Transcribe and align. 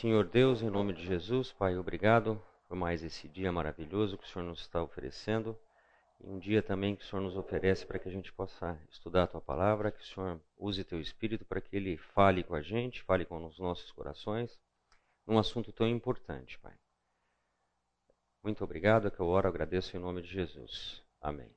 Senhor 0.00 0.26
Deus, 0.26 0.62
em 0.62 0.70
nome 0.70 0.94
de 0.94 1.04
Jesus, 1.04 1.52
Pai, 1.52 1.76
obrigado 1.76 2.42
por 2.66 2.74
mais 2.74 3.04
esse 3.04 3.28
dia 3.28 3.52
maravilhoso 3.52 4.16
que 4.16 4.24
o 4.24 4.26
Senhor 4.26 4.44
nos 4.44 4.60
está 4.60 4.82
oferecendo. 4.82 5.56
E 6.18 6.26
um 6.26 6.38
dia 6.38 6.62
também 6.62 6.96
que 6.96 7.04
o 7.04 7.06
Senhor 7.06 7.22
nos 7.22 7.36
oferece 7.36 7.86
para 7.86 7.98
que 7.98 8.08
a 8.08 8.10
gente 8.10 8.32
possa 8.32 8.76
estudar 8.90 9.24
a 9.24 9.26
Tua 9.26 9.40
palavra, 9.40 9.92
que 9.92 10.00
o 10.00 10.06
Senhor 10.06 10.40
use 10.56 10.82
Teu 10.82 10.98
Espírito 10.98 11.44
para 11.44 11.60
que 11.60 11.76
Ele 11.76 11.98
fale 11.98 12.42
com 12.42 12.54
a 12.54 12.62
gente, 12.62 13.02
fale 13.02 13.24
com 13.26 13.44
os 13.46 13.58
nossos 13.58 13.92
corações, 13.92 14.58
num 15.26 15.38
assunto 15.38 15.70
tão 15.72 15.86
importante, 15.86 16.58
Pai. 16.58 16.74
Muito 18.42 18.64
obrigado, 18.64 19.06
é 19.06 19.10
que 19.10 19.20
eu 19.20 19.26
oro, 19.26 19.46
agradeço 19.46 19.96
em 19.96 20.00
nome 20.00 20.22
de 20.22 20.28
Jesus. 20.28 21.04
Amém. 21.20 21.54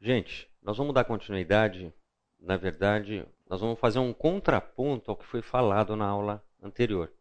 Gente, 0.00 0.50
nós 0.62 0.78
vamos 0.78 0.94
dar 0.94 1.04
continuidade, 1.04 1.92
na 2.40 2.56
verdade, 2.56 3.24
nós 3.46 3.60
vamos 3.60 3.78
fazer 3.78 3.98
um 3.98 4.14
contraponto 4.14 5.10
ao 5.10 5.16
que 5.16 5.26
foi 5.26 5.42
falado 5.42 5.94
na 5.94 6.06
aula 6.06 6.42
anterior. 6.64 7.12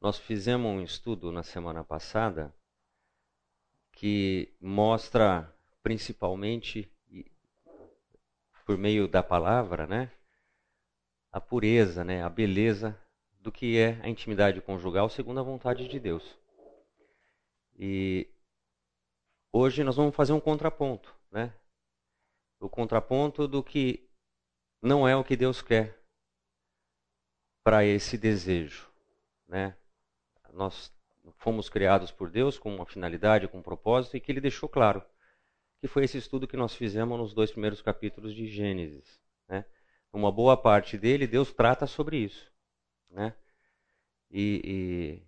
Nós 0.00 0.18
fizemos 0.18 0.70
um 0.70 0.82
estudo 0.82 1.32
na 1.32 1.42
semana 1.42 1.84
passada 1.84 2.54
que 3.92 4.54
mostra 4.60 5.52
principalmente 5.82 6.90
por 8.64 8.76
meio 8.76 9.08
da 9.08 9.22
palavra, 9.22 9.86
né, 9.86 10.12
a 11.32 11.40
pureza, 11.40 12.04
né, 12.04 12.22
a 12.22 12.28
beleza 12.28 12.98
do 13.40 13.50
que 13.50 13.78
é 13.78 13.98
a 14.02 14.08
intimidade 14.08 14.60
conjugal 14.60 15.08
segundo 15.08 15.40
a 15.40 15.42
vontade 15.42 15.88
de 15.88 15.98
Deus. 15.98 16.38
E 17.78 18.28
hoje 19.52 19.82
nós 19.82 19.96
vamos 19.96 20.14
fazer 20.14 20.32
um 20.32 20.40
contraponto, 20.40 21.14
né? 21.30 21.54
O 22.60 22.68
contraponto 22.68 23.46
do 23.46 23.62
que 23.62 24.10
não 24.82 25.06
é 25.06 25.16
o 25.16 25.24
que 25.24 25.36
Deus 25.36 25.62
quer 25.62 25.97
para 27.68 27.84
esse 27.84 28.16
desejo, 28.16 28.88
né? 29.46 29.76
Nós 30.54 30.90
fomos 31.36 31.68
criados 31.68 32.10
por 32.10 32.30
Deus 32.30 32.58
com 32.58 32.74
uma 32.74 32.86
finalidade, 32.86 33.46
com 33.46 33.58
um 33.58 33.62
propósito 33.62 34.16
e 34.16 34.20
que 34.20 34.32
ele 34.32 34.40
deixou 34.40 34.70
claro, 34.70 35.04
que 35.78 35.86
foi 35.86 36.04
esse 36.04 36.16
estudo 36.16 36.48
que 36.48 36.56
nós 36.56 36.74
fizemos 36.74 37.18
nos 37.18 37.34
dois 37.34 37.50
primeiros 37.50 37.82
capítulos 37.82 38.34
de 38.34 38.46
Gênesis, 38.46 39.20
né? 39.46 39.66
Uma 40.10 40.32
boa 40.32 40.56
parte 40.56 40.96
dele 40.96 41.26
Deus 41.26 41.52
trata 41.52 41.86
sobre 41.86 42.16
isso, 42.16 42.50
né? 43.10 43.34
E, 44.30 44.62
e 44.64 45.22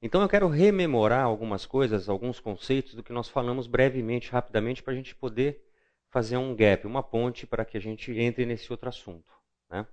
então 0.00 0.22
eu 0.22 0.28
quero 0.28 0.46
rememorar 0.46 1.24
algumas 1.24 1.66
coisas, 1.66 2.08
alguns 2.08 2.38
conceitos 2.38 2.94
do 2.94 3.02
que 3.02 3.12
nós 3.12 3.28
falamos 3.28 3.66
brevemente, 3.66 4.30
rapidamente, 4.30 4.80
para 4.80 4.92
a 4.92 4.96
gente 4.96 5.12
poder 5.16 5.60
fazer 6.08 6.36
um 6.36 6.54
gap, 6.54 6.86
uma 6.86 7.02
ponte 7.02 7.48
para 7.48 7.64
que 7.64 7.76
a 7.76 7.80
gente 7.80 8.12
entre 8.12 8.46
nesse 8.46 8.70
outro 8.70 8.88
assunto. 8.88 9.32
Né? 9.68 9.84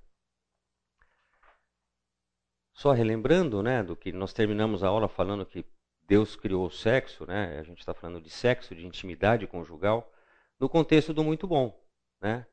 Só 2.77 2.91
relembrando 2.91 3.63
né, 3.63 3.81
do 3.81 3.95
que 3.95 4.11
nós 4.11 4.33
terminamos 4.33 4.83
a 4.83 4.87
aula 4.87 5.07
falando 5.07 5.43
que 5.47 5.65
Deus 6.07 6.35
criou 6.35 6.67
o 6.67 6.71
sexo, 6.71 7.25
né? 7.25 7.57
a 7.59 7.63
gente 7.63 7.79
está 7.79 7.91
falando 7.91 8.21
de 8.21 8.29
sexo, 8.29 8.75
de 8.75 8.85
intimidade 8.85 9.47
conjugal, 9.47 10.13
no 10.59 10.69
contexto 10.69 11.11
do 11.11 11.23
muito 11.23 11.47
bom. 11.47 11.75
Né? 12.21 12.45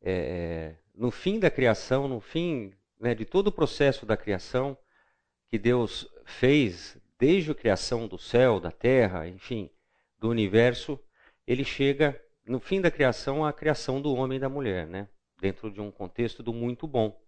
É, 0.00 0.76
no 0.94 1.10
fim 1.10 1.40
da 1.40 1.50
criação, 1.50 2.06
no 2.06 2.20
fim 2.20 2.72
né, 3.00 3.12
de 3.12 3.24
todo 3.24 3.48
o 3.48 3.52
processo 3.52 4.06
da 4.06 4.16
criação, 4.16 4.78
que 5.48 5.58
Deus 5.58 6.08
fez 6.24 6.96
desde 7.18 7.50
a 7.50 7.54
criação 7.54 8.06
do 8.06 8.18
céu, 8.18 8.60
da 8.60 8.70
terra, 8.70 9.26
enfim, 9.26 9.68
do 10.16 10.28
universo, 10.28 10.96
ele 11.44 11.64
chega 11.64 12.22
no 12.46 12.60
fim 12.60 12.80
da 12.80 12.90
criação 12.90 13.44
à 13.44 13.52
criação 13.52 14.00
do 14.00 14.14
homem 14.14 14.36
e 14.36 14.40
da 14.40 14.48
mulher, 14.48 14.86
né? 14.86 15.08
Dentro 15.40 15.72
de 15.72 15.80
um 15.80 15.90
contexto 15.90 16.40
do 16.40 16.52
muito 16.52 16.86
bom, 16.86 17.20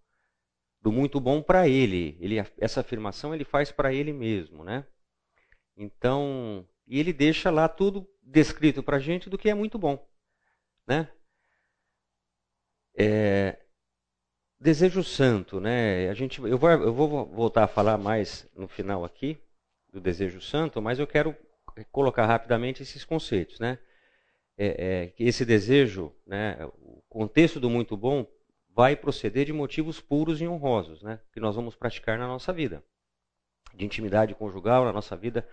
do 0.81 0.93
muito 0.93 1.21
bom 1.21 1.43
para 1.43 1.69
ele. 1.69 2.17
ele. 2.21 2.37
Essa 2.59 2.81
afirmação 2.81 3.35
ele 3.35 3.45
faz 3.45 3.73
para 3.73 3.93
ele 3.93 4.13
mesmo, 4.13 4.65
né? 4.65 4.87
Então, 5.77 6.67
e 6.87 6.99
ele 6.99 7.13
deixa 7.13 7.51
lá 7.51 7.69
tudo 7.69 8.09
descrito 8.23 8.83
para 8.83 8.97
a 8.97 9.01
gente 9.01 9.31
do 9.31 9.39
que 9.39 9.49
é 9.49 9.55
muito 9.55 9.79
bom, 9.79 10.07
né? 10.87 11.11
É, 12.97 13.59
Desejo 14.61 15.05
santo, 15.05 15.61
né? 15.61 16.09
A 16.11 16.15
gente, 16.15 16.41
eu, 16.43 16.59
vou, 16.59 16.71
eu 16.71 16.93
vou 16.93 17.27
voltar 17.27 17.63
a 17.65 17.69
falar 17.69 17.97
mais 17.97 18.49
no 18.57 18.67
final 18.67 19.05
aqui 19.05 19.39
do 19.93 20.01
desejo 20.01 20.41
santo, 20.41 20.83
mas 20.83 20.99
eu 20.99 21.07
quero 21.07 21.37
colocar 21.93 22.27
rapidamente 22.27 22.83
esses 22.83 23.05
conceitos, 23.05 23.61
né? 23.61 23.79
É, 24.57 24.67
é, 24.67 25.15
esse 25.17 25.45
desejo, 25.45 26.13
né, 26.27 26.59
o 26.83 27.01
contexto 27.09 27.61
do 27.61 27.71
muito 27.71 27.97
bom, 27.97 28.27
vai 28.79 28.95
proceder 28.95 29.45
de 29.45 29.53
motivos 29.53 30.01
puros 30.01 30.41
e 30.41 30.47
honrosos, 30.47 31.03
né? 31.03 31.19
Que 31.33 31.41
nós 31.41 31.57
vamos 31.57 31.75
praticar 31.75 32.17
na 32.17 32.29
nossa 32.29 32.53
vida, 32.53 32.81
de 33.75 33.85
intimidade 33.85 34.37
conjugal, 34.37 34.85
na 34.85 34.93
nossa 34.93 35.17
vida 35.17 35.45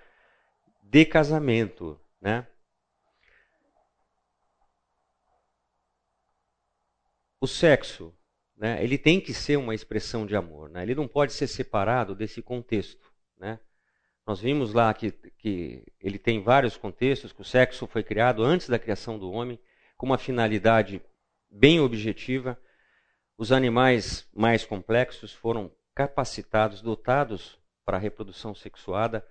de 0.84 1.04
casamento, 1.06 2.00
né? 2.22 2.46
O 7.42 7.48
sexo 7.48 8.16
né, 8.56 8.84
ele 8.84 8.96
tem 8.96 9.20
que 9.20 9.34
ser 9.34 9.58
uma 9.58 9.74
expressão 9.74 10.28
de 10.28 10.36
amor. 10.36 10.70
Né? 10.70 10.84
Ele 10.84 10.94
não 10.94 11.08
pode 11.08 11.34
ser 11.34 11.48
separado 11.48 12.14
desse 12.14 12.44
contexto. 12.44 13.12
Né? 13.40 13.60
Nós 14.24 14.40
vimos 14.40 14.72
lá 14.72 14.94
que, 14.94 15.12
que 15.12 15.84
ele 16.00 16.20
tem 16.20 16.44
vários 16.44 16.78
contextos, 16.78 17.34
que 17.34 17.42
o 17.42 17.46
sexo 17.46 17.88
foi 17.88 18.04
criado 18.04 18.44
antes 18.44 18.70
da 18.70 18.78
criação 18.78 19.18
do 19.18 19.32
homem, 19.32 19.60
com 19.98 20.06
uma 20.06 20.20
finalidade 20.20 21.02
bem 21.50 21.80
objetiva. 21.80 22.56
Os 23.38 23.52
animais 23.52 24.28
mais 24.34 24.66
complexos 24.66 25.34
foram 25.34 25.72
capacitados, 25.94 26.82
dotados 26.82 27.60
para 27.86 27.98
a 27.98 28.00
reprodução 28.00 28.56
sexuada 28.56 29.26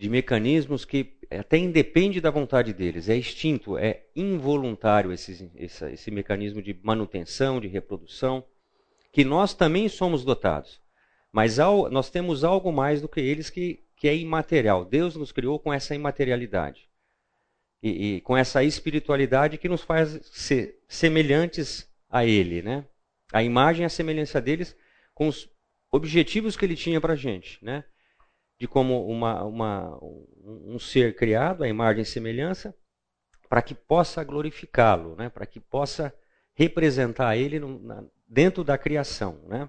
de 0.00 0.08
mecanismos 0.08 0.86
que 0.86 1.18
até 1.30 1.58
independe 1.58 2.22
da 2.22 2.30
vontade 2.30 2.72
deles, 2.72 3.10
é 3.10 3.16
extinto, 3.18 3.76
é 3.76 4.06
involuntário 4.16 5.12
esse, 5.12 5.52
esse, 5.54 5.84
esse 5.92 6.10
mecanismo 6.10 6.62
de 6.62 6.72
manutenção, 6.82 7.60
de 7.60 7.68
reprodução, 7.68 8.42
que 9.12 9.26
nós 9.26 9.52
também 9.52 9.90
somos 9.90 10.24
dotados. 10.24 10.80
Mas 11.30 11.58
ao, 11.58 11.90
nós 11.90 12.08
temos 12.08 12.44
algo 12.44 12.72
mais 12.72 13.02
do 13.02 13.10
que 13.10 13.20
eles 13.20 13.50
que, 13.50 13.84
que 13.94 14.08
é 14.08 14.16
imaterial. 14.16 14.86
Deus 14.86 15.16
nos 15.16 15.32
criou 15.32 15.58
com 15.58 15.70
essa 15.70 15.94
imaterialidade. 15.94 16.88
E, 17.82 18.16
e, 18.16 18.20
com 18.22 18.34
essa 18.34 18.64
espiritualidade 18.64 19.58
que 19.58 19.68
nos 19.68 19.82
faz 19.82 20.18
ser 20.32 20.82
semelhantes 20.88 21.89
a 22.10 22.24
Ele, 22.24 22.60
né? 22.60 22.84
A 23.32 23.42
imagem 23.42 23.84
e 23.84 23.86
a 23.86 23.88
semelhança 23.88 24.40
deles 24.40 24.76
com 25.14 25.28
os 25.28 25.48
objetivos 25.90 26.56
que 26.56 26.64
Ele 26.64 26.76
tinha 26.76 27.00
para 27.00 27.14
a 27.14 27.16
gente, 27.16 27.64
né? 27.64 27.84
de 28.60 28.68
como 28.68 29.06
uma, 29.06 29.42
uma, 29.42 29.98
um 30.02 30.78
ser 30.78 31.16
criado 31.16 31.64
à 31.64 31.68
imagem 31.68 32.02
e 32.02 32.06
semelhança, 32.06 32.76
para 33.48 33.62
que 33.62 33.74
possa 33.74 34.22
glorificá-lo, 34.22 35.16
né? 35.16 35.30
para 35.30 35.46
que 35.46 35.58
possa 35.58 36.14
representar 36.52 37.38
ele 37.38 37.58
no, 37.58 37.82
na, 37.82 38.04
dentro 38.28 38.62
da 38.62 38.76
criação. 38.76 39.40
Né? 39.48 39.66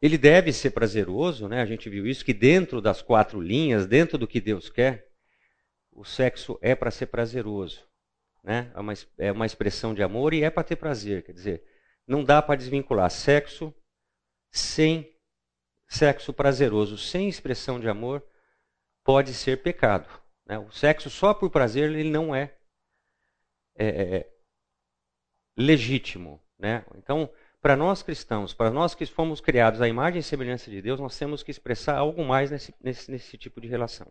Ele 0.00 0.16
deve 0.16 0.52
ser 0.52 0.70
prazeroso, 0.70 1.48
né? 1.48 1.60
a 1.60 1.66
gente 1.66 1.90
viu 1.90 2.06
isso, 2.06 2.24
que 2.24 2.32
dentro 2.32 2.80
das 2.80 3.02
quatro 3.02 3.40
linhas, 3.40 3.88
dentro 3.88 4.16
do 4.16 4.28
que 4.28 4.40
Deus 4.40 4.70
quer, 4.70 5.10
o 5.90 6.04
sexo 6.04 6.60
é 6.62 6.76
para 6.76 6.92
ser 6.92 7.06
prazeroso. 7.06 7.89
Né? 8.42 8.70
É, 8.74 8.80
uma, 8.80 8.92
é 9.18 9.32
uma 9.32 9.46
expressão 9.46 9.94
de 9.94 10.02
amor 10.02 10.32
e 10.32 10.42
é 10.42 10.50
para 10.50 10.64
ter 10.64 10.76
prazer. 10.76 11.22
Quer 11.22 11.32
dizer, 11.32 11.64
não 12.06 12.24
dá 12.24 12.40
para 12.40 12.56
desvincular 12.56 13.10
sexo 13.10 13.74
sem 14.50 15.16
sexo 15.88 16.32
prazeroso 16.32 16.96
sem 16.96 17.28
expressão 17.28 17.80
de 17.80 17.88
amor 17.88 18.24
pode 19.04 19.34
ser 19.34 19.62
pecado. 19.62 20.08
Né? 20.46 20.58
O 20.58 20.70
sexo 20.70 21.10
só 21.10 21.34
por 21.34 21.50
prazer 21.50 21.90
ele 21.90 22.08
não 22.08 22.34
é, 22.34 22.54
é, 23.76 24.16
é 24.16 24.30
legítimo. 25.56 26.40
Né? 26.58 26.84
Então, 26.96 27.30
para 27.60 27.76
nós 27.76 28.02
cristãos, 28.02 28.54
para 28.54 28.70
nós 28.70 28.94
que 28.94 29.04
fomos 29.06 29.40
criados 29.40 29.82
à 29.82 29.88
imagem 29.88 30.20
e 30.20 30.22
semelhança 30.22 30.70
de 30.70 30.80
Deus, 30.80 31.00
nós 31.00 31.18
temos 31.18 31.42
que 31.42 31.50
expressar 31.50 31.96
algo 31.96 32.24
mais 32.24 32.50
nesse, 32.50 32.74
nesse, 32.80 33.10
nesse 33.10 33.36
tipo 33.36 33.60
de 33.60 33.68
relação. 33.68 34.06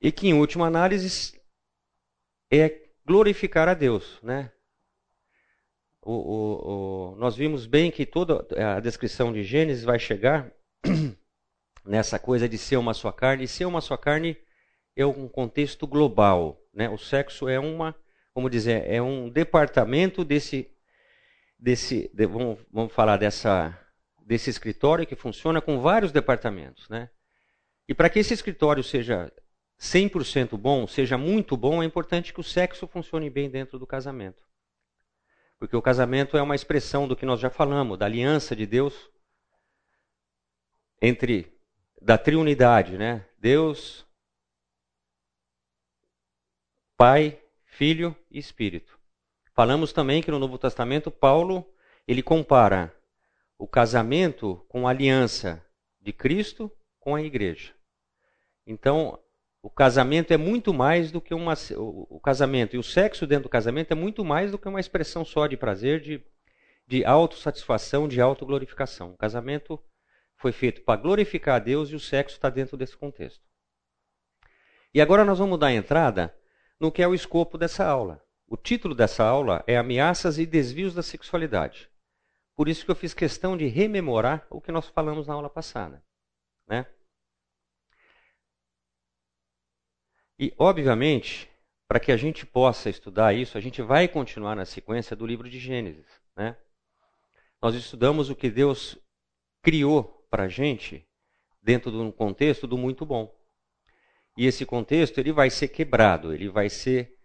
E 0.00 0.12
que, 0.12 0.28
em 0.28 0.34
última 0.34 0.66
análise, 0.66 1.40
é 2.50 2.88
glorificar 3.04 3.68
a 3.68 3.74
Deus, 3.74 4.18
né? 4.22 4.52
o, 6.06 6.12
o, 6.12 7.12
o, 7.12 7.16
nós 7.16 7.34
vimos 7.34 7.66
bem 7.66 7.90
que 7.90 8.06
toda 8.06 8.46
a 8.56 8.78
descrição 8.78 9.32
de 9.32 9.42
Gênesis 9.42 9.82
vai 9.82 9.98
chegar 9.98 10.52
nessa 11.84 12.16
coisa 12.16 12.48
de 12.48 12.56
ser 12.56 12.76
uma 12.76 12.94
só 12.94 13.10
carne. 13.10 13.42
E 13.42 13.48
ser 13.48 13.64
uma 13.64 13.80
só 13.80 13.96
carne 13.96 14.36
é 14.94 15.04
um 15.04 15.26
contexto 15.26 15.84
global. 15.84 16.62
Né? 16.72 16.88
O 16.88 16.96
sexo 16.96 17.48
é 17.48 17.58
uma, 17.58 17.92
como 18.32 18.48
dizer, 18.48 18.88
é 18.88 19.02
um 19.02 19.28
departamento 19.28 20.24
desse, 20.24 20.70
desse 21.58 22.08
de, 22.14 22.24
vamos, 22.24 22.60
vamos 22.70 22.92
falar 22.92 23.16
dessa, 23.16 23.76
desse 24.24 24.48
escritório 24.48 25.06
que 25.08 25.16
funciona 25.16 25.60
com 25.60 25.80
vários 25.80 26.12
departamentos. 26.12 26.88
Né? 26.88 27.10
E 27.88 27.94
para 27.94 28.08
que 28.08 28.20
esse 28.20 28.32
escritório 28.32 28.84
seja 28.84 29.32
100% 29.78 30.56
bom, 30.56 30.86
seja 30.86 31.18
muito 31.18 31.56
bom, 31.56 31.82
é 31.82 31.86
importante 31.86 32.32
que 32.32 32.40
o 32.40 32.44
sexo 32.44 32.86
funcione 32.86 33.28
bem 33.28 33.50
dentro 33.50 33.78
do 33.78 33.86
casamento. 33.86 34.44
Porque 35.58 35.76
o 35.76 35.82
casamento 35.82 36.36
é 36.36 36.42
uma 36.42 36.54
expressão 36.54 37.06
do 37.06 37.16
que 37.16 37.26
nós 37.26 37.40
já 37.40 37.50
falamos, 37.50 37.98
da 37.98 38.06
aliança 38.06 38.54
de 38.54 38.66
Deus 38.66 39.10
entre 41.00 41.52
da 42.00 42.16
triunidade, 42.16 42.96
né? 42.96 43.26
Deus, 43.38 44.06
Pai, 46.96 47.42
Filho 47.64 48.16
e 48.30 48.38
Espírito. 48.38 48.98
Falamos 49.52 49.92
também 49.92 50.22
que 50.22 50.30
no 50.30 50.38
Novo 50.38 50.58
Testamento 50.58 51.10
Paulo 51.10 51.66
ele 52.06 52.22
compara 52.22 52.94
o 53.58 53.66
casamento 53.66 54.64
com 54.68 54.86
a 54.86 54.90
aliança 54.90 55.64
de 56.00 56.12
Cristo 56.12 56.70
com 57.00 57.14
a 57.14 57.22
igreja. 57.22 57.74
Então, 58.66 59.18
o 59.66 59.70
casamento 59.70 60.32
é 60.32 60.36
muito 60.36 60.72
mais 60.72 61.10
do 61.10 61.20
que 61.20 61.34
uma. 61.34 61.54
O 61.76 62.20
casamento 62.20 62.76
e 62.76 62.78
o 62.78 62.84
sexo 62.84 63.26
dentro 63.26 63.44
do 63.44 63.48
casamento 63.48 63.90
é 63.90 63.96
muito 63.96 64.24
mais 64.24 64.52
do 64.52 64.58
que 64.58 64.68
uma 64.68 64.78
expressão 64.78 65.24
só 65.24 65.48
de 65.48 65.56
prazer, 65.56 66.00
de, 66.00 66.24
de 66.86 67.04
autossatisfação, 67.04 68.06
de 68.06 68.20
autoglorificação. 68.20 69.10
O 69.10 69.16
casamento 69.16 69.82
foi 70.36 70.52
feito 70.52 70.82
para 70.82 71.00
glorificar 71.00 71.56
a 71.56 71.58
Deus 71.58 71.90
e 71.90 71.96
o 71.96 72.00
sexo 72.00 72.36
está 72.36 72.48
dentro 72.48 72.76
desse 72.76 72.96
contexto. 72.96 73.44
E 74.94 75.00
agora 75.00 75.24
nós 75.24 75.40
vamos 75.40 75.58
dar 75.58 75.72
entrada 75.72 76.32
no 76.78 76.92
que 76.92 77.02
é 77.02 77.08
o 77.08 77.14
escopo 77.14 77.58
dessa 77.58 77.84
aula. 77.84 78.22
O 78.46 78.56
título 78.56 78.94
dessa 78.94 79.24
aula 79.24 79.64
é 79.66 79.76
Ameaças 79.76 80.38
e 80.38 80.46
Desvios 80.46 80.94
da 80.94 81.02
Sexualidade. 81.02 81.90
Por 82.54 82.68
isso 82.68 82.84
que 82.84 82.90
eu 82.92 82.96
fiz 82.96 83.12
questão 83.12 83.56
de 83.56 83.66
rememorar 83.66 84.46
o 84.48 84.60
que 84.60 84.70
nós 84.70 84.86
falamos 84.86 85.26
na 85.26 85.34
aula 85.34 85.50
passada. 85.50 86.04
Né? 86.68 86.86
E, 90.38 90.52
obviamente, 90.58 91.48
para 91.88 92.00
que 92.00 92.12
a 92.12 92.16
gente 92.16 92.44
possa 92.44 92.90
estudar 92.90 93.34
isso, 93.34 93.56
a 93.56 93.60
gente 93.60 93.80
vai 93.80 94.08
continuar 94.08 94.54
na 94.56 94.64
sequência 94.64 95.16
do 95.16 95.26
livro 95.26 95.48
de 95.48 95.58
Gênesis. 95.58 96.06
Né? 96.36 96.56
Nós 97.62 97.74
estudamos 97.74 98.28
o 98.28 98.36
que 98.36 98.50
Deus 98.50 98.98
criou 99.62 100.04
para 100.30 100.44
a 100.44 100.48
gente 100.48 101.06
dentro 101.62 101.90
de 101.90 101.96
um 101.96 102.10
contexto 102.10 102.66
do 102.66 102.76
muito 102.76 103.06
bom. 103.06 103.34
E 104.36 104.46
esse 104.46 104.66
contexto 104.66 105.18
ele 105.18 105.32
vai 105.32 105.48
ser 105.48 105.68
quebrado, 105.68 106.32
ele 106.32 106.48
vai 106.48 106.68
ser, 106.68 107.18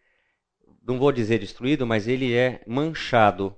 não 0.81 0.97
vou 0.97 1.11
dizer 1.11 1.39
destruído, 1.39 1.85
mas 1.85 2.07
ele 2.07 2.33
é 2.33 2.63
manchado 2.65 3.57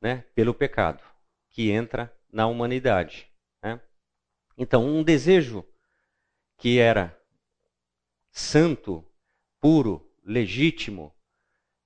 né, 0.00 0.24
pelo 0.34 0.54
pecado 0.54 1.02
que 1.50 1.70
entra 1.70 2.14
na 2.32 2.46
humanidade. 2.46 3.28
Né? 3.62 3.80
Então, 4.56 4.86
um 4.86 5.02
desejo 5.02 5.66
que 6.56 6.78
era 6.78 7.18
santo, 8.32 9.04
puro, 9.60 10.10
legítimo, 10.24 11.14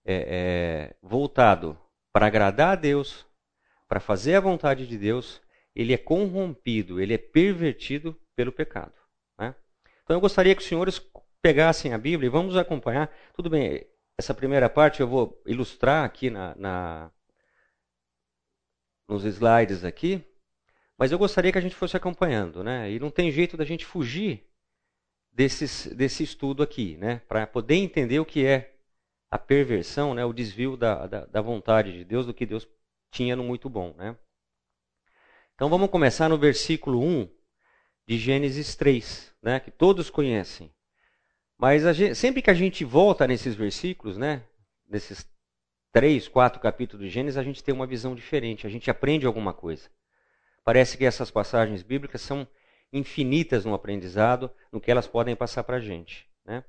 é, 0.04 0.14
é, 0.14 0.96
voltado 1.02 1.78
para 2.12 2.26
agradar 2.26 2.72
a 2.72 2.76
Deus, 2.76 3.26
para 3.88 4.00
fazer 4.00 4.36
a 4.36 4.40
vontade 4.40 4.86
de 4.86 4.96
Deus, 4.96 5.42
ele 5.74 5.92
é 5.92 5.98
corrompido, 5.98 7.00
ele 7.00 7.12
é 7.12 7.18
pervertido 7.18 8.18
pelo 8.34 8.52
pecado. 8.52 8.94
Né? 9.38 9.54
Então 10.04 10.16
eu 10.16 10.20
gostaria 10.20 10.54
que 10.54 10.62
os 10.62 10.68
senhores 10.68 11.02
pegassem 11.42 11.92
a 11.92 11.98
Bíblia 11.98 12.28
e 12.28 12.30
vamos 12.30 12.56
acompanhar. 12.56 13.12
Tudo 13.34 13.50
bem, 13.50 13.84
essa 14.16 14.32
primeira 14.32 14.70
parte 14.70 15.00
eu 15.00 15.08
vou 15.08 15.42
ilustrar 15.44 16.04
aqui 16.04 16.30
na, 16.30 16.54
na 16.54 17.10
nos 19.08 19.24
slides 19.24 19.84
aqui, 19.84 20.24
mas 20.96 21.12
eu 21.12 21.18
gostaria 21.18 21.52
que 21.52 21.58
a 21.58 21.60
gente 21.60 21.74
fosse 21.74 21.96
acompanhando, 21.96 22.64
né? 22.64 22.90
E 22.90 22.98
não 22.98 23.10
tem 23.10 23.30
jeito 23.30 23.56
da 23.56 23.64
gente 23.64 23.84
fugir 23.84 24.45
desses, 25.36 25.86
desse 25.88 26.22
estudo 26.22 26.62
aqui, 26.62 26.96
né? 26.96 27.20
Para 27.28 27.46
poder 27.46 27.74
entender 27.74 28.18
o 28.18 28.24
que 28.24 28.46
é 28.46 28.74
a 29.30 29.38
perversão, 29.38 30.14
né? 30.14 30.24
o 30.24 30.32
desvio 30.32 30.78
da, 30.78 31.06
da, 31.06 31.26
da, 31.26 31.42
vontade 31.42 31.92
de 31.92 32.04
Deus, 32.04 32.24
do 32.24 32.32
que 32.32 32.46
Deus 32.46 32.66
tinha 33.10 33.36
no 33.36 33.44
muito 33.44 33.68
bom. 33.68 33.94
Né? 33.98 34.16
Então 35.54 35.68
vamos 35.68 35.90
começar 35.90 36.30
no 36.30 36.38
versículo 36.38 37.02
1 37.02 37.28
de 38.08 38.16
Gênesis 38.16 38.74
3, 38.76 39.34
né? 39.42 39.60
que 39.60 39.70
todos 39.70 40.08
conhecem. 40.08 40.72
Mas 41.58 41.82
gente, 41.94 42.14
sempre 42.14 42.40
que 42.40 42.50
a 42.50 42.54
gente 42.54 42.82
volta 42.82 43.26
nesses 43.26 43.54
versículos, 43.54 44.16
né? 44.16 44.42
nesses 44.88 45.28
três, 45.92 46.28
quatro 46.28 46.60
capítulos 46.60 47.04
de 47.04 47.12
Gênesis, 47.12 47.36
a 47.36 47.42
gente 47.42 47.62
tem 47.62 47.74
uma 47.74 47.86
visão 47.86 48.14
diferente, 48.14 48.66
a 48.66 48.70
gente 48.70 48.90
aprende 48.90 49.26
alguma 49.26 49.52
coisa. 49.52 49.90
Parece 50.64 50.96
que 50.96 51.04
essas 51.04 51.30
passagens 51.30 51.82
bíblicas 51.82 52.22
são 52.22 52.48
infinitas 52.92 53.64
no 53.64 53.74
aprendizado, 53.74 54.50
no 54.72 54.80
que 54.80 54.90
elas 54.90 55.06
podem 55.06 55.36
passar 55.36 55.64
para 55.64 55.76
a 55.76 55.80
gente. 55.80 56.28
Né? 56.44 56.64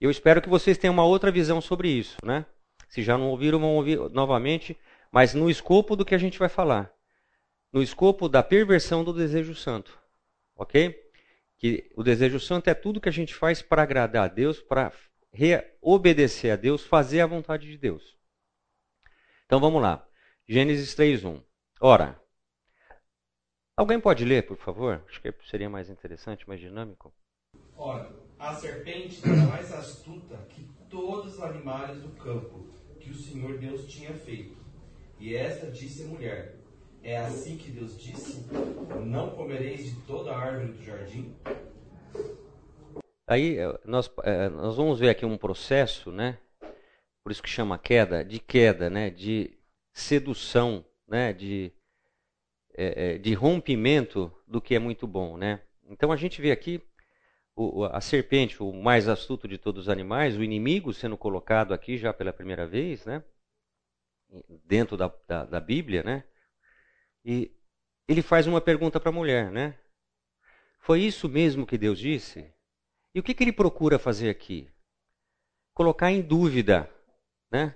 Eu 0.00 0.10
espero 0.10 0.40
que 0.40 0.48
vocês 0.48 0.78
tenham 0.78 0.94
uma 0.94 1.04
outra 1.04 1.30
visão 1.30 1.60
sobre 1.60 1.88
isso. 1.88 2.16
Né? 2.24 2.46
Se 2.88 3.02
já 3.02 3.18
não 3.18 3.28
ouviram, 3.28 3.58
vão 3.58 3.74
ouvir 3.76 3.98
novamente, 4.10 4.78
mas 5.10 5.34
no 5.34 5.50
escopo 5.50 5.96
do 5.96 6.04
que 6.04 6.14
a 6.14 6.18
gente 6.18 6.38
vai 6.38 6.48
falar. 6.48 6.92
No 7.72 7.82
escopo 7.82 8.28
da 8.28 8.42
perversão 8.42 9.04
do 9.04 9.12
desejo 9.12 9.54
santo. 9.54 9.98
Ok? 10.54 10.94
Que 11.58 11.90
o 11.96 12.02
desejo 12.02 12.38
santo 12.38 12.68
é 12.68 12.74
tudo 12.74 13.00
que 13.00 13.08
a 13.08 13.12
gente 13.12 13.34
faz 13.34 13.60
para 13.60 13.82
agradar 13.82 14.24
a 14.24 14.28
Deus, 14.28 14.60
para 14.60 14.92
obedecer 15.80 16.50
a 16.50 16.56
Deus, 16.56 16.84
fazer 16.84 17.20
a 17.20 17.26
vontade 17.26 17.66
de 17.66 17.76
Deus. 17.76 18.16
Então 19.44 19.60
vamos 19.60 19.82
lá. 19.82 20.06
Gênesis 20.48 20.94
3:1. 20.94 21.42
Ora, 21.80 22.20
Alguém 23.78 24.00
pode 24.00 24.24
ler, 24.24 24.46
por 24.46 24.56
favor? 24.56 25.02
Acho 25.06 25.20
que 25.20 25.30
seria 25.50 25.68
mais 25.68 25.90
interessante, 25.90 26.48
mais 26.48 26.58
dinâmico. 26.58 27.12
Ora, 27.76 28.10
a 28.38 28.50
serpente 28.50 29.20
era 29.22 29.36
mais 29.48 29.70
astuta 29.70 30.46
que 30.48 30.62
todos 30.88 31.34
os 31.34 31.40
animais 31.42 32.00
do 32.00 32.08
campo 32.12 32.66
que 32.98 33.10
o 33.10 33.14
Senhor 33.14 33.58
Deus 33.58 33.86
tinha 33.86 34.14
feito. 34.14 34.56
E 35.20 35.34
esta 35.34 35.70
disse 35.70 36.04
a 36.04 36.06
mulher: 36.06 36.56
É 37.02 37.18
assim 37.18 37.58
que 37.58 37.70
Deus 37.70 38.00
disse: 38.00 38.46
Não 39.04 39.36
comereis 39.36 39.84
de 39.84 39.94
toda 40.06 40.32
a 40.32 40.40
árvore 40.42 40.72
do 40.72 40.82
jardim? 40.82 41.36
Aí 43.26 43.58
eh, 43.58 43.78
nós, 43.84 44.10
eh, 44.24 44.48
nós 44.48 44.74
vamos 44.78 44.98
ver 45.00 45.10
aqui 45.10 45.26
um 45.26 45.36
processo, 45.36 46.10
né? 46.10 46.38
Por 47.22 47.30
isso 47.30 47.42
que 47.42 47.50
chama 47.50 47.78
queda, 47.78 48.24
de 48.24 48.38
queda, 48.38 48.88
né? 48.88 49.10
De 49.10 49.50
sedução, 49.92 50.82
né? 51.06 51.34
De 51.34 51.70
é, 52.76 53.14
é, 53.14 53.18
de 53.18 53.32
rompimento 53.32 54.32
do 54.46 54.60
que 54.60 54.74
é 54.74 54.78
muito 54.78 55.06
bom, 55.06 55.36
né? 55.36 55.62
Então 55.88 56.12
a 56.12 56.16
gente 56.16 56.40
vê 56.42 56.52
aqui 56.52 56.82
o, 57.54 57.84
a 57.84 58.00
serpente, 58.00 58.62
o 58.62 58.70
mais 58.72 59.08
astuto 59.08 59.48
de 59.48 59.56
todos 59.56 59.84
os 59.84 59.88
animais, 59.88 60.36
o 60.36 60.44
inimigo 60.44 60.92
sendo 60.92 61.16
colocado 61.16 61.72
aqui 61.72 61.96
já 61.96 62.12
pela 62.12 62.32
primeira 62.32 62.66
vez, 62.66 63.06
né? 63.06 63.24
Dentro 64.64 64.96
da, 64.96 65.12
da, 65.26 65.44
da 65.44 65.60
Bíblia, 65.60 66.02
né? 66.02 66.24
E 67.24 67.50
ele 68.06 68.20
faz 68.20 68.46
uma 68.46 68.60
pergunta 68.60 69.00
para 69.00 69.08
a 69.08 69.12
mulher, 69.12 69.50
né? 69.50 69.78
Foi 70.80 71.00
isso 71.00 71.28
mesmo 71.28 71.66
que 71.66 71.78
Deus 71.78 71.98
disse? 71.98 72.52
E 73.14 73.18
o 73.18 73.22
que, 73.22 73.32
que 73.32 73.42
ele 73.42 73.52
procura 73.52 73.98
fazer 73.98 74.28
aqui? 74.28 74.70
Colocar 75.72 76.12
em 76.12 76.20
dúvida, 76.20 76.90
né? 77.50 77.74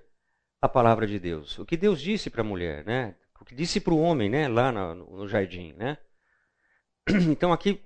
A 0.60 0.68
palavra 0.68 1.06
de 1.06 1.18
Deus. 1.18 1.58
O 1.58 1.64
que 1.64 1.76
Deus 1.76 2.00
disse 2.00 2.28
para 2.28 2.42
a 2.42 2.44
mulher, 2.44 2.84
né? 2.84 3.16
O 3.40 3.44
que 3.44 3.54
disse 3.54 3.80
para 3.80 3.94
o 3.94 4.00
homem, 4.00 4.28
né, 4.28 4.48
lá 4.48 4.70
no, 4.70 4.94
no 4.94 5.28
jardim, 5.28 5.72
né? 5.72 5.98
Então 7.30 7.52
aqui 7.52 7.82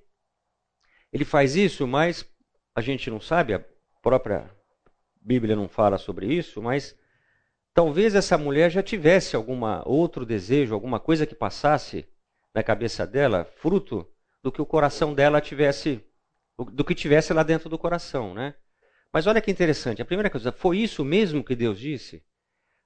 ele 1.13 1.25
faz 1.25 1.55
isso, 1.55 1.87
mas 1.87 2.29
a 2.75 2.81
gente 2.81 3.09
não 3.09 3.21
sabe, 3.21 3.55
a 3.55 3.65
própria 4.03 4.51
Bíblia 5.21 5.55
não 5.55 5.69
fala 5.69 5.97
sobre 5.97 6.27
isso, 6.27 6.61
mas 6.61 6.99
talvez 7.73 8.17
essa 8.17 8.37
mulher 8.37 8.69
já 8.71 8.83
tivesse 8.83 9.37
alguma 9.37 9.87
outro 9.89 10.27
desejo, 10.27 10.75
alguma 10.75 10.99
coisa 10.99 11.25
que 11.25 11.35
passasse 11.35 12.07
na 12.53 12.63
cabeça 12.63 13.07
dela, 13.07 13.45
fruto 13.45 14.07
do 14.43 14.51
que 14.51 14.61
o 14.61 14.67
coração 14.67 15.15
dela 15.15 15.41
tivesse, 15.41 16.05
do 16.59 16.85
que 16.85 16.95
tivesse 16.95 17.33
lá 17.33 17.45
dentro 17.45 17.69
do 17.69 17.79
coração, 17.79 18.35
né? 18.35 18.55
Mas 19.13 19.29
olha 19.29 19.41
que 19.41 19.51
interessante, 19.51 20.03
a 20.03 20.05
primeira 20.05 20.29
coisa, 20.29 20.51
foi 20.51 20.79
isso 20.79 21.05
mesmo 21.05 21.45
que 21.45 21.55
Deus 21.55 21.79
disse? 21.79 22.25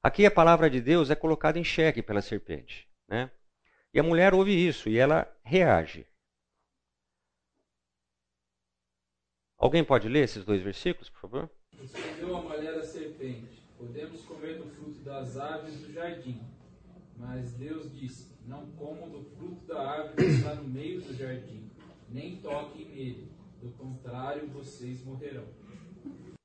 Aqui 0.03 0.25
a 0.25 0.31
palavra 0.31 0.71
de 0.71 0.81
Deus 0.81 1.11
é 1.11 1.17
colocada 1.17 1.59
em 1.59 1.65
xeque 1.65 2.03
pela 2.03 2.23
serpente. 2.23 2.89
Né? 3.09 3.31
E 3.93 3.99
a 3.99 4.03
mulher 4.03 4.33
ouve 4.33 4.53
isso 4.53 4.89
e 4.89 4.97
ela 4.97 5.27
reage. 5.43 6.07
Alguém 9.57 9.83
pode 9.83 10.09
ler 10.09 10.23
esses 10.23 10.45
dois 10.45 10.63
versículos, 10.63 11.11
por 11.11 11.21
favor? 11.21 11.51
Respondeu 11.73 12.37
a 12.37 12.43
mulher 12.43 12.75
da 12.75 12.85
serpente: 12.85 13.61
Podemos 13.77 14.23
comer 14.23 14.59
do 14.59 14.71
fruto 14.71 15.01
das 15.01 15.37
árvores 15.37 15.81
do 15.81 15.93
jardim. 15.93 16.41
Mas 17.17 17.53
Deus 17.55 17.93
disse: 17.93 18.33
Não 18.47 18.71
comam 18.73 19.11
do 19.11 19.25
fruto 19.37 19.67
da 19.67 19.81
árvore 19.81 20.15
que 20.15 20.23
está 20.23 20.55
no 20.55 20.69
meio 20.69 21.01
do 21.01 21.13
jardim, 21.13 21.69
nem 22.09 22.37
toquem 22.37 22.87
nele. 22.87 23.33
Do 23.61 23.71
contrário, 23.71 24.47
vocês 24.51 25.05
morrerão. 25.05 25.49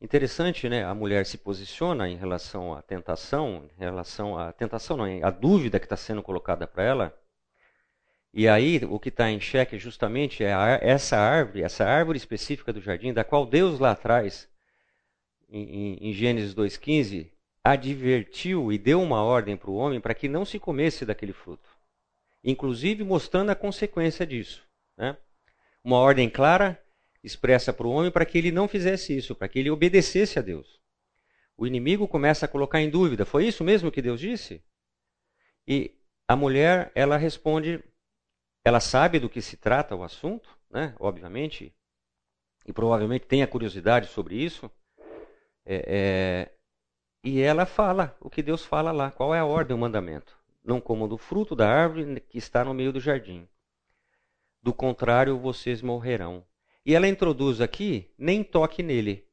Interessante, 0.03 0.67
né? 0.67 0.83
A 0.83 0.93
mulher 0.93 1.25
se 1.25 1.37
posiciona 1.37 2.09
em 2.09 2.17
relação 2.17 2.73
à 2.73 2.81
tentação, 2.81 3.69
em 3.73 3.79
relação 3.79 4.37
à 4.37 4.51
tentação, 4.51 4.97
não, 4.97 5.05
a 5.25 5.29
dúvida 5.29 5.79
que 5.79 5.85
está 5.85 5.95
sendo 5.95 6.21
colocada 6.21 6.67
para 6.67 6.83
ela. 6.83 7.21
E 8.33 8.45
aí 8.45 8.81
o 8.83 8.99
que 8.99 9.07
está 9.07 9.31
em 9.31 9.39
xeque 9.39 9.79
justamente 9.79 10.43
é 10.43 10.51
a, 10.53 10.77
essa 10.81 11.15
árvore, 11.15 11.63
essa 11.63 11.85
árvore 11.85 12.17
específica 12.17 12.73
do 12.73 12.81
jardim, 12.81 13.13
da 13.13 13.23
qual 13.23 13.45
Deus 13.45 13.79
lá 13.79 13.91
atrás, 13.91 14.49
em, 15.49 15.97
em 16.01 16.11
Gênesis 16.11 16.53
2,15, 16.53 17.31
advertiu 17.63 18.73
e 18.73 18.77
deu 18.77 19.01
uma 19.01 19.23
ordem 19.23 19.55
para 19.55 19.71
o 19.71 19.75
homem 19.75 20.01
para 20.01 20.13
que 20.13 20.27
não 20.27 20.43
se 20.43 20.59
comesse 20.59 21.05
daquele 21.05 21.31
fruto, 21.31 21.69
inclusive 22.43 23.05
mostrando 23.05 23.51
a 23.51 23.55
consequência 23.55 24.27
disso. 24.27 24.67
Né? 24.97 25.15
Uma 25.81 25.99
ordem 25.99 26.29
clara 26.29 26.82
expressa 27.23 27.71
para 27.71 27.87
o 27.87 27.91
homem 27.91 28.11
para 28.11 28.25
que 28.25 28.37
ele 28.37 28.51
não 28.51 28.67
fizesse 28.67 29.15
isso, 29.15 29.33
para 29.33 29.47
que 29.47 29.59
ele 29.59 29.71
obedecesse 29.71 30.37
a 30.37 30.41
Deus. 30.41 30.81
O 31.55 31.65
inimigo 31.65 32.07
começa 32.07 32.45
a 32.45 32.49
colocar 32.49 32.81
em 32.81 32.89
dúvida: 32.89 33.25
foi 33.25 33.47
isso 33.47 33.63
mesmo 33.63 33.91
que 33.91 34.01
Deus 34.01 34.19
disse? 34.19 34.63
E 35.67 35.95
a 36.27 36.35
mulher, 36.35 36.91
ela 36.93 37.15
responde, 37.15 37.83
ela 38.65 38.79
sabe 38.79 39.19
do 39.19 39.29
que 39.29 39.41
se 39.41 39.55
trata 39.55 39.95
o 39.95 40.03
assunto, 40.03 40.49
né? 40.69 40.95
obviamente, 40.99 41.73
e 42.65 42.73
provavelmente 42.73 43.27
tem 43.27 43.43
a 43.43 43.47
curiosidade 43.47 44.07
sobre 44.07 44.35
isso. 44.35 44.69
É, 45.65 45.85
é, 45.87 46.53
e 47.23 47.39
ela 47.41 47.65
fala 47.65 48.17
o 48.19 48.29
que 48.29 48.43
Deus 48.43 48.65
fala 48.65 48.91
lá, 48.91 49.11
qual 49.11 49.33
é 49.33 49.39
a 49.39 49.45
ordem, 49.45 49.75
o 49.75 49.79
mandamento. 49.79 50.37
Não 50.63 50.81
comam 50.81 51.07
do 51.07 51.17
fruto 51.17 51.55
da 51.55 51.69
árvore 51.69 52.21
que 52.21 52.37
está 52.37 52.63
no 52.65 52.73
meio 52.73 52.91
do 52.91 52.99
jardim. 52.99 53.47
Do 54.61 54.73
contrário, 54.73 55.37
vocês 55.37 55.81
morrerão. 55.81 56.45
E 56.85 56.93
ela 56.93 57.07
introduz 57.07 57.61
aqui, 57.61 58.11
nem 58.17 58.43
toque 58.43 58.83
nele. 58.83 59.25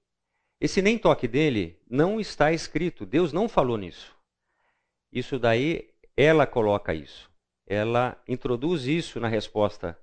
Esse 0.61 0.81
nem 0.81 0.97
toque 0.97 1.27
dele 1.27 1.81
não 1.89 2.21
está 2.21 2.53
escrito, 2.53 3.05
Deus 3.05 3.33
não 3.33 3.49
falou 3.49 3.77
nisso. 3.77 4.15
Isso 5.13 5.39
daí, 5.39 5.91
ela 6.17 6.47
coloca 6.47 6.95
isso. 6.95 7.29
Ela 7.67 8.21
introduz 8.29 8.87
isso 8.87 9.19
na 9.19 9.27
resposta 9.27 9.99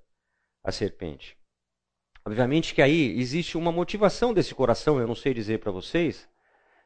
à 0.62 0.70
serpente. 0.70 1.38
Obviamente 2.24 2.74
que 2.74 2.82
aí 2.82 3.18
existe 3.18 3.56
uma 3.56 3.72
motivação 3.72 4.34
desse 4.34 4.54
coração, 4.54 5.00
eu 5.00 5.06
não 5.06 5.14
sei 5.14 5.32
dizer 5.32 5.58
para 5.60 5.72
vocês, 5.72 6.28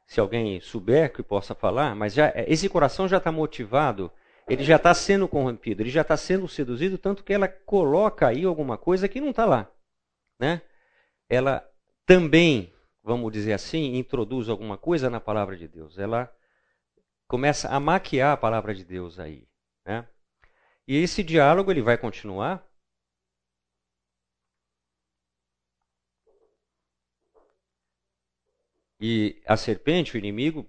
se 0.07 0.21
alguém 0.21 0.61
souber 0.61 1.13
que 1.13 1.23
possa 1.23 1.55
falar, 1.55 1.97
mas 1.97 2.15
já 2.15 2.33
esse 2.47 2.69
coração 2.69 3.09
já 3.09 3.17
está 3.17 3.33
motivado, 3.33 4.13
ele 4.49 4.63
já 4.63 4.77
está 4.77 4.95
sendo 4.95 5.27
corrompido, 5.27 5.83
ele 5.83 5.91
já 5.91 6.03
está 6.03 6.17
sendo 6.17 6.47
seduzido, 6.47 6.99
tanto 6.99 7.25
que 7.25 7.33
ela 7.33 7.49
coloca 7.49 8.29
aí 8.29 8.45
alguma 8.45 8.79
coisa 8.79 9.09
que 9.09 9.21
não 9.21 9.31
está 9.31 9.45
lá 9.45 9.69
né? 10.43 10.61
Ela 11.29 11.65
também, 12.05 12.75
vamos 13.01 13.33
dizer 13.33 13.53
assim, 13.53 13.95
introduz 13.95 14.49
alguma 14.49 14.77
coisa 14.77 15.09
na 15.09 15.21
palavra 15.21 15.57
de 15.57 15.69
Deus. 15.69 15.99
Ela 15.99 16.35
começa 17.29 17.69
a 17.69 17.79
maquiar 17.79 18.33
a 18.33 18.37
palavra 18.37 18.75
de 18.75 18.85
Deus 18.85 19.21
aí, 19.21 19.47
né? 19.87 20.09
E 20.87 20.97
esse 20.97 21.23
diálogo 21.23 21.71
ele 21.71 21.81
vai 21.81 21.97
continuar. 21.97 22.67
E 29.01 29.41
a 29.47 29.57
serpente, 29.57 30.17
o 30.17 30.19
inimigo, 30.19 30.69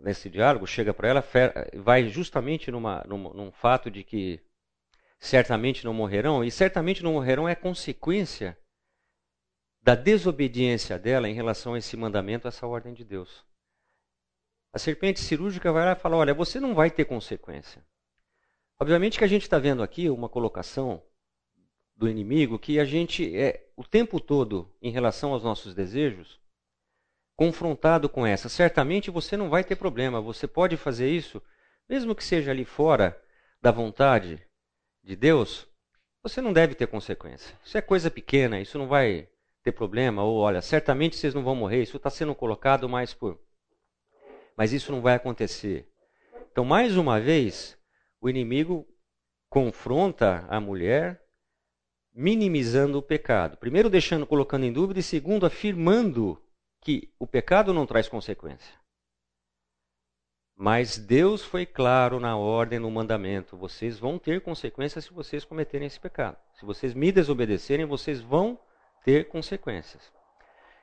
nesse 0.00 0.28
diálogo, 0.28 0.66
chega 0.66 0.92
para 0.92 1.08
ela, 1.08 1.24
vai 1.74 2.08
justamente 2.08 2.68
numa, 2.70 3.04
numa, 3.04 3.32
num 3.32 3.52
fato 3.52 3.90
de 3.92 4.02
que 4.02 4.40
certamente 5.20 5.84
não 5.84 5.94
morrerão, 5.94 6.44
e 6.44 6.50
certamente 6.50 7.02
não 7.02 7.12
morrerão 7.12 7.48
é 7.48 7.54
consequência 7.54 8.58
da 9.84 9.94
desobediência 9.94 10.98
dela 10.98 11.28
em 11.28 11.34
relação 11.34 11.74
a 11.74 11.78
esse 11.78 11.94
mandamento, 11.94 12.46
a 12.46 12.48
essa 12.48 12.66
ordem 12.66 12.94
de 12.94 13.04
Deus. 13.04 13.44
A 14.72 14.78
serpente 14.78 15.20
cirúrgica 15.20 15.70
vai 15.70 15.84
lá 15.84 15.92
e 15.92 15.96
fala: 15.96 16.16
Olha, 16.16 16.32
você 16.32 16.58
não 16.58 16.74
vai 16.74 16.90
ter 16.90 17.04
consequência. 17.04 17.84
Obviamente 18.80 19.18
que 19.18 19.24
a 19.24 19.28
gente 19.28 19.42
está 19.42 19.58
vendo 19.58 19.82
aqui 19.82 20.08
uma 20.08 20.28
colocação 20.28 21.02
do 21.94 22.08
inimigo 22.08 22.58
que 22.58 22.80
a 22.80 22.84
gente 22.84 23.36
é 23.36 23.68
o 23.76 23.84
tempo 23.84 24.18
todo, 24.18 24.74
em 24.80 24.90
relação 24.90 25.32
aos 25.32 25.44
nossos 25.44 25.74
desejos, 25.74 26.40
confrontado 27.36 28.08
com 28.08 28.26
essa. 28.26 28.48
Certamente 28.48 29.10
você 29.10 29.36
não 29.36 29.50
vai 29.50 29.62
ter 29.62 29.76
problema, 29.76 30.18
você 30.18 30.48
pode 30.48 30.78
fazer 30.78 31.10
isso, 31.10 31.42
mesmo 31.86 32.14
que 32.14 32.24
seja 32.24 32.50
ali 32.50 32.64
fora 32.64 33.20
da 33.60 33.70
vontade 33.70 34.42
de 35.02 35.14
Deus, 35.14 35.68
você 36.22 36.40
não 36.40 36.54
deve 36.54 36.74
ter 36.74 36.86
consequência. 36.86 37.54
Isso 37.62 37.76
é 37.76 37.82
coisa 37.82 38.10
pequena, 38.10 38.58
isso 38.58 38.78
não 38.78 38.88
vai 38.88 39.28
ter 39.64 39.72
problema, 39.72 40.22
ou 40.22 40.36
olha, 40.36 40.60
certamente 40.60 41.16
vocês 41.16 41.32
não 41.32 41.42
vão 41.42 41.56
morrer, 41.56 41.82
isso 41.82 41.96
está 41.96 42.10
sendo 42.10 42.34
colocado 42.34 42.86
mais 42.86 43.14
por. 43.14 43.40
Mas 44.54 44.74
isso 44.74 44.92
não 44.92 45.00
vai 45.00 45.14
acontecer. 45.14 45.90
Então, 46.52 46.66
mais 46.66 46.98
uma 46.98 47.18
vez, 47.18 47.76
o 48.20 48.28
inimigo 48.28 48.86
confronta 49.48 50.44
a 50.48 50.60
mulher 50.60 51.24
minimizando 52.14 52.98
o 52.98 53.02
pecado. 53.02 53.56
Primeiro, 53.56 53.88
deixando, 53.88 54.26
colocando 54.26 54.66
em 54.66 54.72
dúvida, 54.72 55.00
e 55.00 55.02
segundo, 55.02 55.46
afirmando 55.46 56.40
que 56.82 57.10
o 57.18 57.26
pecado 57.26 57.72
não 57.72 57.86
traz 57.86 58.06
consequência. 58.06 58.78
Mas 60.54 60.98
Deus 60.98 61.42
foi 61.42 61.66
claro 61.66 62.20
na 62.20 62.36
ordem, 62.36 62.78
no 62.78 62.90
mandamento: 62.90 63.56
vocês 63.56 63.98
vão 63.98 64.18
ter 64.18 64.42
consequências 64.42 65.06
se 65.06 65.12
vocês 65.12 65.44
cometerem 65.44 65.86
esse 65.86 65.98
pecado. 65.98 66.36
Se 66.52 66.64
vocês 66.64 66.94
me 66.94 67.10
desobedecerem, 67.10 67.86
vocês 67.86 68.20
vão 68.20 68.60
ter 69.04 69.28
consequências. 69.28 70.02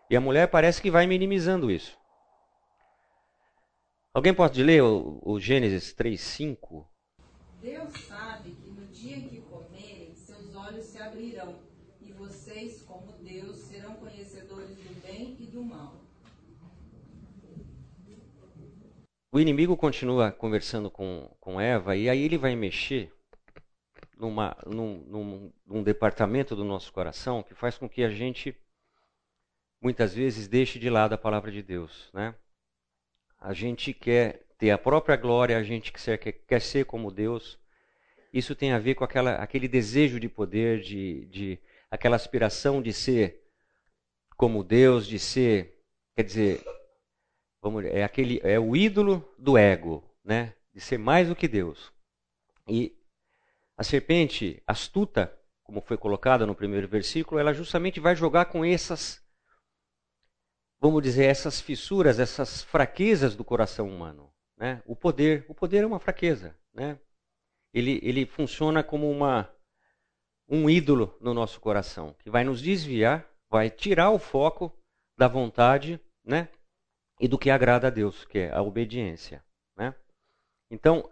E 0.09 0.15
a 0.15 0.21
mulher 0.21 0.47
parece 0.47 0.81
que 0.81 0.91
vai 0.91 1.07
minimizando 1.07 1.71
isso. 1.71 1.97
Alguém 4.13 4.33
pode 4.33 4.61
ler 4.61 4.83
o, 4.83 5.19
o 5.23 5.39
Gênesis 5.39 5.93
3:5? 5.93 6.85
Deus 7.61 7.91
sabe 8.07 8.51
que 8.51 8.69
no 8.69 8.85
dia 8.87 9.17
em 9.17 9.27
que 9.27 9.41
comerem, 9.41 10.13
seus 10.15 10.55
olhos 10.55 10.85
se 10.85 11.01
abrirão, 11.01 11.59
e 12.01 12.11
vocês, 12.11 12.81
como 12.83 13.13
Deus, 13.23 13.57
serão 13.57 13.95
conhecedores 13.95 14.75
do 14.77 15.01
bem 15.01 15.37
e 15.39 15.45
do 15.45 15.63
mal. 15.63 15.95
O 19.33 19.39
inimigo 19.39 19.77
continua 19.77 20.29
conversando 20.29 20.91
com, 20.91 21.33
com 21.39 21.59
Eva, 21.59 21.95
e 21.95 22.09
aí 22.09 22.21
ele 22.21 22.37
vai 22.37 22.53
mexer 22.53 23.13
numa, 24.21 24.55
num, 24.67 25.03
num, 25.07 25.53
num 25.65 25.81
departamento 25.81 26.55
do 26.55 26.63
nosso 26.63 26.93
coração 26.93 27.41
que 27.41 27.55
faz 27.55 27.75
com 27.75 27.89
que 27.89 28.03
a 28.03 28.09
gente 28.09 28.55
muitas 29.81 30.13
vezes 30.13 30.47
deixe 30.47 30.77
de 30.77 30.91
lado 30.91 31.13
a 31.13 31.17
palavra 31.17 31.51
de 31.51 31.63
Deus, 31.63 32.07
né? 32.13 32.35
A 33.39 33.51
gente 33.51 33.95
quer 33.95 34.45
ter 34.59 34.69
a 34.69 34.77
própria 34.77 35.15
glória, 35.15 35.57
a 35.57 35.63
gente 35.63 35.91
quer, 35.91 36.17
quer, 36.19 36.61
ser 36.61 36.85
como 36.85 37.09
Deus. 37.09 37.57
Isso 38.31 38.55
tem 38.55 38.73
a 38.73 38.77
ver 38.77 38.93
com 38.93 39.03
aquela, 39.03 39.37
aquele 39.37 39.67
desejo 39.67 40.19
de 40.19 40.29
poder, 40.29 40.81
de, 40.81 41.25
de 41.25 41.59
aquela 41.89 42.15
aspiração 42.15 42.79
de 42.79 42.93
ser 42.93 43.41
como 44.37 44.63
Deus, 44.63 45.07
de 45.07 45.17
ser, 45.17 45.83
quer 46.15 46.23
dizer, 46.23 46.63
vamos, 47.59 47.85
é 47.85 48.03
aquele 48.03 48.39
é 48.43 48.59
o 48.59 48.75
ídolo 48.75 49.27
do 49.35 49.57
ego, 49.57 50.03
né? 50.23 50.53
De 50.71 50.79
ser 50.79 50.99
mais 50.99 51.27
do 51.27 51.35
que 51.35 51.47
Deus. 51.47 51.91
E 52.67 53.00
a 53.81 53.83
serpente 53.83 54.61
astuta, 54.67 55.35
como 55.63 55.81
foi 55.81 55.97
colocada 55.97 56.45
no 56.45 56.53
primeiro 56.53 56.87
versículo, 56.87 57.39
ela 57.41 57.51
justamente 57.51 57.99
vai 57.99 58.15
jogar 58.15 58.45
com 58.45 58.63
essas, 58.63 59.19
vamos 60.79 61.01
dizer, 61.01 61.25
essas 61.25 61.59
fissuras, 61.59 62.19
essas 62.19 62.61
fraquezas 62.61 63.35
do 63.35 63.43
coração 63.43 63.89
humano. 63.89 64.31
Né? 64.55 64.83
O 64.85 64.95
poder, 64.95 65.47
o 65.49 65.55
poder 65.55 65.83
é 65.83 65.87
uma 65.87 65.97
fraqueza, 65.97 66.55
né? 66.71 66.99
Ele, 67.73 67.99
ele 68.03 68.27
funciona 68.27 68.83
como 68.83 69.09
uma 69.09 69.51
um 70.47 70.69
ídolo 70.69 71.17
no 71.19 71.33
nosso 71.33 71.59
coração 71.59 72.13
que 72.19 72.29
vai 72.29 72.43
nos 72.43 72.61
desviar, 72.61 73.27
vai 73.49 73.71
tirar 73.71 74.11
o 74.11 74.19
foco 74.19 74.71
da 75.17 75.27
vontade, 75.27 75.99
né? 76.23 76.49
E 77.19 77.27
do 77.27 77.39
que 77.39 77.49
agrada 77.49 77.87
a 77.87 77.89
Deus, 77.89 78.25
que 78.25 78.37
é 78.37 78.53
a 78.53 78.61
obediência, 78.61 79.43
né? 79.75 79.95
Então, 80.69 81.09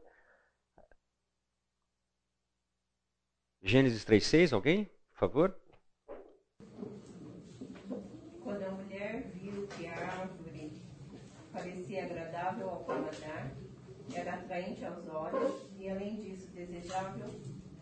Gênesis 3.61 4.05
3,6, 4.05 4.53
alguém? 4.53 4.85
Por 5.11 5.19
favor. 5.19 5.55
Quando 8.41 8.63
a 8.63 8.71
mulher 8.71 9.29
viu 9.33 9.67
que 9.67 9.85
a 9.85 10.21
árvore 10.21 10.81
parecia 11.51 12.05
agradável 12.05 12.69
ao 12.69 12.83
paladar, 12.85 13.51
era 14.15 14.35
atraente 14.35 14.85
aos 14.85 15.05
olhos 15.07 15.67
e, 15.77 15.89
além 15.89 16.21
disso, 16.21 16.47
desejável 16.51 17.29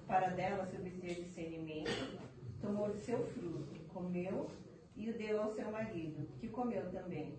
para 0.07 0.29
dela 0.29 0.65
se 0.65 0.77
obter 0.77 1.23
discernimento, 1.23 2.19
tomou 2.59 2.91
de 2.91 2.99
seu 3.01 3.23
fruto, 3.27 3.75
comeu 3.93 4.49
e 4.95 5.11
o 5.11 5.17
deu 5.17 5.43
ao 5.43 5.53
seu 5.53 5.71
marido, 5.71 6.27
que 6.39 6.47
comeu 6.47 6.91
também. 6.91 7.37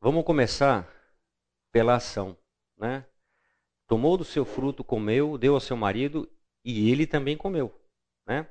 Vamos 0.00 0.24
começar 0.24 0.88
pela 1.72 1.96
ação, 1.96 2.36
né? 2.78 3.04
Tomou 3.88 4.16
do 4.16 4.24
seu 4.24 4.44
fruto, 4.44 4.84
comeu, 4.84 5.36
deu 5.36 5.54
ao 5.54 5.60
seu 5.60 5.76
marido 5.76 6.30
e 6.64 6.90
ele 6.90 7.06
também 7.06 7.36
comeu. 7.36 7.74
Né? 8.26 8.46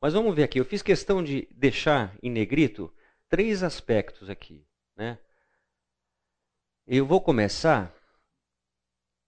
Mas 0.00 0.12
vamos 0.12 0.34
ver 0.34 0.44
aqui, 0.44 0.60
eu 0.60 0.64
fiz 0.64 0.82
questão 0.82 1.22
de 1.22 1.48
deixar 1.50 2.16
em 2.22 2.30
negrito 2.30 2.92
três 3.28 3.62
aspectos 3.62 4.30
aqui. 4.30 4.66
Né? 4.96 5.18
Eu 6.86 7.06
vou 7.06 7.20
começar 7.20 7.94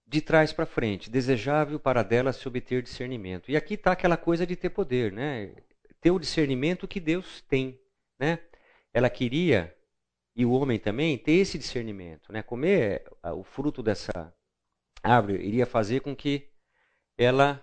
de 0.07 0.23
trás 0.23 0.53
para 0.53 0.65
frente, 0.65 1.11
desejável 1.11 1.79
para 1.79 2.03
dela 2.03 2.33
se 2.33 2.47
obter 2.49 2.83
discernimento. 2.83 3.51
E 3.51 3.57
aqui 3.57 3.75
está 3.75 3.93
aquela 3.93 4.17
coisa 4.17 4.47
de 4.47 4.57
ter 4.57 4.71
poder, 4.71 5.13
né? 5.13 5.55
ter 6.01 6.11
o 6.11 6.19
discernimento 6.19 6.89
que 6.89 7.01
Deus 7.01 7.43
tem. 7.43 7.79
Né? 8.19 8.39
Ela 8.93 9.11
queria 9.11 9.75
e 10.35 10.47
o 10.47 10.53
homem 10.53 10.79
também 10.79 11.19
ter 11.19 11.33
esse 11.33 11.59
discernimento. 11.59 12.33
Né? 12.33 12.43
Comer 12.43 13.05
o 13.23 13.43
fruto 13.43 13.83
dessa 13.83 14.33
árvore 15.03 15.45
iria 15.45 15.67
fazer 15.67 16.01
com 16.01 16.15
que 16.15 16.49
ela, 17.17 17.61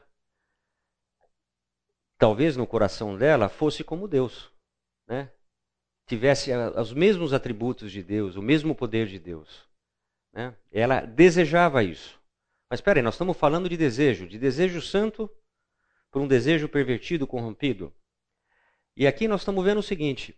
talvez 2.17 2.55
no 2.55 2.65
coração 2.67 3.17
dela, 3.17 3.49
fosse 3.49 3.83
como 3.83 4.07
Deus. 4.07 4.51
Né? 5.07 5.31
Tivesse 6.07 6.51
os 6.77 6.93
mesmos 6.93 7.33
atributos 7.33 7.91
de 7.91 8.03
Deus, 8.03 8.35
o 8.35 8.41
mesmo 8.41 8.75
poder 8.75 9.07
de 9.07 9.19
Deus. 9.19 9.67
Né? 10.33 10.55
Ela 10.71 11.01
desejava 11.01 11.83
isso. 11.83 12.19
Mas 12.69 12.79
espera 12.79 12.99
aí, 12.99 13.03
nós 13.03 13.15
estamos 13.15 13.37
falando 13.37 13.69
de 13.69 13.77
desejo, 13.77 14.27
de 14.27 14.37
desejo 14.37 14.81
santo 14.81 15.29
por 16.11 16.21
um 16.21 16.27
desejo 16.27 16.67
pervertido, 16.67 17.27
corrompido. 17.27 17.93
E 18.95 19.05
aqui 19.05 19.27
nós 19.27 19.41
estamos 19.41 19.63
vendo 19.63 19.79
o 19.79 19.83
seguinte: 19.83 20.37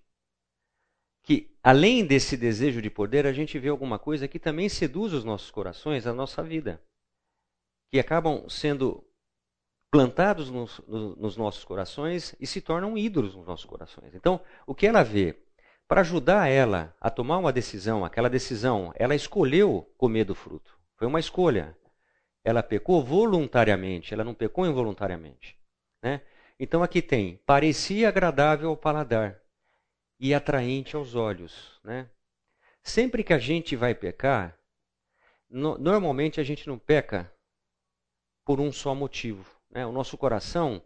que 1.23 1.55
além 1.61 2.05
desse 2.05 2.35
desejo 2.35 2.81
de 2.81 2.89
poder, 2.89 3.25
a 3.25 3.33
gente 3.33 3.59
vê 3.59 3.69
alguma 3.69 3.99
coisa 3.99 4.27
que 4.27 4.39
também 4.39 4.69
seduz 4.69 5.13
os 5.13 5.23
nossos 5.23 5.51
corações, 5.51 6.07
a 6.07 6.13
nossa 6.13 6.41
vida, 6.41 6.81
que 7.91 7.99
acabam 7.99 8.49
sendo 8.49 9.05
plantados 9.91 10.49
nos, 10.49 10.81
nos 10.87 11.37
nossos 11.37 11.63
corações 11.63 12.35
e 12.39 12.47
se 12.47 12.61
tornam 12.61 12.97
ídolos 12.97 13.35
nos 13.35 13.47
nossos 13.47 13.65
corações. 13.65 14.13
Então, 14.13 14.41
o 14.65 14.75
que 14.75 14.87
ela 14.87 15.03
vê? 15.03 15.35
Para 15.87 16.01
ajudar 16.01 16.49
ela 16.49 16.95
a 16.99 17.09
tomar 17.09 17.37
uma 17.37 17.53
decisão, 17.53 18.03
aquela 18.03 18.29
decisão, 18.29 18.91
ela 18.95 19.15
escolheu 19.15 19.89
comer 19.97 20.25
do 20.25 20.35
fruto. 20.35 20.77
Foi 20.97 21.07
uma 21.07 21.19
escolha 21.19 21.77
ela 22.47 22.63
pecou 22.63 23.03
voluntariamente, 23.03 24.13
ela 24.13 24.23
não 24.23 24.33
pecou 24.33 24.65
involuntariamente. 24.65 25.59
Né? 26.01 26.21
Então 26.57 26.81
aqui 26.81 27.01
tem, 27.01 27.35
parecia 27.45 28.07
agradável 28.07 28.69
ao 28.69 28.77
paladar 28.77 29.37
e 30.17 30.33
atraente 30.33 30.95
aos 30.95 31.13
olhos. 31.13 31.77
Né? 31.83 32.09
Sempre 32.81 33.21
que 33.21 33.33
a 33.33 33.37
gente 33.37 33.75
vai 33.75 33.93
pecar, 33.93 34.57
no, 35.49 35.77
normalmente 35.77 36.39
a 36.39 36.43
gente 36.43 36.65
não 36.69 36.79
peca 36.79 37.29
por 38.45 38.61
um 38.61 38.71
só 38.71 38.95
motivo. 38.95 39.56
Né? 39.77 39.85
O 39.85 39.91
nosso 39.91 40.17
coração 40.17 40.81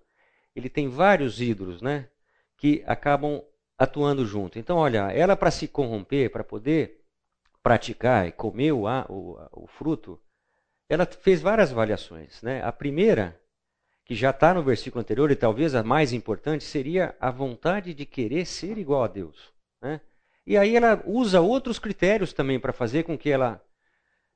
ele 0.54 0.70
tem 0.70 0.90
vários 0.90 1.40
ídolos 1.40 1.82
né? 1.82 2.10
que 2.58 2.84
acabam 2.86 3.42
atuando 3.78 4.26
junto. 4.26 4.60
Então, 4.60 4.76
olha, 4.76 5.10
ela 5.14 5.38
para 5.38 5.50
se 5.50 5.66
corromper, 5.66 6.30
para 6.30 6.44
poder 6.44 7.00
praticar 7.64 8.28
e 8.28 8.34
comer 8.34 8.74
o, 8.74 8.84
o, 9.08 9.64
o 9.64 9.68
fruto, 9.68 10.20
ela 10.90 11.06
fez 11.06 11.42
várias 11.42 11.72
avaliações. 11.72 12.42
Né? 12.42 12.62
A 12.62 12.72
primeira, 12.74 13.40
que 14.04 14.14
já 14.14 14.32
está 14.32 14.54
no 14.54 14.62
versículo 14.62 15.00
anterior, 15.00 15.32
e 15.32 15.38
talvez 15.38 15.74
a 15.74 15.82
mais 15.82 16.12
importante, 16.12 16.66
seria 16.66 17.16
a 17.18 17.32
vontade 17.32 17.94
de 17.94 18.06
querer 18.06 18.46
ser 18.46 18.78
igual 18.78 19.06
a 19.06 19.08
Deus. 19.08 19.54
Né? 19.82 20.02
E 20.46 20.58
aí 20.58 20.76
ela 20.76 21.02
usa 21.06 21.40
outros 21.40 21.80
critérios 21.80 22.34
também 22.34 22.60
para 22.60 22.74
fazer 22.74 23.04
com 23.04 23.18
que 23.18 23.30
ela 23.30 23.64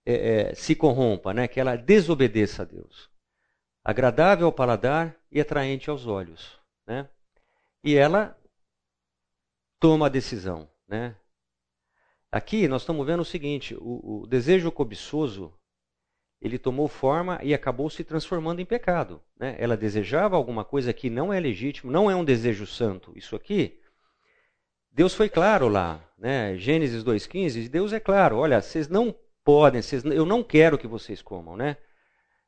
é, 0.05 0.13
é, 0.13 0.55
se 0.55 0.75
corrompa, 0.75 1.33
né? 1.33 1.45
que 1.45 1.59
ela 1.59 1.75
desobedeça 1.75 2.61
a 2.61 2.65
Deus. 2.65 3.13
Agradável 3.85 4.47
ao 4.47 4.51
paladar 4.51 5.15
e 5.31 5.39
atraente 5.39 5.91
aos 5.91 6.07
olhos. 6.07 6.59
Né? 6.87 7.07
E 7.83 7.95
ela 7.95 8.35
toma 9.79 10.07
a 10.07 10.09
decisão. 10.09 10.67
Né? 10.87 11.15
Aqui 12.31 12.67
nós 12.67 12.81
estamos 12.81 13.05
vendo 13.05 13.19
o 13.19 13.25
seguinte: 13.25 13.75
o, 13.75 14.23
o 14.23 14.27
desejo 14.27 14.71
cobiçoso 14.71 15.53
ele 16.41 16.57
tomou 16.57 16.87
forma 16.87 17.39
e 17.43 17.53
acabou 17.53 17.89
se 17.89 18.03
transformando 18.03 18.59
em 18.59 18.65
pecado. 18.65 19.21
Né? 19.37 19.55
Ela 19.59 19.77
desejava 19.77 20.35
alguma 20.35 20.65
coisa 20.65 20.91
que 20.91 21.09
não 21.09 21.31
é 21.31 21.39
legítimo, 21.39 21.91
não 21.91 22.09
é 22.09 22.15
um 22.15 22.25
desejo 22.25 22.65
santo. 22.65 23.13
Isso 23.15 23.35
aqui, 23.35 23.79
Deus 24.91 25.13
foi 25.13 25.29
claro 25.29 25.67
lá, 25.67 26.03
né? 26.17 26.57
Gênesis 26.57 27.03
2,15, 27.03 27.67
Deus 27.69 27.93
é 27.93 27.99
claro, 27.99 28.37
olha, 28.37 28.61
vocês 28.61 28.87
não 28.87 29.15
podem, 29.43 29.81
vocês, 29.81 30.03
eu 30.05 30.25
não 30.25 30.43
quero 30.43 30.77
que 30.77 30.87
vocês 30.87 31.21
comam, 31.21 31.55
né? 31.55 31.77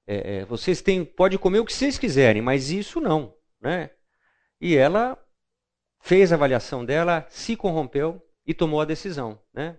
É, 0.08 0.38
é, 0.38 0.46
vocês 0.46 0.82
têm, 0.82 1.04
pode 1.04 1.38
comer 1.38 1.60
o 1.60 1.66
que 1.66 1.74
vocês 1.74 2.00
quiserem, 2.00 2.42
mas 2.42 2.72
isso 2.72 3.02
não, 3.02 3.36
né? 3.62 3.90
E 4.60 4.76
ela 4.76 5.22
fez 6.00 6.32
a 6.32 6.36
avaliação 6.36 6.86
dela, 6.86 7.26
se 7.30 7.58
corrompeu 7.58 8.26
e 8.46 8.54
tomou 8.54 8.80
a 8.80 8.86
decisão, 8.86 9.38
né? 9.54 9.78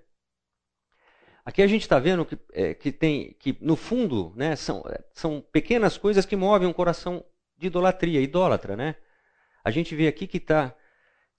Aqui 1.49 1.63
a 1.63 1.67
gente 1.67 1.81
está 1.81 1.99
vendo 1.99 2.27
que, 2.27 2.39
é, 2.53 2.75
que, 2.75 2.93
tem, 2.93 3.35
que 3.41 3.57
no 3.59 3.75
fundo 3.75 4.35
né, 4.37 4.55
são, 4.55 4.85
são 5.15 5.41
pequenas 5.41 5.97
coisas 5.97 6.27
que 6.27 6.37
movem 6.37 6.69
um 6.69 6.75
coração 6.75 7.25
de 7.57 7.69
idolatria, 7.69 8.21
idólatra. 8.21 8.77
Né? 8.77 8.97
A 9.65 9.71
gente 9.71 9.97
vê 9.97 10.09
aqui 10.09 10.27
que 10.27 10.37
está, 10.37 10.77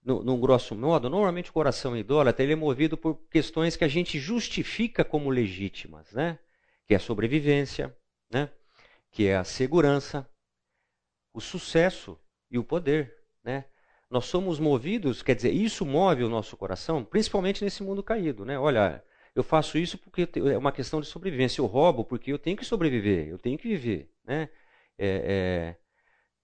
num 0.04 0.40
grosso 0.40 0.74
modo, 0.74 1.08
normalmente 1.08 1.50
o 1.50 1.52
coração 1.52 1.96
idólatra 1.96 2.42
ele 2.42 2.54
é 2.54 2.56
movido 2.56 2.96
por 2.96 3.20
questões 3.30 3.76
que 3.76 3.84
a 3.84 3.88
gente 3.88 4.18
justifica 4.18 5.04
como 5.04 5.30
legítimas, 5.30 6.10
né? 6.10 6.40
que 6.88 6.92
é 6.92 6.96
a 6.96 7.00
sobrevivência, 7.00 7.96
né? 8.28 8.50
Que 9.10 9.26
é 9.26 9.36
a 9.36 9.44
segurança, 9.44 10.28
o 11.32 11.40
sucesso 11.40 12.18
e 12.50 12.58
o 12.58 12.64
poder. 12.64 13.14
Né? 13.42 13.64
Nós 14.10 14.26
somos 14.26 14.58
movidos, 14.58 15.22
quer 15.22 15.34
dizer, 15.34 15.52
isso 15.52 15.84
move 15.84 16.24
o 16.24 16.28
nosso 16.28 16.56
coração, 16.56 17.04
principalmente 17.04 17.64
nesse 17.64 17.82
mundo 17.82 18.02
caído. 18.02 18.44
Né? 18.44 18.58
Olha, 18.58 19.02
eu 19.34 19.42
faço 19.42 19.78
isso 19.78 19.96
porque 19.98 20.28
é 20.34 20.58
uma 20.58 20.72
questão 20.72 21.00
de 21.00 21.06
sobrevivência. 21.06 21.60
Eu 21.60 21.66
roubo 21.66 22.04
porque 22.04 22.32
eu 22.32 22.38
tenho 22.38 22.56
que 22.56 22.64
sobreviver, 22.64 23.28
eu 23.28 23.38
tenho 23.38 23.56
que 23.58 23.68
viver. 23.68 24.10
Né? 24.24 24.48
É, 24.98 25.76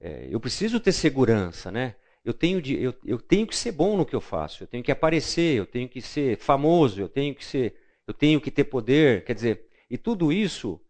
é, 0.00 0.09
é, 0.09 0.29
eu 0.31 0.40
preciso 0.40 0.79
ter 0.79 0.92
segurança. 0.92 1.70
Né? 1.70 1.96
Eu, 2.24 2.33
tenho 2.33 2.61
de, 2.62 2.81
eu, 2.81 2.94
eu 3.05 3.20
tenho 3.20 3.46
que 3.46 3.57
ser 3.57 3.72
bom 3.72 3.96
no 3.96 4.07
que 4.07 4.14
eu 4.14 4.20
faço, 4.20 4.62
eu 4.62 4.66
tenho 4.66 4.83
que 4.83 4.92
aparecer, 4.92 5.57
eu 5.57 5.66
tenho 5.66 5.88
que 5.88 6.00
ser 6.00 6.37
famoso, 6.38 7.00
eu 7.00 7.09
tenho 7.09 7.35
que 7.35 7.44
ser, 7.44 7.76
eu 8.07 8.14
tenho 8.14 8.40
que 8.40 8.50
ter 8.50 8.64
poder. 8.64 9.24
Quer 9.24 9.35
dizer, 9.35 9.68
e 9.90 9.98
tudo 9.98 10.33
isso 10.33 10.81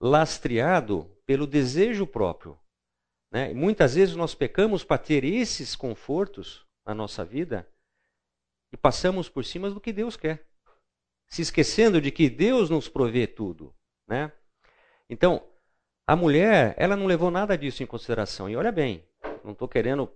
lastreado 0.00 1.10
pelo 1.32 1.46
desejo 1.46 2.06
próprio. 2.06 2.58
Né? 3.30 3.54
Muitas 3.54 3.94
vezes 3.94 4.14
nós 4.14 4.34
pecamos 4.34 4.84
para 4.84 4.98
ter 4.98 5.24
esses 5.24 5.74
confortos 5.74 6.66
na 6.84 6.94
nossa 6.94 7.24
vida 7.24 7.66
e 8.70 8.76
passamos 8.76 9.30
por 9.30 9.42
cima 9.42 9.70
do 9.70 9.80
que 9.80 9.94
Deus 9.94 10.14
quer 10.14 10.46
se 11.26 11.40
esquecendo 11.40 12.02
de 12.02 12.10
que 12.10 12.28
Deus 12.28 12.68
nos 12.68 12.90
provê 12.90 13.26
tudo, 13.26 13.74
né? 14.06 14.30
Então, 15.08 15.42
a 16.06 16.14
mulher, 16.14 16.74
ela 16.76 16.94
não 16.94 17.06
levou 17.06 17.30
nada 17.30 17.56
disso 17.56 17.82
em 17.82 17.86
consideração. 17.86 18.50
E 18.50 18.54
olha 18.54 18.70
bem, 18.70 19.02
não 19.42 19.52
estou 19.52 19.66
querendo 19.66 20.12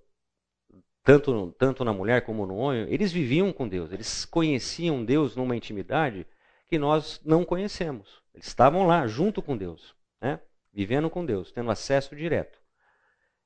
tanto 1.03 1.53
tanto 1.53 1.83
na 1.83 1.95
mulher 1.95 2.27
como 2.27 2.45
no 2.45 2.57
homem, 2.57 2.87
eles 2.93 3.11
viviam 3.11 3.51
com 3.51 3.67
Deus, 3.67 3.91
eles 3.91 4.27
conheciam 4.27 5.03
Deus 5.03 5.35
numa 5.35 5.57
intimidade 5.57 6.27
que 6.69 6.79
nós 6.79 7.19
não 7.25 7.43
conhecemos. 7.47 8.23
Eles 8.35 8.49
estavam 8.49 8.87
lá 8.87 9.07
junto 9.07 9.41
com 9.41 9.57
Deus, 9.57 9.97
né? 10.21 10.39
Vivendo 10.77 11.09
com 11.09 11.25
Deus, 11.25 11.51
tendo 11.51 11.71
acesso 11.71 12.15
direto. 12.15 12.61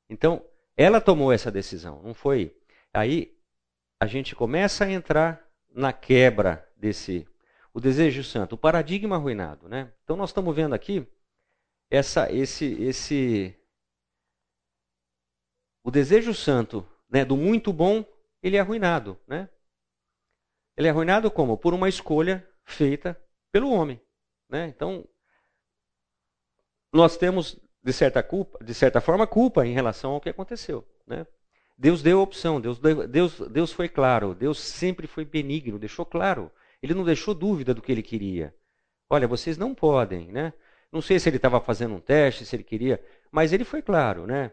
Então, 0.09 0.45
ela 0.77 1.01
tomou 1.01 1.33
essa 1.33 1.49
decisão, 1.49 2.03
não 2.03 2.12
foi? 2.12 2.61
Aí 2.93 3.38
a 4.01 4.07
gente 4.07 4.35
começa 4.35 4.85
a 4.85 4.90
entrar 4.90 5.49
na 5.73 5.93
quebra 5.93 6.69
desse 6.77 7.25
o 7.73 7.79
desejo 7.79 8.25
santo, 8.25 8.57
o 8.57 8.59
paradigma 8.59 9.14
arruinado. 9.14 9.69
Né? 9.69 9.93
Então 10.03 10.16
nós 10.16 10.31
estamos 10.31 10.57
vendo 10.57 10.75
aqui 10.75 11.07
essa, 11.88 12.33
esse, 12.33 12.64
esse, 12.83 13.57
o 15.85 15.90
desejo 15.90 16.35
santo 16.35 16.85
né, 17.09 17.25
do 17.25 17.37
muito 17.37 17.73
bom, 17.73 18.05
ele 18.43 18.57
é 18.57 18.61
arruinado. 18.61 19.16
Né? 19.25 19.49
Ele 20.77 20.88
é 20.88 20.90
arruinado 20.90 21.31
como? 21.31 21.57
Por 21.57 21.75
uma 21.75 21.88
escolha 21.88 22.45
feita 22.64 23.16
pelo 23.53 23.71
homem. 23.71 24.01
Né? 24.49 24.66
Então, 24.66 25.07
nós 26.92 27.16
temos, 27.16 27.59
de 27.83 27.92
certa, 27.92 28.22
culpa, 28.22 28.62
de 28.64 28.74
certa 28.74 29.00
forma, 29.00 29.26
culpa 29.26 29.66
em 29.66 29.72
relação 29.72 30.12
ao 30.12 30.20
que 30.20 30.29
aconteceu. 30.29 30.87
Né? 31.07 31.26
Deus 31.76 32.03
deu 32.03 32.20
a 32.20 32.22
opção, 32.22 32.61
Deus, 32.61 32.79
Deus, 32.79 33.40
Deus 33.48 33.72
foi 33.72 33.88
claro, 33.88 34.35
Deus 34.35 34.59
sempre 34.59 35.07
foi 35.07 35.24
benigno, 35.24 35.79
deixou 35.79 36.05
claro 36.05 36.50
ele 36.83 36.94
não 36.94 37.05
deixou 37.05 37.35
dúvida 37.35 37.74
do 37.74 37.83
que 37.83 37.92
ele 37.92 38.03
queria. 38.03 38.55
Olha, 39.09 39.29
vocês 39.29 39.59
não 39.59 39.74
podem, 39.74 40.29
né? 40.29 40.53
Não 40.90 41.03
sei 41.03 41.18
se 41.18 41.29
ele 41.29 41.37
estava 41.37 41.61
fazendo 41.61 41.94
um 41.94 42.00
teste, 42.00 42.44
se 42.44 42.57
ele 42.57 42.64
queria, 42.64 43.03
mas 43.31 43.53
ele 43.53 43.64
foi 43.64 43.83
claro, 43.83 44.26
né? 44.26 44.53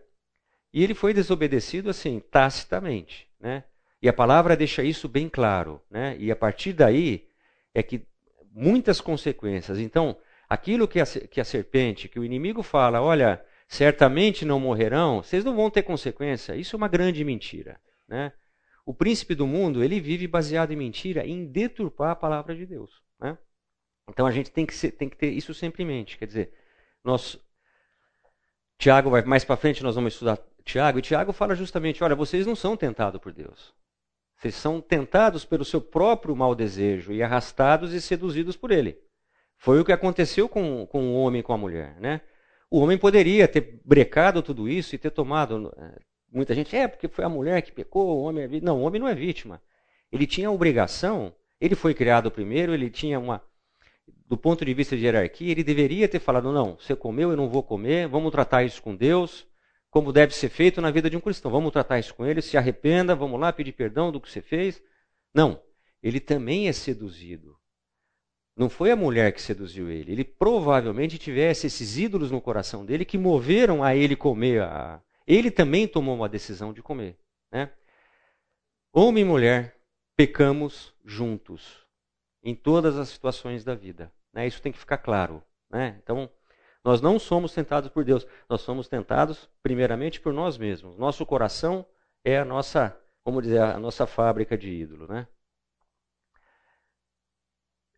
E 0.74 0.84
ele 0.84 0.94
foi 0.94 1.14
desobedecido 1.14 1.90
assim, 1.90 2.20
tacitamente, 2.20 3.28
né? 3.40 3.64
E 4.02 4.10
a 4.10 4.14
palavra 4.14 4.56
deixa 4.56 4.84
isso 4.84 5.08
bem 5.08 5.30
claro, 5.30 5.82
né? 5.90 6.16
E 6.20 6.32
a 6.32 6.36
partir 6.36 6.74
daí 6.74 7.28
é 7.74 7.82
que 7.82 8.06
muitas 8.52 9.00
consequências. 9.00 9.80
Então, 9.80 10.18
aquilo 10.48 10.88
que 10.88 11.00
a, 11.00 11.06
que 11.06 11.42
a 11.42 11.46
serpente, 11.46 12.08
que 12.08 12.20
o 12.20 12.24
inimigo 12.24 12.64
fala, 12.64 13.02
olha, 13.02 13.44
certamente 13.68 14.46
não 14.46 14.60
morrerão, 14.60 15.22
vocês 15.22 15.44
não 15.44 15.56
vão 15.56 15.70
ter 15.70 15.84
consequência. 15.84 16.56
Isso 16.56 16.76
é 16.76 16.78
uma 16.78 16.88
grande 16.88 17.24
mentira, 17.24 17.80
né? 18.08 18.32
O 18.86 18.94
príncipe 18.94 19.36
do 19.36 19.46
mundo, 19.46 19.84
ele 19.84 20.00
vive 20.00 20.28
baseado 20.28 20.72
em 20.72 20.78
mentira, 20.78 21.26
em 21.28 21.46
deturpar 21.46 22.12
a 22.12 22.16
palavra 22.16 22.56
de 22.56 22.66
Deus. 22.66 23.02
Né? 23.20 23.38
Então 24.08 24.26
a 24.26 24.32
gente 24.32 24.50
tem 24.50 24.66
que, 24.66 24.74
ser, 24.74 24.92
tem 24.92 25.10
que 25.10 25.18
ter 25.18 25.30
isso 25.30 25.54
sempre 25.54 25.84
em 25.84 25.86
mente. 25.86 26.18
Quer 26.18 26.26
dizer, 26.26 26.54
nós. 27.04 27.38
Tiago 28.78 29.10
vai 29.10 29.24
mais 29.24 29.44
para 29.44 29.58
frente, 29.58 29.84
nós 29.84 29.96
vamos 29.96 30.14
estudar 30.14 30.40
Tiago, 30.64 31.00
e 31.00 31.02
Tiago 31.02 31.34
fala 31.34 31.54
justamente: 31.54 32.02
olha, 32.02 32.16
vocês 32.16 32.46
não 32.46 32.56
são 32.56 32.78
tentados 32.78 33.20
por 33.20 33.34
Deus. 33.34 33.74
Vocês 34.38 34.56
são 34.56 34.80
tentados 34.80 35.44
pelo 35.44 35.66
seu 35.66 35.82
próprio 35.82 36.36
mau 36.36 36.54
desejo 36.54 37.12
e 37.12 37.24
arrastados 37.24 37.92
e 37.92 38.00
seduzidos 38.00 38.56
por 38.56 38.72
ele. 38.72 38.98
Foi 39.58 39.80
o 39.80 39.86
que 39.86 39.92
aconteceu 39.92 40.48
com, 40.48 40.86
com 40.86 41.10
o 41.10 41.16
homem 41.16 41.40
e 41.40 41.44
com 41.44 41.54
a 41.54 41.58
mulher. 41.58 41.96
Né? 42.00 42.22
O 42.70 42.80
homem 42.80 42.98
poderia 42.98 43.48
ter 43.48 43.80
brecado 43.84 44.42
tudo 44.42 44.70
isso 44.70 44.94
e 44.94 44.98
ter 44.98 45.10
tomado. 45.10 45.74
Eh, 45.78 46.00
muita 46.32 46.54
gente, 46.54 46.76
é 46.76 46.88
porque 46.88 47.08
foi 47.08 47.26
a 47.26 47.30
mulher 47.30 47.62
que 47.62 47.72
pecou, 47.72 48.18
o 48.18 48.24
homem 48.24 48.44
é 48.44 48.48
vítima. 48.48 48.72
Não, 48.72 48.82
o 48.82 48.84
homem 48.84 49.00
não 49.00 49.08
é 49.08 49.16
vítima. 49.16 49.62
Ele 50.12 50.28
tinha 50.28 50.48
a 50.48 50.52
obrigação, 50.52 51.34
ele 51.60 51.76
foi 51.76 51.94
criado 51.94 52.32
primeiro, 52.32 52.74
ele 52.74 52.90
tinha 52.90 53.20
uma. 53.20 53.42
Do 54.26 54.38
ponto 54.38 54.66
de 54.66 54.74
vista 54.74 54.96
de 54.96 55.06
hierarquia, 55.06 55.52
ele 55.52 55.64
deveria 55.64 56.08
ter 56.08 56.20
falado: 56.20 56.52
não, 56.52 56.78
você 56.78 56.96
comeu, 56.96 57.32
eu 57.32 57.38
não 57.38 57.50
vou 57.50 57.64
comer, 57.64 58.08
vamos 58.08 58.32
tratar 58.32 58.64
isso 58.64 58.82
com 58.82 58.96
Deus, 58.96 59.48
como 59.90 60.12
deve 60.12 60.36
ser 60.36 60.50
feito 60.50 60.82
na 60.82 60.92
vida 60.92 61.10
de 61.10 61.18
um 61.18 61.22
cristão. 61.22 61.50
Vamos 61.50 61.72
tratar 61.72 62.00
isso 62.00 62.14
com 62.14 62.26
ele, 62.26 62.42
se 62.42 62.58
arrependa, 62.58 63.16
vamos 63.16 63.40
lá 63.40 63.52
pedir 63.52 63.72
perdão 63.72 64.12
do 64.12 64.20
que 64.22 64.30
você 64.30 64.42
fez. 64.42 64.82
Não, 65.34 65.62
ele 66.04 66.20
também 66.20 66.68
é 66.68 66.74
seduzido. 66.74 67.58
Não 68.58 68.70
foi 68.70 68.90
a 68.90 68.96
mulher 68.96 69.32
que 69.34 69.42
seduziu 69.42 69.88
ele. 69.88 70.12
Ele 70.12 70.24
provavelmente 70.24 71.20
tivesse 71.20 71.68
esses 71.68 71.96
ídolos 71.96 72.32
no 72.32 72.42
coração 72.42 72.84
dele 72.84 73.06
que 73.06 73.18
moveram 73.18 73.84
a 73.84 73.96
ele 73.96 74.16
comer. 74.16 74.64
A... 74.64 75.00
Ele 75.28 75.52
também 75.52 75.88
tomou 75.88 76.16
uma 76.16 76.28
decisão 76.28 76.74
de 76.74 76.82
comer. 76.82 77.16
Né? 77.52 77.70
Homem 78.92 79.24
e 79.24 79.28
mulher, 79.28 79.76
pecamos 80.16 80.92
juntos 81.06 81.86
em 82.44 82.56
todas 82.56 82.98
as 82.98 83.10
situações 83.10 83.64
da 83.64 83.76
vida. 83.76 84.12
Né? 84.34 84.48
Isso 84.48 84.60
tem 84.60 84.72
que 84.72 84.80
ficar 84.80 84.98
claro. 84.98 85.44
Né? 85.70 86.00
Então, 86.02 86.28
nós 86.84 87.00
não 87.00 87.20
somos 87.20 87.54
tentados 87.54 87.92
por 87.92 88.04
Deus. 88.04 88.26
Nós 88.50 88.62
somos 88.62 88.88
tentados, 88.88 89.48
primeiramente, 89.62 90.20
por 90.20 90.34
nós 90.34 90.58
mesmos. 90.58 90.98
Nosso 90.98 91.24
coração 91.28 91.86
é 92.24 92.40
a 92.40 92.46
nossa, 92.46 93.00
como 93.24 93.40
dizer, 93.40 93.62
a 93.62 93.78
nossa 93.78 94.08
fábrica 94.08 94.58
de 94.58 94.68
ídolo. 94.68 95.06
Né? 95.08 95.28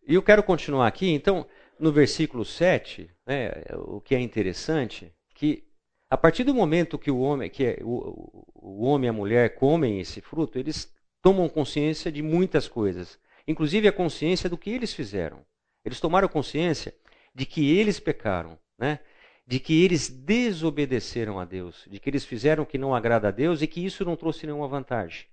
E 0.09 0.15
eu 0.15 0.23
quero 0.23 0.41
continuar 0.41 0.87
aqui, 0.87 1.11
então, 1.11 1.45
no 1.79 1.91
versículo 1.91 2.43
7, 2.43 3.11
né, 3.27 3.51
o 3.75 4.01
que 4.01 4.15
é 4.15 4.19
interessante, 4.19 5.13
que 5.35 5.63
a 6.09 6.17
partir 6.17 6.43
do 6.43 6.51
momento 6.51 6.97
que 6.97 7.11
o 7.11 7.19
homem, 7.19 7.47
que 7.47 7.63
é, 7.63 7.79
o, 7.83 8.43
o 8.55 8.85
homem 8.85 9.05
e 9.05 9.09
a 9.11 9.13
mulher 9.13 9.53
comem 9.53 9.99
esse 9.99 10.19
fruto, 10.19 10.57
eles 10.57 10.91
tomam 11.21 11.47
consciência 11.47 12.11
de 12.11 12.23
muitas 12.23 12.67
coisas, 12.67 13.19
inclusive 13.47 13.87
a 13.87 13.91
consciência 13.91 14.49
do 14.49 14.57
que 14.57 14.71
eles 14.71 14.95
fizeram. 14.95 15.45
Eles 15.85 15.99
tomaram 15.99 16.27
consciência 16.27 16.91
de 17.35 17.45
que 17.45 17.69
eles 17.77 17.99
pecaram, 17.99 18.57
né? 18.79 19.01
de 19.45 19.59
que 19.59 19.83
eles 19.83 20.09
desobedeceram 20.09 21.39
a 21.39 21.45
Deus, 21.45 21.85
de 21.87 21.99
que 21.99 22.09
eles 22.09 22.25
fizeram 22.25 22.63
o 22.63 22.65
que 22.65 22.79
não 22.79 22.95
agrada 22.95 23.27
a 23.27 23.31
Deus 23.31 23.61
e 23.61 23.67
que 23.67 23.85
isso 23.85 24.03
não 24.03 24.15
trouxe 24.15 24.47
nenhuma 24.47 24.67
vantagem. 24.67 25.27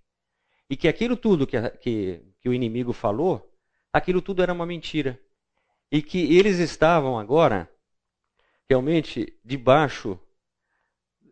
E 0.68 0.76
que 0.76 0.86
aquilo 0.86 1.16
tudo 1.16 1.46
que, 1.46 1.58
que, 1.80 2.20
que 2.38 2.48
o 2.50 2.52
inimigo 2.52 2.92
falou 2.92 3.55
aquilo 3.96 4.20
tudo 4.20 4.42
era 4.42 4.52
uma 4.52 4.66
mentira. 4.66 5.18
E 5.90 6.02
que 6.02 6.36
eles 6.36 6.58
estavam 6.58 7.18
agora 7.18 7.70
realmente 8.68 9.38
debaixo, 9.44 10.18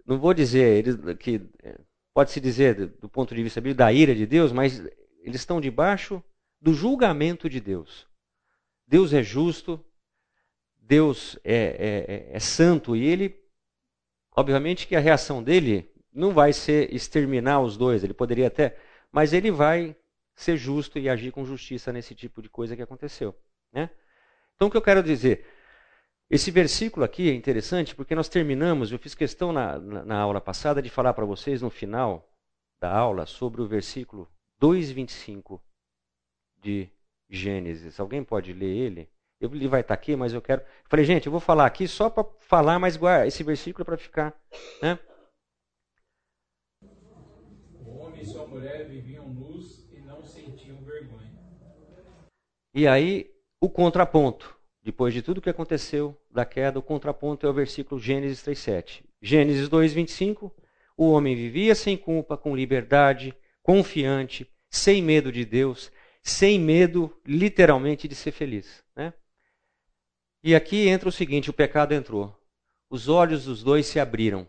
não 0.06 0.18
vou 0.18 0.32
dizer 0.32 0.78
eles, 0.78 0.96
que 1.18 1.40
pode-se 2.12 2.40
dizer 2.40 2.86
do 2.86 3.08
ponto 3.08 3.34
de 3.34 3.42
vista 3.42 3.60
da 3.60 3.92
ira 3.92 4.14
de 4.14 4.26
Deus, 4.26 4.52
mas 4.52 4.78
eles 5.20 5.40
estão 5.40 5.60
debaixo 5.60 6.22
do 6.60 6.72
julgamento 6.72 7.50
de 7.50 7.60
Deus. 7.60 8.06
Deus 8.86 9.12
é 9.12 9.22
justo, 9.22 9.84
Deus 10.76 11.38
é, 11.42 12.28
é, 12.30 12.36
é 12.36 12.40
santo 12.40 12.94
e 12.94 13.04
ele, 13.04 13.36
obviamente 14.36 14.86
que 14.86 14.94
a 14.94 15.00
reação 15.00 15.42
dele 15.42 15.90
não 16.12 16.32
vai 16.32 16.52
ser 16.52 16.94
exterminar 16.94 17.60
os 17.60 17.76
dois, 17.76 18.04
ele 18.04 18.14
poderia 18.14 18.46
até, 18.46 18.78
mas 19.10 19.32
ele 19.32 19.50
vai 19.50 19.96
ser 20.34 20.56
justo 20.56 20.98
e 20.98 21.08
agir 21.08 21.30
com 21.30 21.44
justiça 21.44 21.92
nesse 21.92 22.14
tipo 22.14 22.42
de 22.42 22.48
coisa 22.48 22.74
que 22.74 22.82
aconteceu. 22.82 23.34
Né? 23.72 23.90
Então, 24.54 24.68
o 24.68 24.70
que 24.70 24.76
eu 24.76 24.82
quero 24.82 25.02
dizer? 25.02 25.46
Esse 26.30 26.50
versículo 26.50 27.04
aqui 27.04 27.30
é 27.30 27.34
interessante 27.34 27.94
porque 27.94 28.14
nós 28.14 28.28
terminamos, 28.28 28.90
eu 28.90 28.98
fiz 28.98 29.14
questão 29.14 29.52
na, 29.52 29.78
na, 29.78 30.04
na 30.04 30.18
aula 30.18 30.40
passada 30.40 30.80
de 30.80 30.88
falar 30.88 31.12
para 31.12 31.24
vocês 31.24 31.60
no 31.62 31.70
final 31.70 32.28
da 32.80 32.90
aula 32.90 33.26
sobre 33.26 33.60
o 33.60 33.66
versículo 33.66 34.28
2,25 34.60 35.60
de 36.60 36.90
Gênesis. 37.28 38.00
Alguém 38.00 38.24
pode 38.24 38.52
ler 38.52 38.74
ele? 38.74 39.08
Ele 39.40 39.68
vai 39.68 39.82
estar 39.82 39.94
aqui, 39.94 40.16
mas 40.16 40.32
eu 40.32 40.40
quero. 40.40 40.62
Falei, 40.88 41.04
gente, 41.04 41.26
eu 41.26 41.32
vou 41.32 41.40
falar 41.40 41.66
aqui 41.66 41.86
só 41.86 42.08
para 42.08 42.24
falar, 42.40 42.78
mas 42.78 42.96
guarda, 42.96 43.26
esse 43.26 43.42
versículo 43.42 43.82
é 43.82 43.84
para 43.84 43.98
ficar. 43.98 44.34
Né? 44.80 44.98
O 47.84 47.98
homem 47.98 48.22
e 48.22 48.26
sua 48.26 48.46
mulher 48.46 48.88
viviam 48.88 49.28
nus 49.28 49.53
E 52.74 52.88
aí, 52.88 53.30
o 53.60 53.70
contraponto. 53.70 54.58
Depois 54.82 55.14
de 55.14 55.22
tudo 55.22 55.40
que 55.40 55.48
aconteceu 55.48 56.20
da 56.28 56.44
queda, 56.44 56.78
o 56.78 56.82
contraponto 56.82 57.46
é 57.46 57.48
o 57.48 57.54
versículo 57.54 58.00
Gênesis 58.00 58.42
3,7. 58.42 59.04
Gênesis 59.22 59.68
2,25. 59.68 60.50
O 60.96 61.12
homem 61.12 61.36
vivia 61.36 61.76
sem 61.76 61.96
culpa, 61.96 62.36
com 62.36 62.54
liberdade, 62.54 63.32
confiante, 63.62 64.50
sem 64.68 65.00
medo 65.00 65.30
de 65.30 65.44
Deus, 65.44 65.92
sem 66.20 66.58
medo, 66.58 67.16
literalmente, 67.24 68.08
de 68.08 68.14
ser 68.16 68.32
feliz. 68.32 68.82
Né? 68.96 69.14
E 70.42 70.52
aqui 70.52 70.88
entra 70.88 71.08
o 71.08 71.12
seguinte: 71.12 71.50
o 71.50 71.54
pecado 71.54 71.94
entrou. 71.94 72.36
Os 72.90 73.08
olhos 73.08 73.44
dos 73.44 73.62
dois 73.62 73.86
se 73.86 74.00
abriram 74.00 74.48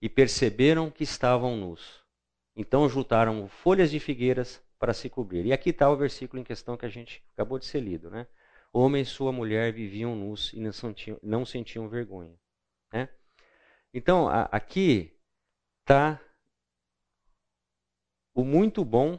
e 0.00 0.10
perceberam 0.10 0.90
que 0.90 1.04
estavam 1.04 1.56
nus. 1.56 2.04
Então 2.54 2.86
juntaram 2.86 3.48
folhas 3.48 3.90
de 3.90 3.98
figueiras 3.98 4.62
para 4.78 4.92
se 4.92 5.08
cobrir. 5.08 5.46
E 5.46 5.52
aqui 5.52 5.70
está 5.70 5.90
o 5.90 5.96
versículo 5.96 6.40
em 6.40 6.44
questão 6.44 6.76
que 6.76 6.86
a 6.86 6.90
gente 6.90 7.22
acabou 7.32 7.58
de 7.58 7.64
ser 7.64 7.80
lido. 7.80 8.10
Né? 8.10 8.26
Homem 8.72 9.02
e 9.02 9.06
sua 9.06 9.32
mulher 9.32 9.72
viviam 9.72 10.14
nus 10.14 10.52
e 10.52 10.60
não 10.60 10.72
sentiam, 10.72 11.18
não 11.22 11.44
sentiam 11.44 11.88
vergonha. 11.88 12.34
Né? 12.92 13.08
Então, 13.92 14.28
a, 14.28 14.42
aqui 14.44 15.18
está 15.80 16.20
o 18.34 18.44
muito 18.44 18.84
bom 18.84 19.18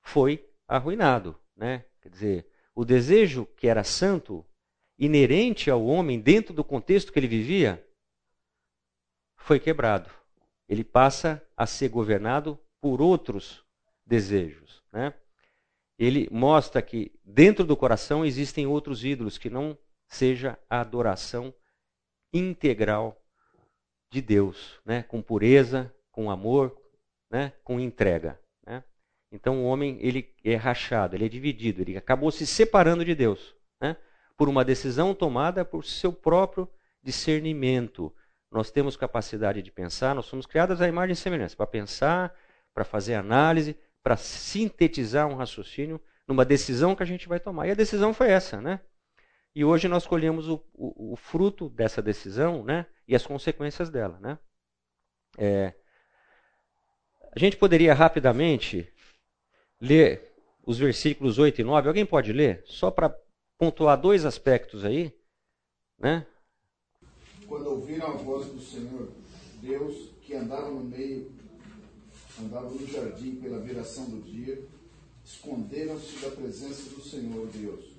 foi 0.00 0.50
arruinado. 0.66 1.38
Né? 1.54 1.84
Quer 2.00 2.08
dizer, 2.08 2.50
o 2.74 2.84
desejo 2.84 3.44
que 3.44 3.68
era 3.68 3.84
santo, 3.84 4.44
inerente 4.98 5.70
ao 5.70 5.84
homem, 5.84 6.18
dentro 6.18 6.54
do 6.54 6.64
contexto 6.64 7.12
que 7.12 7.18
ele 7.18 7.28
vivia, 7.28 7.86
foi 9.36 9.60
quebrado. 9.60 10.10
Ele 10.66 10.82
passa 10.82 11.46
a 11.54 11.66
ser 11.66 11.90
governado 11.90 12.58
por 12.80 13.02
outros 13.02 13.64
desejos. 14.06 14.82
Né? 14.92 15.14
Ele 15.98 16.28
mostra 16.30 16.82
que 16.82 17.12
dentro 17.24 17.64
do 17.64 17.76
coração 17.76 18.24
existem 18.24 18.66
outros 18.66 19.04
ídolos 19.04 19.38
que 19.38 19.48
não 19.48 19.76
seja 20.08 20.58
a 20.68 20.80
adoração 20.80 21.54
integral 22.32 23.20
de 24.10 24.20
Deus, 24.20 24.80
né? 24.84 25.02
com 25.02 25.22
pureza, 25.22 25.92
com 26.10 26.30
amor, 26.30 26.76
né? 27.30 27.52
com 27.62 27.80
entrega. 27.80 28.40
Né? 28.66 28.82
Então 29.30 29.62
o 29.62 29.66
homem 29.66 29.98
ele 30.00 30.32
é 30.44 30.56
rachado, 30.56 31.16
ele 31.16 31.26
é 31.26 31.28
dividido, 31.28 31.82
ele 31.82 31.96
acabou 31.96 32.30
se 32.30 32.46
separando 32.46 33.04
de 33.04 33.14
Deus, 33.14 33.56
né? 33.80 33.96
por 34.36 34.48
uma 34.48 34.64
decisão 34.64 35.14
tomada 35.14 35.64
por 35.64 35.84
seu 35.84 36.12
próprio 36.12 36.68
discernimento. 37.02 38.14
Nós 38.50 38.70
temos 38.70 38.96
capacidade 38.96 39.62
de 39.62 39.70
pensar, 39.70 40.14
nós 40.14 40.26
somos 40.26 40.46
criados 40.46 40.80
à 40.80 40.88
imagem 40.88 41.12
e 41.12 41.16
semelhança 41.16 41.56
para 41.56 41.66
pensar, 41.66 42.34
para 42.72 42.84
fazer 42.84 43.14
análise, 43.14 43.76
para 44.04 44.18
sintetizar 44.18 45.26
um 45.26 45.34
raciocínio 45.34 45.98
numa 46.28 46.44
decisão 46.44 46.94
que 46.94 47.02
a 47.02 47.06
gente 47.06 47.26
vai 47.26 47.40
tomar. 47.40 47.66
E 47.66 47.70
a 47.70 47.74
decisão 47.74 48.12
foi 48.12 48.28
essa, 48.28 48.60
né? 48.60 48.80
E 49.54 49.64
hoje 49.64 49.88
nós 49.88 50.06
colhemos 50.06 50.46
o, 50.46 50.62
o, 50.74 51.14
o 51.14 51.16
fruto 51.16 51.70
dessa 51.70 52.02
decisão, 52.02 52.62
né? 52.62 52.86
E 53.08 53.16
as 53.16 53.26
consequências 53.26 53.88
dela, 53.88 54.20
né? 54.20 54.38
É, 55.38 55.72
a 57.32 57.38
gente 57.38 57.56
poderia 57.56 57.94
rapidamente 57.94 58.92
ler 59.80 60.34
os 60.62 60.78
versículos 60.78 61.38
8 61.38 61.62
e 61.62 61.64
9. 61.64 61.88
Alguém 61.88 62.04
pode 62.04 62.30
ler? 62.32 62.62
Só 62.66 62.90
para 62.90 63.16
pontuar 63.58 63.98
dois 63.98 64.26
aspectos 64.26 64.84
aí, 64.84 65.16
né? 65.98 66.26
Quando 67.48 67.70
ouviram 67.70 68.08
a 68.08 68.16
voz 68.16 68.46
do 68.48 68.60
Senhor 68.60 69.10
Deus 69.62 70.10
que 70.20 70.34
andava 70.34 70.70
no 70.70 70.84
meio 70.84 71.32
andavam 72.40 72.72
no 72.72 72.86
jardim 72.86 73.36
pela 73.36 73.60
viração 73.60 74.06
do 74.06 74.22
dia, 74.22 74.66
esconderam-se 75.24 76.18
da 76.18 76.30
presença 76.30 76.90
do 76.90 77.00
Senhor 77.02 77.46
Deus, 77.48 77.96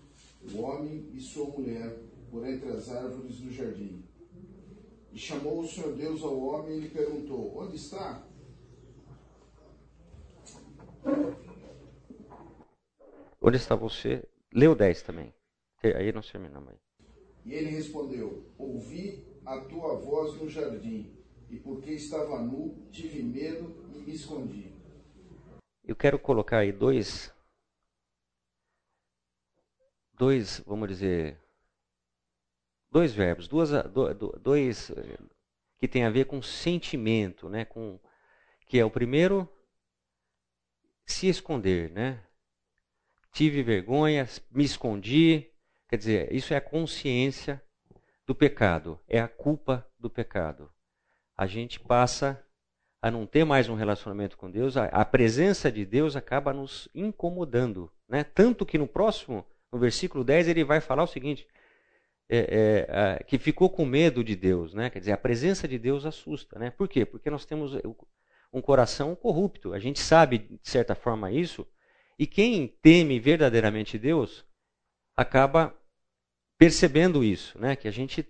o 0.53 0.61
homem 0.61 1.09
e 1.13 1.21
sua 1.21 1.45
mulher, 1.47 1.97
por 2.29 2.45
entre 2.47 2.69
as 2.69 2.89
árvores 2.89 3.37
do 3.37 3.51
jardim. 3.51 4.03
E 5.11 5.17
chamou 5.17 5.61
o 5.61 5.67
Senhor 5.67 5.95
Deus 5.95 6.21
ao 6.21 6.37
homem 6.37 6.77
e 6.77 6.79
lhe 6.81 6.89
perguntou: 6.89 7.57
Onde 7.57 7.77
está? 7.77 8.27
Onde 13.41 13.57
está 13.57 13.75
você? 13.75 14.27
Leu 14.53 14.75
10 14.75 15.03
também. 15.03 15.33
Aí 15.81 16.11
nós 16.11 16.29
terminamos 16.29 16.69
aí. 16.69 16.79
E 17.45 17.53
ele 17.53 17.69
respondeu: 17.69 18.43
Ouvi 18.57 19.23
a 19.45 19.59
tua 19.61 19.95
voz 19.95 20.35
no 20.41 20.49
jardim, 20.49 21.15
e 21.49 21.59
porque 21.59 21.91
estava 21.91 22.39
nu, 22.39 22.87
tive 22.91 23.21
medo 23.21 23.75
me 24.05 24.13
escondi. 24.13 24.73
eu 25.83 25.95
quero 25.95 26.19
colocar 26.19 26.59
aí 26.59 26.71
dois, 26.71 27.33
dois, 30.13 30.59
vamos 30.65 30.87
dizer, 30.87 31.39
dois 32.91 33.13
verbos, 33.13 33.47
duas, 33.47 33.69
dois 34.41 34.91
que 35.77 35.87
tem 35.87 36.03
a 36.05 36.09
ver 36.09 36.25
com 36.25 36.41
sentimento, 36.41 37.49
né? 37.49 37.65
Com 37.65 37.99
que 38.67 38.79
é 38.79 38.85
o 38.85 38.91
primeiro 38.91 39.49
se 41.05 41.27
esconder, 41.27 41.91
né? 41.91 42.23
Tive 43.31 43.61
vergonha, 43.63 44.27
me 44.49 44.63
escondi, 44.63 45.51
quer 45.89 45.97
dizer, 45.97 46.33
isso 46.33 46.53
é 46.53 46.57
a 46.57 46.61
consciência 46.61 47.61
do 48.25 48.33
pecado, 48.33 48.99
é 49.07 49.19
a 49.19 49.27
culpa 49.27 49.87
do 49.99 50.09
pecado. 50.09 50.71
A 51.37 51.45
gente 51.45 51.79
passa 51.79 52.41
a 53.01 53.11
não 53.11 53.25
ter 53.25 53.43
mais 53.43 53.69
um 53.69 53.75
relacionamento 53.75 54.37
com 54.37 54.49
Deus, 54.49 54.77
a, 54.77 54.85
a 54.85 55.05
presença 55.05 55.71
de 55.71 55.85
Deus 55.85 56.15
acaba 56.15 56.51
nos 56.51 56.89
incomodando, 56.95 57.91
né? 58.09 58.23
Tanto 58.23 58.65
que 58.65 58.77
no 58.77 58.87
próximo, 58.87 59.45
no 59.71 59.77
versículo 59.77 60.23
10, 60.23 60.47
ele 60.47 60.63
vai 60.63 60.81
falar 60.81 61.03
o 61.03 61.07
seguinte: 61.07 61.47
é, 62.27 62.87
é, 62.89 63.23
que 63.23 63.37
ficou 63.37 63.69
com 63.69 63.85
medo 63.85 64.23
de 64.23 64.35
Deus, 64.35 64.73
né? 64.73 64.89
Quer 64.89 64.99
dizer, 64.99 65.11
a 65.11 65.17
presença 65.17 65.67
de 65.67 65.77
Deus 65.77 66.05
assusta, 66.05 66.57
né? 66.57 66.71
Por 66.71 66.87
quê? 66.87 67.05
Porque 67.05 67.29
nós 67.29 67.45
temos 67.45 67.73
um 68.51 68.61
coração 68.61 69.15
corrupto. 69.15 69.73
A 69.73 69.79
gente 69.79 69.99
sabe 69.99 70.39
de 70.39 70.69
certa 70.69 70.95
forma 70.95 71.31
isso, 71.31 71.67
e 72.17 72.25
quem 72.25 72.67
teme 72.81 73.19
verdadeiramente 73.19 73.99
Deus 73.99 74.45
acaba 75.15 75.75
percebendo 76.57 77.23
isso, 77.23 77.59
né? 77.59 77.75
Que 77.75 77.87
a 77.87 77.91
gente 77.91 78.23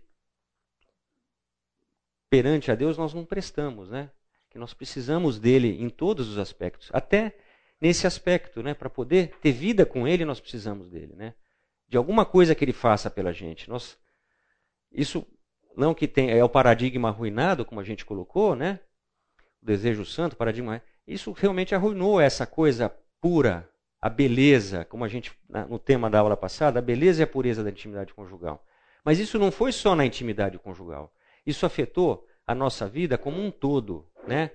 perante 2.29 2.71
a 2.71 2.75
Deus 2.75 2.97
nós 2.97 3.13
não 3.13 3.25
prestamos, 3.25 3.89
né? 3.89 4.09
Que 4.49 4.59
nós 4.59 4.73
precisamos 4.73 5.39
dele 5.39 5.81
em 5.81 5.89
todos 5.89 6.29
os 6.29 6.37
aspectos, 6.37 6.89
até 6.93 7.37
nesse 7.79 8.07
aspecto, 8.07 8.63
né? 8.63 8.73
Para 8.73 8.89
poder 8.89 9.37
ter 9.41 9.51
vida 9.51 9.85
com 9.85 10.07
ele 10.07 10.25
nós 10.25 10.39
precisamos 10.39 10.89
dele, 10.89 11.15
né? 11.15 11.33
de 11.87 11.97
alguma 11.97 12.25
coisa 12.25 12.55
que 12.55 12.63
ele 12.63 12.73
faça 12.73 13.09
pela 13.09 13.31
gente. 13.31 13.69
Nós, 13.69 13.97
isso 14.91 15.25
não 15.75 15.93
que 15.93 16.07
tem, 16.07 16.31
é 16.31 16.43
o 16.43 16.49
paradigma 16.49 17.09
arruinado, 17.09 17.65
como 17.65 17.81
a 17.81 17.83
gente 17.83 18.05
colocou, 18.05 18.55
né? 18.55 18.79
O 19.61 19.65
desejo 19.65 20.05
santo, 20.05 20.35
paradigma. 20.35 20.81
Isso 21.07 21.31
realmente 21.31 21.75
arruinou 21.75 22.19
essa 22.19 22.45
coisa 22.45 22.89
pura, 23.21 23.69
a 24.01 24.09
beleza, 24.09 24.85
como 24.85 25.03
a 25.03 25.07
gente 25.07 25.31
no 25.69 25.79
tema 25.79 26.09
da 26.09 26.19
aula 26.19 26.37
passada, 26.37 26.79
a 26.79 26.81
beleza 26.81 27.21
e 27.21 27.23
a 27.23 27.27
pureza 27.27 27.63
da 27.63 27.69
intimidade 27.69 28.13
conjugal. 28.13 28.65
Mas 29.03 29.19
isso 29.19 29.37
não 29.37 29.51
foi 29.51 29.71
só 29.71 29.95
na 29.95 30.05
intimidade 30.05 30.57
conjugal. 30.57 31.13
Isso 31.45 31.65
afetou 31.65 32.27
a 32.45 32.53
nossa 32.53 32.87
vida 32.87 33.17
como 33.17 33.41
um 33.41 33.51
todo, 33.51 34.05
né? 34.27 34.51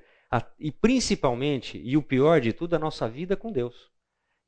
e 0.59 0.71
principalmente, 0.71 1.81
e 1.85 1.97
o 1.97 2.03
pior 2.03 2.41
de 2.41 2.53
tudo, 2.53 2.75
a 2.75 2.79
nossa 2.79 3.09
vida 3.09 3.37
com 3.37 3.51
Deus. 3.51 3.91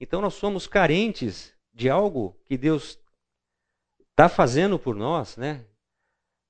Então 0.01 0.21
nós 0.21 0.35
somos 0.35 0.67
carentes 0.67 1.53
de 1.73 1.89
algo 1.89 2.37
que 2.45 2.57
Deus 2.57 2.99
está 4.11 4.29
fazendo 4.29 4.79
por 4.79 4.95
nós, 4.95 5.37
né? 5.37 5.65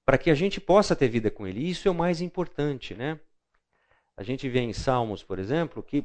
Para 0.04 0.18
que 0.18 0.30
a 0.30 0.34
gente 0.34 0.60
possa 0.60 0.96
ter 0.96 1.08
vida 1.08 1.30
com 1.30 1.46
Ele. 1.46 1.66
Isso 1.66 1.86
é 1.88 1.90
o 1.90 1.94
mais 1.94 2.20
importante, 2.20 2.94
né? 2.94 3.18
A 4.16 4.22
gente 4.22 4.48
vê 4.48 4.60
em 4.60 4.72
Salmos, 4.72 5.22
por 5.22 5.38
exemplo, 5.38 5.82
que 5.82 6.04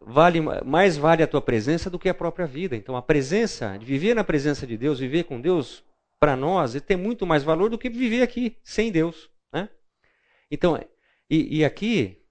vale 0.00 0.40
mais 0.40 0.96
vale 0.96 1.22
a 1.22 1.26
tua 1.26 1.42
presença 1.42 1.90
do 1.90 1.98
que 1.98 2.08
a 2.08 2.14
própria 2.14 2.46
vida. 2.46 2.76
Então, 2.76 2.96
a 2.96 3.02
presença, 3.02 3.76
viver 3.78 4.14
na 4.14 4.22
presença 4.22 4.66
de 4.66 4.76
Deus, 4.76 5.00
viver 5.00 5.24
com 5.24 5.40
Deus, 5.40 5.82
para 6.20 6.36
nós, 6.36 6.74
tem 6.82 6.96
muito 6.96 7.26
mais 7.26 7.44
valor 7.44 7.70
do 7.70 7.78
que 7.78 7.88
viver 7.88 8.22
aqui 8.22 8.58
sem 8.62 8.90
Deus, 8.90 9.30
né? 9.52 9.68
Então, 10.50 10.76
e, 11.30 11.58
e 11.58 11.64
aqui 11.64 12.24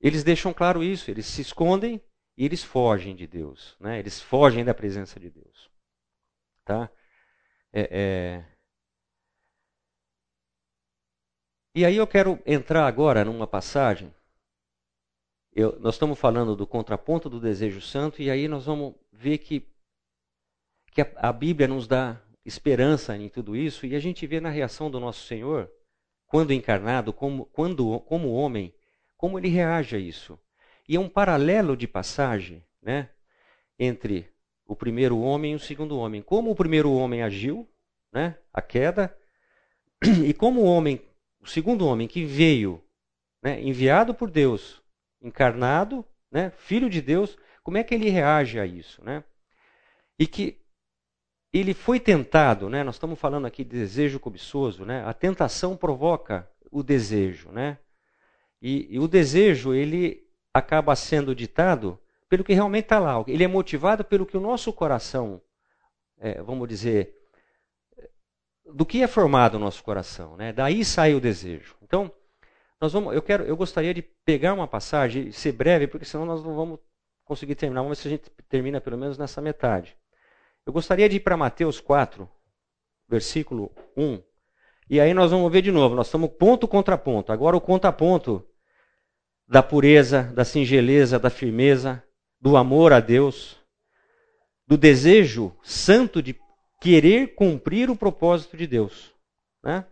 eles 0.00 0.22
deixam 0.22 0.52
claro 0.52 0.82
isso. 0.82 1.10
Eles 1.10 1.26
se 1.26 1.40
escondem 1.40 2.00
e 2.36 2.44
eles 2.44 2.62
fogem 2.62 3.16
de 3.16 3.26
Deus, 3.26 3.76
né? 3.80 3.98
Eles 3.98 4.20
fogem 4.20 4.64
da 4.64 4.74
presença 4.74 5.18
de 5.18 5.30
Deus, 5.30 5.70
tá? 6.64 6.90
É, 7.72 7.88
é... 7.90 8.54
E 11.74 11.84
aí 11.84 11.96
eu 11.96 12.06
quero 12.06 12.40
entrar 12.46 12.86
agora 12.86 13.24
numa 13.24 13.46
passagem. 13.46 14.14
Eu, 15.52 15.78
nós 15.80 15.94
estamos 15.94 16.18
falando 16.18 16.54
do 16.54 16.66
contraponto 16.66 17.30
do 17.30 17.40
desejo 17.40 17.80
santo 17.80 18.20
e 18.20 18.30
aí 18.30 18.46
nós 18.46 18.66
vamos 18.66 18.94
ver 19.12 19.38
que 19.38 19.66
que 20.92 21.00
a, 21.00 21.28
a 21.28 21.32
Bíblia 21.32 21.66
nos 21.66 21.88
dá 21.88 22.22
esperança 22.44 23.16
em 23.16 23.28
tudo 23.28 23.56
isso 23.56 23.86
e 23.86 23.94
a 23.94 24.00
gente 24.00 24.26
vê 24.26 24.40
na 24.40 24.50
reação 24.50 24.90
do 24.90 25.00
nosso 25.00 25.26
Senhor 25.26 25.70
quando 26.26 26.52
encarnado, 26.52 27.12
como 27.12 27.46
quando 27.46 28.00
como 28.00 28.32
homem, 28.32 28.74
como 29.16 29.38
ele 29.38 29.48
reage 29.48 29.96
a 29.96 29.98
isso. 29.98 30.38
E 30.88 30.96
é 30.96 31.00
um 31.00 31.08
paralelo 31.08 31.76
de 31.76 31.86
passagem 31.86 32.64
né, 32.82 33.08
entre 33.78 34.28
o 34.66 34.76
primeiro 34.76 35.18
homem 35.18 35.52
e 35.52 35.56
o 35.56 35.60
segundo 35.60 35.96
homem. 35.98 36.22
Como 36.22 36.50
o 36.50 36.54
primeiro 36.54 36.92
homem 36.92 37.22
agiu, 37.22 37.68
né, 38.12 38.36
a 38.52 38.60
queda, 38.60 39.16
e 40.24 40.34
como 40.34 40.60
o 40.60 40.64
homem, 40.64 41.00
o 41.40 41.46
segundo 41.46 41.86
homem 41.86 42.06
que 42.06 42.24
veio, 42.24 42.82
né, 43.42 43.60
enviado 43.62 44.14
por 44.14 44.30
Deus, 44.30 44.82
encarnado, 45.20 46.04
né, 46.30 46.50
filho 46.50 46.90
de 46.90 47.00
Deus, 47.00 47.38
como 47.62 47.78
é 47.78 47.82
que 47.82 47.94
ele 47.94 48.10
reage 48.10 48.60
a 48.60 48.66
isso, 48.66 49.02
né? 49.02 49.24
E 50.18 50.26
que 50.26 50.63
ele 51.58 51.72
foi 51.72 52.00
tentado, 52.00 52.68
né? 52.68 52.82
Nós 52.82 52.96
estamos 52.96 53.16
falando 53.16 53.46
aqui 53.46 53.62
de 53.62 53.70
desejo 53.70 54.18
cobiçoso, 54.18 54.84
né? 54.84 55.04
A 55.06 55.14
tentação 55.14 55.76
provoca 55.76 56.50
o 56.68 56.82
desejo, 56.82 57.50
né? 57.52 57.78
E, 58.60 58.88
e 58.90 58.98
o 58.98 59.06
desejo 59.06 59.72
ele 59.72 60.26
acaba 60.52 60.96
sendo 60.96 61.32
ditado 61.32 61.96
pelo 62.28 62.42
que 62.42 62.52
realmente 62.52 62.84
está 62.84 62.98
lá. 62.98 63.22
Ele 63.28 63.44
é 63.44 63.46
motivado 63.46 64.04
pelo 64.04 64.26
que 64.26 64.36
o 64.36 64.40
nosso 64.40 64.72
coração, 64.72 65.40
é, 66.18 66.42
vamos 66.42 66.68
dizer, 66.68 67.14
do 68.74 68.84
que 68.84 69.02
é 69.02 69.06
formado 69.06 69.54
o 69.54 69.60
nosso 69.60 69.84
coração. 69.84 70.36
Né? 70.36 70.52
Daí 70.52 70.84
sai 70.84 71.14
o 71.14 71.20
desejo. 71.20 71.76
Então, 71.82 72.10
nós 72.80 72.92
vamos, 72.92 73.14
eu, 73.14 73.22
quero, 73.22 73.44
eu 73.44 73.56
gostaria 73.56 73.94
de 73.94 74.02
pegar 74.02 74.54
uma 74.54 74.66
passagem, 74.66 75.30
ser 75.30 75.52
breve, 75.52 75.86
porque 75.86 76.04
senão 76.04 76.26
nós 76.26 76.42
não 76.42 76.56
vamos 76.56 76.80
conseguir 77.24 77.54
terminar. 77.54 77.82
Vamos 77.82 77.98
ver 77.98 78.02
se 78.02 78.08
a 78.08 78.10
gente 78.10 78.30
termina 78.48 78.80
pelo 78.80 78.98
menos 78.98 79.16
nessa 79.16 79.40
metade. 79.40 79.96
Eu 80.66 80.72
gostaria 80.72 81.08
de 81.08 81.16
ir 81.16 81.20
para 81.20 81.36
Mateus 81.36 81.80
4, 81.80 82.28
versículo 83.08 83.70
1. 83.96 84.22
E 84.88 85.00
aí 85.00 85.12
nós 85.12 85.30
vamos 85.30 85.50
ver 85.52 85.62
de 85.62 85.70
novo. 85.70 85.94
Nós 85.94 86.06
estamos 86.06 86.30
ponto 86.30 86.66
contra 86.66 86.96
ponto. 86.96 87.32
Agora 87.32 87.56
o 87.56 87.60
contraponto 87.60 88.46
da 89.46 89.62
pureza, 89.62 90.22
da 90.34 90.44
singeleza, 90.44 91.18
da 91.18 91.28
firmeza, 91.28 92.02
do 92.40 92.56
amor 92.56 92.92
a 92.92 93.00
Deus, 93.00 93.58
do 94.66 94.76
desejo 94.78 95.54
santo 95.62 96.22
de 96.22 96.38
querer 96.80 97.34
cumprir 97.34 97.90
o 97.90 97.96
propósito 97.96 98.56
de 98.56 98.66
Deus, 98.66 99.14
né? 99.62 99.86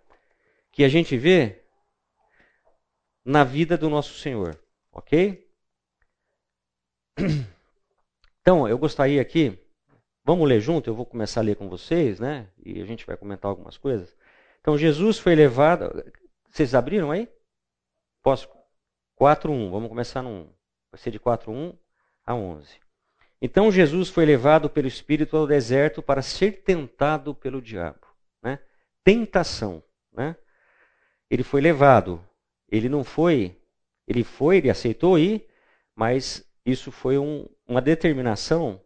que 0.70 0.84
a 0.84 0.88
gente 0.88 1.16
vê 1.16 1.64
na 3.24 3.44
vida 3.44 3.76
do 3.76 3.88
nosso 3.90 4.18
Senhor, 4.18 4.58
ok? 4.92 5.46
Então, 8.44 8.66
eu 8.66 8.76
gostaria 8.76 9.22
aqui, 9.22 9.56
vamos 10.24 10.48
ler 10.48 10.60
junto, 10.60 10.88
eu 10.88 10.94
vou 10.94 11.06
começar 11.06 11.40
a 11.40 11.44
ler 11.44 11.56
com 11.56 11.68
vocês, 11.68 12.20
né? 12.20 12.48
E 12.64 12.80
a 12.80 12.86
gente 12.86 13.06
vai 13.06 13.16
comentar 13.16 13.50
algumas 13.50 13.76
coisas. 13.76 14.16
Então, 14.60 14.78
Jesus 14.78 15.18
foi 15.18 15.34
levado. 15.34 16.04
Vocês 16.50 16.74
abriram 16.74 17.10
aí? 17.10 17.28
Posso 18.22 18.48
4.1, 19.20 19.70
vamos 19.70 19.88
começar 19.88 20.22
no 20.22 20.30
1. 20.30 20.42
Vai 20.92 21.00
ser 21.00 21.10
de 21.10 21.18
4.1 21.18 21.76
a 22.24 22.34
11. 22.34 22.82
Então 23.40 23.72
Jesus 23.72 24.08
foi 24.08 24.24
levado 24.24 24.70
pelo 24.70 24.86
Espírito 24.86 25.36
ao 25.36 25.48
deserto 25.48 26.00
para 26.00 26.22
ser 26.22 26.62
tentado 26.62 27.34
pelo 27.34 27.60
diabo. 27.60 28.06
Né? 28.40 28.60
Tentação. 29.02 29.82
Né? 30.12 30.36
Ele 31.28 31.42
foi 31.42 31.60
levado. 31.60 32.24
Ele 32.70 32.88
não 32.88 33.02
foi. 33.02 33.60
Ele 34.06 34.22
foi, 34.22 34.58
ele 34.58 34.70
aceitou 34.70 35.18
ir, 35.18 35.48
mas 35.94 36.48
isso 36.64 36.92
foi 36.92 37.18
um, 37.18 37.48
uma 37.66 37.80
determinação 37.80 38.80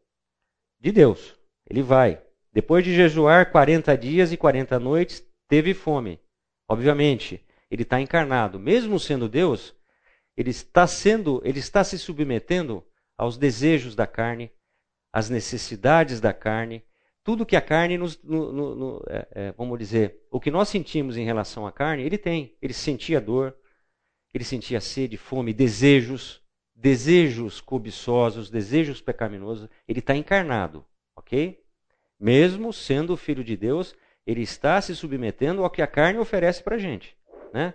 de 0.80 0.92
Deus. 0.92 1.36
Ele 1.68 1.82
vai. 1.82 2.22
Depois 2.52 2.84
de 2.84 2.94
jejuar 2.94 3.50
40 3.50 3.96
dias 3.96 4.32
e 4.32 4.36
40 4.36 4.78
noites, 4.78 5.22
teve 5.48 5.74
fome. 5.74 6.20
Obviamente, 6.68 7.44
ele 7.70 7.82
está 7.82 8.00
encarnado. 8.00 8.58
Mesmo 8.58 8.98
sendo 8.98 9.28
Deus, 9.28 9.74
ele 10.36 10.50
está 10.50 10.86
sendo, 10.86 11.40
ele 11.44 11.58
está 11.58 11.82
se 11.84 11.98
submetendo 11.98 12.84
aos 13.16 13.36
desejos 13.36 13.94
da 13.94 14.06
carne, 14.06 14.50
às 15.12 15.30
necessidades 15.30 16.20
da 16.20 16.32
carne, 16.32 16.84
tudo 17.26 17.44
que 17.44 17.56
a 17.56 17.60
carne 17.60 17.98
nos, 17.98 18.22
no, 18.22 18.52
no, 18.52 18.74
no, 18.76 19.04
é, 19.08 19.28
é, 19.32 19.52
vamos 19.52 19.76
dizer, 19.78 20.24
o 20.30 20.38
que 20.38 20.48
nós 20.48 20.68
sentimos 20.68 21.16
em 21.16 21.24
relação 21.24 21.66
à 21.66 21.72
carne, 21.72 22.04
ele 22.04 22.16
tem. 22.16 22.56
Ele 22.62 22.72
sentia 22.72 23.20
dor, 23.20 23.56
ele 24.32 24.44
sentia 24.44 24.80
sede, 24.80 25.16
fome, 25.16 25.52
desejos, 25.52 26.40
desejos 26.76 27.60
cobiçosos, 27.60 28.50
desejos 28.50 29.00
pecaminosos. 29.00 29.68
Ele 29.88 30.00
está 30.00 30.14
encarnado, 30.14 30.84
ok? 31.16 31.64
Mesmo 32.20 32.72
sendo 32.72 33.16
filho 33.16 33.42
de 33.42 33.56
Deus, 33.56 33.94
ele 34.26 34.42
está 34.42 34.80
se 34.80 34.94
submetendo 34.94 35.64
ao 35.64 35.70
que 35.70 35.80
a 35.80 35.86
carne 35.86 36.18
oferece 36.18 36.62
para 36.62 36.76
a 36.76 36.78
gente, 36.78 37.16
né? 37.52 37.74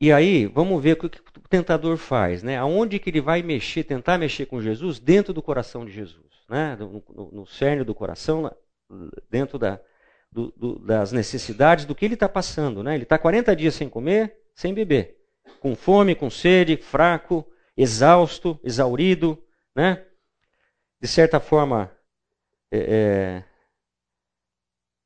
E 0.00 0.12
aí, 0.12 0.44
vamos 0.46 0.82
ver 0.82 0.92
o 0.92 0.96
que 0.96 1.06
o 1.06 1.48
tentador 1.48 1.96
faz, 1.96 2.42
né? 2.42 2.58
Aonde 2.58 2.98
que 2.98 3.08
ele 3.08 3.20
vai 3.20 3.42
mexer, 3.42 3.84
tentar 3.84 4.18
mexer 4.18 4.44
com 4.46 4.60
Jesus? 4.60 4.98
Dentro 4.98 5.32
do 5.32 5.40
coração 5.40 5.86
de 5.86 5.92
Jesus, 5.92 6.44
né? 6.48 6.76
No, 6.76 7.02
no, 7.08 7.30
no 7.30 7.46
cerne 7.46 7.84
do 7.84 7.94
coração, 7.94 8.54
dentro 9.30 9.58
da, 9.58 9.80
do, 10.30 10.52
do, 10.56 10.78
das 10.78 11.12
necessidades 11.12 11.84
do 11.86 11.94
que 11.94 12.04
ele 12.04 12.14
está 12.14 12.28
passando, 12.28 12.82
né? 12.82 12.94
Ele 12.94 13.04
está 13.04 13.16
40 13.16 13.54
dias 13.56 13.74
sem 13.74 13.88
comer, 13.88 14.43
sem 14.54 14.72
beber, 14.72 15.16
com 15.60 15.74
fome, 15.74 16.14
com 16.14 16.30
sede, 16.30 16.76
fraco, 16.76 17.46
exausto, 17.76 18.58
exaurido, 18.62 19.42
né? 19.74 20.04
De 21.00 21.08
certa 21.08 21.40
forma, 21.40 21.90
é, 22.70 22.78
é, 22.78 23.44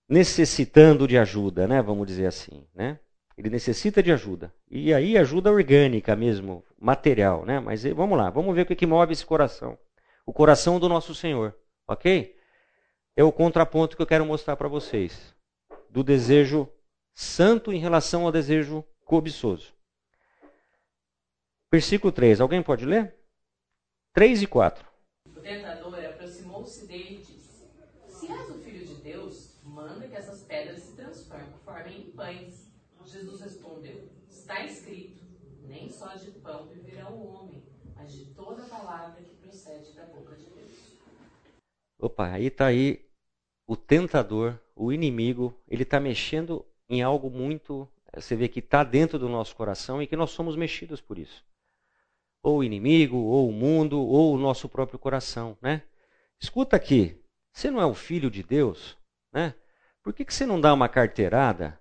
necessitando 0.09 1.07
de 1.07 1.19
ajuda, 1.19 1.67
né? 1.67 1.83
Vamos 1.83 2.07
dizer 2.07 2.27
assim, 2.27 2.67
né? 2.75 2.99
Ele 3.37 3.51
necessita 3.51 4.03
de 4.03 4.11
ajuda. 4.11 4.53
E 4.69 4.93
aí 4.93 5.17
ajuda 5.17 5.53
orgânica 5.53 6.17
mesmo, 6.17 6.65
material, 6.79 7.45
né? 7.45 7.61
Mas 7.61 7.85
eh, 7.85 7.95
vamos 7.95 8.19
lá, 8.19 8.31
vamos 8.31 8.55
ver 8.55 8.63
o 8.63 8.67
que, 8.67 8.75
que 8.75 8.87
move 8.87 9.13
esse 9.13 9.25
coração. 9.25 9.79
O 10.27 10.33
coração 10.33 10.81
do 10.81 10.89
nosso 10.89 11.15
Senhor, 11.15 11.57
ok? 11.87 12.37
É 13.17 13.23
o 13.23 13.33
contraponto 13.33 13.97
que 13.97 14.03
eu 14.03 14.07
quero 14.07 14.27
mostrar 14.27 14.57
para 14.57 14.69
vocês. 14.69 15.35
Do 15.89 16.03
desejo 16.03 16.69
santo 17.15 17.73
em 17.73 17.79
relação 17.79 18.25
ao 18.25 18.33
desejo 18.33 18.85
cobiçoso. 19.09 19.73
Versículo 21.73 22.13
3, 22.13 22.43
alguém 22.43 22.63
pode 22.63 22.85
ler? 22.85 23.17
3 24.13 24.43
e 24.43 24.47
4. 24.47 24.87
O 25.25 25.41
tentador 25.41 25.99
aproximou-se 26.05 26.87
dele 26.87 27.15
e 27.15 27.25
disse: 27.25 27.71
Se 28.07 28.29
és 28.29 28.51
o 28.51 28.59
filho 28.59 28.87
de 28.87 28.95
Deus, 28.97 29.59
manda 29.63 30.07
que 30.07 30.15
essas 30.15 30.43
pedras 30.43 30.83
se 30.83 30.95
transformem 30.95 32.03
em 32.03 32.11
pães. 32.11 32.71
Jesus 33.07 33.41
respondeu: 33.41 34.11
Está 34.31 34.63
escrito: 34.67 35.25
Nem 35.63 35.89
só 35.89 36.15
de 36.15 36.31
pão 36.33 36.69
viverá 36.69 37.11
o 37.11 37.27
homem, 37.33 37.63
mas 37.97 38.13
de 38.13 38.27
toda 38.35 38.69
palavra 38.69 39.23
que 39.23 39.35
procede 39.37 39.91
da 39.93 40.05
boca 40.05 40.37
de 40.37 40.45
Deus. 40.45 40.99
Opa, 41.99 42.29
aí 42.33 42.49
está 42.49 42.67
aí 42.67 43.09
o 43.67 43.75
tentador, 43.75 44.61
o 44.77 44.93
inimigo, 44.93 45.59
ele 45.67 45.85
está 45.85 45.99
mexendo 45.99 46.63
em 46.91 47.03
algo 47.03 47.31
muito. 47.31 47.89
Você 48.15 48.35
vê 48.35 48.49
que 48.49 48.61
está 48.61 48.83
dentro 48.83 49.19
do 49.19 49.29
nosso 49.29 49.55
coração 49.55 50.03
e 50.03 50.07
que 50.07 50.17
nós 50.17 50.31
somos 50.31 50.57
mexidos 50.57 51.01
por 51.01 51.19
isso. 51.19 51.45
Ou 52.43 52.59
o 52.59 52.65
inimigo, 52.65 53.17
ou 53.17 53.49
o 53.49 53.53
mundo, 53.53 54.01
ou 54.01 54.35
o 54.35 54.39
nosso 54.39 54.69
próprio 54.69 54.99
coração, 54.99 55.57
né? 55.61 55.83
Escuta 56.41 56.77
aqui, 56.77 57.21
você 57.53 57.71
não 57.71 57.81
é 57.81 57.87
o 57.87 57.95
filho 57.95 58.31
de 58.31 58.43
Deus, 58.43 58.97
né? 59.33 59.55
Por 60.03 60.13
que, 60.13 60.25
que 60.25 60.33
você 60.33 60.47
não 60.47 60.61
dá 60.61 60.73
uma 60.73 60.89
carteirada 60.89 61.79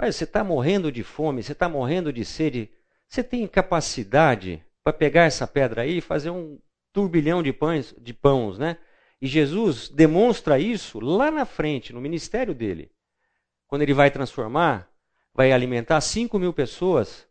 Pai, 0.00 0.12
você 0.12 0.22
está 0.22 0.44
morrendo 0.44 0.92
de 0.92 1.02
fome, 1.02 1.42
você 1.42 1.50
está 1.50 1.68
morrendo 1.68 2.12
de 2.12 2.24
sede. 2.24 2.70
Você 3.08 3.20
tem 3.20 3.44
capacidade 3.48 4.64
para 4.84 4.92
pegar 4.92 5.24
essa 5.24 5.44
pedra 5.44 5.82
aí 5.82 5.98
e 5.98 6.00
fazer 6.00 6.30
um 6.30 6.56
turbilhão 6.92 7.42
de 7.42 7.52
pães, 7.52 7.92
de 7.98 8.14
pães, 8.14 8.58
né? 8.58 8.78
E 9.20 9.26
Jesus 9.26 9.88
demonstra 9.88 10.56
isso 10.56 11.00
lá 11.00 11.32
na 11.32 11.44
frente, 11.44 11.92
no 11.92 12.00
ministério 12.00 12.54
dele. 12.54 12.92
Quando 13.66 13.82
ele 13.82 13.92
vai 13.92 14.08
transformar, 14.08 14.87
vai 15.38 15.52
alimentar 15.52 16.00
5 16.00 16.36
mil 16.36 16.52
pessoas, 16.52 17.24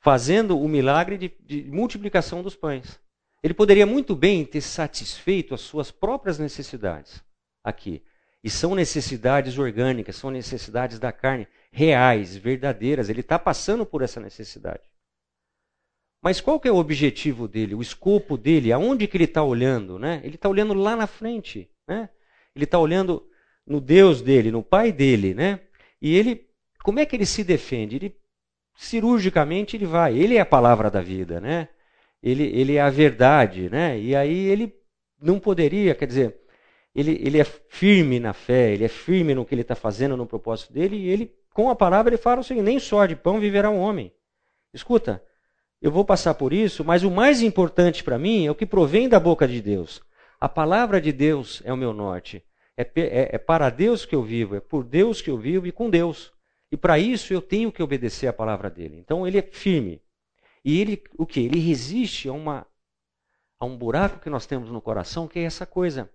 fazendo 0.00 0.58
o 0.58 0.68
milagre 0.68 1.16
de, 1.16 1.28
de 1.28 1.62
multiplicação 1.70 2.42
dos 2.42 2.56
pães. 2.56 3.00
Ele 3.40 3.54
poderia 3.54 3.86
muito 3.86 4.16
bem 4.16 4.44
ter 4.44 4.60
satisfeito 4.60 5.54
as 5.54 5.60
suas 5.60 5.92
próprias 5.92 6.40
necessidades 6.40 7.22
aqui. 7.62 8.04
E 8.42 8.50
são 8.50 8.74
necessidades 8.74 9.56
orgânicas, 9.58 10.16
são 10.16 10.28
necessidades 10.28 10.98
da 10.98 11.12
carne, 11.12 11.46
reais, 11.70 12.36
verdadeiras. 12.36 13.08
Ele 13.08 13.20
está 13.20 13.38
passando 13.38 13.86
por 13.86 14.02
essa 14.02 14.18
necessidade. 14.18 14.82
Mas 16.20 16.40
qual 16.40 16.58
que 16.58 16.66
é 16.66 16.72
o 16.72 16.78
objetivo 16.78 17.46
dele, 17.46 17.76
o 17.76 17.82
escopo 17.82 18.36
dele, 18.36 18.72
aonde 18.72 19.06
que 19.06 19.16
ele 19.16 19.22
está 19.22 19.44
olhando? 19.44 20.00
Né? 20.00 20.20
Ele 20.24 20.34
está 20.34 20.48
olhando 20.48 20.74
lá 20.74 20.96
na 20.96 21.06
frente. 21.06 21.70
Né? 21.86 22.08
Ele 22.56 22.64
está 22.64 22.76
olhando 22.76 23.24
no 23.64 23.80
Deus 23.80 24.20
dele, 24.20 24.50
no 24.50 24.64
Pai 24.64 24.90
dele. 24.90 25.32
Né? 25.32 25.60
E 26.00 26.14
ele, 26.16 26.46
como 26.86 27.00
é 27.00 27.04
que 27.04 27.16
ele 27.16 27.26
se 27.26 27.42
defende? 27.42 27.96
Ele, 27.96 28.16
cirurgicamente 28.76 29.76
ele 29.76 29.86
vai. 29.86 30.16
Ele 30.16 30.36
é 30.36 30.40
a 30.40 30.46
palavra 30.46 30.88
da 30.88 31.00
vida. 31.00 31.40
Né? 31.40 31.68
Ele, 32.22 32.44
ele 32.44 32.76
é 32.76 32.80
a 32.80 32.88
verdade. 32.88 33.68
Né? 33.68 33.98
E 33.98 34.14
aí 34.14 34.46
ele 34.46 34.72
não 35.20 35.40
poderia, 35.40 35.96
quer 35.96 36.06
dizer, 36.06 36.36
ele, 36.94 37.20
ele 37.20 37.40
é 37.40 37.44
firme 37.44 38.20
na 38.20 38.32
fé, 38.32 38.72
ele 38.72 38.84
é 38.84 38.88
firme 38.88 39.34
no 39.34 39.44
que 39.44 39.52
ele 39.52 39.62
está 39.62 39.74
fazendo, 39.74 40.16
no 40.16 40.28
propósito 40.28 40.72
dele, 40.72 40.94
e 40.94 41.08
ele, 41.08 41.34
com 41.52 41.68
a 41.68 41.74
palavra, 41.74 42.10
ele 42.10 42.22
fala 42.22 42.40
o 42.40 42.44
seguinte: 42.44 42.66
nem 42.66 42.78
só 42.78 43.04
de 43.04 43.16
pão 43.16 43.40
viverá 43.40 43.68
um 43.68 43.80
homem. 43.80 44.12
Escuta, 44.72 45.20
eu 45.82 45.90
vou 45.90 46.04
passar 46.04 46.34
por 46.34 46.52
isso, 46.52 46.84
mas 46.84 47.02
o 47.02 47.10
mais 47.10 47.42
importante 47.42 48.04
para 48.04 48.16
mim 48.16 48.46
é 48.46 48.50
o 48.52 48.54
que 48.54 48.64
provém 48.64 49.08
da 49.08 49.18
boca 49.18 49.48
de 49.48 49.60
Deus. 49.60 50.00
A 50.38 50.48
palavra 50.48 51.00
de 51.00 51.10
Deus 51.10 51.62
é 51.64 51.72
o 51.72 51.76
meu 51.76 51.92
norte. 51.92 52.44
É, 52.76 52.82
é, 52.94 53.34
é 53.34 53.38
para 53.38 53.70
Deus 53.70 54.06
que 54.06 54.14
eu 54.14 54.22
vivo, 54.22 54.54
é 54.54 54.60
por 54.60 54.84
Deus 54.84 55.20
que 55.20 55.30
eu 55.30 55.36
vivo 55.36 55.66
e 55.66 55.72
com 55.72 55.90
Deus. 55.90 56.35
E 56.70 56.76
para 56.76 56.98
isso 56.98 57.32
eu 57.32 57.40
tenho 57.40 57.70
que 57.70 57.82
obedecer 57.82 58.26
a 58.26 58.32
palavra 58.32 58.68
dele. 58.68 58.96
Então 58.96 59.26
ele 59.26 59.38
é 59.38 59.42
firme. 59.42 60.02
E 60.64 60.80
ele, 60.80 61.02
o 61.16 61.24
que? 61.24 61.40
Ele 61.40 61.60
resiste 61.60 62.28
a, 62.28 62.32
uma, 62.32 62.66
a 63.58 63.64
um 63.64 63.76
buraco 63.76 64.18
que 64.18 64.28
nós 64.28 64.46
temos 64.46 64.70
no 64.70 64.80
coração, 64.80 65.28
que 65.28 65.38
é 65.38 65.42
essa 65.42 65.64
coisa 65.64 66.10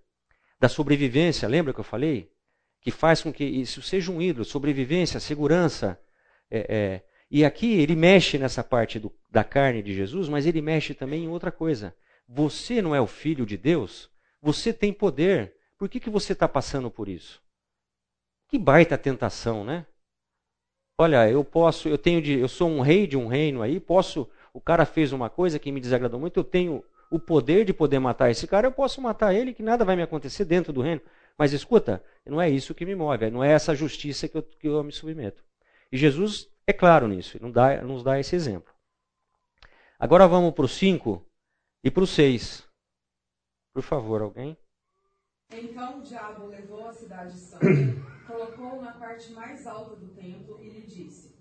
da 0.60 0.68
sobrevivência, 0.68 1.48
lembra 1.48 1.72
que 1.72 1.80
eu 1.80 1.84
falei? 1.84 2.30
Que 2.80 2.90
faz 2.90 3.22
com 3.22 3.32
que 3.32 3.42
isso 3.42 3.82
seja 3.82 4.12
um 4.12 4.20
ídolo, 4.20 4.44
sobrevivência, 4.44 5.18
segurança. 5.18 5.98
É, 6.50 6.66
é, 6.68 7.02
e 7.30 7.44
aqui 7.44 7.80
ele 7.80 7.96
mexe 7.96 8.38
nessa 8.38 8.62
parte 8.62 8.98
do, 8.98 9.10
da 9.30 9.42
carne 9.42 9.82
de 9.82 9.94
Jesus, 9.94 10.28
mas 10.28 10.46
ele 10.46 10.60
mexe 10.60 10.94
também 10.94 11.24
em 11.24 11.28
outra 11.28 11.50
coisa. 11.50 11.96
Você 12.28 12.80
não 12.80 12.94
é 12.94 13.00
o 13.00 13.06
filho 13.06 13.44
de 13.44 13.56
Deus? 13.56 14.10
Você 14.40 14.72
tem 14.72 14.92
poder. 14.92 15.54
Por 15.78 15.88
que, 15.88 15.98
que 15.98 16.10
você 16.10 16.32
está 16.32 16.46
passando 16.46 16.90
por 16.90 17.08
isso? 17.08 17.42
Que 18.48 18.58
baita 18.58 18.98
tentação, 18.98 19.64
né? 19.64 19.86
Olha, 21.02 21.28
eu 21.28 21.44
posso, 21.44 21.88
eu 21.88 21.98
tenho 21.98 22.22
de, 22.22 22.38
eu 22.38 22.46
sou 22.46 22.70
um 22.70 22.80
rei 22.80 23.08
de 23.08 23.16
um 23.16 23.26
reino 23.26 23.60
aí, 23.60 23.80
posso, 23.80 24.30
o 24.54 24.60
cara 24.60 24.86
fez 24.86 25.12
uma 25.12 25.28
coisa 25.28 25.58
que 25.58 25.72
me 25.72 25.80
desagradou 25.80 26.20
muito, 26.20 26.38
eu 26.38 26.44
tenho 26.44 26.84
o 27.10 27.18
poder 27.18 27.64
de 27.64 27.72
poder 27.72 27.98
matar 27.98 28.30
esse 28.30 28.46
cara, 28.46 28.68
eu 28.68 28.72
posso 28.72 29.00
matar 29.00 29.34
ele, 29.34 29.52
que 29.52 29.64
nada 29.64 29.84
vai 29.84 29.96
me 29.96 30.02
acontecer 30.02 30.44
dentro 30.44 30.72
do 30.72 30.80
reino. 30.80 31.00
Mas 31.36 31.52
escuta, 31.52 32.04
não 32.24 32.40
é 32.40 32.48
isso 32.48 32.72
que 32.72 32.86
me 32.86 32.94
move, 32.94 33.32
não 33.32 33.42
é 33.42 33.50
essa 33.50 33.74
justiça 33.74 34.28
que 34.28 34.36
eu, 34.36 34.44
que 34.44 34.68
eu 34.68 34.84
me 34.84 34.92
submeto. 34.92 35.42
E 35.90 35.96
Jesus 35.96 36.48
é 36.68 36.72
claro 36.72 37.08
nisso, 37.08 37.36
nos 37.42 37.52
dá, 37.52 37.82
nos 37.82 38.04
dá 38.04 38.20
esse 38.20 38.36
exemplo. 38.36 38.72
Agora 39.98 40.28
vamos 40.28 40.54
para 40.54 40.66
o 40.66 40.68
5 40.68 41.20
e 41.82 41.90
para 41.90 42.04
o 42.04 42.06
6. 42.06 42.64
Por 43.74 43.82
favor, 43.82 44.22
alguém? 44.22 44.56
Então 45.54 45.98
o 45.98 46.02
diabo 46.02 46.46
levou 46.46 46.88
a 46.88 46.92
cidade 46.92 47.38
santa, 47.38 47.66
colocou-o 48.26 48.80
na 48.80 48.92
parte 48.92 49.32
mais 49.32 49.66
alta 49.66 49.96
do 49.96 50.08
templo 50.14 50.58
e 50.62 50.68
lhe 50.68 50.82
disse: 50.82 51.34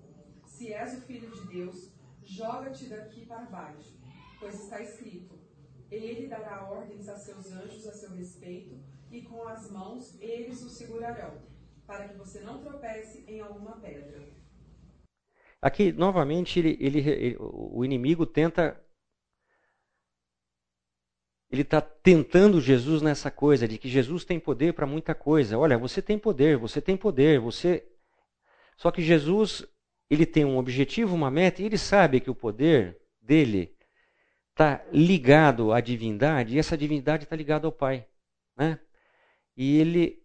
Se 0.46 0.74
és 0.74 0.98
o 0.98 1.02
filho 1.02 1.32
de 1.32 1.48
Deus, 1.48 1.92
joga-te 2.24 2.90
daqui 2.90 3.26
para 3.26 3.46
baixo, 3.46 3.98
pois 4.40 4.62
está 4.64 4.82
escrito: 4.82 5.40
ele 5.90 6.28
dará 6.28 6.70
ordens 6.70 7.08
a 7.10 7.18
seus 7.18 7.52
anjos 7.52 7.88
a 7.88 7.94
seu 7.94 8.12
respeito, 8.12 8.80
e 9.12 9.22
com 9.22 9.48
as 9.48 9.70
mãos 9.70 10.18
eles 10.22 10.62
o 10.64 10.70
segurarão, 10.70 11.34
para 11.86 12.08
que 12.08 12.18
você 12.18 12.40
não 12.40 12.62
tropece 12.62 13.24
em 13.28 13.42
alguma 13.42 13.80
pedra. 13.80 14.28
Aqui, 15.62 15.92
novamente, 15.92 16.58
ele, 16.60 16.78
ele, 16.80 17.00
ele, 17.00 17.38
o 17.40 17.86
inimigo 17.86 18.26
tenta. 18.26 18.82
Ele 21.52 21.64
está 21.64 21.82
tentando 21.82 22.62
Jesus 22.62 23.02
nessa 23.02 23.30
coisa 23.30 23.68
de 23.68 23.78
que 23.78 23.90
Jesus 23.90 24.24
tem 24.24 24.40
poder 24.40 24.74
para 24.74 24.88
muita 24.88 25.14
coisa. 25.14 25.58
Olha, 25.58 25.78
você 25.78 26.02
tem 26.02 26.18
poder, 26.18 26.58
você 26.58 26.80
tem 26.80 26.96
poder, 26.96 27.42
você. 27.42 27.86
Só 28.78 28.90
que 28.90 29.02
Jesus, 29.02 29.68
ele 30.10 30.26
tem 30.26 30.46
um 30.46 30.58
objetivo, 30.58 31.14
uma 31.14 31.30
meta, 31.30 31.62
e 31.62 31.66
ele 31.66 31.78
sabe 31.78 32.22
que 32.22 32.30
o 32.30 32.36
poder 32.36 32.98
dele 33.22 33.76
está 34.52 34.82
ligado 34.94 35.74
à 35.74 35.82
divindade 35.82 36.56
e 36.56 36.60
essa 36.60 36.78
divindade 36.78 37.24
está 37.24 37.36
ligada 37.36 37.68
ao 37.68 37.72
Pai. 37.72 38.08
Né? 38.56 38.80
E 39.58 39.78
ele 39.78 40.24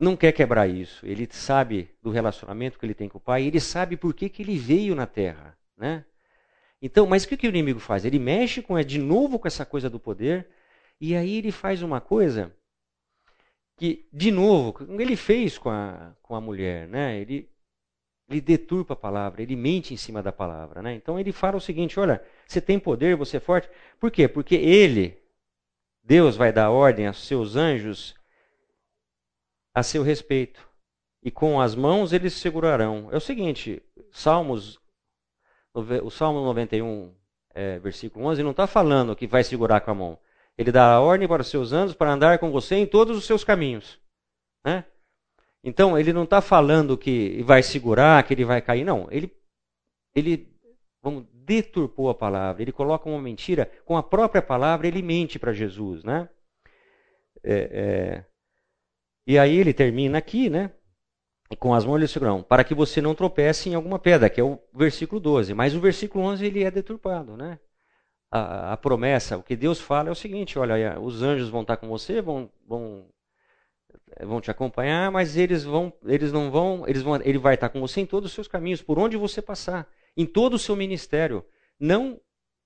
não 0.00 0.16
quer 0.16 0.32
quebrar 0.32 0.66
isso. 0.66 1.04
Ele 1.04 1.28
sabe 1.30 1.94
do 2.00 2.10
relacionamento 2.10 2.78
que 2.78 2.86
ele 2.86 2.94
tem 2.94 3.08
com 3.08 3.18
o 3.18 3.20
Pai, 3.20 3.42
e 3.42 3.46
ele 3.48 3.60
sabe 3.60 3.98
por 3.98 4.14
que, 4.14 4.30
que 4.30 4.42
ele 4.42 4.56
veio 4.56 4.94
na 4.94 5.06
Terra. 5.06 5.58
Né? 5.76 6.06
Então, 6.82 7.06
mas 7.06 7.24
o 7.24 7.28
que, 7.28 7.36
que 7.36 7.46
o 7.46 7.50
inimigo 7.50 7.78
faz? 7.78 8.04
Ele 8.04 8.18
mexe 8.18 8.60
com, 8.60 8.76
é, 8.76 8.82
de 8.82 8.98
novo 8.98 9.38
com 9.38 9.46
essa 9.46 9.64
coisa 9.64 9.88
do 9.88 10.00
poder, 10.00 10.48
e 11.00 11.14
aí 11.14 11.38
ele 11.38 11.52
faz 11.52 11.80
uma 11.80 12.00
coisa 12.00 12.52
que, 13.76 14.08
de 14.12 14.30
novo, 14.30 14.76
ele 15.00 15.16
fez 15.16 15.56
com 15.56 15.70
a, 15.70 16.14
com 16.20 16.34
a 16.34 16.40
mulher. 16.40 16.88
Né? 16.88 17.20
Ele 17.20 17.48
ele 18.32 18.40
deturpa 18.40 18.94
a 18.94 18.96
palavra, 18.96 19.42
ele 19.42 19.54
mente 19.54 19.92
em 19.92 19.96
cima 19.96 20.22
da 20.22 20.32
palavra. 20.32 20.80
Né? 20.80 20.94
Então 20.94 21.18
ele 21.18 21.32
fala 21.32 21.56
o 21.56 21.60
seguinte: 21.60 22.00
olha, 22.00 22.24
você 22.46 22.60
tem 22.60 22.78
poder, 22.78 23.16
você 23.16 23.36
é 23.36 23.40
forte. 23.40 23.68
Por 24.00 24.10
quê? 24.10 24.26
Porque 24.26 24.54
ele, 24.54 25.18
Deus, 26.02 26.36
vai 26.36 26.52
dar 26.52 26.70
ordem 26.70 27.06
aos 27.06 27.26
seus 27.26 27.56
anjos 27.56 28.14
a 29.74 29.82
seu 29.82 30.02
respeito. 30.02 30.66
e 31.22 31.30
com 31.30 31.60
as 31.60 31.74
mãos 31.74 32.12
eles 32.12 32.32
segurarão. 32.34 33.08
É 33.12 33.16
o 33.16 33.20
seguinte, 33.20 33.82
Salmos, 34.10 34.80
o 35.74 36.10
Salmo 36.10 36.44
91, 36.44 37.14
é, 37.54 37.78
versículo 37.78 38.26
11, 38.26 38.42
não 38.42 38.50
está 38.50 38.66
falando 38.66 39.16
que 39.16 39.26
vai 39.26 39.42
segurar 39.42 39.80
com 39.80 39.90
a 39.90 39.94
mão. 39.94 40.18
Ele 40.56 40.70
dá 40.70 40.92
a 40.92 41.00
ordem 41.00 41.26
para 41.26 41.42
os 41.42 41.48
seus 41.48 41.72
anjos 41.72 41.94
para 41.94 42.12
andar 42.12 42.38
com 42.38 42.50
você 42.50 42.76
em 42.76 42.86
todos 42.86 43.16
os 43.16 43.24
seus 43.24 43.42
caminhos. 43.42 43.98
Né? 44.64 44.84
Então, 45.64 45.98
ele 45.98 46.12
não 46.12 46.24
está 46.24 46.40
falando 46.40 46.98
que 46.98 47.42
vai 47.42 47.62
segurar, 47.62 48.22
que 48.24 48.34
ele 48.34 48.44
vai 48.44 48.60
cair. 48.60 48.84
Não, 48.84 49.08
ele, 49.10 49.34
ele 50.14 50.52
vamos, 51.00 51.24
deturpou 51.32 52.10
a 52.10 52.14
palavra. 52.14 52.62
Ele 52.62 52.72
coloca 52.72 53.08
uma 53.08 53.20
mentira. 53.20 53.70
Com 53.84 53.96
a 53.96 54.02
própria 54.02 54.42
palavra, 54.42 54.86
ele 54.86 55.00
mente 55.00 55.38
para 55.38 55.52
Jesus. 55.52 56.04
Né? 56.04 56.28
É, 57.42 57.54
é, 57.54 58.24
e 59.26 59.38
aí 59.38 59.56
ele 59.56 59.72
termina 59.72 60.18
aqui, 60.18 60.50
né? 60.50 60.72
Com 61.56 61.74
as 61.74 61.84
mãos 61.84 61.96
ele 61.96 62.08
segurarão, 62.08 62.42
para 62.42 62.64
que 62.64 62.74
você 62.74 63.00
não 63.00 63.14
tropece 63.14 63.68
em 63.68 63.74
alguma 63.74 63.98
pedra, 63.98 64.30
que 64.30 64.40
é 64.40 64.44
o 64.44 64.58
versículo 64.72 65.20
12. 65.20 65.54
Mas 65.54 65.74
o 65.74 65.80
versículo 65.80 66.24
11 66.24 66.44
ele 66.46 66.62
é 66.62 66.70
deturpado, 66.70 67.36
né? 67.36 67.58
A, 68.30 68.72
a, 68.72 68.76
promessa, 68.76 69.36
o 69.36 69.42
que 69.42 69.54
Deus 69.54 69.78
fala 69.80 70.08
é 70.08 70.12
o 70.12 70.16
seguinte: 70.16 70.58
olha, 70.58 70.98
os 70.98 71.22
anjos 71.22 71.48
vão 71.48 71.62
estar 71.62 71.76
com 71.76 71.88
você, 71.88 72.22
vão, 72.22 72.50
vão, 72.66 73.06
vão 74.20 74.40
te 74.40 74.50
acompanhar, 74.50 75.10
mas 75.10 75.36
eles 75.36 75.64
vão, 75.64 75.92
eles 76.06 76.32
não 76.32 76.50
vão, 76.50 76.88
eles 76.88 77.02
vão, 77.02 77.16
ele 77.22 77.38
vai 77.38 77.54
estar 77.54 77.68
com 77.68 77.80
você 77.80 78.00
em 78.00 78.06
todos 78.06 78.30
os 78.30 78.34
seus 78.34 78.48
caminhos, 78.48 78.80
por 78.80 78.98
onde 78.98 79.18
você 79.18 79.42
passar, 79.42 79.86
em 80.16 80.24
todo 80.24 80.54
o 80.54 80.58
seu 80.58 80.74
ministério. 80.74 81.44
Não 81.78 82.18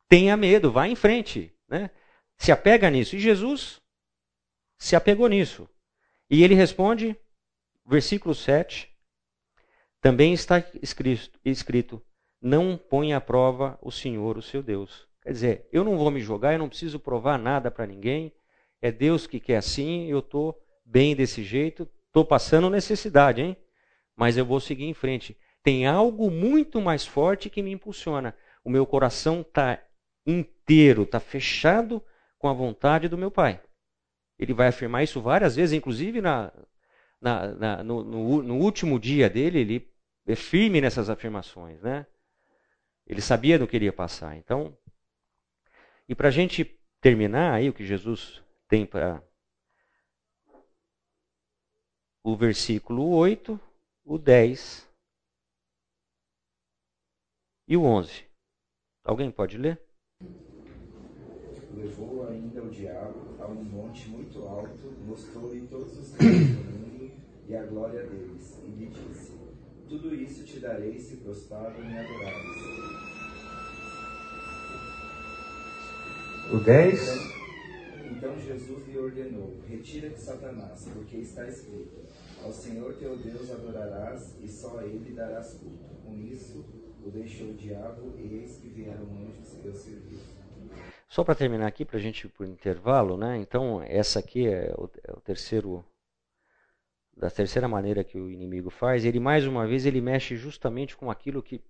tenha 0.09 0.37
medo, 0.37 0.71
vá 0.71 0.87
em 0.87 0.95
frente, 0.95 1.53
né? 1.69 1.91
Se 2.37 2.53
apega 2.53 2.89
nisso. 2.91 3.17
E 3.17 3.19
Jesus 3.19 3.81
se 4.79 4.95
apegou 4.95 5.29
nisso. 5.29 5.69
E 6.31 6.45
ele 6.45 6.55
responde 6.55 7.17
Versículo 7.87 8.35
7. 8.35 8.93
Também 10.01 10.33
está 10.33 10.65
escrito, 10.83 11.39
escrito: 11.45 12.03
Não 12.43 12.77
põe 12.77 13.13
à 13.13 13.21
prova 13.21 13.79
o 13.81 13.93
Senhor, 13.93 14.37
o 14.37 14.43
seu 14.43 14.63
Deus. 14.63 15.07
Quer 15.23 15.33
dizer, 15.33 15.69
eu 15.73 15.85
não 15.85 15.97
vou 15.97 16.11
me 16.11 16.21
jogar, 16.21 16.53
eu 16.53 16.59
não 16.59 16.69
preciso 16.69 16.99
provar 16.99 17.39
nada 17.39 17.71
para 17.71 17.87
ninguém. 17.87 18.33
É 18.81 18.93
Deus 18.93 19.27
que 19.27 19.41
quer 19.41 19.57
assim, 19.57 20.07
eu 20.07 20.19
estou 20.19 20.61
bem 20.85 21.17
desse 21.17 21.43
jeito, 21.43 21.89
estou 22.07 22.25
passando 22.25 22.71
necessidade, 22.71 23.41
hein? 23.41 23.57
Mas 24.15 24.37
eu 24.37 24.45
vou 24.45 24.61
seguir 24.61 24.85
em 24.85 24.95
frente. 24.95 25.37
Tem 25.63 25.87
algo 25.87 26.31
muito 26.31 26.81
mais 26.81 27.05
forte 27.05 27.51
que 27.51 27.63
me 27.63 27.73
impulsiona. 27.73 28.37
O 28.65 28.71
meu 28.71 28.87
coração 28.87 29.41
está 29.41 29.83
inteiro, 30.25 31.03
está 31.03 31.19
fechado 31.19 32.03
com 32.39 32.49
a 32.49 32.53
vontade 32.53 33.09
do 33.09 33.19
meu 33.19 33.31
Pai. 33.31 33.61
Ele 34.39 34.53
vai 34.53 34.69
afirmar 34.69 35.03
isso 35.03 35.21
várias 35.21 35.57
vezes, 35.57 35.73
inclusive 35.73 36.21
na, 36.21 36.53
na, 37.27 37.49
na, 37.49 37.83
no, 37.83 38.05
no, 38.05 38.41
no, 38.41 38.57
último 38.59 39.01
dia 39.01 39.29
dele, 39.29 39.59
ele 39.59 39.93
é 40.29 40.37
firme 40.37 40.81
nessas 40.81 41.11
afirmações, 41.11 41.83
né? 41.83 42.07
Ele 43.05 43.21
sabia 43.21 43.59
do 43.59 43.67
que 43.67 43.75
ele 43.75 43.87
ia 43.87 43.93
passar. 43.93 44.37
Então, 44.37 44.79
e 46.09 46.15
para 46.15 46.29
a 46.29 46.31
gente 46.31 46.65
terminar 47.01 47.55
aí 47.55 47.69
o 47.69 47.73
que 47.73 47.85
Jesus 47.85 48.41
tem 48.69 48.87
para 48.87 49.21
o 52.23 52.37
versículo 52.37 53.09
8, 53.09 53.59
o 54.05 54.19
10 54.19 54.89
e 57.67 57.77
o 57.77 57.83
11. 57.83 58.25
Alguém 59.05 59.33
pode 59.33 59.59
ler? 59.59 59.83
Levou 61.75 62.29
ainda 62.29 62.63
o 62.63 62.71
diabo 62.71 63.43
a 63.43 63.49
um 63.49 63.65
monte 63.65 64.09
muito 64.09 64.43
alto, 64.47 64.93
mostrou-lhe 65.05 65.67
todos 65.67 65.99
os 65.99 66.17
caminhos 66.17 66.86
e 67.49 67.57
a 67.57 67.63
glória 67.65 68.03
deles, 68.03 68.59
e 68.65 68.71
lhe 68.71 68.87
disse: 68.87 69.33
Tudo 69.89 70.15
isso 70.15 70.45
te 70.45 70.59
darei 70.59 70.99
se 70.99 71.17
prostrado 71.19 71.79
me 71.79 71.97
adorares. 71.97 72.97
O 76.53 76.59
10. 76.59 77.09
Então, 77.09 78.17
então 78.17 78.41
Jesus 78.41 78.87
lhe 78.89 78.99
ordenou: 78.99 79.55
Retira-te, 79.69 80.21
Satanás, 80.21 80.89
porque 80.93 81.19
está 81.19 81.47
escrito: 81.47 82.05
Ao 82.43 82.53
Senhor 82.53 82.95
teu 82.95 83.17
Deus 83.17 83.51
adorarás 83.51 84.35
e 84.43 84.49
só 84.49 84.79
a 84.79 84.85
ele 84.85 85.13
darás 85.13 85.55
culto. 85.55 85.95
Com 86.05 86.17
isso, 86.19 86.65
o 87.05 87.11
deixou 87.11 87.49
o 87.49 87.55
diabo, 87.55 88.13
e 88.19 88.35
eis 88.35 88.57
que 88.57 88.69
vieram 88.69 89.05
anjos 89.05 89.55
e 89.55 89.57
Deus 89.63 89.79
serviu. 89.79 90.19
Só 91.09 91.23
para 91.23 91.37
terminar 91.37 91.69
aqui, 91.69 91.85
para 91.85 91.99
a 91.99 92.01
gente 92.01 92.27
ir 92.27 92.31
para 92.31 92.45
o 92.45 92.49
intervalo, 92.49 93.17
né? 93.17 93.39
Então, 93.39 93.81
essa 93.83 94.19
aqui 94.19 94.49
é 94.49 94.75
o, 94.77 94.91
é 95.05 95.13
o 95.13 95.21
terceiro 95.21 95.85
da 97.17 97.31
terceira 97.31 97.67
maneira 97.67 98.05
que 98.05 98.19
o 98.19 98.31
inimigo 98.31 98.69
faz, 98.69 99.05
ele 99.05 99.19
mais 99.19 99.47
uma 99.47 99.67
vez 99.67 99.87
ele 99.87 100.01
mexe 100.01 100.37
justamente 100.37 100.97
com 100.97 101.11
aquilo 101.11 101.43
que 101.43 101.63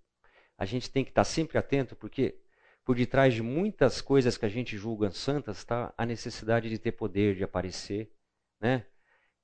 a 0.59 0.65
gente 0.65 0.91
tem 0.91 1.05
que 1.05 1.11
estar 1.11 1.25
sempre 1.25 1.57
atento, 1.57 1.95
porque 1.95 2.41
por 2.85 2.97
detrás 2.97 3.35
de 3.35 3.43
muitas 3.43 4.01
coisas 4.01 4.37
que 4.37 4.47
a 4.47 4.49
gente 4.49 4.77
julga 4.77 5.11
santas 5.11 5.59
está 5.59 5.93
a 5.97 6.07
necessidade 6.07 6.69
de 6.69 6.79
ter 6.79 6.93
poder, 6.93 7.35
de 7.37 7.45
aparecer, 7.45 8.11
né? 8.61 8.85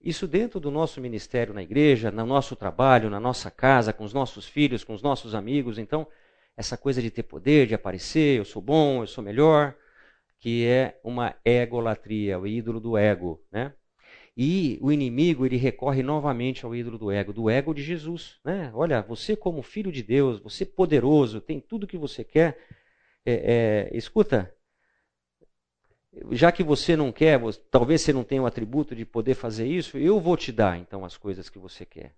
Isso 0.00 0.26
dentro 0.26 0.58
do 0.58 0.70
nosso 0.70 1.00
ministério 1.00 1.54
na 1.54 1.62
igreja, 1.62 2.10
no 2.10 2.26
nosso 2.26 2.56
trabalho, 2.56 3.08
na 3.08 3.20
nossa 3.20 3.50
casa, 3.50 3.92
com 3.92 4.02
os 4.02 4.12
nossos 4.12 4.46
filhos, 4.46 4.82
com 4.82 4.94
os 4.94 5.02
nossos 5.02 5.32
amigos. 5.32 5.78
Então, 5.78 6.08
essa 6.56 6.76
coisa 6.76 7.00
de 7.00 7.10
ter 7.10 7.22
poder, 7.22 7.68
de 7.68 7.74
aparecer, 7.74 8.38
eu 8.38 8.44
sou 8.44 8.60
bom, 8.60 9.02
eu 9.02 9.06
sou 9.06 9.22
melhor, 9.22 9.76
que 10.40 10.66
é 10.66 10.98
uma 11.04 11.36
egolatria, 11.44 12.38
o 12.38 12.46
ídolo 12.46 12.80
do 12.80 12.96
ego, 12.96 13.44
né? 13.50 13.72
E 14.36 14.78
o 14.80 14.90
inimigo 14.90 15.44
ele 15.44 15.56
recorre 15.56 16.02
novamente 16.02 16.64
ao 16.64 16.74
ídolo 16.74 16.96
do 16.96 17.10
ego, 17.10 17.32
do 17.32 17.50
ego 17.50 17.74
de 17.74 17.82
Jesus. 17.82 18.38
Né? 18.44 18.70
Olha, 18.74 19.02
você 19.02 19.36
como 19.36 19.62
filho 19.62 19.92
de 19.92 20.02
Deus, 20.02 20.40
você 20.40 20.64
poderoso, 20.64 21.40
tem 21.40 21.60
tudo 21.60 21.86
que 21.86 21.98
você 21.98 22.24
quer. 22.24 22.58
É, 23.24 23.90
é, 23.92 23.96
escuta, 23.96 24.52
já 26.30 26.50
que 26.50 26.62
você 26.62 26.96
não 26.96 27.12
quer, 27.12 27.40
talvez 27.70 28.00
você 28.00 28.12
não 28.12 28.24
tenha 28.24 28.42
o 28.42 28.46
atributo 28.46 28.96
de 28.96 29.04
poder 29.04 29.34
fazer 29.34 29.66
isso, 29.66 29.98
eu 29.98 30.18
vou 30.18 30.36
te 30.36 30.50
dar 30.50 30.78
então 30.78 31.04
as 31.04 31.16
coisas 31.16 31.48
que 31.48 31.58
você 31.58 31.84
quer. 31.84 32.14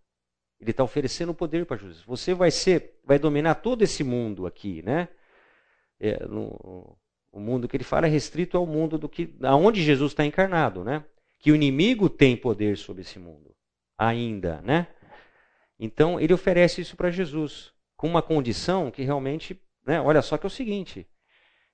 Ele 0.60 0.70
está 0.70 0.82
oferecendo 0.82 1.34
poder 1.34 1.66
para 1.66 1.76
Jesus. 1.76 2.02
Você 2.02 2.32
vai 2.32 2.50
ser, 2.50 2.98
vai 3.04 3.18
dominar 3.18 3.56
todo 3.56 3.82
esse 3.82 4.02
mundo 4.02 4.46
aqui, 4.46 4.82
né? 4.82 5.08
É, 6.00 6.26
no, 6.26 6.96
o 7.30 7.40
mundo 7.40 7.68
que 7.68 7.76
ele 7.76 7.84
fala 7.84 8.06
é 8.06 8.10
restrito 8.10 8.56
ao 8.56 8.66
mundo 8.66 8.96
do 8.96 9.08
que, 9.08 9.36
aonde 9.42 9.82
Jesus 9.82 10.12
está 10.12 10.24
encarnado, 10.24 10.84
né? 10.84 11.04
Que 11.44 11.52
o 11.52 11.54
inimigo 11.54 12.08
tem 12.08 12.34
poder 12.34 12.78
sobre 12.78 13.02
esse 13.02 13.18
mundo 13.18 13.54
ainda, 13.98 14.62
né? 14.62 14.86
Então 15.78 16.18
ele 16.18 16.32
oferece 16.32 16.80
isso 16.80 16.96
para 16.96 17.10
Jesus 17.10 17.70
com 17.98 18.08
uma 18.08 18.22
condição 18.22 18.90
que 18.90 19.02
realmente, 19.02 19.60
né, 19.86 20.00
olha 20.00 20.22
só 20.22 20.38
que 20.38 20.46
é 20.46 20.48
o 20.48 20.50
seguinte: 20.50 21.06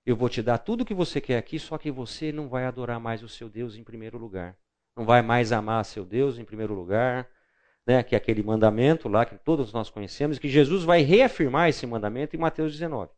eu 0.05 0.17
vou 0.17 0.29
te 0.29 0.43
dar 0.43 0.59
tudo 0.59 0.81
o 0.81 0.85
que 0.85 0.93
você 0.93 1.21
quer 1.21 1.39
aqui, 1.39 1.57
só 1.57 1.79
que 1.79 1.89
você 1.89 2.33
não 2.33 2.49
vai 2.49 2.65
adorar 2.65 2.99
mais 2.99 3.23
o 3.23 3.29
seu 3.29 3.49
Deus 3.49 3.77
em 3.77 3.85
primeiro 3.85 4.19
lugar. 4.19 4.59
Não 4.97 5.05
vai 5.05 5.23
mais 5.23 5.53
amar 5.53 5.85
seu 5.85 6.05
Deus 6.05 6.37
em 6.37 6.45
primeiro 6.45 6.75
lugar, 6.75 7.31
né, 7.87 8.03
que 8.03 8.17
é 8.17 8.19
aquele 8.19 8.43
mandamento 8.43 9.09
lá 9.09 9.25
que 9.25 9.39
todos 9.39 9.73
nós 9.73 9.89
conhecemos, 9.89 10.37
que 10.41 10.49
Jesus 10.49 10.83
vai 10.83 11.03
reafirmar 11.03 11.69
esse 11.69 11.87
mandamento 11.87 12.35
em 12.35 12.41
Mateus 12.41 12.73
19. 12.73 13.13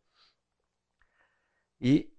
E 1.81 2.13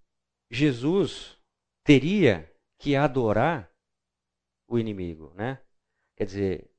Jesus 0.51 1.39
teria 1.85 2.53
que 2.81 2.97
adorar 2.97 3.73
o 4.75 4.79
inimigo, 4.79 5.33
né? 5.35 5.59
Quer 6.17 6.25
dizer, 6.25 6.71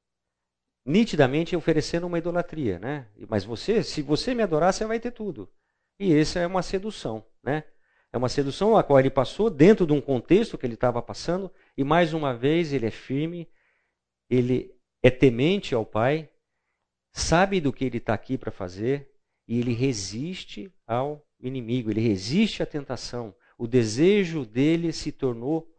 nitidamente 0.85 1.55
oferecendo 1.55 2.07
uma 2.07 2.17
idolatria, 2.17 2.79
né? 2.79 3.07
Mas 3.27 3.43
você, 3.43 3.83
se 3.83 4.01
você 4.01 4.33
me 4.33 4.43
adorar, 4.43 4.73
você 4.73 4.85
vai 4.85 4.99
ter 4.99 5.11
tudo. 5.11 5.49
E 5.99 6.13
essa 6.13 6.39
é 6.39 6.47
uma 6.47 6.61
sedução, 6.61 7.25
né? 7.43 7.63
É 8.11 8.17
uma 8.17 8.29
sedução 8.29 8.77
a 8.77 8.83
qual 8.83 8.99
ele 8.99 9.09
passou 9.09 9.49
dentro 9.49 9.85
de 9.85 9.91
um 9.91 9.99
contexto 9.99 10.57
que 10.57 10.65
ele 10.65 10.75
estava 10.75 11.01
passando 11.01 11.51
e 11.75 11.83
mais 11.83 12.13
uma 12.13 12.33
vez 12.33 12.71
ele 12.71 12.85
é 12.85 12.91
firme, 12.91 13.49
ele 14.29 14.73
é 15.03 15.09
temente 15.09 15.75
ao 15.75 15.85
Pai, 15.85 16.29
sabe 17.11 17.59
do 17.59 17.73
que 17.73 17.83
ele 17.83 17.97
está 17.97 18.13
aqui 18.13 18.37
para 18.37 18.51
fazer 18.51 19.11
e 19.47 19.59
ele 19.59 19.73
resiste 19.73 20.73
ao 20.87 21.27
inimigo, 21.39 21.91
ele 21.91 21.99
resiste 21.99 22.63
à 22.63 22.65
tentação. 22.65 23.35
O 23.57 23.67
desejo 23.67 24.45
dele 24.45 24.93
se 24.93 25.11
tornou 25.11 25.69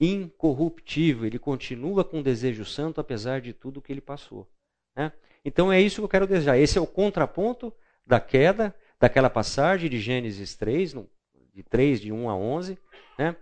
incorruptível, 0.00 1.26
ele 1.26 1.38
continua 1.38 2.04
com 2.04 2.22
desejo 2.22 2.64
santo 2.64 3.00
apesar 3.00 3.40
de 3.40 3.52
tudo 3.52 3.80
que 3.80 3.92
ele 3.92 4.00
passou. 4.00 4.48
Né? 4.96 5.12
Então 5.44 5.72
é 5.72 5.80
isso 5.80 5.96
que 5.96 6.04
eu 6.04 6.08
quero 6.08 6.26
desejar. 6.26 6.58
Esse 6.58 6.78
é 6.78 6.80
o 6.80 6.86
contraponto 6.86 7.72
da 8.06 8.20
queda, 8.20 8.74
daquela 8.98 9.30
passagem 9.30 9.88
de 9.88 9.98
Gênesis 9.98 10.54
3, 10.54 10.94
de 11.52 11.62
3, 11.62 12.00
de 12.00 12.12
1 12.12 12.28
a 12.28 12.36
11. 12.36 12.78
Né? 13.18 13.36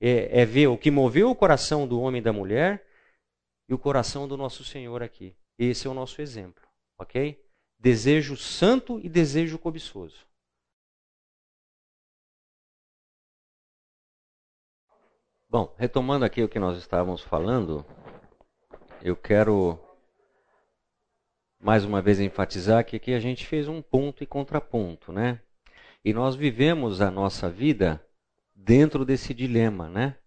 É, 0.00 0.42
é 0.42 0.44
ver 0.44 0.68
o 0.68 0.78
que 0.78 0.90
moveu 0.90 1.30
o 1.30 1.34
coração 1.34 1.86
do 1.86 2.00
homem 2.00 2.20
e 2.20 2.24
da 2.24 2.32
mulher 2.32 2.84
e 3.68 3.74
o 3.74 3.78
coração 3.78 4.28
do 4.28 4.36
nosso 4.36 4.64
Senhor 4.64 5.02
aqui. 5.02 5.34
Esse 5.58 5.86
é 5.86 5.90
o 5.90 5.94
nosso 5.94 6.22
exemplo, 6.22 6.62
ok? 6.96 7.42
Desejo 7.78 8.36
santo 8.36 9.00
e 9.02 9.08
desejo 9.08 9.58
cobiçoso. 9.58 10.27
Bom, 15.50 15.74
retomando 15.78 16.26
aqui 16.26 16.42
o 16.42 16.48
que 16.48 16.58
nós 16.58 16.76
estávamos 16.76 17.22
falando, 17.22 17.82
eu 19.02 19.16
quero 19.16 19.78
mais 21.58 21.86
uma 21.86 22.02
vez 22.02 22.20
enfatizar 22.20 22.84
que 22.84 22.96
aqui 22.96 23.14
a 23.14 23.18
gente 23.18 23.46
fez 23.46 23.66
um 23.66 23.80
ponto 23.80 24.22
e 24.22 24.26
contraponto, 24.26 25.10
né? 25.10 25.40
E 26.04 26.12
nós 26.12 26.36
vivemos 26.36 27.00
a 27.00 27.10
nossa 27.10 27.48
vida 27.48 27.98
dentro 28.54 29.06
desse 29.06 29.32
dilema, 29.32 29.88
né? 29.88 30.18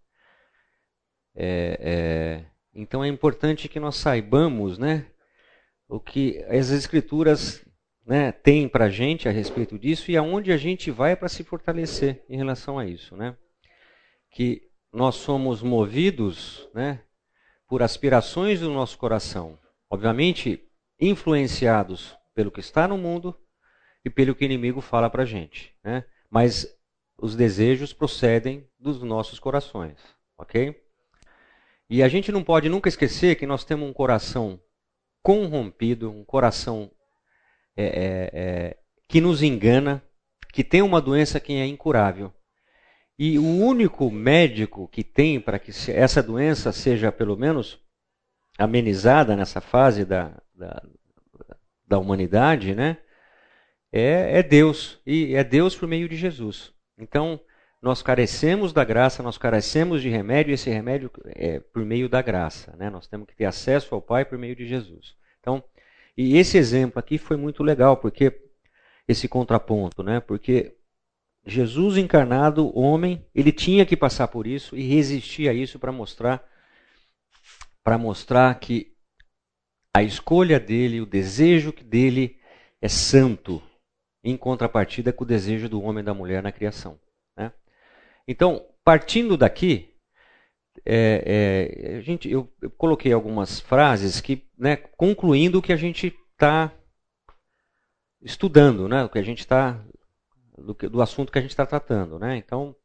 É, 1.35 1.77
é, 1.79 2.45
então 2.73 3.03
é 3.03 3.07
importante 3.07 3.69
que 3.69 3.79
nós 3.79 3.97
saibamos, 3.97 4.79
né, 4.79 5.05
o 5.87 5.99
que 5.99 6.43
as 6.45 6.71
escrituras 6.71 7.63
né, 8.03 8.31
têm 8.31 8.67
para 8.67 8.85
a 8.85 8.89
gente 8.89 9.29
a 9.29 9.31
respeito 9.31 9.77
disso 9.77 10.09
e 10.09 10.17
aonde 10.17 10.51
a 10.51 10.57
gente 10.57 10.89
vai 10.89 11.15
para 11.15 11.29
se 11.29 11.43
fortalecer 11.43 12.25
em 12.27 12.37
relação 12.37 12.79
a 12.79 12.87
isso, 12.87 13.15
né? 13.15 13.37
Que 14.31 14.70
nós 14.91 15.15
somos 15.15 15.61
movidos, 15.61 16.67
né, 16.73 17.01
por 17.67 17.81
aspirações 17.81 18.59
do 18.59 18.69
nosso 18.69 18.97
coração, 18.97 19.57
obviamente 19.89 20.67
influenciados 20.99 22.15
pelo 22.33 22.51
que 22.51 22.59
está 22.59 22.87
no 22.87 22.97
mundo 22.97 23.35
e 24.03 24.09
pelo 24.09 24.35
que 24.35 24.43
o 24.43 24.45
inimigo 24.45 24.81
fala 24.81 25.09
para 25.09 25.23
a 25.23 25.25
gente, 25.25 25.75
né? 25.83 26.03
Mas 26.29 26.67
os 27.17 27.35
desejos 27.35 27.93
procedem 27.93 28.67
dos 28.79 29.01
nossos 29.01 29.39
corações, 29.39 29.97
ok? 30.37 30.81
E 31.89 32.01
a 32.01 32.07
gente 32.07 32.31
não 32.31 32.43
pode 32.43 32.69
nunca 32.69 32.89
esquecer 32.89 33.35
que 33.35 33.45
nós 33.45 33.63
temos 33.63 33.87
um 33.87 33.93
coração 33.93 34.59
corrompido, 35.21 36.09
um 36.09 36.23
coração 36.23 36.91
é, 37.75 37.85
é, 37.85 38.31
é, 38.33 38.77
que 39.07 39.21
nos 39.21 39.43
engana, 39.43 40.03
que 40.51 40.63
tem 40.63 40.81
uma 40.81 41.01
doença 41.01 41.39
que 41.39 41.53
é 41.53 41.65
incurável. 41.65 42.33
E 43.23 43.37
o 43.37 43.45
único 43.45 44.09
médico 44.09 44.87
que 44.87 45.03
tem 45.03 45.39
para 45.39 45.59
que 45.59 45.69
essa 45.91 46.23
doença 46.23 46.71
seja, 46.71 47.11
pelo 47.11 47.37
menos, 47.37 47.79
amenizada 48.57 49.35
nessa 49.35 49.61
fase 49.61 50.03
da, 50.03 50.41
da, 50.55 50.81
da 51.87 51.99
humanidade, 51.99 52.73
né? 52.73 52.97
É, 53.93 54.39
é 54.39 54.41
Deus. 54.41 54.99
E 55.05 55.35
é 55.35 55.43
Deus 55.43 55.75
por 55.75 55.87
meio 55.87 56.09
de 56.09 56.15
Jesus. 56.15 56.73
Então, 56.97 57.39
nós 57.79 58.01
carecemos 58.01 58.73
da 58.73 58.83
graça, 58.83 59.21
nós 59.21 59.37
carecemos 59.37 60.01
de 60.01 60.09
remédio, 60.09 60.49
e 60.49 60.55
esse 60.55 60.71
remédio 60.71 61.11
é 61.25 61.59
por 61.59 61.85
meio 61.85 62.09
da 62.09 62.23
graça. 62.23 62.75
Né? 62.75 62.89
Nós 62.89 63.05
temos 63.05 63.27
que 63.27 63.35
ter 63.35 63.45
acesso 63.45 63.93
ao 63.93 64.01
Pai 64.01 64.25
por 64.25 64.39
meio 64.39 64.55
de 64.55 64.65
Jesus. 64.65 65.15
Então, 65.39 65.63
e 66.17 66.39
esse 66.39 66.57
exemplo 66.57 66.97
aqui 66.97 67.19
foi 67.19 67.37
muito 67.37 67.61
legal, 67.61 67.97
porque 67.97 68.35
esse 69.07 69.27
contraponto, 69.27 70.01
né? 70.01 70.19
Porque 70.19 70.75
Jesus 71.45 71.97
encarnado, 71.97 72.77
homem, 72.77 73.25
ele 73.33 73.51
tinha 73.51 73.85
que 73.85 73.97
passar 73.97 74.27
por 74.27 74.45
isso 74.45 74.75
e 74.75 74.83
resistir 74.83 75.49
a 75.49 75.53
isso 75.53 75.79
para 75.79 75.91
mostrar 75.91 76.43
para 77.83 77.97
mostrar 77.97 78.53
que 78.59 78.93
a 79.91 80.03
escolha 80.03 80.59
dele, 80.59 81.01
o 81.01 81.05
desejo 81.05 81.73
dele 81.83 82.39
é 82.79 82.87
santo, 82.87 83.61
em 84.23 84.37
contrapartida 84.37 85.11
com 85.11 85.23
o 85.23 85.27
desejo 85.27 85.67
do 85.67 85.81
homem 85.81 86.03
e 86.03 86.05
da 86.05 86.13
mulher 86.13 86.43
na 86.43 86.51
criação. 86.51 86.99
Então, 88.27 88.65
partindo 88.83 89.35
daqui, 89.35 89.93
é, 90.85 91.97
é, 91.97 92.01
gente, 92.01 92.29
eu, 92.29 92.51
eu, 92.61 92.69
coloquei 92.71 93.11
algumas 93.11 93.59
frases 93.59 94.21
que, 94.21 94.47
né, 94.57 94.75
concluindo 94.75 95.59
o 95.59 95.61
que 95.61 95.73
a 95.73 95.77
gente 95.77 96.15
está 96.31 96.71
estudando, 98.21 98.87
né, 98.87 99.03
o 99.03 99.09
que 99.09 99.19
a 99.19 99.23
gente 99.23 99.39
está 99.39 99.83
do, 100.61 100.73
do, 100.73 101.01
assunto 101.01 101.31
que 101.31 101.37
a 101.37 101.41
gente 101.41 101.51
está 101.51 101.65
tratando, 101.65 102.19
né? 102.19 102.37
Então, 102.37 102.75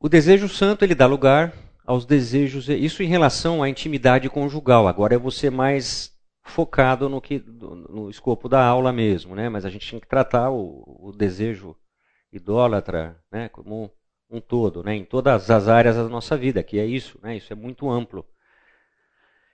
o 0.00 0.08
desejo 0.08 0.48
santo 0.48 0.84
ele 0.84 0.94
dá 0.94 1.06
lugar 1.06 1.52
aos 1.84 2.04
desejos, 2.04 2.68
isso 2.68 3.02
em 3.02 3.06
relação 3.06 3.62
à 3.62 3.68
intimidade 3.68 4.28
conjugal. 4.28 4.86
Agora 4.86 5.14
é 5.14 5.18
você 5.18 5.50
mais 5.50 6.16
focado 6.44 7.08
no 7.08 7.20
que 7.20 7.38
no 7.38 8.08
escopo 8.08 8.48
da 8.48 8.64
aula 8.64 8.92
mesmo, 8.92 9.34
né? 9.34 9.48
Mas 9.48 9.64
a 9.64 9.70
gente 9.70 9.86
tinha 9.86 10.00
que 10.00 10.08
tratar 10.08 10.50
o, 10.50 11.08
o 11.08 11.12
desejo 11.12 11.76
idólatra, 12.32 13.18
né, 13.30 13.48
como 13.48 13.90
um 14.30 14.40
todo, 14.40 14.82
né, 14.82 14.94
em 14.94 15.04
todas 15.04 15.50
as 15.50 15.68
áreas 15.68 15.96
da 15.96 16.08
nossa 16.08 16.36
vida, 16.36 16.62
que 16.62 16.78
é 16.78 16.84
isso, 16.84 17.18
né, 17.22 17.36
isso 17.36 17.52
é 17.52 17.56
muito 17.56 17.88
amplo. 17.88 18.26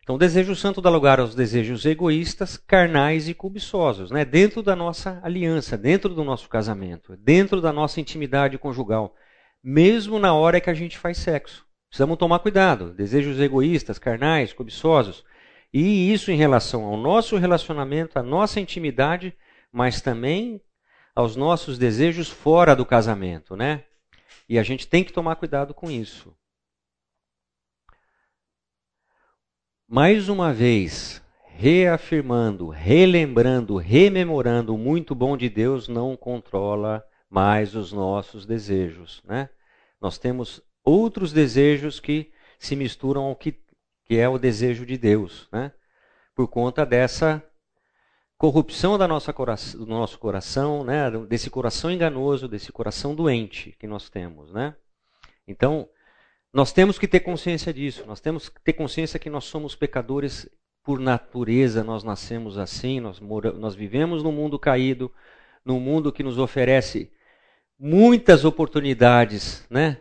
Então, 0.04 0.16
o 0.16 0.18
desejo 0.18 0.54
santo 0.54 0.82
dá 0.82 0.90
lugar 0.90 1.18
aos 1.18 1.34
desejos 1.34 1.86
egoístas, 1.86 2.58
carnais 2.58 3.26
e 3.26 3.32
cobiçosos, 3.32 4.10
né, 4.10 4.22
dentro 4.22 4.62
da 4.62 4.76
nossa 4.76 5.18
aliança, 5.22 5.78
dentro 5.78 6.10
do 6.14 6.22
nosso 6.22 6.46
casamento, 6.46 7.16
dentro 7.16 7.58
da 7.58 7.72
nossa 7.72 8.02
intimidade 8.02 8.58
conjugal, 8.58 9.14
mesmo 9.62 10.18
na 10.18 10.34
hora 10.34 10.60
que 10.60 10.68
a 10.68 10.74
gente 10.74 10.98
faz 10.98 11.16
sexo. 11.16 11.64
Precisamos 11.88 12.18
tomar 12.18 12.40
cuidado. 12.40 12.92
Desejos 12.92 13.40
egoístas, 13.40 13.98
carnais, 13.98 14.52
cobiçosos. 14.52 15.24
E 15.72 16.12
isso 16.12 16.30
em 16.30 16.36
relação 16.36 16.84
ao 16.84 16.98
nosso 16.98 17.38
relacionamento, 17.38 18.18
à 18.18 18.22
nossa 18.22 18.60
intimidade, 18.60 19.34
mas 19.72 20.02
também 20.02 20.60
aos 21.16 21.34
nossos 21.34 21.78
desejos 21.78 22.28
fora 22.28 22.76
do 22.76 22.84
casamento, 22.84 23.56
né? 23.56 23.84
E 24.46 24.58
a 24.58 24.62
gente 24.62 24.86
tem 24.86 25.02
que 25.02 25.14
tomar 25.14 25.36
cuidado 25.36 25.72
com 25.72 25.90
isso. 25.90 26.36
Mais 29.86 30.30
uma 30.30 30.52
vez, 30.52 31.22
reafirmando, 31.46 32.68
relembrando, 32.68 33.76
rememorando, 33.76 34.74
o 34.74 34.78
muito 34.78 35.14
bom 35.14 35.36
de 35.36 35.50
Deus 35.50 35.88
não 35.88 36.16
controla 36.16 37.04
mais 37.28 37.74
os 37.74 37.92
nossos 37.92 38.46
desejos, 38.46 39.22
né? 39.24 39.50
Nós 40.00 40.16
temos 40.16 40.62
outros 40.82 41.32
desejos 41.32 42.00
que 42.00 42.32
se 42.58 42.74
misturam 42.74 43.24
ao 43.24 43.36
que, 43.36 43.52
que 44.06 44.16
é 44.16 44.26
o 44.26 44.38
desejo 44.38 44.86
de 44.86 44.96
Deus, 44.96 45.48
né? 45.52 45.70
Por 46.34 46.48
conta 46.48 46.86
dessa 46.86 47.42
corrupção 48.38 48.96
da 48.96 49.06
nossa 49.06 49.32
do 49.32 49.86
nosso 49.86 50.18
coração, 50.18 50.82
né? 50.82 51.10
desse 51.28 51.50
coração 51.50 51.90
enganoso, 51.90 52.48
desse 52.48 52.72
coração 52.72 53.14
doente 53.14 53.76
que 53.78 53.86
nós 53.86 54.10
temos. 54.10 54.50
Né? 54.52 54.74
Então, 55.46 55.88
nós 56.54 56.72
temos 56.72 56.98
que 56.98 57.08
ter 57.08 57.20
consciência 57.20 57.72
disso, 57.74 58.04
nós 58.06 58.20
temos 58.20 58.48
que 58.48 58.60
ter 58.62 58.72
consciência 58.72 59.18
que 59.18 59.28
nós 59.28 59.44
somos 59.44 59.74
pecadores 59.74 60.48
por 60.82 60.98
natureza, 61.00 61.82
nós 61.82 62.04
nascemos 62.04 62.56
assim, 62.56 63.00
nós, 63.00 63.20
nós 63.20 63.74
vivemos 63.74 64.22
num 64.22 64.32
mundo 64.32 64.58
caído, 64.58 65.12
num 65.64 65.80
mundo 65.80 66.12
que 66.12 66.22
nos 66.22 66.38
oferece 66.38 67.10
muitas 67.78 68.44
oportunidades 68.44 69.66
né, 69.68 70.00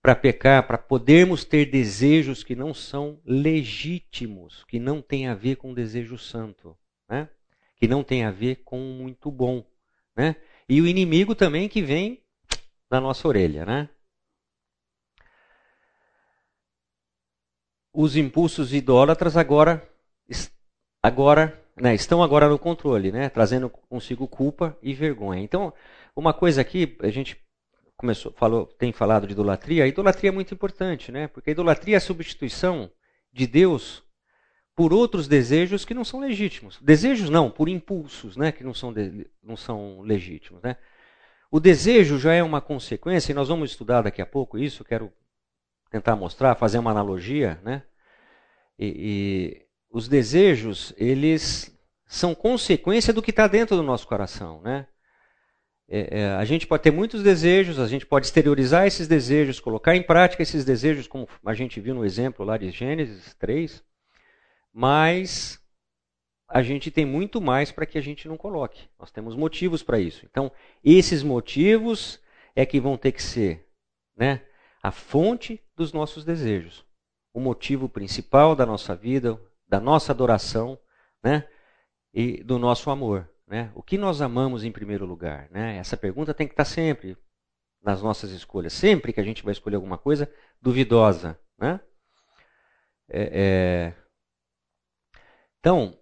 para 0.00 0.14
pecar, 0.14 0.66
para 0.66 0.78
podermos 0.78 1.44
ter 1.44 1.66
desejos 1.66 2.44
que 2.44 2.54
não 2.54 2.72
são 2.72 3.20
legítimos, 3.24 4.64
que 4.64 4.78
não 4.78 5.02
têm 5.02 5.26
a 5.26 5.34
ver 5.34 5.56
com 5.56 5.74
desejo 5.74 6.16
santo. 6.16 6.76
Né? 7.08 7.28
que 7.78 7.86
não 7.86 8.02
tem 8.02 8.24
a 8.24 8.30
ver 8.30 8.56
com 8.64 8.78
muito 8.78 9.30
bom. 9.30 9.64
Né? 10.16 10.36
E 10.68 10.80
o 10.80 10.86
inimigo 10.86 11.34
também 11.34 11.68
que 11.68 11.80
vem 11.80 12.22
na 12.90 13.00
nossa 13.00 13.26
orelha. 13.26 13.64
Né? 13.64 13.88
Os 17.92 18.16
impulsos 18.16 18.72
idólatras 18.72 19.36
agora, 19.36 19.86
agora 21.02 21.60
né, 21.80 21.94
estão 21.94 22.22
agora 22.22 22.48
no 22.48 22.58
controle, 22.58 23.10
né, 23.10 23.28
trazendo 23.28 23.68
consigo 23.68 24.26
culpa 24.26 24.76
e 24.82 24.92
vergonha. 24.92 25.42
Então, 25.42 25.72
uma 26.14 26.32
coisa 26.32 26.60
aqui, 26.60 26.96
a 27.00 27.08
gente 27.08 27.36
começou, 27.96 28.32
falou, 28.32 28.66
tem 28.66 28.92
falado 28.92 29.26
de 29.26 29.32
idolatria. 29.32 29.84
A 29.84 29.88
idolatria 29.88 30.30
é 30.30 30.32
muito 30.32 30.54
importante, 30.54 31.10
né, 31.10 31.28
porque 31.28 31.50
a 31.50 31.52
idolatria 31.52 31.96
é 31.96 31.98
a 31.98 32.00
substituição 32.00 32.90
de 33.32 33.46
Deus 33.46 34.02
por 34.74 34.92
outros 34.92 35.26
desejos 35.26 35.84
que 35.84 35.92
não 35.92 36.04
são 36.04 36.20
legítimos. 36.20 36.78
Desejos 36.80 37.28
não, 37.28 37.50
por 37.50 37.68
impulsos, 37.68 38.36
né, 38.36 38.52
que 38.52 38.62
não 38.62 38.72
são, 38.72 38.92
de, 38.92 39.28
não 39.42 39.56
são 39.56 40.00
legítimos. 40.02 40.62
Né? 40.62 40.76
O 41.50 41.58
desejo 41.58 42.18
já 42.18 42.32
é 42.32 42.42
uma 42.42 42.60
consequência, 42.60 43.32
e 43.32 43.34
nós 43.34 43.48
vamos 43.48 43.70
estudar 43.70 44.02
daqui 44.02 44.22
a 44.22 44.26
pouco 44.26 44.56
isso, 44.56 44.84
quero 44.84 45.12
tentar 45.90 46.16
mostrar, 46.16 46.54
fazer 46.54 46.78
uma 46.78 46.90
analogia. 46.90 47.60
Né? 47.62 47.82
E, 48.78 48.94
e 48.96 49.66
os 49.90 50.08
desejos, 50.08 50.92
eles 50.96 51.76
são 52.06 52.34
consequência 52.34 53.12
do 53.12 53.22
que 53.22 53.30
está 53.30 53.46
dentro 53.46 53.76
do 53.76 53.82
nosso 53.82 54.06
coração. 54.06 54.60
Né? 54.62 54.86
É, 55.88 56.20
é, 56.20 56.26
a 56.32 56.44
gente 56.44 56.66
pode 56.66 56.82
ter 56.82 56.90
muitos 56.90 57.22
desejos, 57.22 57.78
a 57.78 57.86
gente 57.86 58.04
pode 58.04 58.26
exteriorizar 58.26 58.86
esses 58.86 59.08
desejos, 59.08 59.58
colocar 59.60 59.96
em 59.96 60.02
prática 60.02 60.42
esses 60.42 60.64
desejos, 60.64 61.06
como 61.06 61.28
a 61.44 61.54
gente 61.54 61.80
viu 61.80 61.94
no 61.94 62.04
exemplo 62.04 62.44
lá 62.44 62.58
de 62.58 62.70
Gênesis 62.70 63.34
3, 63.34 63.82
mas 64.72 65.58
a 66.46 66.62
gente 66.62 66.90
tem 66.90 67.04
muito 67.04 67.40
mais 67.40 67.72
para 67.72 67.86
que 67.86 67.98
a 67.98 68.00
gente 68.02 68.28
não 68.28 68.36
coloque. 68.36 68.88
Nós 68.98 69.10
temos 69.10 69.34
motivos 69.34 69.82
para 69.82 69.98
isso. 69.98 70.26
Então, 70.30 70.50
esses 70.84 71.22
motivos 71.22 72.20
é 72.54 72.64
que 72.64 72.80
vão 72.80 72.96
ter 72.96 73.12
que 73.12 73.22
ser 73.22 73.66
né, 74.16 74.42
a 74.82 74.90
fonte 74.90 75.62
dos 75.78 75.92
nossos 75.92 76.24
desejos. 76.24 76.84
O 77.32 77.40
motivo 77.40 77.88
principal 77.88 78.54
da 78.54 78.66
nossa 78.66 78.94
vida, 78.94 79.40
da 79.66 79.78
nossa 79.80 80.12
adoração 80.12 80.78
né, 81.22 81.48
e 82.12 82.42
do 82.42 82.58
nosso 82.58 82.90
amor. 82.90 83.30
Né? 83.46 83.70
O 83.74 83.82
que 83.82 83.96
nós 83.96 84.20
amamos 84.20 84.64
em 84.64 84.72
primeiro 84.72 85.06
lugar? 85.06 85.48
Né? 85.50 85.76
Essa 85.76 85.96
pergunta 85.96 86.34
tem 86.34 86.46
que 86.46 86.52
estar 86.52 86.64
sempre 86.64 87.16
nas 87.82 88.02
nossas 88.02 88.30
escolhas. 88.32 88.72
Sempre 88.72 89.12
que 89.12 89.20
a 89.20 89.24
gente 89.24 89.42
vai 89.42 89.52
escolher 89.52 89.76
alguma 89.76 89.96
coisa 89.96 90.30
duvidosa. 90.60 91.38
Né? 91.56 91.80
É, 93.08 93.30
é 93.32 93.94
Então, 95.60 95.96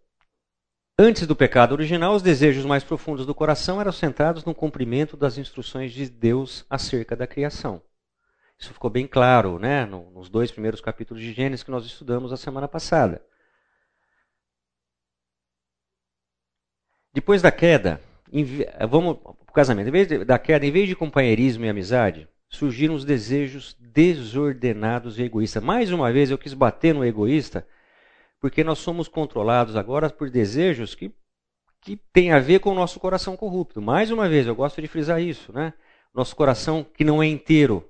antes 0.99 1.27
do 1.27 1.37
pecado 1.37 1.73
original, 1.73 2.15
os 2.15 2.23
desejos 2.23 2.65
mais 2.65 2.83
profundos 2.83 3.27
do 3.27 3.35
coração 3.35 3.81
eram 3.81 3.93
centrados 3.93 4.45
no 4.45 4.55
cumprimento 4.55 5.17
das 5.17 5.37
instruções 5.37 5.93
de 5.93 6.09
Deus 6.09 6.65
acerca 6.71 7.15
da 7.15 7.27
criação. 7.27 7.83
Isso 8.59 8.73
ficou 8.73 8.89
bem 8.91 9.07
claro 9.07 9.59
né, 9.59 9.85
nos 9.85 10.29
dois 10.29 10.51
primeiros 10.51 10.81
capítulos 10.81 11.23
de 11.23 11.33
Gênesis 11.33 11.63
que 11.63 11.71
nós 11.71 11.85
estudamos 11.85 12.33
a 12.33 12.37
semana 12.37 12.67
passada. 12.67 13.23
Depois 17.13 17.41
da 17.43 17.51
queda, 17.51 18.01
vamos 18.89 19.19
para 19.19 19.33
o 19.33 19.53
casamento. 19.53 19.89
Em 19.89 19.93
vez 19.93 20.27
da 20.27 20.39
queda, 20.39 20.67
em 20.67 20.71
vez 20.71 20.89
de 20.89 20.97
companheirismo 20.97 21.65
e 21.65 21.69
amizade, 21.69 22.29
surgiram 22.49 22.95
os 22.95 23.05
desejos 23.05 23.77
desordenados 23.81 25.19
e 25.19 25.23
egoístas. 25.23 25.63
Mais 25.63 25.91
uma 25.91 26.13
vez 26.13 26.31
eu 26.31 26.39
quis 26.39 26.55
bater 26.55 26.95
no 26.95 27.05
egoísta, 27.05 27.67
porque 28.41 28.63
nós 28.63 28.79
somos 28.79 29.09
controlados 29.09 29.77
agora 29.77 30.11
por 30.11 30.31
desejos 30.31 30.95
que, 30.95 31.13
que 31.81 31.97
têm 32.13 32.33
a 32.33 32.39
ver 32.39 32.61
com 32.61 32.71
o 32.71 32.75
nosso 32.75 33.01
coração 33.01 33.37
corrupto. 33.37 33.81
Mais 33.81 34.11
uma 34.11 34.29
vez, 34.29 34.47
eu 34.47 34.55
gosto 34.55 34.81
de 34.81 34.89
frisar 34.89 35.21
isso, 35.21 35.53
né? 35.53 35.73
Nosso 36.15 36.35
coração 36.37 36.85
que 36.85 37.05
não 37.05 37.23
é 37.23 37.27
inteiro, 37.27 37.89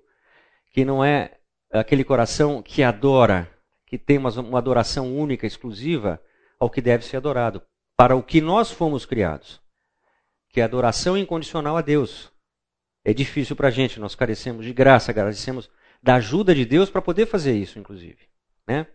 que 0.77 0.85
não 0.85 1.03
é 1.03 1.31
aquele 1.73 2.05
coração 2.05 2.61
que 2.61 2.83
adora, 2.83 3.51
que 3.87 3.97
tem 3.97 4.19
uma, 4.19 4.29
uma 4.39 4.59
adoração 4.59 5.17
única, 5.17 5.47
exclusiva 5.47 6.21
ao 6.61 6.69
que 6.69 6.83
deve 6.83 7.03
ser 7.03 7.17
adorado 7.17 7.63
para 7.97 8.15
o 8.15 8.23
que 8.23 8.43
nós 8.43 8.71
fomos 8.71 9.07
criados, 9.07 9.59
que 10.51 10.61
é 10.61 10.65
adoração 10.65 11.17
incondicional 11.17 11.79
a 11.79 11.81
Deus. 11.81 12.31
É 13.03 13.15
difícil 13.15 13.57
para 13.57 13.69
a 13.69 13.71
gente, 13.71 13.99
nós 13.99 14.15
carecemos 14.15 14.67
de 14.67 14.75
graça, 14.75 15.15
carecemos 15.15 15.71
da 16.03 16.17
ajuda 16.17 16.55
de 16.55 16.67
Deus 16.67 16.91
para 16.91 17.01
poder 17.01 17.25
fazer 17.25 17.57
isso, 17.57 17.79
inclusive. 17.79 18.29
Né? 18.69 18.87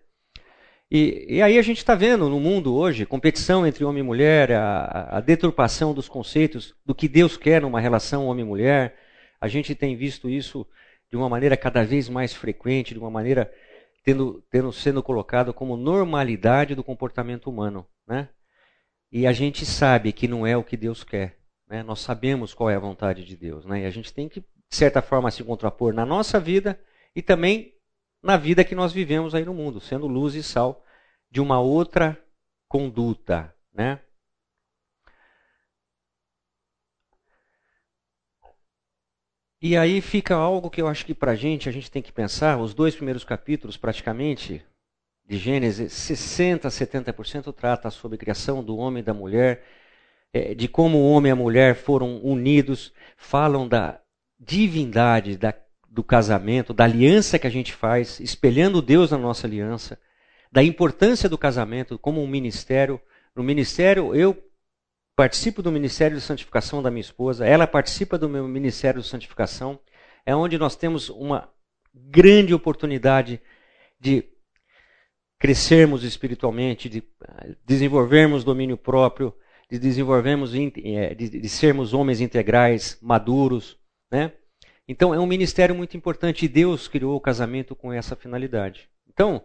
E, 0.92 1.38
e 1.38 1.42
aí 1.42 1.58
a 1.58 1.64
gente 1.64 1.80
está 1.80 1.96
vendo 1.96 2.30
no 2.30 2.40
mundo 2.40 2.76
hoje 2.76 3.08
competição 3.08 3.66
entre 3.66 3.84
homem 3.84 4.02
e 4.02 4.06
mulher, 4.06 4.52
a, 4.52 5.18
a 5.18 5.20
deturpação 5.20 5.96
dos 5.96 6.08
conceitos 6.08 6.76
do 6.86 6.94
que 6.94 7.08
Deus 7.08 7.38
quer 7.38 7.64
numa 7.64 7.80
relação 7.80 8.28
homem-mulher. 8.28 9.00
A 9.42 9.48
gente 9.48 9.74
tem 9.74 9.96
visto 9.96 10.30
isso 10.30 10.64
de 11.12 11.18
uma 11.18 11.28
maneira 11.28 11.58
cada 11.58 11.84
vez 11.84 12.08
mais 12.08 12.34
frequente, 12.34 12.94
de 12.94 13.00
uma 13.00 13.12
maneira 13.12 13.52
tendo, 14.04 14.42
tendo 14.50 14.72
sendo 14.72 15.04
colocado 15.04 15.54
como 15.54 15.76
normalidade 15.76 16.74
do 16.74 16.84
comportamento 16.84 17.50
humano. 17.50 17.86
Né? 18.08 18.30
E 19.12 19.28
a 19.28 19.34
gente 19.34 19.66
sabe 19.66 20.14
que 20.14 20.28
não 20.28 20.48
é 20.48 20.56
o 20.56 20.64
que 20.64 20.78
Deus 20.78 21.04
quer. 21.04 21.38
Né? 21.68 21.84
Nós 21.84 22.00
sabemos 22.00 22.54
qual 22.54 22.70
é 22.70 22.76
a 22.76 22.80
vontade 22.80 23.26
de 23.26 23.36
Deus. 23.36 23.66
Né? 23.66 23.82
E 23.82 23.86
a 23.86 23.90
gente 23.90 24.14
tem 24.14 24.30
que, 24.30 24.40
de 24.40 24.76
certa 24.76 25.02
forma, 25.02 25.30
se 25.30 25.44
contrapor 25.44 25.94
na 25.94 26.06
nossa 26.06 26.40
vida 26.40 26.80
e 27.14 27.22
também 27.22 27.74
na 28.24 28.38
vida 28.38 28.64
que 28.64 28.76
nós 28.76 28.94
vivemos 28.94 29.36
aí 29.36 29.44
no 29.44 29.54
mundo, 29.54 29.82
sendo 29.82 30.08
luz 30.08 30.34
e 30.34 30.42
sal 30.42 30.86
de 31.30 31.42
uma 31.42 31.60
outra 31.60 32.18
conduta. 32.70 33.54
Né? 33.74 34.00
E 39.62 39.78
aí 39.78 40.02
fica 40.02 40.34
algo 40.34 40.72
que 40.72 40.82
eu 40.82 40.88
acho 40.88 41.06
que 41.06 41.14
para 41.14 41.34
a 41.34 41.36
gente, 41.36 41.70
a 41.70 41.72
gente 41.72 41.92
tem 41.92 42.02
que 42.02 42.12
pensar, 42.12 42.58
os 42.58 42.74
dois 42.74 42.96
primeiros 42.96 43.24
capítulos 43.24 43.78
praticamente, 43.78 44.66
de 45.24 45.38
Gênesis, 45.38 45.94
60%, 45.94 46.62
70% 46.66 47.54
trata 47.54 47.92
sobre 47.92 48.16
a 48.16 48.18
criação 48.18 48.64
do 48.64 48.76
homem 48.76 49.02
e 49.02 49.06
da 49.06 49.14
mulher, 49.14 49.64
é, 50.34 50.56
de 50.56 50.68
como 50.68 50.98
o 50.98 51.12
homem 51.12 51.30
e 51.30 51.34
a 51.34 51.36
mulher 51.36 51.76
foram 51.76 52.18
unidos, 52.24 52.92
falam 53.16 53.68
da 53.68 54.02
divindade 54.40 55.38
da, 55.38 55.54
do 55.88 56.04
casamento, 56.04 56.74
da 56.74 56.86
aliança 56.86 57.38
que 57.38 57.46
a 57.46 57.52
gente 57.52 57.72
faz, 57.72 58.20
espelhando 58.20 58.82
Deus 58.82 59.12
na 59.12 59.18
nossa 59.20 59.46
aliança, 59.46 60.00
da 60.52 60.64
importância 60.64 61.30
do 61.30 61.38
casamento 61.38 62.00
como 62.00 62.20
um 62.20 62.28
ministério. 62.28 63.00
No 63.36 63.44
ministério, 63.44 64.16
eu 64.16 64.36
participo 65.16 65.62
do 65.62 65.72
ministério 65.72 66.18
de 66.18 66.24
santificação 66.24 66.82
da 66.82 66.90
minha 66.90 67.02
esposa, 67.02 67.46
ela 67.46 67.68
participa 67.68 68.18
do 68.18 68.30
meu 68.30 68.48
ministério 68.48 69.02
de 69.02 69.08
santificação. 69.08 69.80
É 70.26 70.36
onde 70.36 70.58
nós 70.58 70.76
temos 70.76 71.10
uma 71.10 71.50
grande 71.94 72.54
oportunidade 72.54 73.42
de 74.00 74.26
crescermos 75.40 76.04
espiritualmente, 76.04 76.88
de 76.88 77.04
desenvolvermos 77.66 78.44
domínio 78.44 78.78
próprio, 78.78 79.34
de 79.70 79.80
desenvolvermos, 79.80 80.52
de, 80.52 80.70
de 81.16 81.50
sermos 81.50 81.94
homens 81.94 82.22
integrais, 82.22 82.98
maduros, 83.02 83.78
né? 84.12 84.34
Então 84.88 85.14
é 85.14 85.20
um 85.20 85.26
ministério 85.26 85.74
muito 85.74 85.96
importante 85.96 86.46
e 86.46 86.50
Deus 86.50 86.88
criou 86.88 87.16
o 87.16 87.22
casamento 87.22 87.76
com 87.76 87.94
essa 87.94 88.16
finalidade. 88.16 88.90
Então, 89.08 89.44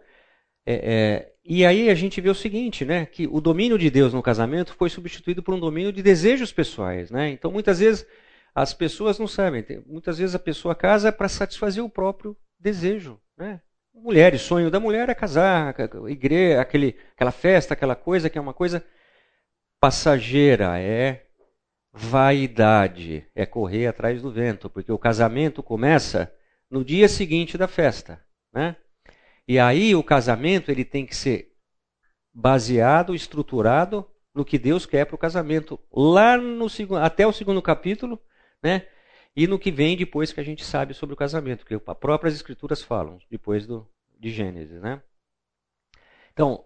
é, 0.67 0.73
é, 0.73 1.33
e 1.45 1.65
aí 1.65 1.89
a 1.89 1.95
gente 1.95 2.19
vê 2.19 2.29
o 2.29 2.35
seguinte, 2.35 2.83
né? 2.83 3.05
Que 3.05 3.25
o 3.27 3.39
domínio 3.39 3.77
de 3.77 3.89
Deus 3.89 4.13
no 4.13 4.21
casamento 4.21 4.75
foi 4.75 4.89
substituído 4.89 5.41
por 5.41 5.53
um 5.53 5.59
domínio 5.59 5.93
de 5.93 6.03
desejos 6.03 6.51
pessoais, 6.51 7.09
né? 7.09 7.29
Então 7.29 7.51
muitas 7.51 7.79
vezes 7.79 8.05
as 8.53 8.73
pessoas 8.73 9.17
não 9.17 9.27
sabem, 9.27 9.63
muitas 9.85 10.17
vezes 10.17 10.35
a 10.35 10.39
pessoa 10.39 10.75
casa 10.75 11.11
para 11.11 11.29
satisfazer 11.29 11.83
o 11.83 11.89
próprio 11.89 12.35
desejo, 12.59 13.19
né? 13.37 13.61
mulheres, 13.93 14.41
sonho 14.41 14.69
da 14.69 14.79
mulher 14.79 15.09
é 15.09 15.15
casar, 15.15 15.73
igreja, 16.07 16.61
aquele, 16.61 16.95
aquela 17.15 17.31
festa, 17.31 17.73
aquela 17.73 17.95
coisa 17.95 18.29
que 18.29 18.37
é 18.37 18.41
uma 18.41 18.53
coisa 18.53 18.83
passageira, 19.79 20.79
é 20.79 21.25
vaidade, 21.91 23.25
é 23.33 23.45
correr 23.45 23.87
atrás 23.87 24.21
do 24.21 24.31
vento, 24.31 24.69
porque 24.69 24.91
o 24.91 24.99
casamento 24.99 25.63
começa 25.63 26.31
no 26.69 26.83
dia 26.83 27.07
seguinte 27.07 27.57
da 27.57 27.67
festa, 27.67 28.21
né? 28.53 28.75
E 29.47 29.57
aí 29.57 29.95
o 29.95 30.03
casamento 30.03 30.69
ele 30.69 30.83
tem 30.83 31.05
que 31.05 31.15
ser 31.15 31.53
baseado, 32.33 33.15
estruturado 33.15 34.05
no 34.33 34.45
que 34.45 34.59
Deus 34.59 34.85
quer 34.85 35.05
para 35.05 35.15
o 35.15 35.19
casamento, 35.19 35.79
lá 35.91 36.37
no 36.37 36.67
até 37.01 37.25
o 37.25 37.33
segundo 37.33 37.61
capítulo, 37.61 38.21
né? 38.61 38.87
e 39.35 39.45
no 39.45 39.59
que 39.59 39.71
vem 39.71 39.95
depois 39.95 40.33
que 40.33 40.39
a 40.39 40.43
gente 40.43 40.65
sabe 40.65 40.95
sobre 40.95 41.13
o 41.13 41.17
casamento, 41.17 41.63
que 41.63 41.75
as 41.75 41.97
próprias 41.99 42.33
escrituras 42.33 42.81
falam, 42.81 43.19
depois 43.29 43.67
do, 43.67 43.87
de 44.19 44.31
Gênesis. 44.31 44.81
Né? 44.81 44.99
Então, 46.33 46.63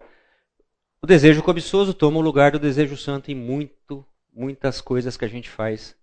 o 1.02 1.06
desejo 1.06 1.42
cobiçoso 1.42 1.92
toma 1.92 2.18
o 2.18 2.22
lugar 2.22 2.50
do 2.50 2.58
desejo 2.58 2.96
santo 2.96 3.30
em 3.30 3.34
muito, 3.34 4.06
muitas 4.32 4.80
coisas 4.80 5.18
que 5.18 5.24
a 5.26 5.28
gente 5.28 5.50
faz 5.50 5.94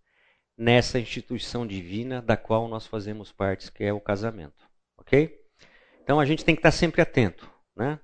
nessa 0.56 1.00
instituição 1.00 1.66
divina 1.66 2.22
da 2.22 2.38
qual 2.38 2.68
nós 2.68 2.86
fazemos 2.86 3.32
parte, 3.32 3.72
que 3.72 3.84
é 3.84 3.92
o 3.92 4.00
casamento. 4.00 4.70
Ok? 4.96 5.39
Então 6.10 6.20
a 6.20 6.26
gente 6.26 6.44
tem 6.44 6.56
que 6.56 6.60
estar 6.60 6.72
sempre 6.72 7.04
atento. 7.04 7.48
Né? 7.76 8.00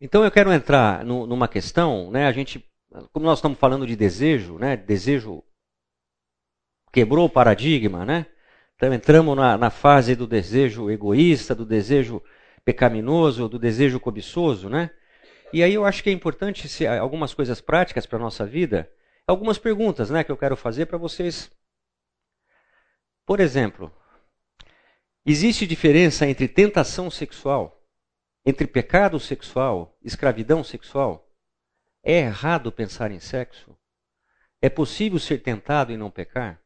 Então 0.00 0.24
eu 0.24 0.30
quero 0.30 0.52
entrar 0.52 1.04
no, 1.04 1.26
numa 1.26 1.48
questão, 1.48 2.12
né? 2.12 2.28
A 2.28 2.32
gente, 2.32 2.64
como 3.12 3.26
nós 3.26 3.38
estamos 3.40 3.58
falando 3.58 3.84
de 3.84 3.96
desejo, 3.96 4.56
né? 4.56 4.76
Desejo 4.76 5.42
quebrou 6.92 7.26
o 7.26 7.28
paradigma, 7.28 8.04
né? 8.04 8.26
Então 8.76 8.94
entramos 8.94 9.36
na, 9.36 9.58
na 9.58 9.68
fase 9.68 10.14
do 10.14 10.28
desejo 10.28 10.88
egoísta, 10.92 11.56
do 11.56 11.66
desejo 11.66 12.22
pecaminoso, 12.64 13.48
do 13.48 13.58
desejo 13.58 13.98
cobiçoso, 13.98 14.68
né? 14.68 14.90
E 15.52 15.60
aí 15.60 15.74
eu 15.74 15.84
acho 15.84 16.04
que 16.04 16.08
é 16.10 16.12
importante 16.12 16.68
se, 16.68 16.86
algumas 16.86 17.34
coisas 17.34 17.60
práticas 17.60 18.06
para 18.06 18.16
a 18.16 18.22
nossa 18.22 18.46
vida, 18.46 18.88
algumas 19.26 19.58
perguntas 19.58 20.08
né, 20.08 20.22
que 20.22 20.30
eu 20.30 20.36
quero 20.36 20.56
fazer 20.56 20.86
para 20.86 20.98
vocês. 20.98 21.50
Por 23.26 23.40
exemplo, 23.40 23.92
existe 25.24 25.66
diferença 25.66 26.26
entre 26.26 26.48
tentação 26.48 27.10
sexual, 27.10 27.82
entre 28.44 28.66
pecado 28.66 29.18
sexual, 29.18 29.96
escravidão 30.02 30.62
sexual? 30.62 31.30
É 32.02 32.20
errado 32.20 32.70
pensar 32.70 33.10
em 33.10 33.20
sexo? 33.20 33.76
É 34.60 34.68
possível 34.68 35.18
ser 35.18 35.42
tentado 35.42 35.92
e 35.92 35.96
não 35.96 36.10
pecar? 36.10 36.60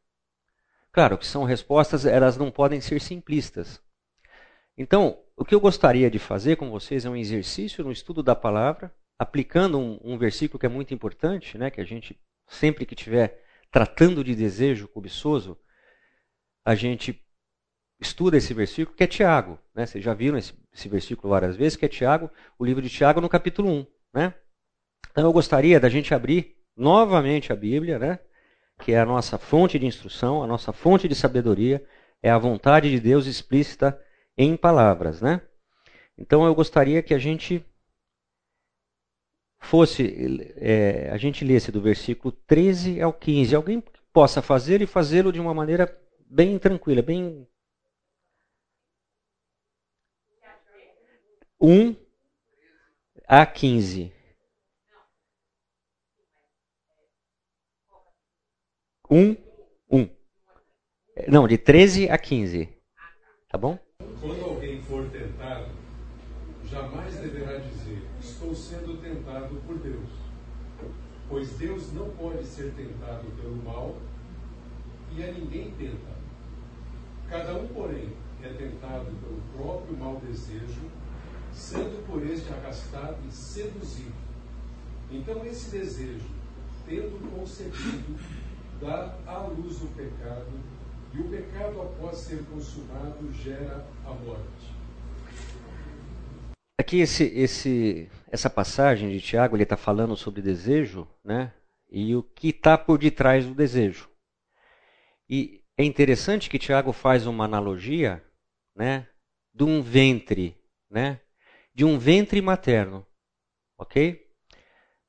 Claro 0.91 1.17
que 1.17 1.25
são 1.25 1.43
respostas, 1.43 2.05
elas 2.05 2.35
não 2.37 2.51
podem 2.51 2.81
ser 2.81 2.99
simplistas. 2.99 3.81
Então, 4.77 5.21
o 5.35 5.45
que 5.45 5.53
eu 5.53 5.59
gostaria 5.59 6.09
de 6.09 6.19
fazer 6.19 6.55
com 6.55 6.69
vocês 6.69 7.05
é 7.05 7.09
um 7.09 7.15
exercício 7.15 7.83
no 7.83 7.91
estudo 7.91 8.23
da 8.23 8.35
palavra, 8.35 8.93
aplicando 9.17 9.77
um, 9.77 9.99
um 10.03 10.17
versículo 10.17 10.59
que 10.59 10.65
é 10.65 10.69
muito 10.69 10.93
importante, 10.93 11.57
né, 11.57 11.69
que 11.69 11.81
a 11.81 11.85
gente, 11.85 12.19
sempre 12.47 12.85
que 12.85 12.93
estiver 12.93 13.43
tratando 13.71 14.23
de 14.23 14.33
desejo 14.33 14.87
cobiçoso, 14.87 15.57
a 16.65 16.75
gente 16.75 17.21
estuda 17.99 18.37
esse 18.37 18.53
versículo, 18.53 18.95
que 18.95 19.03
é 19.03 19.07
Tiago. 19.07 19.59
Né? 19.73 19.85
Vocês 19.85 20.03
já 20.03 20.13
viram 20.13 20.37
esse, 20.37 20.53
esse, 20.73 20.87
versículo 20.87 21.29
várias 21.29 21.55
vezes, 21.55 21.75
que 21.75 21.85
é 21.85 21.89
Tiago, 21.89 22.29
o 22.57 22.65
livro 22.65 22.81
de 22.81 22.89
Tiago, 22.89 23.21
no 23.21 23.29
capítulo 23.29 23.69
1. 23.69 23.85
Né? 24.13 24.33
Então 25.11 25.23
eu 25.23 25.33
gostaria 25.33 25.79
da 25.79 25.89
gente 25.89 26.13
abrir 26.13 26.55
novamente 26.75 27.51
a 27.51 27.55
Bíblia, 27.55 27.99
né? 27.99 28.19
que 28.79 28.93
é 28.93 28.99
a 28.99 29.05
nossa 29.05 29.37
fonte 29.37 29.77
de 29.77 29.85
instrução, 29.85 30.41
a 30.41 30.47
nossa 30.47 30.71
fonte 30.71 31.07
de 31.07 31.15
sabedoria, 31.15 31.85
é 32.23 32.29
a 32.29 32.37
vontade 32.37 32.89
de 32.89 32.99
Deus 32.99 33.25
explícita 33.25 33.99
em 34.37 34.55
palavras, 34.55 35.21
né? 35.21 35.41
Então 36.17 36.45
eu 36.45 36.55
gostaria 36.55 37.03
que 37.03 37.13
a 37.13 37.17
gente 37.17 37.65
fosse, 39.59 40.53
é, 40.57 41.09
a 41.11 41.17
gente 41.17 41.43
lesse 41.43 41.71
do 41.71 41.81
versículo 41.81 42.31
13 42.47 43.01
ao 43.01 43.13
15. 43.13 43.55
Alguém 43.55 43.83
possa 44.11 44.41
fazer 44.41 44.81
e 44.81 44.87
fazê-lo 44.87 45.31
de 45.31 45.39
uma 45.39 45.53
maneira 45.53 45.97
bem 46.29 46.57
tranquila, 46.57 47.01
bem. 47.01 47.47
Um, 51.61 51.93
a 53.27 53.45
15. 53.45 54.13
1, 59.11 59.35
1. 59.91 60.09
Não, 61.27 61.45
de 61.45 61.57
13 61.57 62.09
a 62.09 62.17
15. 62.17 62.69
Tá 63.49 63.57
bom? 63.57 63.77
Quando 64.21 64.45
alguém 64.45 64.81
for 64.83 65.09
tentado, 65.09 65.71
jamais 66.63 67.15
deverá 67.17 67.57
dizer: 67.57 68.07
Estou 68.21 68.55
sendo 68.55 69.01
tentado 69.01 69.55
por 69.67 69.77
Deus. 69.79 70.09
Pois 71.27 71.51
Deus 71.57 71.91
não 71.91 72.09
pode 72.11 72.45
ser 72.45 72.73
tentado 72.73 73.29
pelo 73.31 73.57
mal 73.57 73.97
e 75.11 75.23
a 75.23 75.31
ninguém 75.33 75.71
tenta. 75.71 76.17
Cada 77.27 77.53
um, 77.55 77.67
porém, 77.67 78.13
é 78.41 78.53
tentado 78.53 79.05
pelo 79.05 79.41
próprio 79.57 79.97
mau 79.97 80.15
desejo, 80.21 80.89
sendo 81.53 82.05
por 82.05 82.25
este 82.25 82.51
arrastado 82.51 83.17
e 83.27 83.31
seduzido. 83.31 84.13
Então, 85.11 85.45
esse 85.45 85.71
desejo, 85.71 86.25
tendo 86.85 87.19
concebido, 87.35 88.19
dá 88.81 89.17
à 89.25 89.47
luz 89.47 89.81
o 89.81 89.87
pecado, 89.87 90.47
e 91.13 91.19
o 91.19 91.29
pecado, 91.29 91.81
após 91.81 92.17
ser 92.17 92.43
consumado, 92.45 93.31
gera 93.33 93.85
a 94.05 94.13
morte. 94.13 94.79
Aqui 96.79 96.99
esse, 96.99 97.23
esse, 97.25 98.09
essa 98.31 98.49
passagem 98.49 99.09
de 99.09 99.19
Tiago 99.19 99.55
ele 99.55 99.63
está 99.63 99.75
falando 99.75 100.15
sobre 100.15 100.41
desejo, 100.41 101.07
né? 101.23 101.53
E 101.91 102.15
o 102.15 102.23
que 102.23 102.49
está 102.49 102.77
por 102.77 102.99
detrás 102.99 103.45
do 103.45 103.53
desejo. 103.53 104.07
E 105.27 105.63
é 105.77 105.83
interessante 105.83 106.49
que 106.49 106.59
Tiago 106.59 106.91
faz 106.91 107.25
uma 107.25 107.45
analogia, 107.45 108.23
né, 108.75 109.07
de 109.53 109.63
um 109.63 109.81
ventre, 109.81 110.55
né, 110.89 111.19
de 111.73 111.85
um 111.85 111.97
ventre 111.97 112.41
materno, 112.41 113.05
ok? 113.77 114.27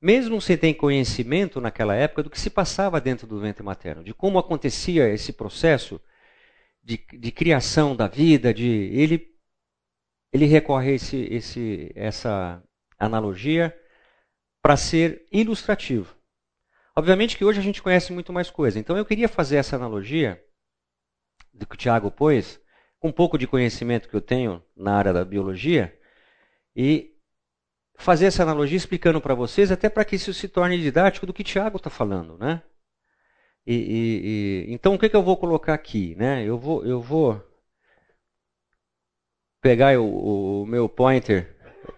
Mesmo 0.01 0.41
sem 0.41 0.57
ter 0.57 0.75
conhecimento 0.75 1.61
naquela 1.61 1.95
época 1.95 2.23
do 2.23 2.31
que 2.31 2.41
se 2.41 2.51
passava 2.51 3.01
dentro 3.01 3.27
do 3.27 3.41
ventre 3.41 3.63
materno, 3.63 4.03
de 4.03 4.15
como 4.15 4.39
acontecia 4.39 5.09
esse 5.09 5.33
processo 5.33 6.01
de, 6.83 6.97
de 6.97 7.31
criação 7.31 7.95
da 7.95 8.09
vida, 8.09 8.55
de 8.55 8.67
ele 8.67 9.31
ele 10.33 10.47
recorre 10.47 10.93
a 10.93 10.95
esse, 10.95 11.17
esse, 11.25 11.91
essa 11.95 12.63
analogia 12.99 13.77
para 14.63 14.77
ser 14.77 15.27
ilustrativo. 15.33 16.15
Obviamente 16.95 17.37
que 17.37 17.45
hoje 17.45 17.59
a 17.59 17.63
gente 17.63 17.83
conhece 17.83 18.13
muito 18.13 18.33
mais 18.33 18.51
coisa, 18.51 18.79
então 18.79 18.97
eu 18.97 19.05
queria 19.05 19.29
fazer 19.29 19.57
essa 19.57 19.77
analogia 19.77 20.43
do 21.53 21.67
que 21.67 21.75
o 21.75 21.79
Tiago 21.79 22.11
pôs, 22.11 22.61
com 22.99 23.09
um 23.09 23.13
pouco 23.13 23.39
de 23.39 23.47
conhecimento 23.47 24.09
que 24.09 24.15
eu 24.15 24.21
tenho 24.21 24.63
na 24.77 24.95
área 24.95 25.13
da 25.13 25.25
biologia, 25.25 25.99
e 26.75 27.11
fazer 28.01 28.27
essa 28.27 28.43
analogia 28.43 28.77
explicando 28.77 29.21
para 29.21 29.35
vocês, 29.35 29.71
até 29.71 29.89
para 29.89 30.05
que 30.05 30.17
isso 30.17 30.33
se 30.33 30.49
torne 30.49 30.81
didático 30.81 31.27
do 31.27 31.33
que 31.35 31.45
Tiago 31.45 31.77
está 31.77 31.91
falando, 31.91 32.39
né? 32.39 32.63
E, 33.67 33.75
e, 33.75 34.67
e, 34.71 34.75
então 34.75 34.95
o 34.95 34.99
que, 34.99 35.09
que 35.09 35.17
eu 35.17 35.23
vou 35.23 35.37
colocar 35.37 35.75
aqui, 35.75 36.15
né? 36.17 36.43
Eu 36.45 36.59
vou, 36.59 36.85
eu 36.85 37.01
vou 37.01 37.43
pegar 39.61 39.99
o, 40.01 40.63
o 40.63 40.67
meu 40.67 40.89
pointer. 40.89 41.57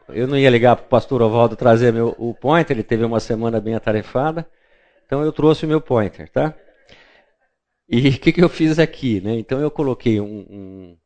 Eu 0.09 0.27
não 0.27 0.37
ia 0.37 0.51
ligar 0.51 0.77
para 0.77 0.85
o 0.85 0.89
pastor 0.89 1.23
Ovaldo 1.23 1.57
trazer 1.57 1.93
meu, 1.93 2.14
o 2.18 2.35
pointer, 2.35 2.77
ele 2.77 2.83
teve 2.83 3.05
uma 3.05 3.20
semana 3.20 3.61
bem 3.61 3.75
atarefada. 3.75 4.49
Então 5.07 5.23
eu 5.23 5.33
trouxe 5.33 5.64
o 5.64 5.68
meu 5.68 5.81
pointer, 5.81 6.29
tá? 6.31 6.55
E 7.89 8.09
o 8.09 8.18
que, 8.18 8.33
que 8.33 8.43
eu 8.43 8.49
fiz 8.49 8.79
aqui, 8.79 9.20
né? 9.20 9.35
Então 9.35 9.61
eu 9.61 9.70
coloquei 9.70 10.20
um, 10.20 10.99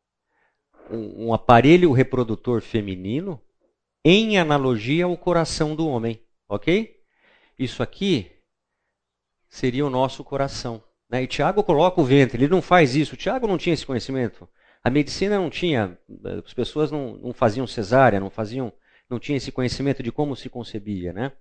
um, 0.91 1.27
um 1.27 1.35
aparelho 1.35 1.93
reprodutor 1.93 2.61
feminino 2.62 3.41
em 4.09 4.39
analogia 4.39 5.05
ao 5.05 5.17
coração 5.17 5.75
do 5.75 5.89
homem, 5.89 6.23
ok? 6.49 6.95
Isso 7.59 7.83
aqui 7.83 8.31
seria 9.49 9.85
o 9.85 9.91
nosso 9.91 10.23
coração. 10.23 10.81
Né? 11.11 11.25
E 11.25 11.27
Tiago 11.27 11.65
coloca 11.65 12.01
o 12.01 12.05
ventre, 12.05 12.39
ele 12.39 12.49
não 12.49 12.63
faz 12.63 12.95
isso. 12.95 13.17
Tiago 13.17 13.49
não 13.49 13.59
tinha 13.59 13.75
esse 13.75 13.85
conhecimento. 13.85 14.49
A 14.85 14.91
medicina 14.91 15.37
não 15.37 15.51
tinha, 15.51 15.99
as 16.47 16.55
pessoas 16.55 16.93
não, 16.93 17.17
não 17.17 17.33
faziam 17.33 17.67
cesárea, 17.67 18.21
não 18.21 18.31
faziam, 18.31 18.73
não 19.11 19.19
tinha 19.19 19.39
esse 19.39 19.51
conhecimento 19.51 20.05
de 20.05 20.13
como 20.13 20.37
se 20.37 20.49
concebia, 20.49 21.13
né? 21.13 21.33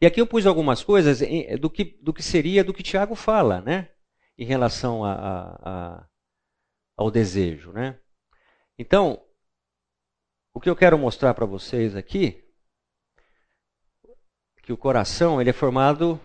E 0.00 0.06
aqui 0.06 0.18
eu 0.18 0.26
pus 0.26 0.46
algumas 0.46 0.82
coisas 0.82 1.20
do 1.60 1.68
que, 1.68 1.98
do 2.00 2.14
que 2.14 2.22
seria, 2.22 2.64
do 2.64 2.72
que 2.72 2.82
Tiago 2.82 3.14
fala, 3.14 3.60
né? 3.60 3.90
Em 4.38 4.46
relação 4.46 5.04
a, 5.04 5.12
a, 5.12 5.70
a, 5.70 6.06
ao 6.96 7.10
desejo, 7.10 7.70
né? 7.70 7.98
Então, 8.78 9.22
o 10.54 10.60
que 10.60 10.68
eu 10.68 10.76
quero 10.76 10.98
mostrar 10.98 11.34
para 11.34 11.46
vocês 11.46 11.96
aqui, 11.96 12.44
que 14.62 14.72
o 14.72 14.76
coração 14.76 15.40
ele 15.40 15.50
é 15.50 15.52
formado, 15.52 16.20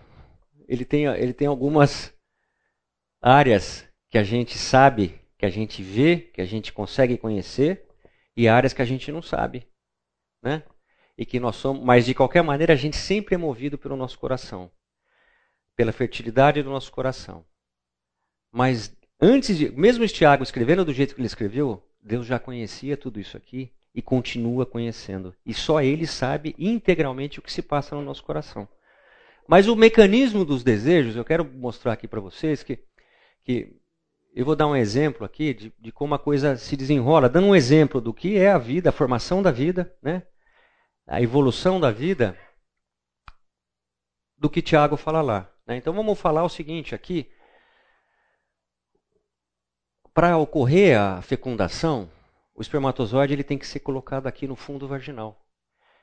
ele 0.68 0.84
tem, 0.84 1.06
ele 1.06 1.32
tem 1.32 1.48
algumas 1.48 2.14
áreas 3.20 3.86
que 4.10 4.18
a 4.18 4.22
gente 4.22 4.56
sabe 4.56 5.20
que 5.36 5.46
a 5.46 5.50
gente 5.50 5.82
vê, 5.82 6.18
que 6.18 6.40
a 6.40 6.44
gente 6.44 6.72
consegue 6.72 7.16
conhecer, 7.16 7.86
e 8.36 8.48
áreas 8.48 8.72
que 8.72 8.82
a 8.82 8.84
gente 8.84 9.10
não 9.10 9.22
sabe, 9.22 9.66
né? 10.42 10.62
E 11.16 11.24
que 11.24 11.40
nós 11.40 11.56
somos, 11.56 11.82
mas 11.82 12.06
de 12.06 12.14
qualquer 12.14 12.42
maneira 12.42 12.72
a 12.72 12.76
gente 12.76 12.96
sempre 12.96 13.34
é 13.34 13.38
movido 13.38 13.78
pelo 13.78 13.96
nosso 13.96 14.18
coração, 14.18 14.70
pela 15.74 15.92
fertilidade 15.92 16.62
do 16.62 16.70
nosso 16.70 16.92
coração. 16.92 17.44
Mas 18.52 18.96
antes 19.20 19.56
de, 19.56 19.70
mesmo 19.70 20.06
Tiago 20.06 20.42
escrevendo 20.42 20.84
do 20.84 20.92
jeito 20.92 21.14
que 21.14 21.20
ele 21.20 21.26
escreveu, 21.26 21.82
Deus 22.00 22.26
já 22.26 22.38
conhecia 22.38 22.96
tudo 22.96 23.18
isso 23.18 23.36
aqui 23.36 23.72
e 23.94 24.02
continua 24.02 24.66
conhecendo. 24.66 25.34
E 25.44 25.52
só 25.52 25.80
ele 25.80 26.06
sabe 26.06 26.54
integralmente 26.58 27.38
o 27.38 27.42
que 27.42 27.52
se 27.52 27.62
passa 27.62 27.96
no 27.96 28.02
nosso 28.02 28.22
coração. 28.22 28.68
Mas 29.46 29.66
o 29.66 29.74
mecanismo 29.74 30.44
dos 30.44 30.62
desejos, 30.62 31.16
eu 31.16 31.24
quero 31.24 31.44
mostrar 31.44 31.94
aqui 31.94 32.06
para 32.06 32.20
vocês 32.20 32.62
que, 32.62 32.78
que 33.42 33.74
eu 34.34 34.44
vou 34.44 34.54
dar 34.54 34.66
um 34.66 34.76
exemplo 34.76 35.24
aqui 35.24 35.54
de, 35.54 35.72
de, 35.80 35.90
como 35.90 36.14
a 36.14 36.18
coisa 36.18 36.56
se 36.56 36.76
desenrola, 36.76 37.28
dando 37.28 37.46
um 37.46 37.56
exemplo 37.56 38.00
do 38.00 38.12
que 38.12 38.36
é 38.36 38.50
a 38.50 38.58
vida, 38.58 38.90
a 38.90 38.92
formação 38.92 39.42
da 39.42 39.50
vida, 39.50 39.96
né? 40.02 40.22
a 41.06 41.22
evolução 41.22 41.80
da 41.80 41.90
vida, 41.90 42.38
do 44.36 44.50
que 44.50 44.62
Tiago 44.62 44.96
fala 44.96 45.22
lá. 45.22 45.50
Né? 45.66 45.76
Então 45.76 45.92
vamos 45.94 46.20
falar 46.20 46.44
o 46.44 46.48
seguinte 46.48 46.94
aqui. 46.94 47.30
Para 50.12 50.36
ocorrer 50.36 51.00
a 51.00 51.22
fecundação, 51.22 52.10
o 52.58 52.60
espermatozoide 52.60 53.32
ele 53.32 53.44
tem 53.44 53.56
que 53.56 53.68
ser 53.68 53.78
colocado 53.78 54.26
aqui 54.26 54.48
no 54.48 54.56
fundo 54.56 54.88
vaginal. 54.88 55.46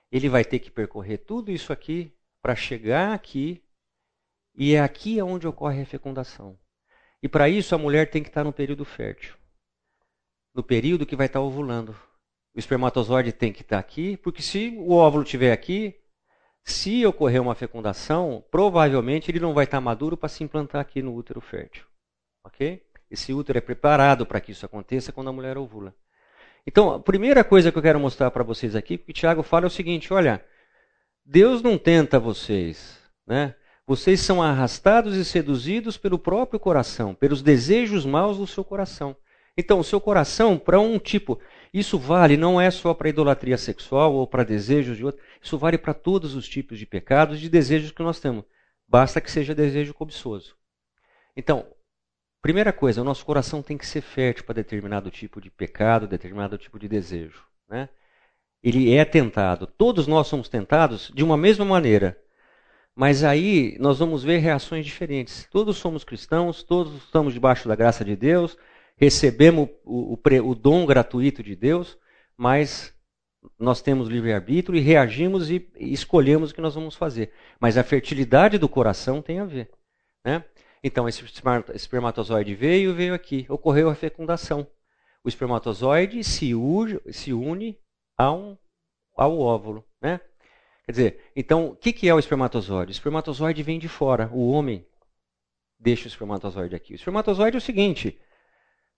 Ele 0.10 0.30
vai 0.30 0.46
ter 0.46 0.60
que 0.60 0.72
percorrer 0.72 1.18
tudo 1.18 1.52
isso 1.52 1.74
aqui 1.74 2.16
para 2.42 2.56
chegar 2.56 3.14
aqui, 3.14 3.62
e 4.56 4.74
é 4.74 4.80
aqui 4.80 5.22
onde 5.22 5.46
ocorre 5.46 5.82
a 5.82 5.86
fecundação. 5.86 6.58
E 7.22 7.28
para 7.28 7.50
isso 7.50 7.76
a 7.76 7.78
mulher 7.78 8.10
tem 8.10 8.24
que 8.24 8.30
estar 8.30 8.46
no 8.46 8.54
período 8.54 8.86
fértil. 8.86 9.36
No 10.54 10.64
período 10.64 11.06
que 11.06 11.14
vai 11.18 11.26
estar 11.26 11.42
ovulando. 11.42 11.92
O 12.56 12.60
espermatozoide 12.60 13.34
tem 13.34 13.52
que 13.52 13.62
estar 13.62 13.78
aqui, 13.78 14.16
porque 14.16 14.42
se 14.42 14.78
o 14.78 14.94
óvulo 14.94 15.24
estiver 15.24 15.52
aqui, 15.52 15.94
se 16.64 17.06
ocorrer 17.06 17.42
uma 17.42 17.54
fecundação, 17.54 18.46
provavelmente 18.50 19.30
ele 19.30 19.42
não 19.42 19.54
vai 19.54 19.66
estar 19.66 19.82
maduro 19.82 20.16
para 20.16 20.30
se 20.30 20.42
implantar 20.42 20.80
aqui 20.80 21.02
no 21.02 21.14
útero 21.14 21.42
fértil. 21.42 21.86
Ok? 22.46 22.82
Esse 23.12 23.34
útero 23.34 23.58
é 23.58 23.62
preparado 23.62 24.26
para 24.26 24.40
que 24.40 24.54
isso 24.54 24.66
aconteça 24.66 25.12
quando 25.12 25.28
a 25.32 25.34
mulher 25.34 25.58
ovula. 25.58 25.94
Então, 26.68 26.92
a 26.92 27.00
primeira 27.00 27.44
coisa 27.44 27.72
que 27.72 27.78
eu 27.78 27.82
quero 27.82 28.00
mostrar 28.00 28.32
para 28.32 28.44
vocês 28.44 28.76
aqui, 28.76 28.98
que 28.98 29.12
o 29.12 29.14
Tiago 29.14 29.44
fala 29.44 29.66
é 29.66 29.68
o 29.68 29.72
seguinte: 29.72 30.12
olha, 30.14 30.44
Deus 31.24 31.62
não 31.62 31.78
tenta 31.78 32.20
vocês, 32.20 33.00
né? 33.26 33.56
Vocês 33.88 34.20
são 34.22 34.42
arrastados 34.42 35.16
e 35.16 35.24
seduzidos 35.24 35.96
pelo 35.96 36.18
próprio 36.18 36.60
coração, 36.60 37.14
pelos 37.14 37.44
desejos 37.44 38.04
maus 38.04 38.38
do 38.38 38.48
seu 38.48 38.64
coração. 38.64 39.16
Então, 39.56 39.80
o 39.80 39.84
seu 39.84 40.02
coração, 40.02 40.58
para 40.58 40.80
um 40.80 40.98
tipo, 40.98 41.40
isso 41.72 41.98
vale 42.00 42.36
não 42.36 42.60
é 42.60 42.72
só 42.72 42.94
para 42.94 43.10
idolatria 43.10 43.58
sexual 43.58 44.14
ou 44.14 44.28
para 44.28 44.44
desejos 44.44 44.98
de 44.98 45.06
outro, 45.06 45.22
isso 45.42 45.58
vale 45.58 45.78
para 45.78 45.94
todos 45.94 46.36
os 46.36 46.48
tipos 46.50 46.80
de 46.80 46.86
pecados 46.86 47.38
e 47.38 47.42
de 47.42 47.50
desejos 47.50 47.92
que 47.92 48.02
nós 48.02 48.20
temos. 48.20 48.44
Basta 48.88 49.22
que 49.22 49.32
seja 49.32 49.56
desejo 49.56 49.94
cobiçoso. 49.94 50.56
Então, 51.38 51.66
primeira 52.46 52.72
coisa, 52.72 53.02
o 53.02 53.04
nosso 53.04 53.26
coração 53.26 53.64
tem 53.64 53.76
que 53.76 53.88
ser 53.88 54.02
fértil 54.02 54.44
para 54.46 54.54
determinado 54.54 55.10
tipo 55.10 55.42
de 55.42 55.50
pecado, 55.50 56.08
determinado 56.08 56.60
tipo 56.60 56.78
de 56.78 56.88
desejo. 56.88 57.44
Né? 57.68 57.90
Ele 58.62 58.94
é 58.94 59.04
tentado. 59.04 59.66
Todos 59.66 60.06
nós 60.06 60.28
somos 60.28 60.48
tentados 60.48 61.12
de 61.12 61.24
uma 61.24 61.36
mesma 61.36 61.66
maneira. 61.66 62.16
Mas 62.96 63.24
aí 63.24 63.76
nós 63.80 63.98
vamos 63.98 64.24
ver 64.24 64.38
reações 64.38 64.86
diferentes. 64.86 65.48
Todos 65.50 65.78
somos 65.78 66.04
cristãos, 66.04 66.62
todos 66.62 66.94
estamos 67.06 67.34
debaixo 67.34 67.68
da 67.68 67.76
graça 67.76 68.06
de 68.06 68.16
Deus, 68.16 68.56
recebemos 68.96 69.68
o, 69.84 70.14
o, 70.14 70.20
o 70.48 70.54
dom 70.54 70.86
gratuito 70.86 71.42
de 71.42 71.56
Deus, 71.56 71.98
mas 72.38 72.94
nós 73.58 73.82
temos 73.82 74.08
livre-arbítrio 74.08 74.78
e 74.78 74.82
reagimos 74.82 75.50
e, 75.50 75.68
escolhemos 75.78 76.52
o 76.52 76.54
que 76.54 76.62
nós 76.62 76.76
vamos 76.76 76.94
fazer. 76.94 77.32
Mas 77.60 77.76
a 77.76 77.84
fertilidade 77.84 78.60
do 78.60 78.70
coração 78.70 79.20
tem 79.20 79.40
a 79.40 79.46
ver. 79.46 79.72
Né? 80.24 80.44
Então, 80.88 81.10
esse 81.10 81.26
espermatozoide 81.74 82.54
veio, 82.54 82.94
veio 82.94 83.16
aqui, 83.16 83.44
ocorreu 83.50 83.90
a 83.90 83.96
fecundação. 83.96 84.68
O 85.24 85.28
espermatozoide 85.28 86.24
se, 86.24 86.54
une 86.54 87.80
a 88.16 88.32
um, 88.32 88.56
ao 89.18 89.40
óvulo. 89.40 89.84
Né? 90.00 90.22
Quer 90.86 90.92
dizer, 90.92 91.32
então, 91.36 91.70
o 91.70 91.76
que, 91.76 91.92
que 91.92 92.08
é 92.08 92.14
o 92.14 92.20
espermatozoide? 92.20 92.92
O 92.92 92.94
espermatozoide 92.94 93.64
vem 93.64 93.80
de 93.80 93.88
fora. 93.88 94.30
O 94.32 94.52
homem 94.52 94.86
deixa 95.80 96.06
o 96.06 96.08
espermatozoide 96.08 96.76
aqui. 96.76 96.94
O 96.94 96.96
espermatozoide 96.98 97.58
é 97.58 97.58
o 97.58 97.62
seguinte: 97.62 98.22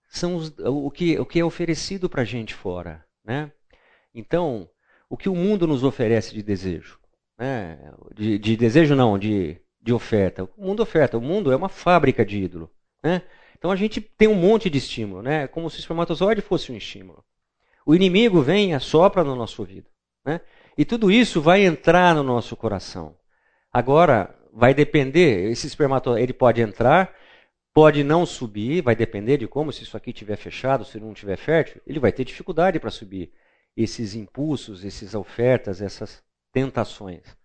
são 0.09 0.35
os, 0.35 0.53
o, 0.59 0.91
que, 0.91 1.17
o 1.17 1.25
que 1.25 1.39
é 1.39 1.45
oferecido 1.45 2.09
para 2.09 2.23
a 2.23 2.25
gente 2.25 2.53
fora. 2.53 3.05
Né? 3.23 3.49
Então, 4.13 4.69
o 5.09 5.15
que 5.15 5.29
o 5.29 5.35
mundo 5.35 5.65
nos 5.65 5.85
oferece 5.85 6.33
de 6.33 6.43
desejo? 6.43 6.99
Né? 7.39 7.79
De, 8.13 8.37
de 8.37 8.57
desejo, 8.57 8.93
não, 8.93 9.17
de, 9.17 9.61
de 9.87 9.93
oferta. 9.93 10.43
O 10.57 10.65
mundo 10.65 10.83
oferta. 10.83 11.17
O 11.17 11.21
mundo 11.21 11.51
é 11.51 11.55
uma 11.55 11.69
fábrica 11.69 12.25
de 12.25 12.37
ídolo. 12.43 12.69
Né? 13.01 13.21
Então 13.57 13.71
a 13.71 13.75
gente 13.75 14.01
tem 14.01 14.27
um 14.27 14.35
monte 14.35 14.69
de 14.69 14.77
estímulo, 14.77 15.21
né? 15.21 15.47
como 15.47 15.69
se 15.69 15.77
o 15.77 15.79
espermatozoide 15.79 16.41
fosse 16.41 16.71
um 16.71 16.75
estímulo. 16.75 17.23
O 17.85 17.95
inimigo 17.95 18.41
vem 18.41 18.71
e 18.71 18.73
assopra 18.73 19.23
no 19.23 19.33
nosso 19.33 19.61
ouvido. 19.61 19.87
Né? 20.25 20.41
E 20.77 20.83
tudo 20.83 21.09
isso 21.09 21.41
vai 21.41 21.65
entrar 21.65 22.13
no 22.13 22.21
nosso 22.21 22.55
coração. 22.57 23.15
Agora, 23.71 24.35
vai 24.51 24.73
depender, 24.73 25.49
esse 25.49 25.67
espermatozoide 25.67 26.23
ele 26.23 26.33
pode 26.33 26.61
entrar, 26.61 27.15
pode 27.73 28.03
não 28.03 28.25
subir, 28.25 28.81
vai 28.81 28.95
depender 28.95 29.37
de 29.37 29.47
como, 29.47 29.71
se 29.71 29.83
isso 29.83 29.95
aqui 29.95 30.09
estiver 30.09 30.35
fechado, 30.35 30.83
se 30.83 30.99
não 30.99 31.13
estiver 31.13 31.37
fértil, 31.37 31.81
ele 31.87 31.99
vai 31.99 32.11
ter 32.11 32.25
dificuldade 32.25 32.77
para 32.77 32.89
subir 32.89 33.31
esses 33.75 34.15
impulsos, 34.15 34.83
essas 34.83 35.15
ofertas, 35.15 35.81
essas 35.81 36.21
tentações. 36.51 37.36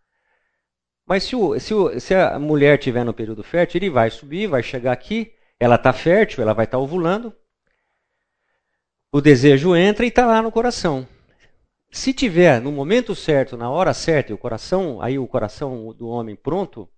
Mas 1.06 1.24
se, 1.24 1.36
o, 1.36 1.58
se, 1.58 1.74
o, 1.74 2.00
se 2.00 2.14
a 2.14 2.38
mulher 2.38 2.78
estiver 2.78 3.04
no 3.04 3.14
período 3.14 3.42
fértil, 3.42 3.78
ele 3.78 3.90
vai 3.90 4.10
subir, 4.10 4.46
vai 4.46 4.62
chegar 4.62 4.92
aqui, 4.92 5.34
ela 5.58 5.74
está 5.74 5.92
fértil, 5.92 6.42
ela 6.42 6.54
vai 6.54 6.64
estar 6.64 6.78
tá 6.78 6.82
ovulando, 6.82 7.34
o 9.12 9.20
desejo 9.20 9.76
entra 9.76 10.04
e 10.04 10.08
está 10.08 10.24
lá 10.24 10.40
no 10.40 10.50
coração. 10.50 11.06
Se 11.90 12.14
tiver 12.14 12.60
no 12.60 12.72
momento 12.72 13.14
certo, 13.14 13.58
na 13.58 13.70
hora 13.70 13.92
certa, 13.92 14.32
e 14.32 14.34
o 14.34 14.38
coração, 14.38 15.02
aí 15.02 15.18
o 15.18 15.28
coração 15.28 15.92
do 15.92 16.08
homem 16.08 16.34
pronto, 16.34 16.88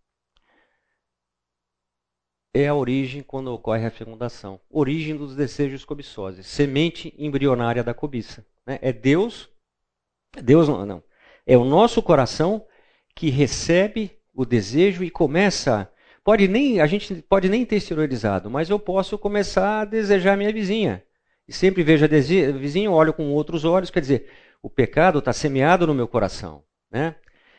é 2.55 2.69
a 2.69 2.75
origem 2.75 3.21
quando 3.21 3.53
ocorre 3.53 3.85
a 3.85 3.91
fecundação. 3.91 4.61
Origem 4.71 5.17
dos 5.17 5.35
desejos 5.35 5.85
cobiçosos, 5.85 6.47
semente 6.47 7.13
embrionária 7.19 7.83
da 7.83 7.93
cobiça. 7.93 8.47
Né? 8.65 8.79
É 8.81 8.93
Deus, 8.93 9.51
Deus 10.41 10.69
não, 10.69 10.87
não, 10.87 11.03
é 11.45 11.57
o 11.57 11.65
nosso 11.65 12.01
coração 12.01 12.65
que 13.15 13.31
recebe 13.31 14.11
o 14.35 14.45
desejo 14.45 15.05
e 15.05 15.11
começa. 15.11 15.91
Pode 16.23 16.49
nem 16.49 16.81
a 16.81 16.87
gente 16.87 17.23
pode 17.29 17.49
nem 17.49 17.65
ter 17.65 17.77
exteriorizado, 17.77 18.51
mas 18.51 18.71
eu 18.71 18.79
posso 18.79 19.19
começar 19.19 19.81
a 19.81 19.85
desejar 19.85 20.37
minha 20.37 20.53
vizinha. 20.53 21.03
E 21.47 21.53
sempre 21.53 21.83
vejo 21.83 22.05
a 22.05 22.09
vizinha, 22.09 22.91
olho 22.91 23.13
com 23.13 23.31
outros 23.31 23.65
olhos, 23.65 23.91
quer 23.91 24.01
dizer, 24.01 24.31
o 24.63 24.71
pecado 24.71 25.19
está 25.19 25.33
semeado 25.33 25.87
no 25.87 25.95
meu 25.95 26.09
coração. 26.09 26.65
Né? 26.91 27.15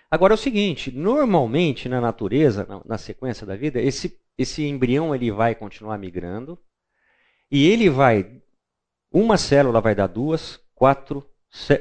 Agora 0.10 0.34
é 0.34 0.36
o 0.36 0.38
seguinte, 0.38 0.92
normalmente 0.92 1.88
na 1.88 2.02
natureza, 2.02 2.66
na, 2.68 2.82
na, 2.84 2.98
sequência 2.98 3.46
da 3.46 3.56
vida, 3.56 3.80
esse, 3.80 4.20
esse 4.38 4.66
embrião 4.66 5.14
ele 5.14 5.32
vai 5.32 5.54
continuar 5.54 6.00
migrando 6.00 6.58
e 7.52 7.68
ele 7.70 7.90
vai, 7.90 8.42
uma 9.12 9.38
célula 9.38 9.80
vai 9.80 9.94
dar 9.94 10.08
duas, 10.08 10.60
quatro, 10.74 11.24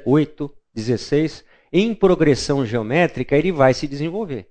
oito, 0.04 0.54
dezesseis, 0.74 1.42
em 1.76 1.92
progressão 1.92 2.64
geométrica 2.64 3.36
ele 3.36 3.50
vai 3.50 3.74
se 3.74 3.88
desenvolver 3.88 4.48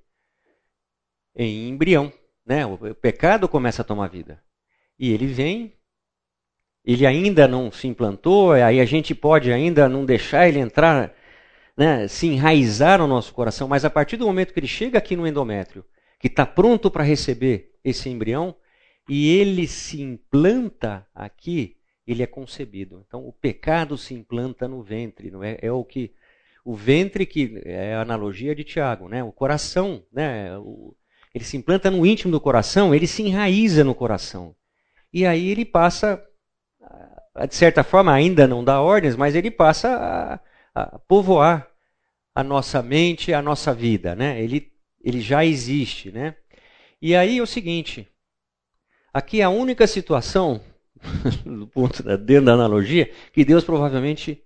em 1.33 1.69
embrião. 1.69 2.11
Né? 2.45 2.65
O, 2.65 2.77
pecado 2.93 3.47
começa 3.47 3.81
a 3.81 3.85
tomar 3.85 4.09
vida. 4.09 4.43
E 4.99 5.11
ele 5.13 5.25
vem 5.25 5.73
ele 6.85 7.05
ainda 7.05 7.47
não 7.47 7.71
se 7.71 7.87
implantou, 7.87 8.51
aí 8.51 8.81
a 8.81 8.83
gente 8.83 9.15
pode 9.15 9.53
ainda 9.53 9.87
não 9.87 10.05
deixar 10.05 10.49
ele 10.49 10.59
entrar, 10.59 11.15
né, 11.77 12.09
se 12.09 12.27
enraizar 12.27 12.99
no 12.99 13.07
nosso 13.07 13.33
coração, 13.33 13.69
mas 13.69 13.85
a 13.85 13.89
partir 13.89 14.17
do 14.17 14.25
momento 14.25 14.53
que 14.53 14.59
ele 14.59 14.67
chega 14.67 14.97
aqui 14.97 15.15
no 15.15 15.25
endométrio, 15.25 15.85
que 16.19 16.27
está 16.27 16.45
pronto 16.45 16.91
para 16.91 17.01
receber 17.01 17.71
esse 17.85 18.09
embrião, 18.09 18.53
e 19.07 19.33
ele 19.33 19.65
se 19.65 20.01
implanta 20.01 21.07
aqui, 21.15 21.77
ele 22.05 22.21
é 22.21 22.27
concebido. 22.27 23.01
Então 23.07 23.25
o 23.25 23.31
pecado 23.31 23.97
se 23.97 24.13
implanta 24.13 24.67
no 24.67 24.83
ventre, 24.83 25.31
não 25.31 25.41
é? 25.41 25.57
É 25.61 25.71
o 25.71 25.85
que 25.85 26.13
o 26.63 26.75
ventre 26.75 27.25
que 27.25 27.61
é 27.65 27.95
a 27.95 28.01
analogia 28.01 28.55
de 28.55 28.63
Tiago, 28.63 29.09
né? 29.09 29.23
O 29.23 29.31
coração, 29.31 30.05
né? 30.11 30.57
O, 30.57 30.95
ele 31.33 31.43
se 31.43 31.57
implanta 31.57 31.89
no 31.89 32.05
íntimo 32.05 32.31
do 32.31 32.39
coração, 32.39 32.93
ele 32.93 33.07
se 33.07 33.23
enraiza 33.23 33.83
no 33.83 33.95
coração. 33.95 34.55
E 35.11 35.25
aí 35.25 35.49
ele 35.49 35.65
passa 35.65 36.23
de 37.47 37.55
certa 37.55 37.83
forma 37.83 38.13
ainda 38.13 38.47
não 38.47 38.63
dá 38.63 38.79
ordens, 38.81 39.15
mas 39.15 39.35
ele 39.35 39.49
passa 39.49 40.39
a, 40.75 40.81
a 40.81 40.99
povoar 40.99 41.67
a 42.35 42.43
nossa 42.43 42.81
mente, 42.81 43.33
a 43.33 43.41
nossa 43.41 43.73
vida, 43.73 44.15
né? 44.15 44.41
Ele, 44.41 44.71
ele 45.03 45.19
já 45.19 45.45
existe, 45.45 46.11
né? 46.11 46.35
E 47.01 47.15
aí 47.15 47.39
é 47.39 47.41
o 47.41 47.47
seguinte, 47.47 48.07
aqui 49.13 49.41
é 49.41 49.43
a 49.43 49.49
única 49.49 49.85
situação, 49.87 50.61
do 51.45 51.67
ponto 51.67 52.01
da, 52.03 52.15
dentro 52.15 52.45
da 52.45 52.53
analogia, 52.53 53.11
que 53.31 53.43
Deus 53.43 53.63
provavelmente 53.63 54.43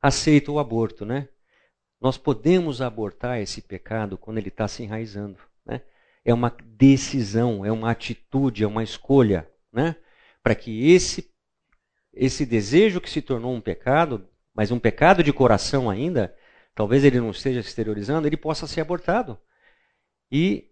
aceita 0.00 0.50
o 0.50 0.58
aborto, 0.58 1.04
né? 1.04 1.28
Nós 2.00 2.16
podemos 2.16 2.80
abortar 2.80 3.40
esse 3.40 3.60
pecado 3.60 4.16
quando 4.16 4.38
ele 4.38 4.48
está 4.48 4.68
se 4.68 4.82
enraizando, 4.82 5.38
né? 5.66 5.82
É 6.24 6.32
uma 6.32 6.54
decisão, 6.64 7.64
é 7.64 7.72
uma 7.72 7.90
atitude, 7.90 8.62
é 8.62 8.66
uma 8.66 8.82
escolha, 8.82 9.48
né? 9.72 9.96
Para 10.42 10.54
que 10.54 10.90
esse 10.90 11.30
esse 12.12 12.44
desejo 12.44 13.00
que 13.00 13.08
se 13.08 13.22
tornou 13.22 13.54
um 13.54 13.60
pecado, 13.60 14.28
mas 14.52 14.72
um 14.72 14.78
pecado 14.78 15.22
de 15.22 15.32
coração 15.32 15.88
ainda, 15.88 16.34
talvez 16.74 17.04
ele 17.04 17.20
não 17.20 17.30
esteja 17.30 17.60
exteriorizando, 17.60 18.26
ele 18.26 18.36
possa 18.36 18.66
ser 18.66 18.80
abortado. 18.80 19.38
E 20.30 20.68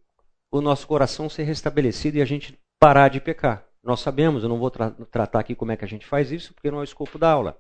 o 0.51 0.61
nosso 0.61 0.87
coração 0.87 1.29
ser 1.29 1.45
restabelecido 1.45 2.19
e 2.19 2.23
a 2.23 2.25
gente 2.25 2.59
parar 2.81 3.09
de 3.09 3.21
pecar. 3.21 3.65
Nós 3.83 4.01
sabemos, 4.01 4.43
eu 4.43 4.49
não 4.49 4.59
vou 4.59 4.71
tra 4.71 4.91
tratar 4.91 5.39
aqui 5.39 5.55
como 5.55 5.71
é 5.71 5.77
que 5.77 5.85
a 5.85 5.89
gente 5.89 6.05
faz 6.05 6.33
isso, 6.33 6.53
porque 6.53 6.71
não 6.71 6.79
é 6.79 6.81
o 6.81 6.85
escopo 6.85 7.19
da 7.19 7.31
aula. 7.31 7.57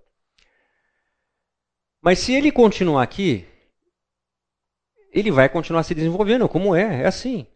Mas 2.02 2.18
se 2.18 2.34
ele 2.34 2.50
continuar 2.50 3.02
aqui, 3.02 3.46
ele 5.16 5.30
vai 5.30 5.48
continuar 5.48 5.82
se 5.82 5.94
desenvolvendo, 5.94 6.48
como 6.48 6.76
é, 6.76 7.02
é 7.02 7.06
assim. 7.06 7.46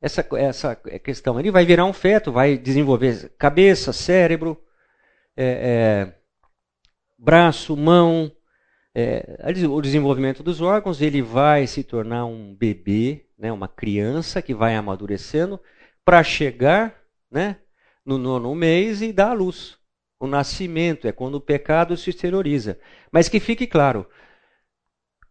Essa, 0.00 0.26
essa 0.34 0.76
questão, 0.76 1.40
ele 1.40 1.50
vai 1.50 1.64
virar 1.64 1.86
um 1.86 1.92
feto, 1.92 2.30
vai 2.30 2.58
desenvolver 2.58 3.32
cabeça, 3.38 3.92
cérebro, 3.92 4.62
é, 5.34 5.44
é, 5.44 6.14
braço, 7.18 7.74
mão, 7.74 8.30
é, 8.94 9.38
o 9.70 9.80
desenvolvimento 9.80 10.42
dos 10.42 10.60
órgãos, 10.60 11.00
ele 11.00 11.22
vai 11.22 11.66
se 11.66 11.82
tornar 11.82 12.26
um 12.26 12.54
bebê, 12.54 13.24
né, 13.38 13.50
uma 13.50 13.68
criança 13.68 14.42
que 14.42 14.54
vai 14.54 14.74
amadurecendo 14.74 15.58
para 16.04 16.22
chegar 16.22 16.94
né, 17.30 17.56
no 18.04 18.18
nono 18.18 18.54
mês 18.54 19.00
e 19.00 19.10
dar 19.12 19.30
à 19.30 19.32
luz. 19.32 19.78
O 20.20 20.26
nascimento 20.26 21.08
é 21.08 21.12
quando 21.12 21.36
o 21.36 21.40
pecado 21.40 21.96
se 21.96 22.10
exterioriza. 22.10 22.78
Mas 23.10 23.28
que 23.28 23.40
fique 23.40 23.66
claro, 23.66 24.06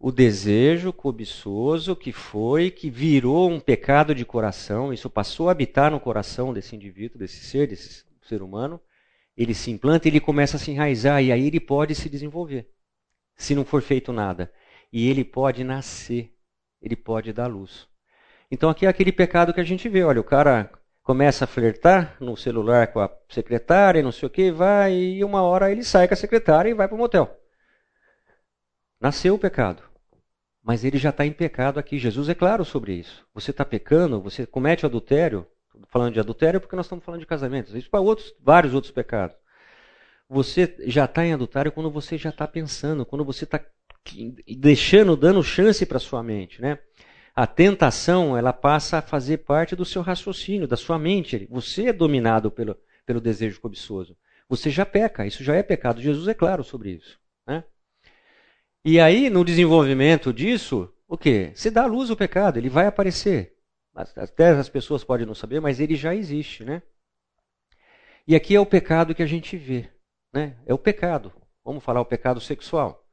o 0.06 0.12
desejo 0.12 0.94
cobiçoso 0.94 1.96
que 1.96 2.12
foi, 2.12 2.70
que 2.70 2.92
virou 2.92 3.50
um 3.50 3.60
pecado 3.60 4.14
de 4.14 4.24
coração, 4.24 4.94
isso 4.94 5.10
passou 5.10 5.50
a 5.50 5.52
habitar 5.52 5.90
no 5.90 6.00
coração 6.00 6.54
desse 6.54 6.76
indivíduo, 6.76 7.18
desse 7.18 7.44
ser, 7.44 7.68
desse 7.68 8.06
ser 8.22 8.44
humano, 8.44 8.80
ele 9.36 9.56
se 9.56 9.72
implanta, 9.72 10.08
ele 10.08 10.20
começa 10.20 10.58
a 10.58 10.60
se 10.60 10.70
enraizar 10.70 11.24
e 11.24 11.32
aí 11.32 11.48
ele 11.48 11.60
pode 11.60 11.96
se 11.96 12.08
desenvolver, 12.08 12.70
se 13.36 13.56
não 13.56 13.66
for 13.66 13.82
feito 13.82 14.14
nada. 14.14 14.54
E 14.94 15.10
ele 15.10 15.26
pode 15.26 15.64
nascer, 15.64 16.32
ele 16.80 16.96
pode 16.96 17.34
dar 17.34 17.48
luz. 17.48 17.88
Então 18.52 18.70
aqui 18.70 18.86
é 18.86 18.90
aquele 18.90 19.12
pecado 19.12 19.56
que 19.56 19.60
a 19.60 19.64
gente 19.64 19.90
vê, 19.90 20.04
olha, 20.04 20.22
o 20.22 20.24
cara 20.24 20.70
começa 21.02 21.46
a 21.46 21.48
flertar 21.48 22.16
no 22.20 22.38
celular 22.38 22.94
com 22.94 23.00
a 23.00 23.10
secretária, 23.28 24.04
não 24.04 24.12
sei 24.12 24.28
o 24.28 24.30
que, 24.30 24.52
vai, 24.52 24.94
e 24.94 25.24
uma 25.24 25.42
hora 25.42 25.72
ele 25.72 25.84
sai 25.84 26.08
com 26.08 26.14
a 26.14 26.18
secretária 26.18 26.70
e 26.70 26.76
vai 26.76 26.88
para 26.88 26.94
o 26.94 27.00
motel. 27.00 27.36
Nasceu 29.02 29.34
o 29.34 29.40
pecado. 29.40 29.95
Mas 30.66 30.84
ele 30.84 30.98
já 30.98 31.12
está 31.12 31.24
em 31.24 31.32
pecado 31.32 31.80
aqui. 31.80 32.00
Jesus 32.00 32.28
é 32.28 32.34
claro 32.34 32.66
sobre 32.66 32.94
isso. 32.94 33.24
Você 33.36 33.52
está 33.52 33.64
pecando, 33.64 34.20
você 34.20 34.48
comete 34.48 34.84
adultério, 34.84 35.46
falando 35.90 36.16
de 36.16 36.20
adultério 36.20 36.60
porque 36.60 36.76
nós 36.76 36.88
estamos 36.88 37.06
falando 37.06 37.20
de 37.22 37.28
casamentos. 37.28 37.76
Isso 37.76 37.88
para 37.88 38.00
outros, 38.00 38.34
vários 38.42 38.74
outros 38.74 38.92
pecados. 38.92 39.38
Você 40.28 40.76
já 40.88 41.06
está 41.06 41.24
em 41.24 41.34
adultério 41.34 41.72
quando 41.72 41.92
você 41.92 42.18
já 42.18 42.32
está 42.32 42.48
pensando, 42.48 43.06
quando 43.06 43.24
você 43.24 43.44
está 43.44 43.64
deixando, 44.58 45.16
dando 45.16 45.44
chance 45.44 45.86
para 45.86 46.00
sua 46.00 46.24
mente, 46.24 46.60
né? 46.60 46.80
A 47.36 47.46
tentação, 47.46 48.36
ela 48.36 48.52
passa 48.52 48.98
a 48.98 49.02
fazer 49.04 49.40
parte 49.40 49.76
do 49.76 49.86
seu 49.86 50.02
raciocínio, 50.02 50.68
da 50.68 50.78
sua 50.78 50.98
mente. 50.98 51.48
Você 51.52 51.90
é 51.90 51.94
dominado 51.94 52.50
pelo, 52.50 52.76
pelo 53.06 53.22
desejo 53.22 53.62
cobiçoso. 53.62 54.18
Você 54.50 54.72
já 54.72 54.86
peca, 54.86 55.28
isso 55.28 55.44
já 55.44 55.54
é 55.54 55.62
pecado. 55.62 56.02
Jesus 56.02 56.28
é 56.28 56.34
claro 56.34 56.64
sobre 56.64 56.90
isso. 56.90 57.20
Né? 57.46 57.64
E 58.88 59.00
aí, 59.00 59.32
no 59.32 59.44
desenvolvimento 59.44 60.32
disso, 60.32 60.88
o 61.08 61.18
que? 61.18 61.52
Se 61.56 61.72
dá 61.72 61.88
luz 61.88 62.12
ao 62.12 62.16
pecado, 62.16 62.60
ele 62.60 62.70
vai 62.70 62.86
aparecer. 62.86 63.56
Até 63.96 64.50
as 64.50 64.70
pessoas 64.70 65.04
podem 65.04 65.26
não 65.26 65.34
saber, 65.34 65.60
mas 65.60 65.80
ele 65.80 65.96
já 65.96 66.14
existe, 66.14 66.64
né? 66.64 66.84
E 68.28 68.36
aqui 68.36 68.54
é 68.54 68.60
o 68.60 68.66
pecado 68.66 69.16
que 69.16 69.24
a 69.24 69.26
gente 69.26 69.58
vê, 69.58 69.90
né? 70.32 70.56
É 70.68 70.74
o 70.74 70.78
pecado. 70.78 71.34
Vamos 71.64 71.84
falar 71.84 72.00
o 72.00 72.06
pecado 72.06 72.40
sexual. 72.40 73.04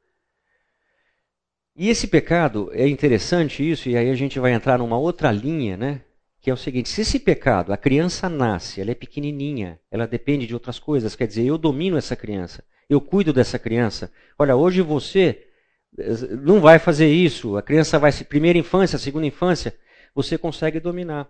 E 1.75 1.89
esse 1.89 2.05
pecado 2.05 2.69
é 2.71 2.87
interessante 2.87 3.67
isso, 3.67 3.89
e 3.89 3.97
aí 3.97 4.11
a 4.11 4.15
gente 4.15 4.39
vai 4.39 4.53
entrar 4.53 4.77
numa 4.77 4.99
outra 4.99 5.31
linha, 5.31 5.75
né? 5.75 6.01
Que 6.39 6.51
é 6.51 6.53
o 6.53 6.57
seguinte: 6.57 6.87
se 6.87 7.01
esse 7.01 7.19
pecado, 7.19 7.73
a 7.73 7.77
criança 7.77 8.29
nasce, 8.29 8.79
ela 8.79 8.91
é 8.91 8.95
pequenininha, 8.95 9.79
ela 9.89 10.05
depende 10.05 10.45
de 10.45 10.53
outras 10.53 10.77
coisas, 10.77 11.15
quer 11.15 11.25
dizer, 11.25 11.45
eu 11.45 11.57
domino 11.57 11.97
essa 11.97 12.15
criança, 12.15 12.63
eu 12.87 13.01
cuido 13.01 13.33
dessa 13.33 13.57
criança. 13.57 14.11
Olha, 14.37 14.55
hoje 14.55 14.79
você 14.79 15.47
não 16.41 16.59
vai 16.59 16.79
fazer 16.79 17.07
isso, 17.07 17.57
a 17.57 17.61
criança 17.61 17.99
vai 17.99 18.11
se 18.11 18.23
primeira 18.23 18.57
infância, 18.57 18.97
segunda 18.97 19.27
infância, 19.27 19.77
você 20.15 20.37
consegue 20.37 20.79
dominar. 20.79 21.29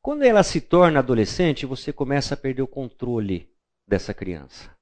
Quando 0.00 0.22
ela 0.22 0.42
se 0.42 0.60
torna 0.60 1.00
adolescente, 1.00 1.66
você 1.66 1.92
começa 1.92 2.34
a 2.34 2.36
perder 2.36 2.62
o 2.62 2.68
controle 2.68 3.50
dessa 3.86 4.14
criança 4.14 4.76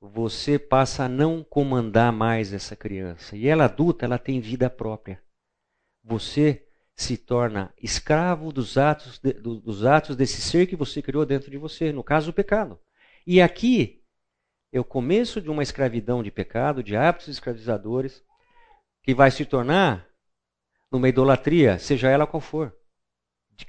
você 0.00 0.58
passa 0.58 1.04
a 1.04 1.08
não 1.08 1.42
comandar 1.42 2.12
mais 2.12 2.52
essa 2.52 2.76
criança. 2.76 3.36
E 3.36 3.46
ela 3.46 3.64
adulta, 3.64 4.04
ela 4.04 4.18
tem 4.18 4.40
vida 4.40 4.70
própria. 4.70 5.20
Você 6.04 6.66
se 6.94 7.16
torna 7.16 7.72
escravo 7.80 8.52
dos 8.52 8.78
atos, 8.78 9.18
de, 9.18 9.32
dos 9.32 9.84
atos 9.84 10.16
desse 10.16 10.40
ser 10.40 10.66
que 10.66 10.76
você 10.76 11.02
criou 11.02 11.24
dentro 11.26 11.50
de 11.50 11.58
você, 11.58 11.92
no 11.92 12.02
caso 12.02 12.30
o 12.30 12.34
pecado. 12.34 12.78
E 13.26 13.40
aqui 13.40 14.02
é 14.72 14.80
o 14.80 14.84
começo 14.84 15.40
de 15.40 15.50
uma 15.50 15.62
escravidão 15.62 16.22
de 16.22 16.30
pecado, 16.30 16.82
de 16.82 16.96
hábitos 16.96 17.28
escravizadores, 17.28 18.24
que 19.08 19.14
vai 19.14 19.30
se 19.30 19.46
tornar 19.46 20.06
numa 20.92 21.08
idolatria, 21.08 21.78
seja 21.78 22.10
ela 22.10 22.26
qual 22.26 22.42
for, 22.42 22.76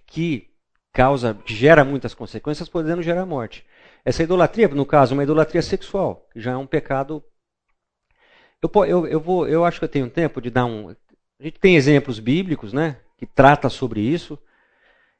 que 0.06 0.50
causa, 0.92 1.34
que 1.34 1.56
gera 1.56 1.86
muitas 1.86 2.14
consequências, 2.14 2.68
podendo 2.68 3.02
gerar 3.02 3.26
morte. 3.26 3.66
Essa 4.04 4.22
idolatria, 4.22 4.68
no 4.68 4.86
caso, 4.86 5.14
uma 5.14 5.24
idolatria 5.24 5.62
sexual, 5.62 6.28
que 6.34 6.42
já 6.42 6.52
é 6.52 6.58
um 6.58 6.68
pecado. 6.68 7.24
Eu, 8.62 8.86
eu, 8.86 9.08
eu, 9.08 9.20
vou, 9.22 9.48
eu 9.48 9.64
acho 9.64 9.80
que 9.80 9.86
eu 9.86 9.90
tenho 9.90 10.10
tempo 10.10 10.42
de 10.42 10.50
dar 10.50 10.66
um. 10.66 10.90
A 10.90 11.44
gente 11.44 11.58
tem 11.58 11.78
exemplos 11.78 12.20
bíblicos, 12.20 12.74
né, 12.74 13.00
que 13.18 13.26
trata 13.26 13.70
sobre 13.70 14.02
isso. 14.02 14.38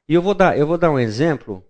E 0.06 0.12
eu 0.12 0.20
vou 0.20 0.34
dar, 0.34 0.58
eu 0.58 0.66
vou 0.66 0.76
dar 0.76 0.90
um 0.90 0.98
exemplo. 0.98 1.64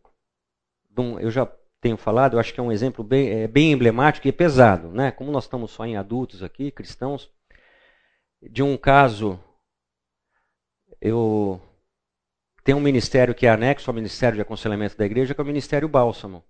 Um, 0.98 1.20
eu 1.20 1.30
já 1.30 1.48
tenho 1.80 1.96
falado, 1.96 2.34
eu 2.34 2.40
acho 2.40 2.52
que 2.52 2.58
é 2.58 2.62
um 2.64 2.72
exemplo 2.72 3.04
bem, 3.04 3.30
é, 3.30 3.46
bem 3.46 3.70
emblemático 3.70 4.26
e 4.26 4.32
pesado, 4.32 4.88
né? 4.88 5.12
Como 5.12 5.30
nós 5.30 5.44
estamos 5.44 5.70
só 5.70 5.86
em 5.86 5.96
adultos 5.96 6.42
aqui, 6.42 6.72
cristãos, 6.72 7.30
de 8.42 8.62
um 8.62 8.76
caso. 8.76 9.38
Eu 11.00 11.60
tenho 12.62 12.78
um 12.78 12.82
ministério 12.82 13.34
que 13.34 13.46
é 13.46 13.50
anexo 13.50 13.90
ao 13.90 13.94
Ministério 13.94 14.36
de 14.36 14.42
Aconselhamento 14.42 14.96
da 14.96 15.06
Igreja, 15.06 15.34
que 15.34 15.40
é 15.40 15.44
o 15.44 15.46
Ministério 15.46 15.88
Bálsamo 15.88 16.44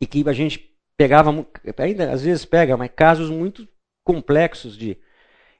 e 0.00 0.06
que 0.06 0.26
a 0.28 0.32
gente 0.32 0.74
pegava, 0.96 1.30
ainda 1.78 2.10
às 2.10 2.22
vezes 2.22 2.44
pega, 2.44 2.76
mas 2.76 2.90
casos 2.94 3.30
muito 3.30 3.68
complexos 4.04 4.76
de 4.76 4.98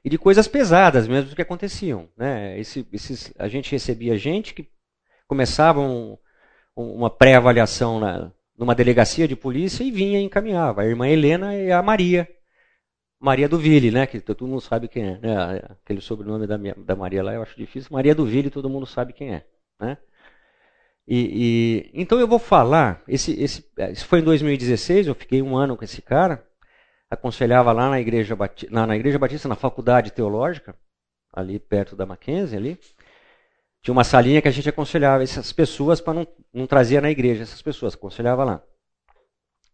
e 0.03 0.09
de 0.09 0.17
coisas 0.17 0.47
pesadas 0.47 1.07
mesmo 1.07 1.35
que 1.35 1.41
aconteciam, 1.43 2.09
né? 2.17 2.59
Esse, 2.59 2.87
esses, 2.91 3.31
a 3.37 3.47
gente 3.47 3.71
recebia 3.71 4.17
gente 4.17 4.51
que 4.51 4.67
começava 5.27 5.79
um, 5.79 6.17
uma 6.75 7.09
pré-avaliação 7.09 8.01
numa 8.57 8.73
delegacia 8.73 9.27
de 9.27 9.35
polícia 9.35 9.83
e 9.83 9.91
vinha 9.91 10.19
e 10.19 10.23
encaminhava 10.23 10.81
a 10.81 10.87
irmã 10.87 11.07
Helena 11.07 11.55
e 11.55 11.71
a 11.71 11.83
Maria, 11.83 12.27
Maria 13.21 13.47
do 13.47 13.59
Ville, 13.59 13.91
né? 13.91 14.07
Que 14.07 14.19
todo 14.19 14.47
mundo 14.47 14.59
sabe 14.61 14.87
quem 14.87 15.03
é, 15.03 15.19
né? 15.19 15.61
Aquele 15.83 16.01
sobrenome 16.01 16.47
da, 16.47 16.57
minha, 16.57 16.73
da 16.75 16.95
Maria 16.95 17.23
lá 17.23 17.33
eu 17.33 17.43
acho 17.43 17.55
difícil. 17.55 17.93
Maria 17.93 18.15
do 18.15 18.25
Ville, 18.25 18.49
todo 18.49 18.69
mundo 18.69 18.87
sabe 18.87 19.13
quem 19.13 19.35
é, 19.35 19.45
né? 19.79 19.97
E, 21.07 21.91
e, 21.93 22.01
então 22.01 22.19
eu 22.19 22.27
vou 22.27 22.39
falar, 22.39 23.03
esse, 23.07 23.39
esse, 23.41 23.65
isso 23.91 24.05
foi 24.05 24.19
em 24.19 24.23
2016, 24.23 25.07
eu 25.07 25.15
fiquei 25.15 25.41
um 25.41 25.55
ano 25.57 25.75
com 25.77 25.83
esse 25.83 26.01
cara, 26.01 26.47
aconselhava 27.09 27.71
lá 27.71 27.89
na 27.89 27.99
igreja, 27.99 28.37
na, 28.69 28.87
na 28.87 28.95
igreja 28.95 29.19
Batista, 29.19 29.47
na 29.47 29.55
faculdade 29.55 30.11
teológica, 30.11 30.75
ali 31.33 31.59
perto 31.59 31.95
da 31.95 32.05
Mackenzie, 32.05 32.57
ali. 32.57 32.79
Tinha 33.83 33.93
uma 33.93 34.03
salinha 34.03 34.41
que 34.41 34.47
a 34.47 34.51
gente 34.51 34.69
aconselhava 34.69 35.23
essas 35.23 35.51
pessoas 35.51 35.99
para 35.99 36.13
não, 36.13 36.27
não 36.53 36.65
trazer 36.65 37.01
na 37.01 37.11
igreja 37.11 37.43
essas 37.43 37.61
pessoas, 37.61 37.93
aconselhava 37.93 38.43
lá. 38.43 38.63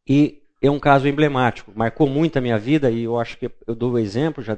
E 0.08 0.47
é 0.62 0.72
um 0.72 0.80
caso 0.80 1.08
emblemático, 1.08 1.72
marcou 1.76 2.08
muito 2.08 2.38
a 2.38 2.42
minha 2.42 2.58
vida 2.58 2.90
e 2.90 3.04
eu 3.04 3.20
acho 3.20 3.38
que 3.38 3.52
eu 3.66 3.76
dou 3.76 3.94
o 3.94 4.00
exemplo, 4.00 4.44
já, 4.44 4.58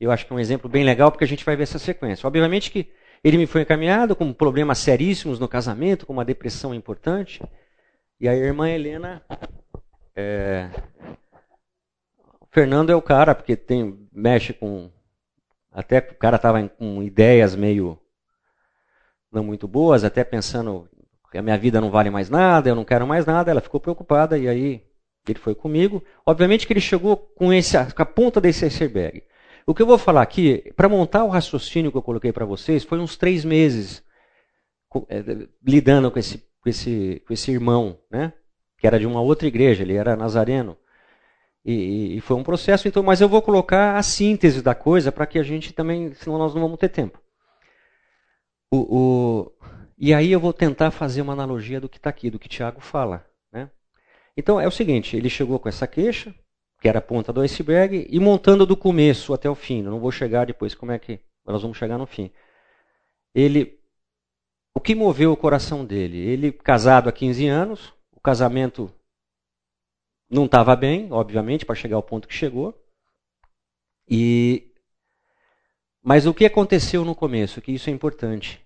eu 0.00 0.10
acho 0.10 0.26
que 0.26 0.32
é 0.32 0.36
um 0.36 0.40
exemplo 0.40 0.68
bem 0.68 0.84
legal 0.84 1.10
porque 1.10 1.24
a 1.24 1.28
gente 1.28 1.44
vai 1.44 1.56
ver 1.56 1.62
essa 1.62 1.78
sequência. 1.78 2.26
Obviamente 2.26 2.70
que 2.70 2.90
ele 3.24 3.38
me 3.38 3.46
foi 3.46 3.62
encaminhado 3.62 4.14
com 4.14 4.32
problemas 4.32 4.78
seríssimos 4.78 5.40
no 5.40 5.48
casamento, 5.48 6.06
com 6.06 6.12
uma 6.12 6.24
depressão 6.24 6.74
importante. 6.74 7.42
E 8.20 8.28
a 8.28 8.34
irmã 8.34 8.68
Helena. 8.68 9.22
É... 10.14 10.70
Fernando 12.50 12.90
é 12.90 12.94
o 12.94 13.02
cara, 13.02 13.34
porque 13.34 13.56
tem, 13.56 14.08
mexe 14.12 14.52
com. 14.52 14.90
Até 15.72 15.98
o 15.98 16.14
cara 16.14 16.36
estava 16.36 16.66
com 16.68 17.02
ideias 17.02 17.54
meio. 17.54 17.98
não 19.30 19.44
muito 19.44 19.68
boas, 19.68 20.04
até 20.04 20.24
pensando 20.24 20.88
que 21.30 21.36
a 21.36 21.42
minha 21.42 21.58
vida 21.58 21.80
não 21.80 21.90
vale 21.90 22.08
mais 22.08 22.30
nada, 22.30 22.68
eu 22.68 22.74
não 22.74 22.84
quero 22.84 23.06
mais 23.06 23.26
nada. 23.26 23.50
Ela 23.50 23.60
ficou 23.60 23.80
preocupada 23.80 24.38
e 24.38 24.48
aí 24.48 24.85
ele 25.32 25.38
foi 25.38 25.54
comigo. 25.54 26.02
Obviamente 26.24 26.66
que 26.66 26.72
ele 26.72 26.80
chegou 26.80 27.16
com, 27.16 27.52
esse, 27.52 27.76
com 27.94 28.02
a 28.02 28.06
ponta 28.06 28.40
desse 28.40 28.64
iceberg. 28.64 29.22
O 29.66 29.74
que 29.74 29.82
eu 29.82 29.86
vou 29.86 29.98
falar 29.98 30.22
aqui, 30.22 30.72
para 30.76 30.88
montar 30.88 31.24
o 31.24 31.28
raciocínio 31.28 31.90
que 31.90 31.98
eu 31.98 32.02
coloquei 32.02 32.32
para 32.32 32.44
vocês, 32.44 32.84
foi 32.84 32.98
uns 32.98 33.16
três 33.16 33.44
meses 33.44 34.02
é, 35.08 35.22
lidando 35.66 36.10
com 36.10 36.18
esse, 36.18 36.38
com, 36.60 36.68
esse, 36.68 37.22
com 37.26 37.32
esse 37.32 37.50
irmão, 37.50 37.98
né? 38.10 38.32
que 38.78 38.86
era 38.86 38.98
de 38.98 39.06
uma 39.06 39.20
outra 39.20 39.48
igreja, 39.48 39.82
ele 39.82 39.94
era 39.94 40.16
nazareno. 40.16 40.76
E, 41.64 42.16
e, 42.16 42.20
foi 42.20 42.36
um 42.36 42.44
processo, 42.44 42.86
então, 42.86 43.02
mas 43.02 43.20
eu 43.20 43.28
vou 43.28 43.42
colocar 43.42 43.96
a 43.96 44.02
síntese 44.02 44.62
da 44.62 44.74
coisa 44.74 45.10
para 45.10 45.26
que 45.26 45.38
a 45.38 45.42
gente 45.42 45.72
também, 45.72 46.14
senão 46.14 46.38
nós 46.38 46.54
não 46.54 46.62
vamos 46.62 46.78
ter 46.78 46.88
tempo. 46.88 47.20
O, 48.70 48.76
o, 48.76 49.52
e 49.98 50.14
aí 50.14 50.30
eu 50.30 50.38
vou 50.38 50.52
tentar 50.52 50.92
fazer 50.92 51.22
uma 51.22 51.32
analogia 51.32 51.80
do 51.80 51.88
que 51.88 51.96
está 51.96 52.10
aqui, 52.10 52.30
do 52.30 52.38
que 52.38 52.48
Tiago 52.48 52.80
fala. 52.80 53.26
Então 54.36 54.60
é 54.60 54.66
o 54.66 54.70
seguinte, 54.70 55.16
ele 55.16 55.30
chegou 55.30 55.58
com 55.58 55.68
essa 55.68 55.86
queixa, 55.86 56.34
que 56.80 56.88
era 56.88 56.98
a 56.98 57.02
ponta 57.02 57.32
do 57.32 57.40
iceberg, 57.40 58.06
e 58.10 58.20
montando 58.20 58.66
do 58.66 58.76
começo 58.76 59.32
até 59.32 59.48
o 59.48 59.54
fim. 59.54 59.82
Não 59.82 59.98
vou 59.98 60.12
chegar 60.12 60.46
depois 60.46 60.74
como 60.74 60.92
é 60.92 60.98
que 60.98 61.20
nós 61.44 61.62
vamos 61.62 61.78
chegar 61.78 61.96
no 61.96 62.06
fim. 62.06 62.30
Ele 63.34 63.80
o 64.74 64.80
que 64.80 64.94
moveu 64.94 65.32
o 65.32 65.36
coração 65.36 65.86
dele? 65.86 66.18
Ele 66.18 66.52
casado 66.52 67.08
há 67.08 67.12
15 67.12 67.46
anos, 67.46 67.94
o 68.12 68.20
casamento 68.20 68.92
não 70.28 70.44
estava 70.44 70.76
bem, 70.76 71.10
obviamente, 71.10 71.64
para 71.64 71.74
chegar 71.74 71.96
ao 71.96 72.02
ponto 72.02 72.28
que 72.28 72.34
chegou. 72.34 72.78
E 74.08 74.70
mas 76.02 76.26
o 76.26 76.34
que 76.34 76.44
aconteceu 76.44 77.04
no 77.04 77.14
começo? 77.14 77.60
Que 77.62 77.72
isso 77.72 77.88
é 77.88 77.92
importante 77.92 78.65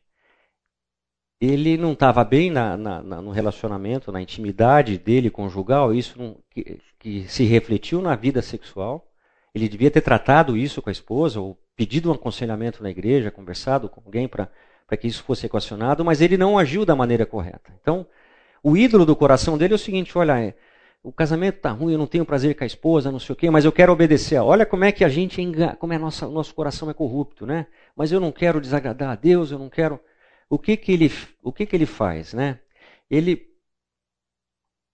ele 1.41 1.78
não 1.78 1.93
estava 1.93 2.22
bem 2.22 2.51
na, 2.51 2.76
na, 2.76 3.03
na, 3.03 3.22
no 3.22 3.30
relacionamento, 3.30 4.12
na 4.12 4.20
intimidade 4.20 4.99
dele 4.99 5.30
conjugal, 5.30 5.95
isso 5.95 6.18
não, 6.18 6.36
que, 6.51 6.78
que, 6.99 7.24
se 7.28 7.45
refletiu 7.45 8.03
na 8.03 8.14
vida 8.14 8.43
sexual. 8.43 9.07
Ele 9.55 9.68
devia 9.68 9.91
ter 9.91 10.03
tratado 10.03 10.57
isso 10.57 10.82
com 10.82 10.91
a 10.91 10.93
esposa, 10.93 11.41
ou 11.41 11.59
pedido 11.74 12.11
um 12.11 12.12
aconselhamento 12.12 12.82
na 12.82 12.91
igreja, 12.91 13.30
conversado 13.30 13.88
com 13.88 14.03
alguém 14.05 14.28
para 14.28 14.49
que 15.01 15.07
isso 15.07 15.24
fosse 15.24 15.47
equacionado, 15.47 16.05
mas 16.05 16.20
ele 16.20 16.36
não 16.36 16.59
agiu 16.59 16.84
da 16.84 16.95
maneira 16.95 17.24
correta. 17.24 17.72
Então, 17.80 18.07
o 18.62 18.76
ídolo 18.76 19.07
do 19.07 19.16
coração 19.16 19.57
dele 19.57 19.72
é 19.72 19.76
o 19.76 19.78
seguinte: 19.78 20.16
olha, 20.18 20.38
é, 20.38 20.55
o 21.03 21.11
casamento 21.11 21.57
está 21.57 21.70
ruim, 21.70 21.95
eu 21.95 21.99
não 21.99 22.07
tenho 22.07 22.26
prazer 22.26 22.55
com 22.55 22.64
a 22.64 22.66
esposa, 22.66 23.11
não 23.11 23.18
sei 23.18 23.32
o 23.32 23.36
quê, 23.36 23.49
mas 23.51 23.64
eu 23.64 23.72
quero 23.72 23.93
obedecer. 23.93 24.38
Olha 24.38 24.66
como 24.66 24.84
é 24.84 24.93
que 24.93 25.05
a 25.05 25.09
gente, 25.09 25.41
como 25.78 25.95
é 25.95 25.99
nossa, 25.99 26.28
nosso 26.28 26.55
coração 26.55 26.91
é 26.91 26.95
corrupto, 26.95 27.47
né? 27.47 27.66
Mas 27.97 28.12
eu 28.12 28.20
não 28.20 28.30
quero 28.30 28.61
desagradar 28.61 29.11
a 29.11 29.14
Deus, 29.14 29.51
eu 29.51 29.59
não 29.59 29.70
quero 29.70 29.99
o 30.51 30.59
que 30.59 30.76
que 30.76 30.92
ele, 30.92 31.11
o 31.42 31.53
que 31.53 31.64
que 31.64 31.76
ele 31.76 31.86
faz, 31.86 32.34
né? 32.34 32.59
Ele, 33.09 33.48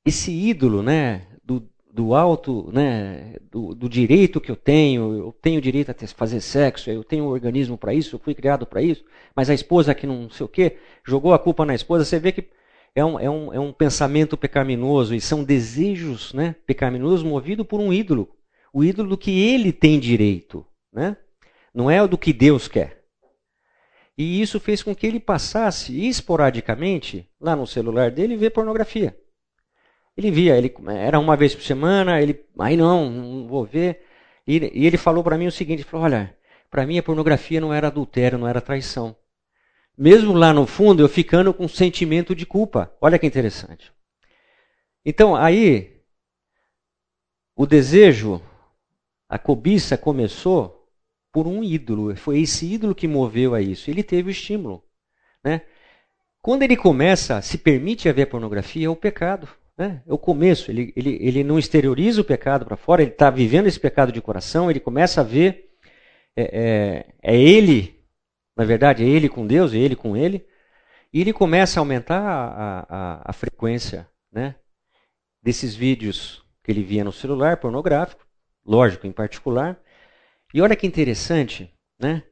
esse 0.05 0.31
ídolo, 0.31 0.83
né, 0.83 1.27
do, 1.43 1.69
do 1.91 2.15
alto, 2.15 2.71
né, 2.73 3.37
do, 3.51 3.75
do, 3.75 3.89
direito 3.89 4.41
que 4.41 4.51
eu 4.51 4.57
tenho, 4.57 5.15
eu 5.15 5.33
tenho 5.41 5.61
direito 5.61 5.91
a 5.91 6.07
fazer 6.09 6.41
sexo, 6.43 6.91
eu 6.91 7.03
tenho 7.03 7.25
um 7.25 7.29
organismo 7.29 7.79
para 7.79 7.95
isso, 7.95 8.17
eu 8.17 8.21
fui 8.21 8.35
criado 8.35 8.67
para 8.67 8.83
isso, 8.83 9.05
mas 9.35 9.49
a 9.49 9.55
esposa 9.55 9.95
que 9.95 10.07
não 10.07 10.29
sei 10.31 10.45
o 10.45 10.49
quê, 10.49 10.77
jogou 11.05 11.33
a 11.33 11.39
culpa 11.39 11.65
na 11.65 11.75
esposa, 11.75 12.05
você 12.05 12.19
vê 12.19 12.33
que 12.33 12.49
é 12.95 13.05
um, 13.05 13.19
é 13.19 13.31
um, 13.31 13.53
é 13.55 13.61
um 13.61 13.73
pensamento 13.73 14.37
pecaminoso 14.37 15.15
e 15.15 15.21
são 15.21 15.43
desejos 15.43 16.33
né, 16.35 16.55
pecaminosos 16.67 17.23
movidos 17.23 17.67
por 17.67 17.81
um 17.81 17.93
ídolo, 17.93 18.29
o 18.73 18.85
ídolo 18.85 19.11
do 19.11 19.19
que 19.19 19.31
ele 19.31 19.73
tem 19.73 19.99
direito, 19.99 20.67
né? 20.93 21.17
não 21.75 21.91
é 21.91 22.03
o 22.03 22.09
do 22.09 22.19
que 22.19 22.33
Deus 22.33 22.69
quer. 22.69 22.96
E 24.17 24.41
isso 24.41 24.59
fez 24.59 24.83
com 24.83 24.95
que 24.95 25.07
ele 25.07 25.21
passasse 25.21 26.09
esporadicamente, 26.09 27.29
lá 27.41 27.55
no 27.55 27.67
celular 27.67 28.11
dele, 28.11 28.37
ver 28.37 28.51
pornografia. 28.51 29.17
Ele 30.17 30.31
via, 30.31 30.57
ele 30.57 30.75
era 30.99 31.19
uma 31.19 31.37
vez 31.37 31.55
por 31.55 31.63
semana, 31.63 32.23
ele, 32.23 32.43
aí 32.59 32.77
não, 32.77 33.11
não 33.11 33.47
vou 33.47 33.65
ver. 33.65 34.03
E, 34.47 34.57
e 34.73 34.87
ele 34.87 34.97
falou 34.97 35.23
para 35.23 35.37
mim 35.37 35.47
o 35.47 35.53
seguinte, 35.53 35.81
ele 35.81 35.89
falou, 35.89 36.07
olha, 36.07 36.35
para 36.71 36.87
mim 36.87 36.99
a 36.99 37.03
pornografia 37.03 37.61
não 37.61 37.75
era 37.75 37.89
adultério, 37.89 38.39
não 38.39 38.49
era 38.49 38.61
traição. 38.61 39.15
Mesmo 39.97 40.33
lá 40.33 40.53
no 40.53 40.67
fundo, 40.67 41.03
eu 41.03 41.09
ficando 41.09 41.53
com 41.53 41.65
um 41.65 41.69
sentimento 41.69 42.35
de 42.35 42.47
culpa. 42.47 42.95
Olha 43.01 43.19
que 43.19 43.27
interessante. 43.27 43.93
Então, 45.05 45.37
aí, 45.37 46.03
o 47.55 47.67
desejo, 47.67 48.43
a 49.29 49.39
cobiça 49.39 49.97
começou 49.97 50.86
por 51.37 51.47
um 51.47 51.63
ídolo. 51.63 52.17
Foi 52.17 52.41
esse 52.41 52.65
ídolo 52.65 52.95
que 52.95 53.07
moveu 53.07 53.55
a 53.55 53.61
isso. 53.61 53.91
Ele 53.91 54.03
teve 54.03 54.31
o 54.31 54.33
estímulo. 54.33 54.83
Né? 55.45 55.61
Quando 56.41 56.63
ele 56.63 56.79
começa, 56.79 57.43
se 57.43 57.59
permite 57.59 58.09
haver 58.09 58.31
pornografia, 58.31 58.87
é 58.87 58.89
o 58.89 58.97
pecado. 58.97 59.47
Né? 59.77 60.03
É 60.07 60.15
o 60.15 60.17
começo. 60.17 60.71
Ele, 60.71 60.95
ele, 60.97 61.19
ele 61.21 61.45
não 61.45 61.59
exterioriza 61.59 62.23
o 62.23 62.25
pecado 62.25 62.65
para 62.65 62.75
fora, 62.75 63.03
ele 63.03 63.11
está 63.11 63.29
vivendo 63.29 63.67
esse 63.67 63.79
pecado 63.79 64.13
de 64.13 64.23
coração, 64.23 64.71
ele 64.71 64.81
começa 64.81 65.21
a 65.21 65.25
ver. 65.25 65.75
É, 66.35 67.05
é, 67.23 67.35
é, 67.35 67.37
ele, 67.39 68.03
na 68.57 68.65
verdade, 68.65 69.05
é 69.05 69.07
ele 69.07 69.29
com 69.29 69.47
Deus, 69.47 69.75
é 69.75 69.77
ele 69.77 69.95
com 69.95 70.17
ele. 70.17 70.43
E 71.13 71.21
ele 71.21 71.35
começa 71.35 71.79
a 71.79 71.83
aumentar 71.83 72.19
a, 72.19 72.87
a, 72.89 73.23
a 73.27 73.33
frequência 73.35 74.09
né, 74.33 74.55
desses 75.43 75.75
vídeos 75.75 76.43
que 76.65 76.73
ele 76.73 76.83
via 76.83 77.05
no 77.05 77.13
celular, 77.13 77.59
pornográfico, 77.59 78.27
lógico, 78.65 79.07
em 79.07 79.13
particular. 79.13 79.79
E 80.57 80.61
olha 80.63 80.75
que 80.75 80.87
interessante, 80.87 81.71
né? 82.01 82.23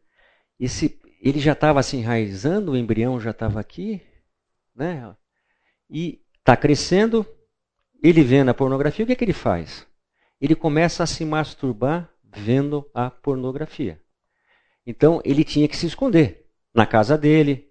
Esse, 0.59 0.99
ele 1.20 1.39
já 1.39 1.53
estava 1.53 1.83
se 1.83 1.99
enraizando, 1.99 2.72
o 2.72 2.77
embrião 2.77 3.20
já 3.20 3.33
estava 3.33 3.61
aqui, 3.61 4.01
né? 4.75 5.14
E 5.91 6.22
está 6.39 6.57
crescendo, 6.57 7.27
ele 8.03 8.22
vendo 8.22 8.49
a 8.49 8.55
pornografia, 8.55 9.05
o 9.05 9.07
que, 9.07 9.12
é 9.12 9.14
que 9.14 9.25
ele 9.27 9.35
faz? 9.35 9.87
Ele 10.41 10.55
começa 10.55 11.03
a 11.03 11.07
se 11.07 11.22
masturbar 11.22 12.09
vendo 12.35 12.91
a 12.95 13.11
pornografia. 13.11 14.01
Então 14.87 15.20
ele 15.22 15.45
tinha 15.45 15.68
que 15.68 15.77
se 15.77 15.85
esconder 15.85 16.47
na 16.72 16.87
casa 16.87 17.18
dele. 17.18 17.68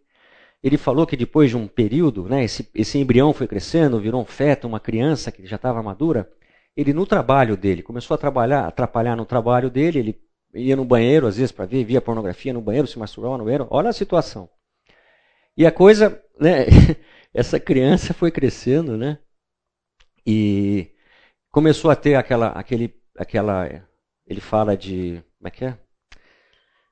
Ele 0.62 0.78
falou 0.78 1.08
que 1.08 1.18
depois 1.18 1.50
de 1.50 1.58
um 1.58 1.68
período, 1.68 2.30
né, 2.30 2.44
esse, 2.44 2.70
esse 2.76 3.00
embrião 3.00 3.34
foi 3.34 3.48
crescendo, 3.48 4.00
virou 4.00 4.22
um 4.22 4.26
feto, 4.26 4.68
uma 4.68 4.80
criança 4.80 5.32
que 5.32 5.48
já 5.48 5.56
estava 5.56 5.82
madura. 5.82 6.32
Ele 6.78 6.94
no 6.94 7.08
trabalho 7.08 7.58
dele 7.58 7.82
começou 7.82 8.14
a 8.14 8.20
trabalhar, 8.20 8.68
atrapalhar 8.68 9.16
no 9.16 9.26
trabalho 9.26 9.72
dele. 9.72 9.98
Ele 9.98 10.33
ia 10.54 10.76
no 10.76 10.86
banheiro 10.86 11.28
às 11.28 11.38
vezes 11.38 11.52
para 11.52 11.66
ver, 11.66 11.84
via 11.84 12.02
pornografia 12.02 12.54
no 12.54 12.62
banheiro, 12.62 12.88
se 12.88 13.00
masturbava 13.00 13.38
no 13.38 13.44
banheiro. 13.44 13.68
Olha 13.70 13.90
a 13.90 13.94
situação. 13.94 14.50
E 15.56 15.66
a 15.66 15.72
coisa, 15.72 16.22
né, 16.40 16.66
essa 17.34 17.60
criança 17.60 18.14
foi 18.14 18.32
crescendo, 18.32 18.98
né? 18.98 19.20
E 20.26 20.92
começou 21.52 21.92
a 21.92 21.96
ter 21.96 22.16
aquela, 22.16 22.48
aquele, 22.50 22.94
aquela, 23.18 23.68
ele 24.26 24.42
fala 24.42 24.76
de, 24.76 25.24
como 25.38 25.48
é 25.48 25.52
que 25.52 25.66
é? 25.66 25.78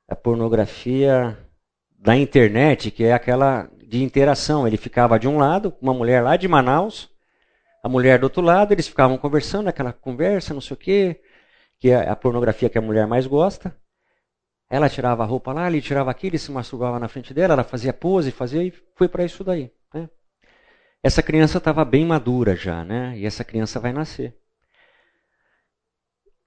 A 0.07 0.15
pornografia 0.15 1.37
da 1.97 2.17
internet, 2.17 2.91
que 2.91 3.03
é 3.03 3.13
aquela 3.13 3.69
de 3.87 4.03
interação. 4.03 4.67
Ele 4.67 4.77
ficava 4.77 5.19
de 5.19 5.27
um 5.27 5.37
lado, 5.37 5.73
uma 5.81 5.93
mulher 5.93 6.21
lá 6.21 6.35
de 6.35 6.47
Manaus, 6.47 7.09
a 7.83 7.89
mulher 7.89 8.19
do 8.19 8.23
outro 8.23 8.41
lado, 8.41 8.71
eles 8.71 8.87
ficavam 8.87 9.17
conversando, 9.17 9.67
aquela 9.67 9.91
conversa, 9.91 10.53
não 10.53 10.61
sei 10.61 10.73
o 10.75 10.77
quê, 10.77 11.21
que 11.81 11.89
é 11.89 12.07
a 12.07 12.15
pornografia 12.15 12.69
que 12.69 12.77
a 12.77 12.81
mulher 12.81 13.07
mais 13.07 13.25
gosta. 13.25 13.75
Ela 14.69 14.87
tirava 14.87 15.23
a 15.23 15.25
roupa 15.25 15.51
lá, 15.51 15.67
ele 15.67 15.81
tirava 15.81 16.11
aqui, 16.11 16.27
ele 16.27 16.37
se 16.37 16.51
masturbava 16.51 16.99
na 16.99 17.07
frente 17.07 17.33
dela, 17.33 17.55
ela 17.55 17.63
fazia 17.63 17.91
pose, 17.91 18.31
fazia 18.31 18.63
e 18.63 18.71
foi 18.95 19.09
para 19.09 19.25
isso 19.25 19.43
daí. 19.43 19.71
Né? 19.91 20.07
Essa 21.01 21.23
criança 21.23 21.57
estava 21.57 21.83
bem 21.83 22.05
madura 22.05 22.55
já, 22.55 22.85
né? 22.85 23.17
E 23.17 23.25
essa 23.25 23.43
criança 23.43 23.79
vai 23.79 23.91
nascer. 23.91 24.37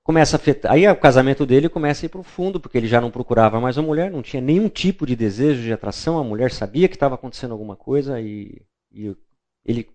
Começa 0.04 0.36
a 0.36 0.38
afetar. 0.38 0.72
Aí 0.72 0.86
o 0.86 0.96
casamento 0.96 1.44
dele 1.44 1.68
começa 1.68 2.04
a 2.04 2.06
ir 2.06 2.10
para 2.10 2.20
o 2.20 2.24
fundo, 2.24 2.60
porque 2.60 2.78
ele 2.78 2.86
já 2.86 3.00
não 3.00 3.10
procurava 3.10 3.60
mais 3.60 3.76
uma 3.76 3.88
mulher, 3.88 4.12
não 4.12 4.22
tinha 4.22 4.40
nenhum 4.40 4.68
tipo 4.68 5.04
de 5.04 5.16
desejo 5.16 5.62
de 5.62 5.72
atração. 5.72 6.16
A 6.16 6.24
mulher 6.24 6.52
sabia 6.52 6.88
que 6.88 6.94
estava 6.94 7.16
acontecendo 7.16 7.52
alguma 7.52 7.74
coisa 7.74 8.20
e, 8.20 8.62
e 8.92 9.16
ele, 9.64 9.90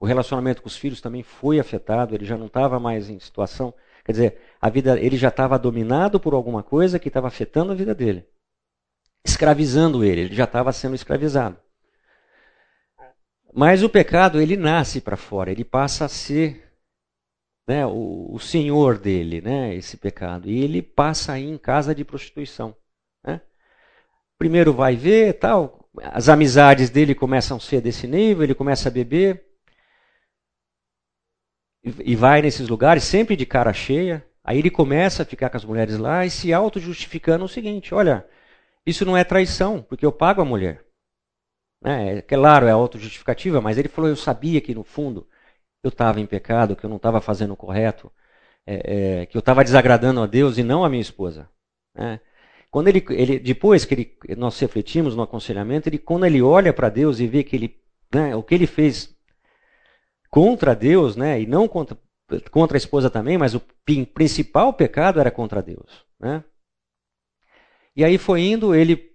o 0.00 0.06
relacionamento 0.06 0.62
com 0.62 0.68
os 0.68 0.76
filhos 0.76 1.02
também 1.02 1.22
foi 1.22 1.60
afetado. 1.60 2.14
Ele 2.14 2.24
já 2.24 2.38
não 2.38 2.46
estava 2.46 2.80
mais 2.80 3.10
em 3.10 3.20
situação 3.20 3.74
Quer 4.04 4.12
dizer, 4.12 4.40
a 4.60 4.68
vida, 4.68 4.98
ele 4.98 5.16
já 5.16 5.28
estava 5.28 5.58
dominado 5.58 6.18
por 6.18 6.34
alguma 6.34 6.62
coisa 6.62 6.98
que 6.98 7.08
estava 7.08 7.28
afetando 7.28 7.72
a 7.72 7.74
vida 7.74 7.94
dele, 7.94 8.26
escravizando 9.24 10.04
ele, 10.04 10.22
ele 10.22 10.34
já 10.34 10.44
estava 10.44 10.72
sendo 10.72 10.94
escravizado. 10.94 11.56
Mas 13.52 13.82
o 13.82 13.88
pecado, 13.88 14.40
ele 14.40 14.56
nasce 14.56 15.00
para 15.00 15.16
fora, 15.16 15.50
ele 15.50 15.64
passa 15.64 16.04
a 16.04 16.08
ser 16.08 16.70
né, 17.66 17.84
o, 17.86 18.32
o, 18.32 18.38
senhor 18.38 18.98
dele, 18.98 19.40
né, 19.40 19.74
esse 19.74 19.96
pecado. 19.96 20.48
E 20.48 20.62
ele 20.62 20.82
passa 20.82 21.32
aí 21.32 21.48
em 21.48 21.58
casa 21.58 21.94
de 21.94 22.04
prostituição. 22.04 22.76
Né? 23.24 23.40
Primeiro 24.38 24.72
vai 24.72 24.96
ver, 24.96 25.34
tal, 25.34 25.88
as 26.02 26.28
amizades 26.28 26.90
dele 26.90 27.14
começam 27.14 27.56
a 27.56 27.60
ser 27.60 27.80
desse 27.80 28.06
nível, 28.06 28.44
ele 28.44 28.54
começa 28.54 28.88
a 28.88 28.92
beber, 28.92 29.49
e 31.82 32.14
vai 32.14 32.42
nesses 32.42 32.68
lugares 32.68 33.04
sempre 33.04 33.36
de 33.36 33.46
cara 33.46 33.72
cheia. 33.72 34.24
Aí 34.44 34.58
ele 34.58 34.70
começa 34.70 35.22
a 35.22 35.26
ficar 35.26 35.50
com 35.50 35.56
as 35.56 35.64
mulheres 35.64 35.98
lá 35.98 36.24
e 36.24 36.30
se 36.30 36.52
auto-justificando 36.52 37.44
o 37.44 37.48
seguinte: 37.48 37.94
olha, 37.94 38.26
isso 38.86 39.04
não 39.04 39.16
é 39.16 39.24
traição, 39.24 39.82
porque 39.82 40.04
eu 40.04 40.12
pago 40.12 40.40
a 40.42 40.44
mulher. 40.44 40.84
É, 41.84 42.18
é 42.18 42.22
claro, 42.22 42.66
é 42.66 42.70
auto-justificativa, 42.70 43.60
mas 43.60 43.78
ele 43.78 43.88
falou: 43.88 44.10
eu 44.10 44.16
sabia 44.16 44.60
que 44.60 44.74
no 44.74 44.84
fundo 44.84 45.28
eu 45.82 45.88
estava 45.88 46.20
em 46.20 46.26
pecado, 46.26 46.76
que 46.76 46.84
eu 46.84 46.90
não 46.90 46.96
estava 46.96 47.20
fazendo 47.20 47.52
o 47.54 47.56
correto, 47.56 48.12
é, 48.66 49.22
é, 49.22 49.26
que 49.26 49.36
eu 49.36 49.40
estava 49.40 49.64
desagradando 49.64 50.22
a 50.22 50.26
Deus 50.26 50.58
e 50.58 50.62
não 50.62 50.84
a 50.84 50.90
minha 50.90 51.00
esposa. 51.00 51.48
Né? 51.94 52.20
Quando 52.70 52.88
ele, 52.88 53.04
ele, 53.10 53.38
depois 53.38 53.84
que 53.84 53.94
ele, 53.94 54.18
nós 54.36 54.58
refletimos 54.60 55.16
no 55.16 55.22
aconselhamento, 55.22 55.88
ele, 55.88 55.98
quando 55.98 56.26
ele 56.26 56.40
olha 56.42 56.72
para 56.72 56.88
Deus 56.88 57.18
e 57.20 57.26
vê 57.26 57.42
que 57.42 57.56
ele, 57.56 57.80
né, 58.14 58.36
o 58.36 58.42
que 58.42 58.54
ele 58.54 58.66
fez 58.66 59.16
contra 60.30 60.74
Deus, 60.74 61.16
né? 61.16 61.40
E 61.40 61.46
não 61.46 61.66
contra, 61.66 61.98
contra 62.50 62.76
a 62.76 62.78
esposa 62.78 63.10
também, 63.10 63.36
mas 63.36 63.54
o 63.54 63.60
principal 64.14 64.72
pecado 64.72 65.20
era 65.20 65.30
contra 65.30 65.62
Deus, 65.62 66.04
né? 66.18 66.44
E 67.96 68.04
aí 68.04 68.16
foi 68.16 68.42
indo, 68.42 68.74
ele 68.74 69.10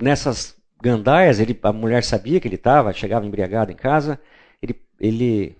nessas 0.00 0.56
gandaias, 0.82 1.40
ele, 1.40 1.58
a 1.62 1.72
mulher 1.72 2.04
sabia 2.04 2.40
que 2.40 2.46
ele 2.48 2.56
estava, 2.56 2.92
chegava 2.92 3.26
embriagado 3.26 3.72
em 3.72 3.76
casa, 3.76 4.20
ele, 4.62 4.80
ele 5.00 5.56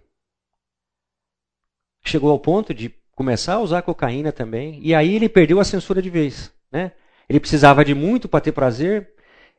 chegou 2.05 2.31
ao 2.31 2.39
ponto 2.39 2.73
de 2.73 2.95
começar 3.15 3.55
a 3.55 3.61
usar 3.61 3.83
cocaína 3.83 4.33
também, 4.33 4.81
e 4.83 4.95
aí 4.95 5.15
ele 5.17 5.29
perdeu 5.29 5.59
a 5.61 5.65
censura 5.65 6.01
de 6.01 6.11
vez, 6.11 6.53
né? 6.71 6.93
Ele 7.29 7.41
precisava 7.41 7.85
de 7.85 7.95
muito 7.95 8.29
para 8.29 8.41
ter 8.41 8.53
prazer. 8.53 9.15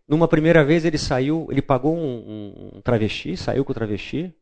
Numa 0.08 0.28
primeira 0.28 0.64
vez 0.66 0.86
ele 0.86 0.98
saiu, 0.98 1.48
ele 1.52 1.62
pagou 1.62 1.96
um, 1.96 2.02
um, 2.02 2.78
um 2.78 2.82
travesti, 2.82 3.38
saiu 3.38 3.64
com 3.64 3.72
o 3.72 3.76
travesti, 3.76 4.34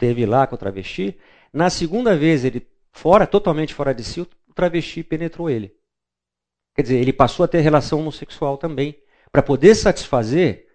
teve 0.00 0.24
lá 0.24 0.46
com 0.46 0.54
o 0.54 0.58
travesti. 0.58 1.16
Na 1.52 1.68
segunda 1.68 2.16
vez, 2.16 2.44
ele 2.44 2.66
fora, 2.90 3.26
totalmente 3.26 3.74
fora 3.74 3.94
de 3.94 4.02
si, 4.02 4.22
o 4.22 4.26
travesti 4.54 5.04
penetrou 5.04 5.50
ele. 5.50 5.74
Quer 6.74 6.82
dizer, 6.82 6.96
ele 6.98 7.12
passou 7.12 7.44
a 7.44 7.48
ter 7.48 7.60
relação 7.60 8.00
homossexual 8.00 8.56
também, 8.56 8.96
para 9.30 9.42
poder 9.42 9.74
satisfazer 9.74 10.66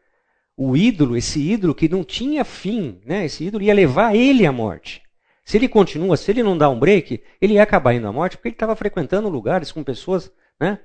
o 0.56 0.78
ídolo, 0.78 1.18
esse 1.18 1.42
ídolo 1.42 1.74
que 1.74 1.90
não 1.90 2.04
tinha 2.04 2.46
fim, 2.46 3.02
né? 3.04 3.26
Esse 3.26 3.44
ídolo 3.44 3.64
ia 3.64 3.74
levar 3.74 4.16
ele 4.16 4.46
à 4.46 4.52
morte. 4.52 5.02
Se 5.44 5.58
ele 5.58 5.68
continua, 5.68 6.16
se 6.16 6.32
ele 6.32 6.44
não 6.44 6.58
dá 6.58 6.70
um 6.70 6.80
break, 6.80 7.22
ele 7.42 7.56
ia 7.56 7.64
acabar 7.64 7.94
indo 7.94 8.08
à 8.08 8.14
morte, 8.14 8.38
porque 8.38 8.50
ele 8.50 8.56
estava 8.56 8.76
frequentando 8.76 9.28
lugares 9.28 9.72
com 9.72 9.84
pessoas, 9.84 10.32
né? 10.60 10.80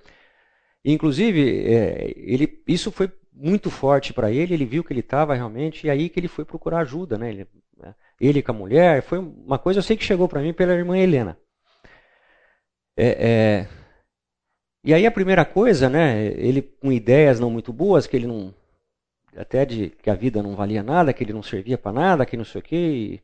Inclusive, 0.85 1.67
é, 1.67 2.15
ele, 2.17 2.63
isso 2.67 2.91
foi 2.91 3.11
muito 3.33 3.71
forte 3.71 4.13
para 4.13 4.31
ele, 4.31 4.55
ele 4.55 4.65
viu 4.65 4.85
que 4.85 4.93
ele 4.93 5.01
estava 5.01 5.35
realmente, 5.35 5.87
e 5.87 5.91
aí 5.91 6.09
que 6.09 6.21
ele 6.21 6.29
foi 6.29 6.45
procurar 6.45 6.81
ajuda, 6.81 7.19
né? 7.19 7.31
Ele, 7.31 7.49
ele 8.21 8.43
com 8.43 8.53
a 8.53 8.55
mulher, 8.55 9.03
foi 9.03 9.19
uma 9.19 9.59
coisa 9.59 9.79
eu 9.79 9.83
sei 9.83 9.97
que 9.97 10.05
chegou 10.05 10.29
para 10.29 10.43
mim 10.43 10.53
pela 10.53 10.75
irmã 10.75 10.99
Helena. 10.99 11.39
É, 12.97 13.09
é, 13.29 13.69
e 14.85 14.93
aí 14.95 15.07
a 15.07 15.11
primeira 15.11 15.45
coisa, 15.45 15.89
né, 15.89 16.27
ele 16.27 16.63
com 16.63 16.93
ideias 16.93 17.41
não 17.41 17.51
muito 17.51 17.73
boas, 17.73 18.07
que 18.07 18.17
ele 18.17 18.27
não, 18.27 18.55
até 19.37 19.65
de 19.65 19.91
que 19.91 20.11
a 20.11 20.15
vida 20.15 20.43
não 20.43 20.57
valia 20.57 20.83
nada, 20.83 21.13
que 21.13 21.23
ele 21.25 21.33
não 21.33 21.43
servia 21.43 21.79
para 21.79 21.93
nada, 21.93 22.27
que 22.27 22.37
não 22.37 22.45
sei 22.45 22.61
o 22.61 22.65
quê. 22.65 23.23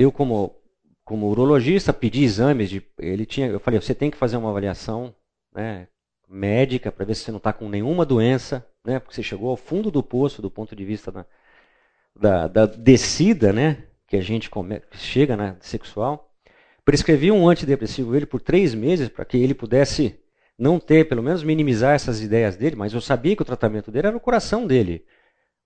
eu 0.00 0.10
como 0.10 0.56
como 1.04 1.28
urologista 1.28 1.92
pedi 1.92 2.22
exames 2.22 2.70
de, 2.70 2.82
ele 2.98 3.26
tinha, 3.26 3.48
eu 3.48 3.58
falei, 3.58 3.80
você 3.80 3.94
tem 3.94 4.10
que 4.10 4.16
fazer 4.16 4.36
uma 4.36 4.50
avaliação, 4.50 5.14
né, 5.52 5.88
médica 6.30 6.92
para 6.92 7.04
ver 7.04 7.14
se 7.16 7.24
você 7.24 7.32
não 7.32 7.38
está 7.38 7.52
com 7.52 7.68
nenhuma 7.68 8.06
doença, 8.06 8.64
né, 8.84 9.00
porque 9.00 9.14
você 9.14 9.22
chegou 9.22 9.50
ao 9.50 9.56
fundo 9.56 9.90
do 9.90 10.02
poço 10.02 10.40
do 10.40 10.50
ponto 10.50 10.76
de 10.76 10.84
vista 10.84 11.10
da, 11.10 11.26
da, 12.14 12.48
da 12.48 12.66
descida, 12.66 13.52
né, 13.52 13.84
que 14.06 14.16
a 14.16 14.20
gente 14.20 14.48
come, 14.48 14.80
chega 14.92 15.36
na 15.36 15.56
sexual, 15.60 16.32
prescrevi 16.84 17.32
um 17.32 17.48
antidepressivo 17.48 18.14
ele 18.14 18.26
por 18.26 18.40
três 18.40 18.74
meses 18.74 19.08
para 19.08 19.24
que 19.24 19.36
ele 19.36 19.54
pudesse 19.54 20.18
não 20.56 20.78
ter, 20.78 21.08
pelo 21.08 21.22
menos 21.22 21.42
minimizar 21.42 21.94
essas 21.94 22.20
ideias 22.22 22.56
dele, 22.56 22.76
mas 22.76 22.92
eu 22.92 23.00
sabia 23.00 23.34
que 23.34 23.42
o 23.42 23.46
tratamento 23.46 23.90
dele 23.90 24.08
era 24.08 24.16
o 24.16 24.20
coração 24.20 24.66
dele. 24.66 25.04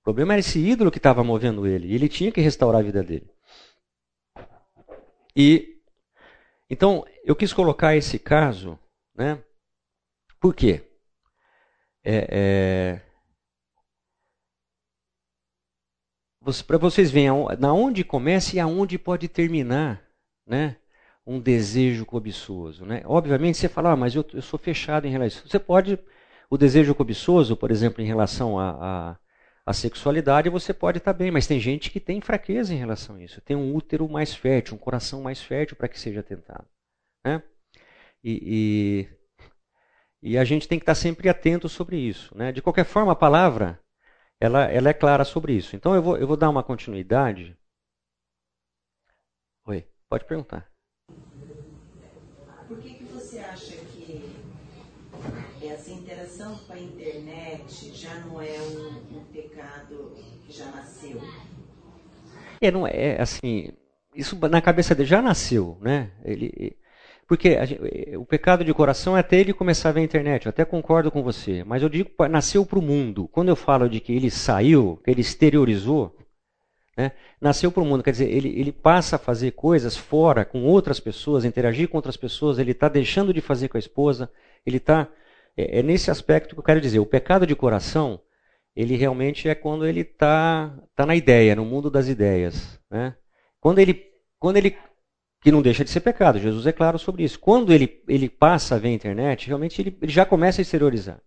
O 0.01 0.05
problema 0.05 0.35
era 0.35 0.41
esse 0.41 0.59
ídolo 0.59 0.91
que 0.91 0.99
estava 0.99 1.25
movendo 1.25 1.67
ele, 1.67 1.89
e 1.89 1.95
ele 1.95 2.09
tinha 2.09 2.31
que 2.31 2.41
restaurar 2.41 2.81
a 2.81 2.85
vida 2.85 3.03
dele. 3.03 3.29
E 5.37 5.81
então 6.71 7.05
eu 7.25 7.35
quis 7.35 7.53
colocar 7.53 7.97
esse 7.97 8.19
caso, 8.19 8.79
né? 9.15 9.43
Por 10.45 10.55
quê? 10.55 10.83
É, 12.05 12.29
é, 12.31 13.01
para 16.67 16.77
vocês 16.77 17.11
verem 17.11 17.31
na 17.59 17.73
onde 17.73 18.05
começa 18.05 18.55
e 18.55 18.61
aonde 18.61 18.99
pode 18.99 19.27
terminar, 19.27 20.07
né? 20.47 20.77
um 21.27 21.41
desejo 21.41 22.05
cobiçoso. 22.05 22.85
Né? 22.85 23.01
Obviamente 23.07 23.57
você 23.57 23.71
fala, 23.71 23.93
ah, 23.93 23.97
mas 23.97 24.15
eu, 24.15 24.23
eu 24.35 24.43
sou 24.43 24.59
fechado 24.59 25.07
em 25.07 25.11
relação. 25.11 25.49
Você 25.49 25.59
pode, 25.59 25.99
o 26.51 26.59
desejo 26.59 26.95
cobiçoso, 26.95 27.57
por 27.57 27.71
exemplo, 27.71 28.03
em 28.03 28.07
relação 28.07 28.59
a, 28.59 29.13
a 29.13 29.17
a 29.67 29.73
sexualidade 29.73 30.51
você 30.51 30.75
pode 30.75 30.99
estar 30.99 31.15
bem, 31.15 31.31
mas 31.31 31.47
tem 31.47 31.59
gente 31.59 31.91
que 31.91 31.99
tem 31.99 32.21
fraqueza 32.21 32.75
em 32.75 32.77
relação 32.77 33.17
a 33.17 33.23
isso. 33.23 33.41
Tem 33.41 33.57
um 33.57 33.75
útero 33.75 34.07
mais 34.07 34.35
fértil, 34.35 34.75
um 34.75 34.79
coração 34.79 35.23
mais 35.23 35.41
fértil 35.41 35.75
para 35.75 35.89
que 35.89 35.99
seja 35.99 36.23
tentado. 36.23 36.69
Né? 37.25 37.43
E, 38.23 39.09
e, 39.09 39.24
e, 40.25 40.39
a 40.39 40.45
gente 40.45 40.67
tem 40.67 40.79
que 40.79 40.83
estar 40.83 40.95
sempre 40.95 41.29
atento 41.29 41.69
sobre 41.69 41.99
isso. 41.99 42.37
Né? 42.37 42.51
De 42.51 42.63
qualquer 42.63 42.87
forma, 42.87 43.13
a 43.13 43.17
palavra 43.17 43.79
ela, 44.41 44.65
ela 44.65 44.89
é 44.89 44.95
clara 44.95 45.25
sobre 45.25 45.53
isso. 45.53 45.77
Então 45.77 45.95
eu 45.95 46.03
vou, 46.03 46.17
eu 46.17 46.27
vou 46.27 46.37
dar 46.37 46.49
uma 46.49 46.63
continuidade. 46.63 47.55
Oi, 49.67 49.87
pode 50.09 50.25
perguntar. 50.25 50.71
Por 52.67 52.79
que, 52.81 52.95
que 52.95 53.05
você 53.05 53.39
acha 53.41 53.77
que 53.77 54.35
essa 55.63 55.91
interação 55.91 56.57
com 56.59 56.73
a 56.73 56.79
internet 56.79 57.93
já 57.95 58.15
não 58.21 58.41
é 58.41 58.59
um, 58.61 59.19
um 59.19 59.25
pecado 59.27 60.17
que 60.47 60.53
já 60.53 60.67
nasceu? 60.71 61.21
É, 62.61 62.71
não 62.71 62.87
é 62.87 63.21
assim. 63.21 63.73
Isso 64.15 64.39
na 64.49 64.63
cabeça 64.63 64.95
dele 64.95 65.09
já 65.09 65.21
nasceu, 65.21 65.77
né? 65.83 66.13
Ele, 66.25 66.79
porque 67.27 67.65
gente, 67.67 68.17
o 68.17 68.25
pecado 68.25 68.65
de 68.65 68.75
coração 68.75 69.17
é 69.17 69.21
até 69.21 69.39
ele 69.39 69.53
começar 69.53 69.89
a 69.89 69.93
ver 69.93 70.01
a 70.01 70.05
internet. 70.05 70.47
Eu 70.47 70.51
até 70.51 70.65
concordo 70.65 71.11
com 71.11 71.23
você, 71.23 71.65
mas 71.65 71.83
eu 71.83 71.89
digo 71.89 72.11
nasceu 72.29 72.65
para 72.67 72.79
o 72.79 72.83
mundo. 72.83 73.29
Quando 73.29 73.49
eu 73.49 73.57
falo 73.57 73.89
de 73.89 74.01
que 74.01 74.13
ele 74.13 74.31
saiu, 74.31 75.01
que 75.05 75.11
ele 75.11 75.21
exteriorizou, 75.21 76.15
né? 76.97 77.13
Nasceu 77.41 77.73
para 77.73 77.83
o 77.83 77.87
mundo, 77.87 78.03
quer 78.03 78.13
dizer, 78.13 78.31
ele, 78.31 78.49
ele 78.59 78.73
passa 78.73 79.17
a 79.17 79.19
fazer 79.19 79.51
coisas 79.53 79.97
fora 79.97 80.45
com 80.45 80.65
outras 80.65 81.01
pessoas, 81.01 81.45
interagir 81.45 81.89
com 81.89 81.97
outras 81.97 82.17
pessoas, 82.17 82.59
ele 82.59 82.71
está 82.71 82.89
deixando 82.89 83.35
de 83.35 83.41
fazer 83.41 83.69
com 83.69 83.77
a 83.77 83.81
esposa, 83.81 84.31
ele 84.65 84.77
está. 84.77 85.09
É, 85.57 85.81
é, 85.81 85.83
nesse 85.83 86.11
aspecto 86.11 86.55
que 86.55 86.61
eu 86.61 86.65
quero 86.65 86.81
dizer. 86.81 86.99
O 86.99 87.07
pecado 87.07 87.47
de 87.47 87.55
coração, 87.55 88.21
ele 88.75 88.97
realmente 88.97 89.49
é 89.49 89.55
quando 89.55 89.87
ele 89.87 90.01
está 90.01 90.75
tá 90.95 91.05
na 91.05 91.15
ideia, 91.15 91.55
no 91.55 91.65
mundo 91.65 91.91
das 91.91 92.09
ideias. 92.09 92.79
Né? 92.91 93.15
Quando 93.61 93.79
ele. 93.79 94.13
Quando 94.39 94.57
ele 94.57 94.77
que 95.45 95.53
não 95.53 95.61
deixa 95.61 95.85
de 95.85 95.91
ser 95.91 96.01
pecado, 96.01 96.39
Jesus 96.39 96.67
é 96.67 96.73
claro 96.73 96.99
sobre 96.99 97.23
isso. 97.23 97.39
Quando 97.39 97.71
ele, 97.71 98.03
ele 98.09 98.31
passa 98.31 98.77
a 98.77 98.79
ver 98.79 98.89
a 98.89 98.93
internet, 98.93 99.47
realmente 99.47 99.79
ele, 99.79 99.95
ele 100.01 100.11
já 100.11 100.25
começa 100.25 100.59
a 100.59 100.63
exteriorizar 100.63 101.21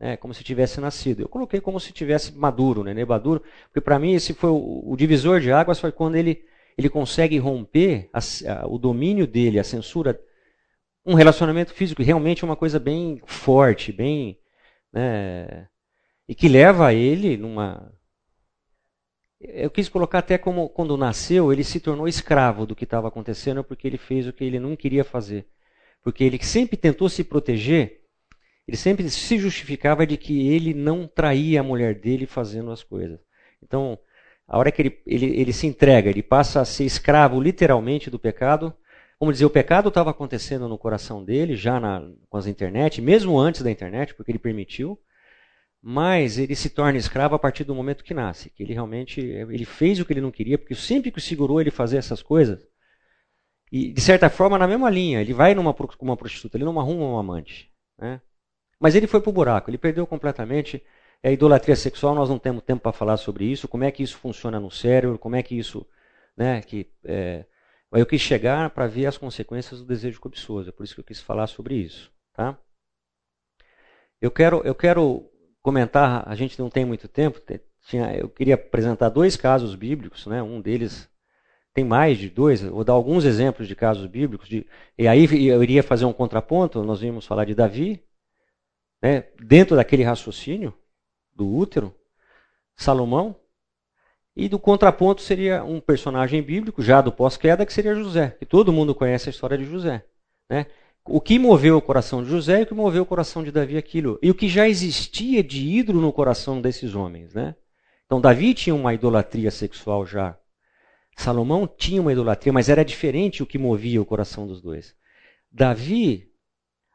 né, 0.00 0.16
como 0.16 0.32
se 0.32 0.42
tivesse 0.42 0.80
nascido. 0.80 1.20
Eu 1.20 1.28
coloquei 1.28 1.60
como 1.60 1.78
se 1.78 1.92
tivesse 1.92 2.32
maduro, 2.32 2.82
né, 2.82 3.04
maduro, 3.04 3.42
porque 3.66 3.82
para 3.82 3.98
mim 3.98 4.14
esse 4.14 4.32
foi 4.32 4.48
o, 4.48 4.82
o, 4.86 4.96
divisor 4.96 5.38
de 5.38 5.52
águas 5.52 5.78
foi 5.78 5.92
quando 5.92 6.16
ele 6.16 6.42
ele 6.78 6.88
consegue 6.88 7.36
romper 7.36 8.08
a, 8.10 8.18
a, 8.18 8.66
o 8.66 8.78
domínio 8.78 9.26
dele, 9.26 9.58
a 9.58 9.64
censura, 9.64 10.18
um 11.04 11.14
relacionamento 11.14 11.74
físico 11.74 12.02
realmente 12.02 12.42
é 12.42 12.46
uma 12.46 12.56
coisa 12.56 12.78
bem 12.78 13.20
forte, 13.26 13.92
bem 13.92 14.38
né, 14.90 15.68
e 16.26 16.34
que 16.34 16.48
leva 16.48 16.94
ele 16.94 17.36
numa 17.36 17.92
eu 19.40 19.70
quis 19.70 19.88
colocar 19.88 20.18
até 20.18 20.36
como 20.38 20.68
quando 20.68 20.96
nasceu 20.96 21.52
ele 21.52 21.62
se 21.64 21.80
tornou 21.80 22.08
escravo 22.08 22.66
do 22.66 22.74
que 22.74 22.84
estava 22.84 23.08
acontecendo 23.08 23.62
porque 23.62 23.86
ele 23.86 23.98
fez 23.98 24.26
o 24.26 24.32
que 24.32 24.44
ele 24.44 24.58
não 24.58 24.74
queria 24.76 25.04
fazer, 25.04 25.46
porque 26.02 26.24
ele 26.24 26.42
sempre 26.42 26.76
tentou 26.76 27.08
se 27.08 27.24
proteger 27.24 27.98
ele 28.68 28.76
sempre 28.76 29.08
se 29.08 29.38
justificava 29.38 30.06
de 30.06 30.18
que 30.18 30.48
ele 30.48 30.74
não 30.74 31.06
traía 31.06 31.60
a 31.60 31.62
mulher 31.62 31.94
dele 31.94 32.26
fazendo 32.26 32.70
as 32.70 32.82
coisas. 32.82 33.18
Então, 33.62 33.98
a 34.46 34.58
hora 34.58 34.70
que 34.70 34.82
ele, 34.82 35.00
ele, 35.06 35.40
ele 35.40 35.52
se 35.54 35.66
entrega, 35.66 36.10
ele 36.10 36.22
passa 36.22 36.60
a 36.60 36.66
ser 36.66 36.84
escravo 36.84 37.40
literalmente 37.40 38.10
do 38.10 38.18
pecado. 38.18 38.74
Vamos 39.18 39.36
dizer, 39.36 39.46
o 39.46 39.50
pecado 39.50 39.88
estava 39.88 40.10
acontecendo 40.10 40.68
no 40.68 40.76
coração 40.76 41.24
dele, 41.24 41.56
já 41.56 41.80
na, 41.80 42.06
com 42.28 42.36
as 42.36 42.46
internet, 42.46 43.00
mesmo 43.00 43.38
antes 43.38 43.62
da 43.62 43.70
internet, 43.70 44.14
porque 44.14 44.30
ele 44.30 44.38
permitiu. 44.38 45.00
Mas 45.80 46.38
ele 46.38 46.54
se 46.56 46.70
torna 46.70 46.98
escravo 46.98 47.34
a 47.34 47.38
partir 47.38 47.64
do 47.64 47.74
momento 47.74 48.04
que 48.04 48.12
nasce, 48.12 48.50
que 48.50 48.62
ele 48.62 48.72
realmente 48.72 49.20
ele 49.20 49.64
fez 49.64 50.00
o 50.00 50.04
que 50.04 50.12
ele 50.12 50.20
não 50.20 50.30
queria, 50.30 50.58
porque 50.58 50.74
sempre 50.74 51.10
que 51.10 51.20
segurou 51.20 51.60
ele 51.60 51.70
fazer 51.70 51.98
essas 51.98 52.22
coisas, 52.22 52.66
e 53.70 53.92
de 53.92 54.00
certa 54.00 54.30
forma 54.30 54.58
na 54.58 54.66
mesma 54.66 54.90
linha, 54.90 55.20
ele 55.20 55.32
vai 55.32 55.54
numa 55.54 55.74
uma 56.00 56.16
prostituta, 56.16 56.56
ele 56.56 56.64
não 56.64 56.78
arruma 56.80 57.04
um 57.04 57.18
amante, 57.18 57.70
né? 57.98 58.20
Mas 58.80 58.94
ele 58.94 59.06
foi 59.06 59.20
para 59.20 59.30
o 59.30 59.32
buraco, 59.32 59.70
ele 59.70 59.78
perdeu 59.78 60.06
completamente. 60.06 60.82
A 61.22 61.30
idolatria 61.32 61.74
sexual, 61.74 62.14
nós 62.14 62.28
não 62.28 62.38
temos 62.38 62.62
tempo 62.62 62.82
para 62.82 62.92
falar 62.92 63.16
sobre 63.16 63.44
isso, 63.44 63.66
como 63.66 63.82
é 63.84 63.90
que 63.90 64.02
isso 64.04 64.16
funciona 64.18 64.60
no 64.60 64.70
cérebro, 64.70 65.18
como 65.18 65.34
é 65.34 65.42
que 65.42 65.58
isso. 65.58 65.84
Né, 66.36 66.62
que, 66.62 66.88
é, 67.04 67.44
eu 67.90 68.06
quis 68.06 68.20
chegar 68.20 68.70
para 68.70 68.86
ver 68.86 69.06
as 69.06 69.18
consequências 69.18 69.80
do 69.80 69.86
desejo 69.86 70.20
cobiçoso, 70.20 70.68
é 70.68 70.72
por 70.72 70.84
isso 70.84 70.94
que 70.94 71.00
eu 71.00 71.04
quis 71.04 71.20
falar 71.20 71.48
sobre 71.48 71.74
isso. 71.74 72.12
Tá? 72.32 72.56
Eu, 74.20 74.30
quero, 74.30 74.62
eu 74.64 74.74
quero 74.74 75.28
comentar, 75.68 76.26
a 76.26 76.34
gente 76.34 76.58
não 76.58 76.70
tem 76.70 76.82
muito 76.82 77.06
tempo, 77.06 77.42
tinha, 77.86 78.10
eu 78.16 78.26
queria 78.26 78.54
apresentar 78.54 79.10
dois 79.10 79.36
casos 79.36 79.74
bíblicos, 79.74 80.26
né, 80.26 80.42
um 80.42 80.62
deles 80.62 81.06
tem 81.74 81.84
mais 81.84 82.16
de 82.16 82.30
dois, 82.30 82.62
vou 82.62 82.82
dar 82.82 82.94
alguns 82.94 83.26
exemplos 83.26 83.68
de 83.68 83.76
casos 83.76 84.06
bíblicos, 84.06 84.48
de, 84.48 84.66
e 84.96 85.06
aí 85.06 85.26
eu 85.46 85.62
iria 85.62 85.82
fazer 85.82 86.06
um 86.06 86.12
contraponto, 86.12 86.82
nós 86.82 87.00
vimos 87.00 87.26
falar 87.26 87.44
de 87.44 87.54
Davi, 87.54 88.02
né, 89.02 89.24
dentro 89.44 89.76
daquele 89.76 90.02
raciocínio 90.02 90.72
do 91.34 91.46
útero, 91.46 91.94
Salomão, 92.74 93.36
e 94.34 94.48
do 94.48 94.58
contraponto 94.58 95.20
seria 95.20 95.62
um 95.62 95.82
personagem 95.82 96.40
bíblico, 96.40 96.80
já 96.80 97.02
do 97.02 97.12
pós-queda, 97.12 97.66
que 97.66 97.74
seria 97.74 97.94
José, 97.94 98.30
que 98.30 98.46
todo 98.46 98.72
mundo 98.72 98.94
conhece 98.94 99.28
a 99.28 99.32
história 99.32 99.58
de 99.58 99.66
José. 99.66 100.02
Né? 100.48 100.64
O 101.10 101.20
que 101.20 101.38
moveu 101.38 101.76
o 101.76 101.82
coração 101.82 102.22
de 102.22 102.28
José 102.28 102.60
e 102.60 102.62
o 102.62 102.66
que 102.66 102.74
moveu 102.74 103.02
o 103.02 103.06
coração 103.06 103.42
de 103.42 103.50
Davi 103.50 103.76
aquilo. 103.76 104.18
E 104.22 104.30
o 104.30 104.34
que 104.34 104.48
já 104.48 104.68
existia 104.68 105.42
de 105.42 105.66
ídolo 105.66 106.00
no 106.00 106.12
coração 106.12 106.60
desses 106.60 106.94
homens. 106.94 107.34
Né? 107.34 107.54
Então, 108.06 108.20
Davi 108.20 108.54
tinha 108.54 108.74
uma 108.74 108.92
idolatria 108.92 109.50
sexual 109.50 110.04
já. 110.06 110.38
Salomão 111.16 111.66
tinha 111.66 112.00
uma 112.00 112.12
idolatria, 112.12 112.52
mas 112.52 112.68
era 112.68 112.84
diferente 112.84 113.42
o 113.42 113.46
que 113.46 113.58
movia 113.58 114.00
o 114.00 114.06
coração 114.06 114.46
dos 114.46 114.60
dois. 114.60 114.94
Davi 115.50 116.30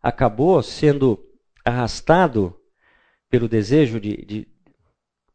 acabou 0.02 0.62
sendo 0.64 1.20
arrastado 1.66 2.56
pelo 3.30 3.50
desejo 3.50 4.00
de, 4.00 4.18
de 4.26 4.48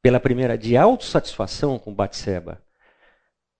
pela 0.00 0.20
primeira 0.20 0.56
de 0.56 0.76
autossatisfação 0.76 1.78
com 1.78 1.92
Batseba. 1.92 2.62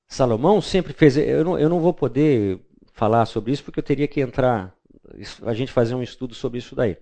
Salomão 0.07 0.61
sempre 0.63 0.93
fez. 0.93 1.17
Eu 1.17 1.45
não, 1.45 1.59
eu 1.59 1.69
não 1.69 1.81
vou 1.81 1.93
poder 1.93 2.61
falar 2.93 3.27
sobre 3.27 3.53
isso 3.53 3.63
porque 3.63 3.81
eu 3.81 3.85
teria 3.85 4.09
que 4.09 4.21
entrar, 4.21 4.75
a 5.45 5.55
gente 5.55 5.73
fazer 5.73 5.95
um 5.95 6.03
estudo 6.03 6.35
sobre 6.35 6.59
isso 6.59 6.75
daí. 6.75 6.97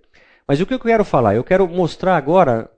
Mas 0.46 0.60
o 0.60 0.66
que 0.66 0.74
eu 0.74 0.80
quero 0.80 1.04
falar? 1.04 1.34
Eu 1.34 1.44
quero 1.44 1.66
mostrar 1.68 2.16
agora 2.16 2.70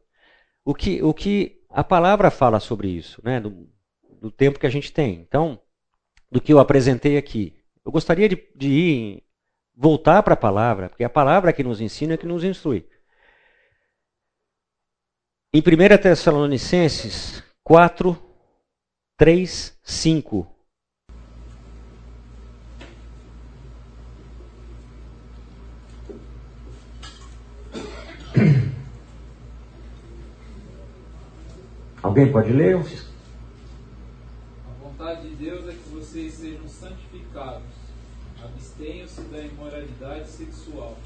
o 0.64 0.74
que, 0.74 1.02
o 1.02 1.12
que 1.12 1.62
a 1.70 1.84
palavra 1.84 2.30
fala 2.30 2.60
sobre 2.60 2.88
isso, 2.88 3.20
né? 3.24 3.40
do, 3.40 3.68
do 4.20 4.30
tempo 4.30 4.58
que 4.58 4.66
a 4.66 4.70
gente 4.70 4.92
tem. 4.92 5.14
Então, 5.20 5.60
do 6.30 6.40
que 6.40 6.52
eu 6.52 6.58
apresentei 6.58 7.16
aqui. 7.16 7.54
Eu 7.84 7.92
gostaria 7.92 8.28
de, 8.28 8.36
de 8.54 8.68
ir 8.68 9.24
voltar 9.74 10.22
para 10.22 10.34
a 10.34 10.36
palavra, 10.36 10.88
porque 10.88 11.02
é 11.02 11.06
a 11.06 11.10
palavra 11.10 11.52
que 11.52 11.62
nos 11.62 11.80
ensina 11.80 12.14
é 12.14 12.16
que 12.16 12.26
nos 12.26 12.44
instrui. 12.44 12.88
Em 15.54 15.60
1 15.60 16.02
Tessalonicenses 16.02 17.42
4, 17.62 18.16
3, 19.16 19.78
5. 19.82 20.57
Alguém 32.02 32.30
pode 32.30 32.52
ler? 32.52 32.76
A 32.76 32.82
vontade 34.82 35.28
de 35.28 35.36
Deus 35.36 35.66
é 35.68 35.72
que 35.72 35.88
vocês 35.90 36.34
sejam 36.34 36.68
santificados 36.68 37.78
Abstenham-se 38.42 39.20
da 39.22 39.40
imoralidade 39.40 40.28
sexual. 40.28 40.96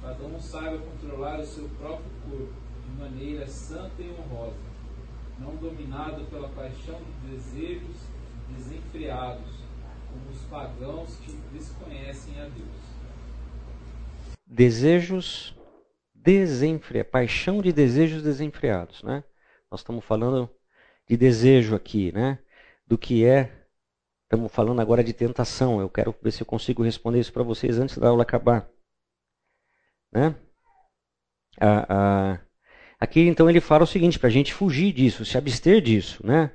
Cada 0.00 0.24
um 0.24 0.40
saiba 0.40 0.78
controlar 0.78 1.40
o 1.40 1.46
seu 1.46 1.68
próprio 1.70 2.08
corpo 2.22 2.54
de 2.84 3.02
maneira 3.02 3.44
santa 3.48 4.00
e 4.00 4.08
honrosa, 4.08 4.54
não 5.38 5.56
dominado 5.56 6.24
pela 6.26 6.48
paixão 6.50 7.00
de 7.00 7.32
desejos 7.32 7.96
desenfreados, 8.56 9.56
como 10.08 10.30
os 10.32 10.42
pagãos 10.42 11.16
que 11.24 11.32
desconhecem 11.52 12.40
a 12.40 12.44
Deus. 12.44 12.68
Desejos 14.46 15.52
desenfreados, 16.22 17.10
paixão 17.10 17.60
de 17.60 17.72
desejos 17.72 18.22
desenfreados, 18.22 19.02
né? 19.02 19.24
Nós 19.70 19.80
estamos 19.80 20.04
falando 20.04 20.50
de 21.08 21.16
desejo 21.16 21.74
aqui, 21.74 22.12
né? 22.12 22.38
Do 22.86 22.98
que 22.98 23.24
é 23.24 23.60
Estamos 24.32 24.52
falando 24.52 24.80
agora 24.80 25.02
de 25.02 25.12
tentação. 25.12 25.80
Eu 25.80 25.90
quero 25.90 26.14
ver 26.22 26.30
se 26.30 26.40
eu 26.40 26.46
consigo 26.46 26.84
responder 26.84 27.18
isso 27.18 27.32
para 27.32 27.42
vocês 27.42 27.80
antes 27.80 27.98
da 27.98 28.08
aula 28.08 28.22
acabar. 28.22 28.68
Né? 30.12 30.36
aqui 32.98 33.22
então 33.26 33.50
ele 33.50 33.60
fala 33.60 33.82
o 33.82 33.86
seguinte, 33.86 34.20
para 34.20 34.28
a 34.28 34.32
gente 34.32 34.54
fugir 34.54 34.92
disso, 34.92 35.24
se 35.24 35.36
abster 35.36 35.80
disso, 35.80 36.24
né? 36.24 36.52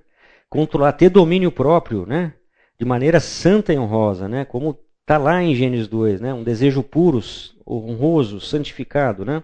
controlar, 0.49 0.93
ter 0.93 1.09
domínio 1.09 1.51
próprio, 1.51 2.05
né? 2.05 2.33
de 2.79 2.85
maneira 2.85 3.19
santa 3.19 3.73
e 3.73 3.77
honrosa, 3.77 4.29
né? 4.29 4.45
como 4.45 4.79
Está 5.01 5.17
lá 5.19 5.43
em 5.43 5.53
Gênesis 5.53 5.87
2, 5.87 6.21
né? 6.21 6.33
um 6.33 6.43
desejo 6.43 6.81
puro, 6.81 7.21
honroso, 7.67 8.39
santificado, 8.39 9.23
né? 9.23 9.43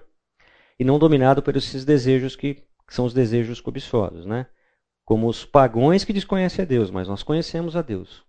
E 0.81 0.83
não 0.83 0.97
dominado 0.97 1.43
por 1.43 1.55
esses 1.55 1.85
desejos 1.85 2.35
que, 2.35 2.55
que 2.55 2.93
são 2.95 3.05
os 3.05 3.13
desejos 3.13 3.61
cobiçosos. 3.61 4.25
Né? 4.25 4.47
Como 5.05 5.27
os 5.27 5.45
pagões 5.45 6.03
que 6.03 6.11
desconhecem 6.11 6.63
a 6.63 6.65
Deus, 6.65 6.89
mas 6.89 7.07
nós 7.07 7.21
conhecemos 7.21 7.75
a 7.75 7.83
Deus. 7.83 8.25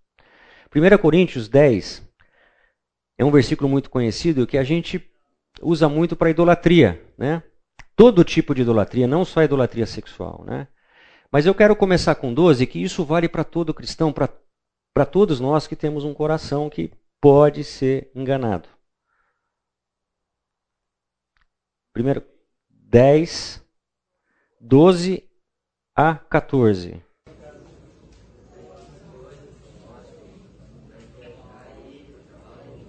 1 0.71 0.99
Coríntios 0.99 1.49
10 1.49 2.07
é 3.17 3.25
um 3.25 3.31
versículo 3.31 3.71
muito 3.71 3.89
conhecido 3.89 4.47
que 4.47 4.59
a 4.59 4.63
gente 4.63 5.03
usa 5.63 5.89
muito 5.89 6.15
para 6.15 6.29
idolatria. 6.29 7.03
Né? 7.17 7.43
Todo 7.97 8.23
tipo 8.23 8.55
de 8.55 8.61
idolatria, 8.61 9.07
não 9.07 9.25
só 9.25 9.41
a 9.41 9.45
idolatria 9.45 9.87
sexual. 9.87 10.45
Né? 10.45 10.69
Mas 11.31 11.47
eu 11.47 11.55
quero 11.55 11.75
começar 11.75 12.17
com 12.17 12.35
12, 12.35 12.67
que 12.67 12.83
isso 12.83 13.03
vale 13.03 13.31
para 13.31 13.45
todo 13.45 13.73
cristão, 13.73 14.13
para 14.13 15.07
todos 15.07 15.41
nós 15.41 15.67
que 15.67 15.75
temos 15.75 16.05
um 16.05 16.13
coração 16.13 16.69
que 16.69 16.93
pode 17.19 17.65
ser 17.65 18.11
enganado. 18.15 18.69
Primeiro, 21.95 22.32
10, 22.93 23.65
12 24.61 25.27
a 25.97 26.15
14. 26.15 27.03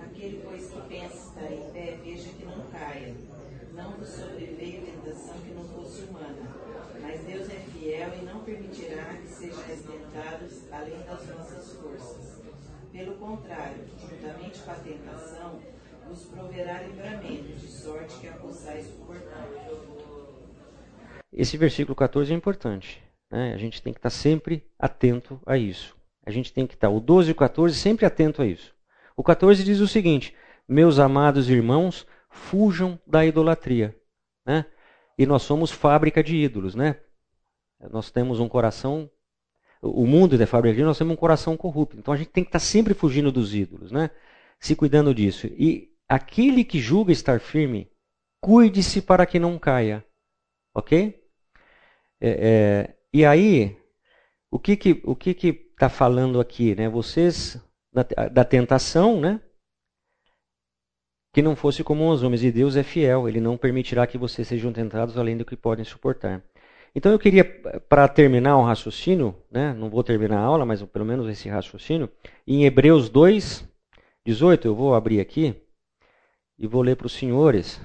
Aquele, 0.02 0.42
pois, 0.44 0.70
que 0.70 0.82
pensa 0.90 1.16
estar 1.16 1.50
em 1.50 1.72
pé, 1.72 2.00
veja 2.04 2.30
que 2.34 2.44
não 2.44 2.66
caia. 2.70 3.16
Não 3.74 3.92
vos 3.92 4.10
sobreveio 4.10 4.82
tentação 4.82 5.40
que 5.40 5.54
não 5.54 5.64
fosse 5.70 6.02
humana. 6.02 6.52
Mas 7.02 7.22
Deus 7.22 7.50
é 7.50 7.60
fiel 7.72 8.12
e 8.22 8.26
não 8.26 8.44
permitirá 8.44 9.06
que 9.06 9.28
sejais 9.30 9.84
tentados 9.84 10.70
além 10.70 11.00
das 11.04 11.26
nossas 11.30 11.72
forças. 11.78 12.42
Pelo 12.92 13.16
contrário, 13.16 13.86
juntamente 14.02 14.60
com 14.60 14.72
a 14.72 14.76
tentação, 14.76 15.62
vos 16.08 16.26
proverá 16.26 16.82
livramento, 16.84 17.54
de 17.54 17.68
sorte 17.68 18.20
que 18.20 18.28
a 18.28 18.34
possais 18.34 18.86
suportar. 18.86 19.48
Esse 21.36 21.58
versículo 21.58 21.96
14 21.96 22.32
é 22.32 22.36
importante. 22.36 23.02
Né? 23.32 23.54
A 23.54 23.58
gente 23.58 23.82
tem 23.82 23.92
que 23.92 24.00
estar 24.00 24.12
sempre 24.12 24.64
atento 24.78 25.42
a 25.46 25.58
isso. 25.58 25.96
A 26.26 26.32
gente 26.32 26.54
tem 26.54 26.68
que 26.68 26.76
estar, 26.76 26.90
o 26.90 27.00
12 27.00 27.30
e 27.30 27.32
o 27.32 27.36
14, 27.36 27.76
sempre 27.76 28.06
atento 28.06 28.42
a 28.42 28.46
isso. 28.46 28.74
O 29.18 29.24
14 29.24 29.64
diz 29.64 29.80
o 29.80 29.88
seguinte: 29.88 30.36
Meus 30.68 31.00
amados 31.00 31.50
irmãos, 31.50 32.08
fujam 32.30 33.00
da 33.06 33.26
idolatria. 33.26 33.96
Né? 34.46 34.66
E 35.18 35.26
nós 35.26 35.42
somos 35.42 35.72
fábrica 35.72 36.24
de 36.24 36.36
ídolos. 36.36 36.76
Né? 36.76 36.98
Nós 37.92 38.12
temos 38.12 38.40
um 38.40 38.48
coração. 38.48 39.10
O 39.82 40.06
mundo 40.06 40.42
é 40.42 40.46
fábrica 40.46 40.76
de 40.76 40.80
ídolos, 40.80 40.92
nós 40.92 40.98
temos 40.98 41.14
um 41.14 41.20
coração 41.20 41.58
corrupto. 41.58 41.98
Então 41.98 42.14
a 42.14 42.18
gente 42.18 42.30
tem 42.30 42.44
que 42.44 42.50
estar 42.50 42.60
sempre 42.60 42.94
fugindo 42.94 43.32
dos 43.32 43.54
ídolos. 43.54 43.92
Né? 43.92 44.12
Se 44.60 44.76
cuidando 44.76 45.14
disso. 45.14 45.48
E 45.48 45.92
aquele 46.08 46.64
que 46.64 46.80
julga 46.80 47.12
estar 47.12 47.40
firme, 47.40 47.92
cuide-se 48.40 49.02
para 49.02 49.26
que 49.26 49.40
não 49.40 49.60
caia. 49.60 50.06
Ok? 50.74 51.23
É, 52.26 52.30
é, 52.30 52.96
e 53.14 53.26
aí, 53.26 53.78
o 54.50 54.58
que 54.58 54.78
que 54.78 55.02
o 55.04 55.14
que 55.14 55.34
que 55.34 55.48
está 55.74 55.90
falando 55.90 56.40
aqui, 56.40 56.74
né? 56.74 56.88
Vocês 56.88 57.62
da, 57.92 58.04
da 58.30 58.46
tentação, 58.46 59.20
né? 59.20 59.42
Que 61.34 61.42
não 61.42 61.54
fosse 61.54 61.84
como 61.84 62.10
os 62.10 62.24
homens. 62.24 62.42
E 62.42 62.50
Deus 62.52 62.78
é 62.78 62.84
fiel; 62.84 63.28
Ele 63.28 63.42
não 63.42 63.58
permitirá 63.58 64.08
que 64.08 64.18
vocês 64.18 64.48
sejam 64.48 64.72
tentados 64.72 65.18
além 65.18 65.36
do 65.36 65.44
que 65.44 65.58
podem 65.58 65.84
suportar. 65.84 66.42
Então 66.96 67.12
eu 67.12 67.20
queria, 67.20 67.44
para 67.90 68.08
terminar 68.08 68.58
o 68.58 68.64
raciocínio, 68.64 69.36
né? 69.52 69.74
Não 69.74 69.90
vou 69.90 70.02
terminar 70.02 70.38
a 70.38 70.44
aula, 70.44 70.66
mas 70.66 70.82
pelo 70.84 71.04
menos 71.04 71.28
esse 71.28 71.50
raciocínio, 71.50 72.10
em 72.48 72.64
Hebreus 72.64 73.10
2, 73.10 73.68
18, 74.26 74.68
eu 74.68 74.76
vou 74.76 74.96
abrir 74.96 75.20
aqui 75.20 75.62
e 76.58 76.68
vou 76.68 76.82
ler 76.82 76.96
para 76.96 77.08
os 77.08 77.14
senhores. 77.14 77.82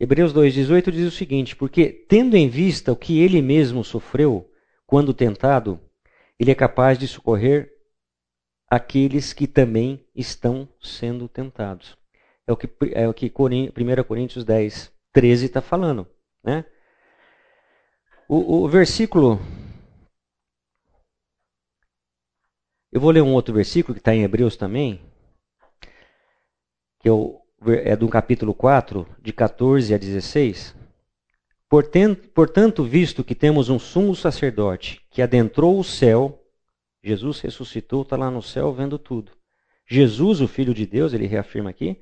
Hebreus 0.00 0.32
2,18 0.32 0.90
diz 0.90 1.06
o 1.06 1.14
seguinte: 1.14 1.54
Porque, 1.54 1.90
tendo 1.90 2.34
em 2.34 2.48
vista 2.48 2.90
o 2.90 2.96
que 2.96 3.20
ele 3.20 3.42
mesmo 3.42 3.84
sofreu 3.84 4.50
quando 4.86 5.12
tentado, 5.12 5.78
ele 6.38 6.50
é 6.50 6.54
capaz 6.54 6.98
de 6.98 7.06
socorrer 7.06 7.70
aqueles 8.66 9.34
que 9.34 9.46
também 9.46 10.02
estão 10.16 10.66
sendo 10.80 11.28
tentados. 11.28 11.98
É 12.46 12.52
o 12.52 12.56
que, 12.56 12.68
é 12.92 13.06
o 13.06 13.12
que 13.12 13.30
1 13.30 14.04
Coríntios 14.04 14.42
10, 14.42 14.90
13 15.12 15.44
está 15.44 15.60
falando. 15.60 16.08
Né? 16.42 16.64
O, 18.26 18.64
o 18.64 18.68
versículo. 18.68 19.38
Eu 22.90 23.02
vou 23.02 23.10
ler 23.10 23.22
um 23.22 23.34
outro 23.34 23.54
versículo 23.54 23.94
que 23.94 24.00
está 24.00 24.14
em 24.14 24.22
Hebreus 24.22 24.56
também, 24.56 25.00
que 27.00 27.08
é 27.08 27.12
o 27.12 27.39
é 27.66 27.94
do 27.94 28.08
capítulo 28.08 28.54
4, 28.54 29.06
de 29.20 29.32
14 29.32 29.92
a 29.94 29.98
16. 29.98 30.74
Portanto, 31.68 32.82
visto 32.82 33.22
que 33.22 33.34
temos 33.34 33.68
um 33.68 33.78
sumo 33.78 34.16
sacerdote 34.16 35.00
que 35.10 35.22
adentrou 35.22 35.78
o 35.78 35.84
céu, 35.84 36.42
Jesus 37.02 37.40
ressuscitou, 37.40 38.02
está 38.02 38.16
lá 38.16 38.30
no 38.30 38.42
céu 38.42 38.72
vendo 38.72 38.98
tudo. 38.98 39.32
Jesus, 39.86 40.40
o 40.40 40.48
Filho 40.48 40.72
de 40.72 40.86
Deus, 40.86 41.12
ele 41.12 41.26
reafirma 41.26 41.70
aqui, 41.70 42.00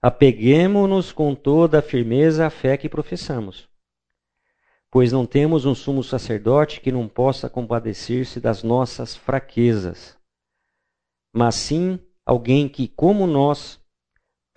apeguemos-nos 0.00 1.10
com 1.10 1.34
toda 1.34 1.78
a 1.78 1.82
firmeza 1.82 2.46
à 2.46 2.50
fé 2.50 2.76
que 2.76 2.88
professamos. 2.88 3.68
Pois 4.90 5.12
não 5.12 5.26
temos 5.26 5.64
um 5.64 5.74
sumo 5.74 6.02
sacerdote 6.02 6.80
que 6.80 6.92
não 6.92 7.08
possa 7.08 7.48
compadecer-se 7.48 8.40
das 8.40 8.62
nossas 8.62 9.16
fraquezas, 9.16 10.16
mas 11.32 11.56
sim 11.56 11.98
alguém 12.24 12.68
que, 12.68 12.88
como 12.88 13.26
nós, 13.26 13.77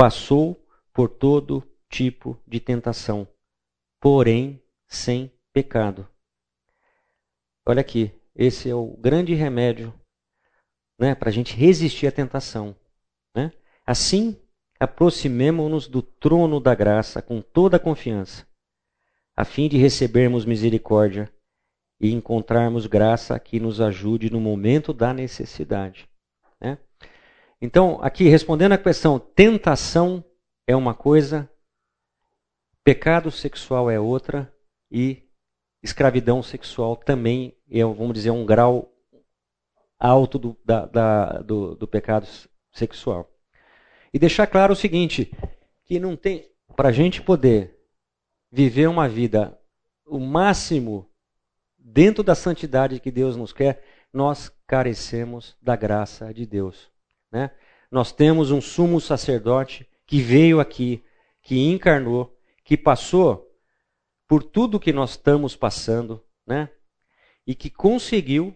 passou 0.01 0.59
por 0.91 1.09
todo 1.09 1.63
tipo 1.87 2.35
de 2.47 2.59
tentação, 2.59 3.27
porém 3.99 4.59
sem 4.87 5.31
pecado. 5.53 6.07
Olha 7.63 7.81
aqui, 7.81 8.11
esse 8.35 8.67
é 8.67 8.73
o 8.73 8.97
grande 8.97 9.35
remédio 9.35 9.93
né, 10.97 11.13
para 11.13 11.29
a 11.29 11.31
gente 11.31 11.55
resistir 11.55 12.07
à 12.07 12.11
tentação. 12.11 12.75
Né? 13.35 13.51
Assim, 13.85 14.41
aproximemo-nos 14.79 15.87
do 15.87 16.01
trono 16.01 16.59
da 16.59 16.73
graça 16.73 17.21
com 17.21 17.39
toda 17.39 17.77
a 17.77 17.79
confiança, 17.79 18.47
a 19.37 19.45
fim 19.45 19.69
de 19.69 19.77
recebermos 19.77 20.45
misericórdia 20.45 21.31
e 21.99 22.11
encontrarmos 22.11 22.87
graça 22.87 23.39
que 23.39 23.59
nos 23.59 23.79
ajude 23.79 24.31
no 24.31 24.41
momento 24.41 24.93
da 24.93 25.13
necessidade. 25.13 26.09
Né? 26.59 26.79
Então, 27.61 27.99
aqui 28.01 28.27
respondendo 28.27 28.71
à 28.71 28.77
questão, 28.77 29.19
tentação 29.19 30.23
é 30.65 30.75
uma 30.75 30.95
coisa, 30.95 31.49
pecado 32.83 33.29
sexual 33.29 33.89
é 33.89 33.99
outra 33.99 34.51
e 34.89 35.29
escravidão 35.83 36.41
sexual 36.41 36.95
também 36.95 37.55
é, 37.69 37.83
vamos 37.83 38.13
dizer, 38.13 38.31
um 38.31 38.45
grau 38.45 38.93
alto 39.97 40.37
do, 40.37 40.57
da, 40.65 40.85
da, 40.85 41.25
do, 41.41 41.75
do 41.75 41.87
pecado 41.87 42.27
sexual. 42.71 43.31
E 44.13 44.19
deixar 44.19 44.47
claro 44.47 44.73
o 44.73 44.75
seguinte, 44.75 45.31
que 45.85 45.99
não 45.99 46.17
tem, 46.17 46.51
para 46.75 46.89
a 46.89 46.91
gente 46.91 47.21
poder 47.21 47.79
viver 48.51 48.87
uma 48.87 49.07
vida 49.07 49.57
o 50.05 50.19
máximo 50.19 51.09
dentro 51.77 52.23
da 52.23 52.35
santidade 52.35 52.99
que 52.99 53.09
Deus 53.09 53.37
nos 53.37 53.53
quer, 53.53 53.81
nós 54.11 54.51
carecemos 54.67 55.55
da 55.61 55.75
graça 55.75 56.33
de 56.33 56.45
Deus. 56.45 56.90
Né? 57.31 57.51
Nós 57.89 58.11
temos 58.11 58.51
um 58.51 58.61
sumo 58.61 58.99
sacerdote 58.99 59.87
que 60.05 60.21
veio 60.21 60.59
aqui, 60.59 61.03
que 61.41 61.59
encarnou, 61.67 62.37
que 62.63 62.77
passou 62.77 63.49
por 64.27 64.43
tudo 64.43 64.79
que 64.79 64.93
nós 64.93 65.11
estamos 65.11 65.55
passando, 65.55 66.23
né? 66.45 66.69
E 67.45 67.53
que 67.53 67.69
conseguiu 67.69 68.55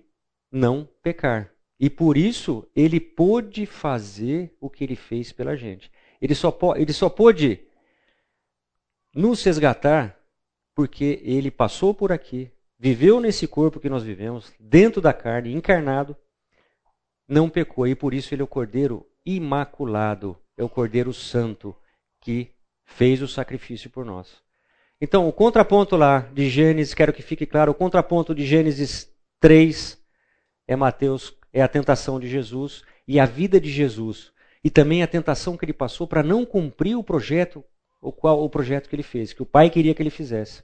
não 0.52 0.88
pecar. 1.02 1.52
E 1.80 1.90
por 1.90 2.16
isso 2.16 2.66
ele 2.76 3.00
pôde 3.00 3.66
fazer 3.66 4.56
o 4.62 4.70
que 4.70 4.84
ele 4.84 4.96
fez 4.96 5.32
pela 5.32 5.56
gente. 5.56 5.92
Ele 6.22 6.34
só, 6.34 6.58
ele 6.78 6.94
só 6.94 7.10
pôde 7.10 7.66
nos 9.14 9.44
resgatar 9.44 10.18
porque 10.74 11.22
ele 11.24 11.52
passou 11.52 11.94
por 11.94 12.12
aqui, 12.12 12.52
viveu 12.78 13.20
nesse 13.20 13.48
corpo 13.48 13.80
que 13.80 13.90
nós 13.90 14.04
vivemos, 14.04 14.54
dentro 14.60 15.02
da 15.02 15.14
carne, 15.14 15.54
encarnado, 15.54 16.16
não 17.28 17.50
pecou 17.50 17.88
e 17.88 17.96
por 17.96 18.14
isso 18.14 18.34
ele 18.34 18.42
é 18.42 18.46
o 18.46 18.48
Cordeiro 18.48 19.06
imaculado, 19.26 20.38
é 20.58 20.64
o 20.64 20.70
Cordeiro 20.70 21.14
Santo 21.14 21.76
que 22.22 22.52
fez 22.86 23.22
o 23.22 23.28
sacrifício 23.28 23.90
por 23.90 24.06
nós. 24.06 24.44
Então, 25.02 25.28
o 25.28 25.34
contraponto 25.34 25.96
lá 25.96 26.20
de 26.20 26.50
Gênesis, 26.50 26.94
quero 26.94 27.12
que 27.12 27.22
fique 27.22 27.46
claro, 27.46 27.72
o 27.72 27.76
contraponto 27.76 28.34
de 28.34 28.46
Gênesis 28.46 29.12
3 29.40 30.02
é 30.68 30.76
Mateus, 30.76 31.36
é 31.52 31.62
a 31.62 31.68
tentação 31.68 32.20
de 32.20 32.28
Jesus 32.28 32.84
e 33.08 33.20
a 33.20 33.26
vida 33.26 33.60
de 33.60 33.70
Jesus. 33.70 34.32
E 34.64 34.70
também 34.70 35.04
a 35.04 35.08
tentação 35.08 35.58
que 35.58 35.66
ele 35.66 35.74
passou 35.74 36.08
para 36.08 36.24
não 36.24 36.46
cumprir 36.46 36.98
o 36.98 37.04
projeto, 37.04 37.64
o 38.02 38.12
qual 38.12 38.44
o 38.44 38.50
projeto 38.50 38.90
que 38.90 38.96
ele 38.96 39.04
fez, 39.04 39.34
que 39.34 39.44
o 39.44 39.46
pai 39.46 39.70
queria 39.70 39.94
que 39.94 40.02
ele 40.02 40.10
fizesse. 40.10 40.64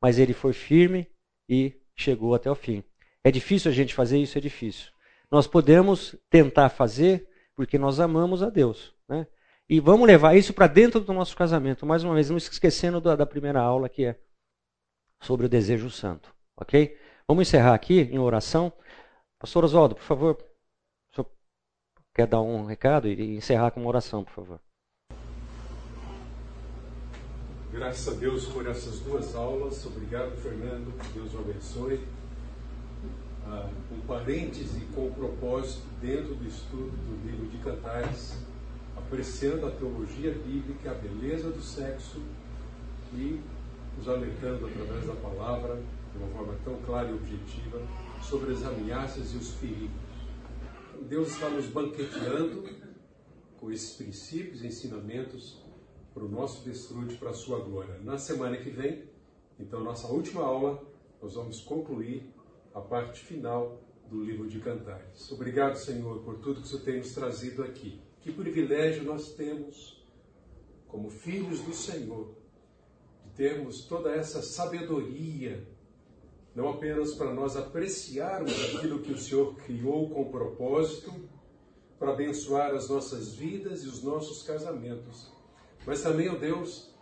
Mas 0.00 0.18
ele 0.18 0.32
foi 0.32 0.52
firme 0.52 1.08
e 1.48 1.72
chegou 1.96 2.34
até 2.34 2.50
o 2.50 2.54
fim. 2.54 2.84
É 3.24 3.30
difícil 3.30 3.70
a 3.70 3.74
gente 3.74 3.94
fazer 3.94 4.18
isso? 4.18 4.38
É 4.38 4.40
difícil. 4.40 4.92
Nós 5.30 5.46
podemos 5.46 6.16
tentar 6.30 6.68
fazer 6.68 7.28
porque 7.54 7.78
nós 7.78 7.98
amamos 7.98 8.42
a 8.42 8.50
Deus. 8.50 8.94
Né? 9.08 9.26
E 9.68 9.80
vamos 9.80 10.06
levar 10.06 10.36
isso 10.36 10.52
para 10.52 10.66
dentro 10.66 11.00
do 11.00 11.12
nosso 11.12 11.36
casamento. 11.36 11.86
Mais 11.86 12.04
uma 12.04 12.14
vez, 12.14 12.30
não 12.30 12.36
esquecendo 12.36 13.00
da, 13.00 13.16
da 13.16 13.26
primeira 13.26 13.60
aula 13.60 13.88
que 13.88 14.04
é 14.04 14.20
sobre 15.20 15.46
o 15.46 15.48
desejo 15.48 15.90
santo. 15.90 16.34
Ok? 16.56 16.96
Vamos 17.26 17.48
encerrar 17.48 17.74
aqui 17.74 18.02
em 18.02 18.18
oração. 18.18 18.72
Pastor 19.38 19.64
Oswaldo, 19.64 19.96
por 19.96 20.04
favor, 20.04 20.36
o 21.10 21.14
senhor 21.14 21.30
quer 22.14 22.26
dar 22.26 22.40
um 22.40 22.64
recado 22.64 23.08
e 23.08 23.36
encerrar 23.36 23.70
com 23.70 23.80
uma 23.80 23.88
oração, 23.88 24.24
por 24.24 24.32
favor. 24.32 24.60
Graças 27.72 28.08
a 28.08 28.16
Deus 28.18 28.46
por 28.46 28.66
essas 28.66 29.00
duas 29.00 29.34
aulas. 29.34 29.84
Obrigado, 29.84 30.34
Fernando. 30.36 30.96
Que 30.98 31.18
Deus 31.18 31.34
o 31.34 31.38
abençoe. 31.40 32.00
Ah, 33.48 33.70
um 33.92 34.00
parêntese 34.08 34.80
com 34.92 35.06
o 35.06 35.12
propósito 35.12 35.86
dentro 36.00 36.34
do 36.34 36.48
estudo 36.48 36.90
do 36.90 37.30
livro 37.30 37.46
de 37.46 37.58
Cantares, 37.58 38.36
apreciando 38.96 39.66
a 39.66 39.70
teologia 39.70 40.32
bíblica, 40.32 40.90
a 40.90 40.94
beleza 40.94 41.50
do 41.50 41.62
sexo 41.62 42.20
e 43.14 43.40
nos 43.96 44.08
alertando 44.08 44.66
através 44.66 45.06
da 45.06 45.14
palavra, 45.14 45.80
de 46.12 46.18
uma 46.18 46.28
forma 46.30 46.56
tão 46.64 46.74
clara 46.82 47.08
e 47.08 47.14
objetiva, 47.14 47.80
sobre 48.20 48.52
as 48.52 48.64
ameaças 48.64 49.32
e 49.32 49.36
os 49.36 49.52
perigos. 49.52 49.90
Deus 51.08 51.28
está 51.28 51.48
nos 51.48 51.66
banqueteando 51.66 52.64
com 53.60 53.70
esses 53.70 53.94
princípios 53.94 54.64
e 54.64 54.66
ensinamentos 54.66 55.62
para 56.12 56.24
o 56.24 56.28
nosso 56.28 56.64
desfrute, 56.64 57.14
para 57.14 57.30
a 57.30 57.34
sua 57.34 57.60
glória. 57.60 58.00
Na 58.02 58.18
semana 58.18 58.56
que 58.56 58.70
vem, 58.70 59.04
então, 59.56 59.84
nossa 59.84 60.08
última 60.08 60.42
aula, 60.42 60.82
nós 61.22 61.34
vamos 61.34 61.60
concluir 61.60 62.34
a 62.76 62.80
parte 62.82 63.24
final 63.24 63.80
do 64.06 64.22
livro 64.22 64.46
de 64.46 64.60
Cantares. 64.60 65.32
Obrigado, 65.32 65.76
Senhor, 65.76 66.22
por 66.22 66.40
tudo 66.40 66.60
que 66.60 66.68
Senhor 66.68 66.84
tem 66.84 66.98
nos 66.98 67.14
trazido 67.14 67.62
aqui. 67.62 67.98
Que 68.20 68.30
privilégio 68.30 69.02
nós 69.02 69.32
temos, 69.32 70.06
como 70.86 71.08
filhos 71.08 71.62
do 71.62 71.72
Senhor, 71.72 72.36
de 73.24 73.30
termos 73.30 73.86
toda 73.86 74.10
essa 74.10 74.42
sabedoria, 74.42 75.66
não 76.54 76.68
apenas 76.68 77.14
para 77.14 77.32
nós 77.32 77.56
apreciarmos 77.56 78.52
aquilo 78.74 79.00
que 79.00 79.12
o 79.12 79.18
Senhor 79.18 79.56
criou 79.56 80.10
com 80.10 80.30
propósito, 80.30 81.10
para 81.98 82.12
abençoar 82.12 82.74
as 82.74 82.90
nossas 82.90 83.32
vidas 83.32 83.84
e 83.84 83.88
os 83.88 84.02
nossos 84.02 84.42
casamentos, 84.42 85.32
mas 85.86 86.02
também, 86.02 86.28
ó 86.28 86.34
Deus, 86.34 86.94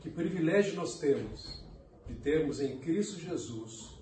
que 0.00 0.08
privilégio 0.08 0.74
nós 0.74 0.98
temos 0.98 1.62
de 2.06 2.14
termos 2.14 2.62
em 2.62 2.78
Cristo 2.78 3.20
Jesus 3.20 3.97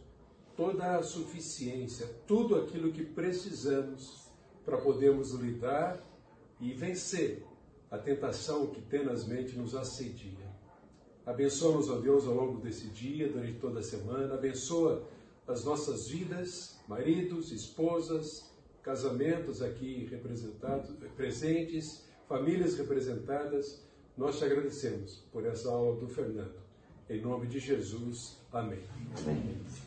toda 0.57 0.97
a 0.97 1.03
suficiência, 1.03 2.07
tudo 2.27 2.57
aquilo 2.57 2.93
que 2.93 3.05
precisamos 3.05 4.27
para 4.65 4.78
podermos 4.78 5.33
lidar 5.33 6.03
e 6.61 6.73
vencer 6.73 7.45
a 7.91 7.99
tentação 7.99 8.66
que 8.69 8.81
tenazmente 8.81 9.57
nos 9.57 9.74
assedia. 9.74 10.47
Abençoa-nos, 11.24 11.91
ó 11.91 11.99
Deus, 11.99 12.27
ao 12.27 12.35
longo 12.35 12.61
desse 12.61 12.87
dia, 12.89 13.28
durante 13.28 13.59
toda 13.59 13.81
a 13.81 13.83
semana. 13.83 14.35
Abençoa 14.35 15.07
as 15.47 15.65
nossas 15.65 16.09
vidas, 16.09 16.78
maridos, 16.89 17.53
esposas, 17.53 18.51
casamentos 18.83 19.61
aqui 19.61 20.07
representados, 20.11 20.91
presentes, 21.16 22.05
famílias 22.28 22.77
representadas. 22.77 23.85
Nós 24.16 24.39
te 24.39 24.45
agradecemos 24.45 25.24
por 25.33 25.45
essa 25.45 25.69
aula 25.69 25.97
do 25.97 26.09
Fernando. 26.09 26.55
Em 27.11 27.20
nome 27.20 27.47
de 27.47 27.59
Jesus, 27.59 28.39
amém. 28.53 28.83
amém. 29.19 29.85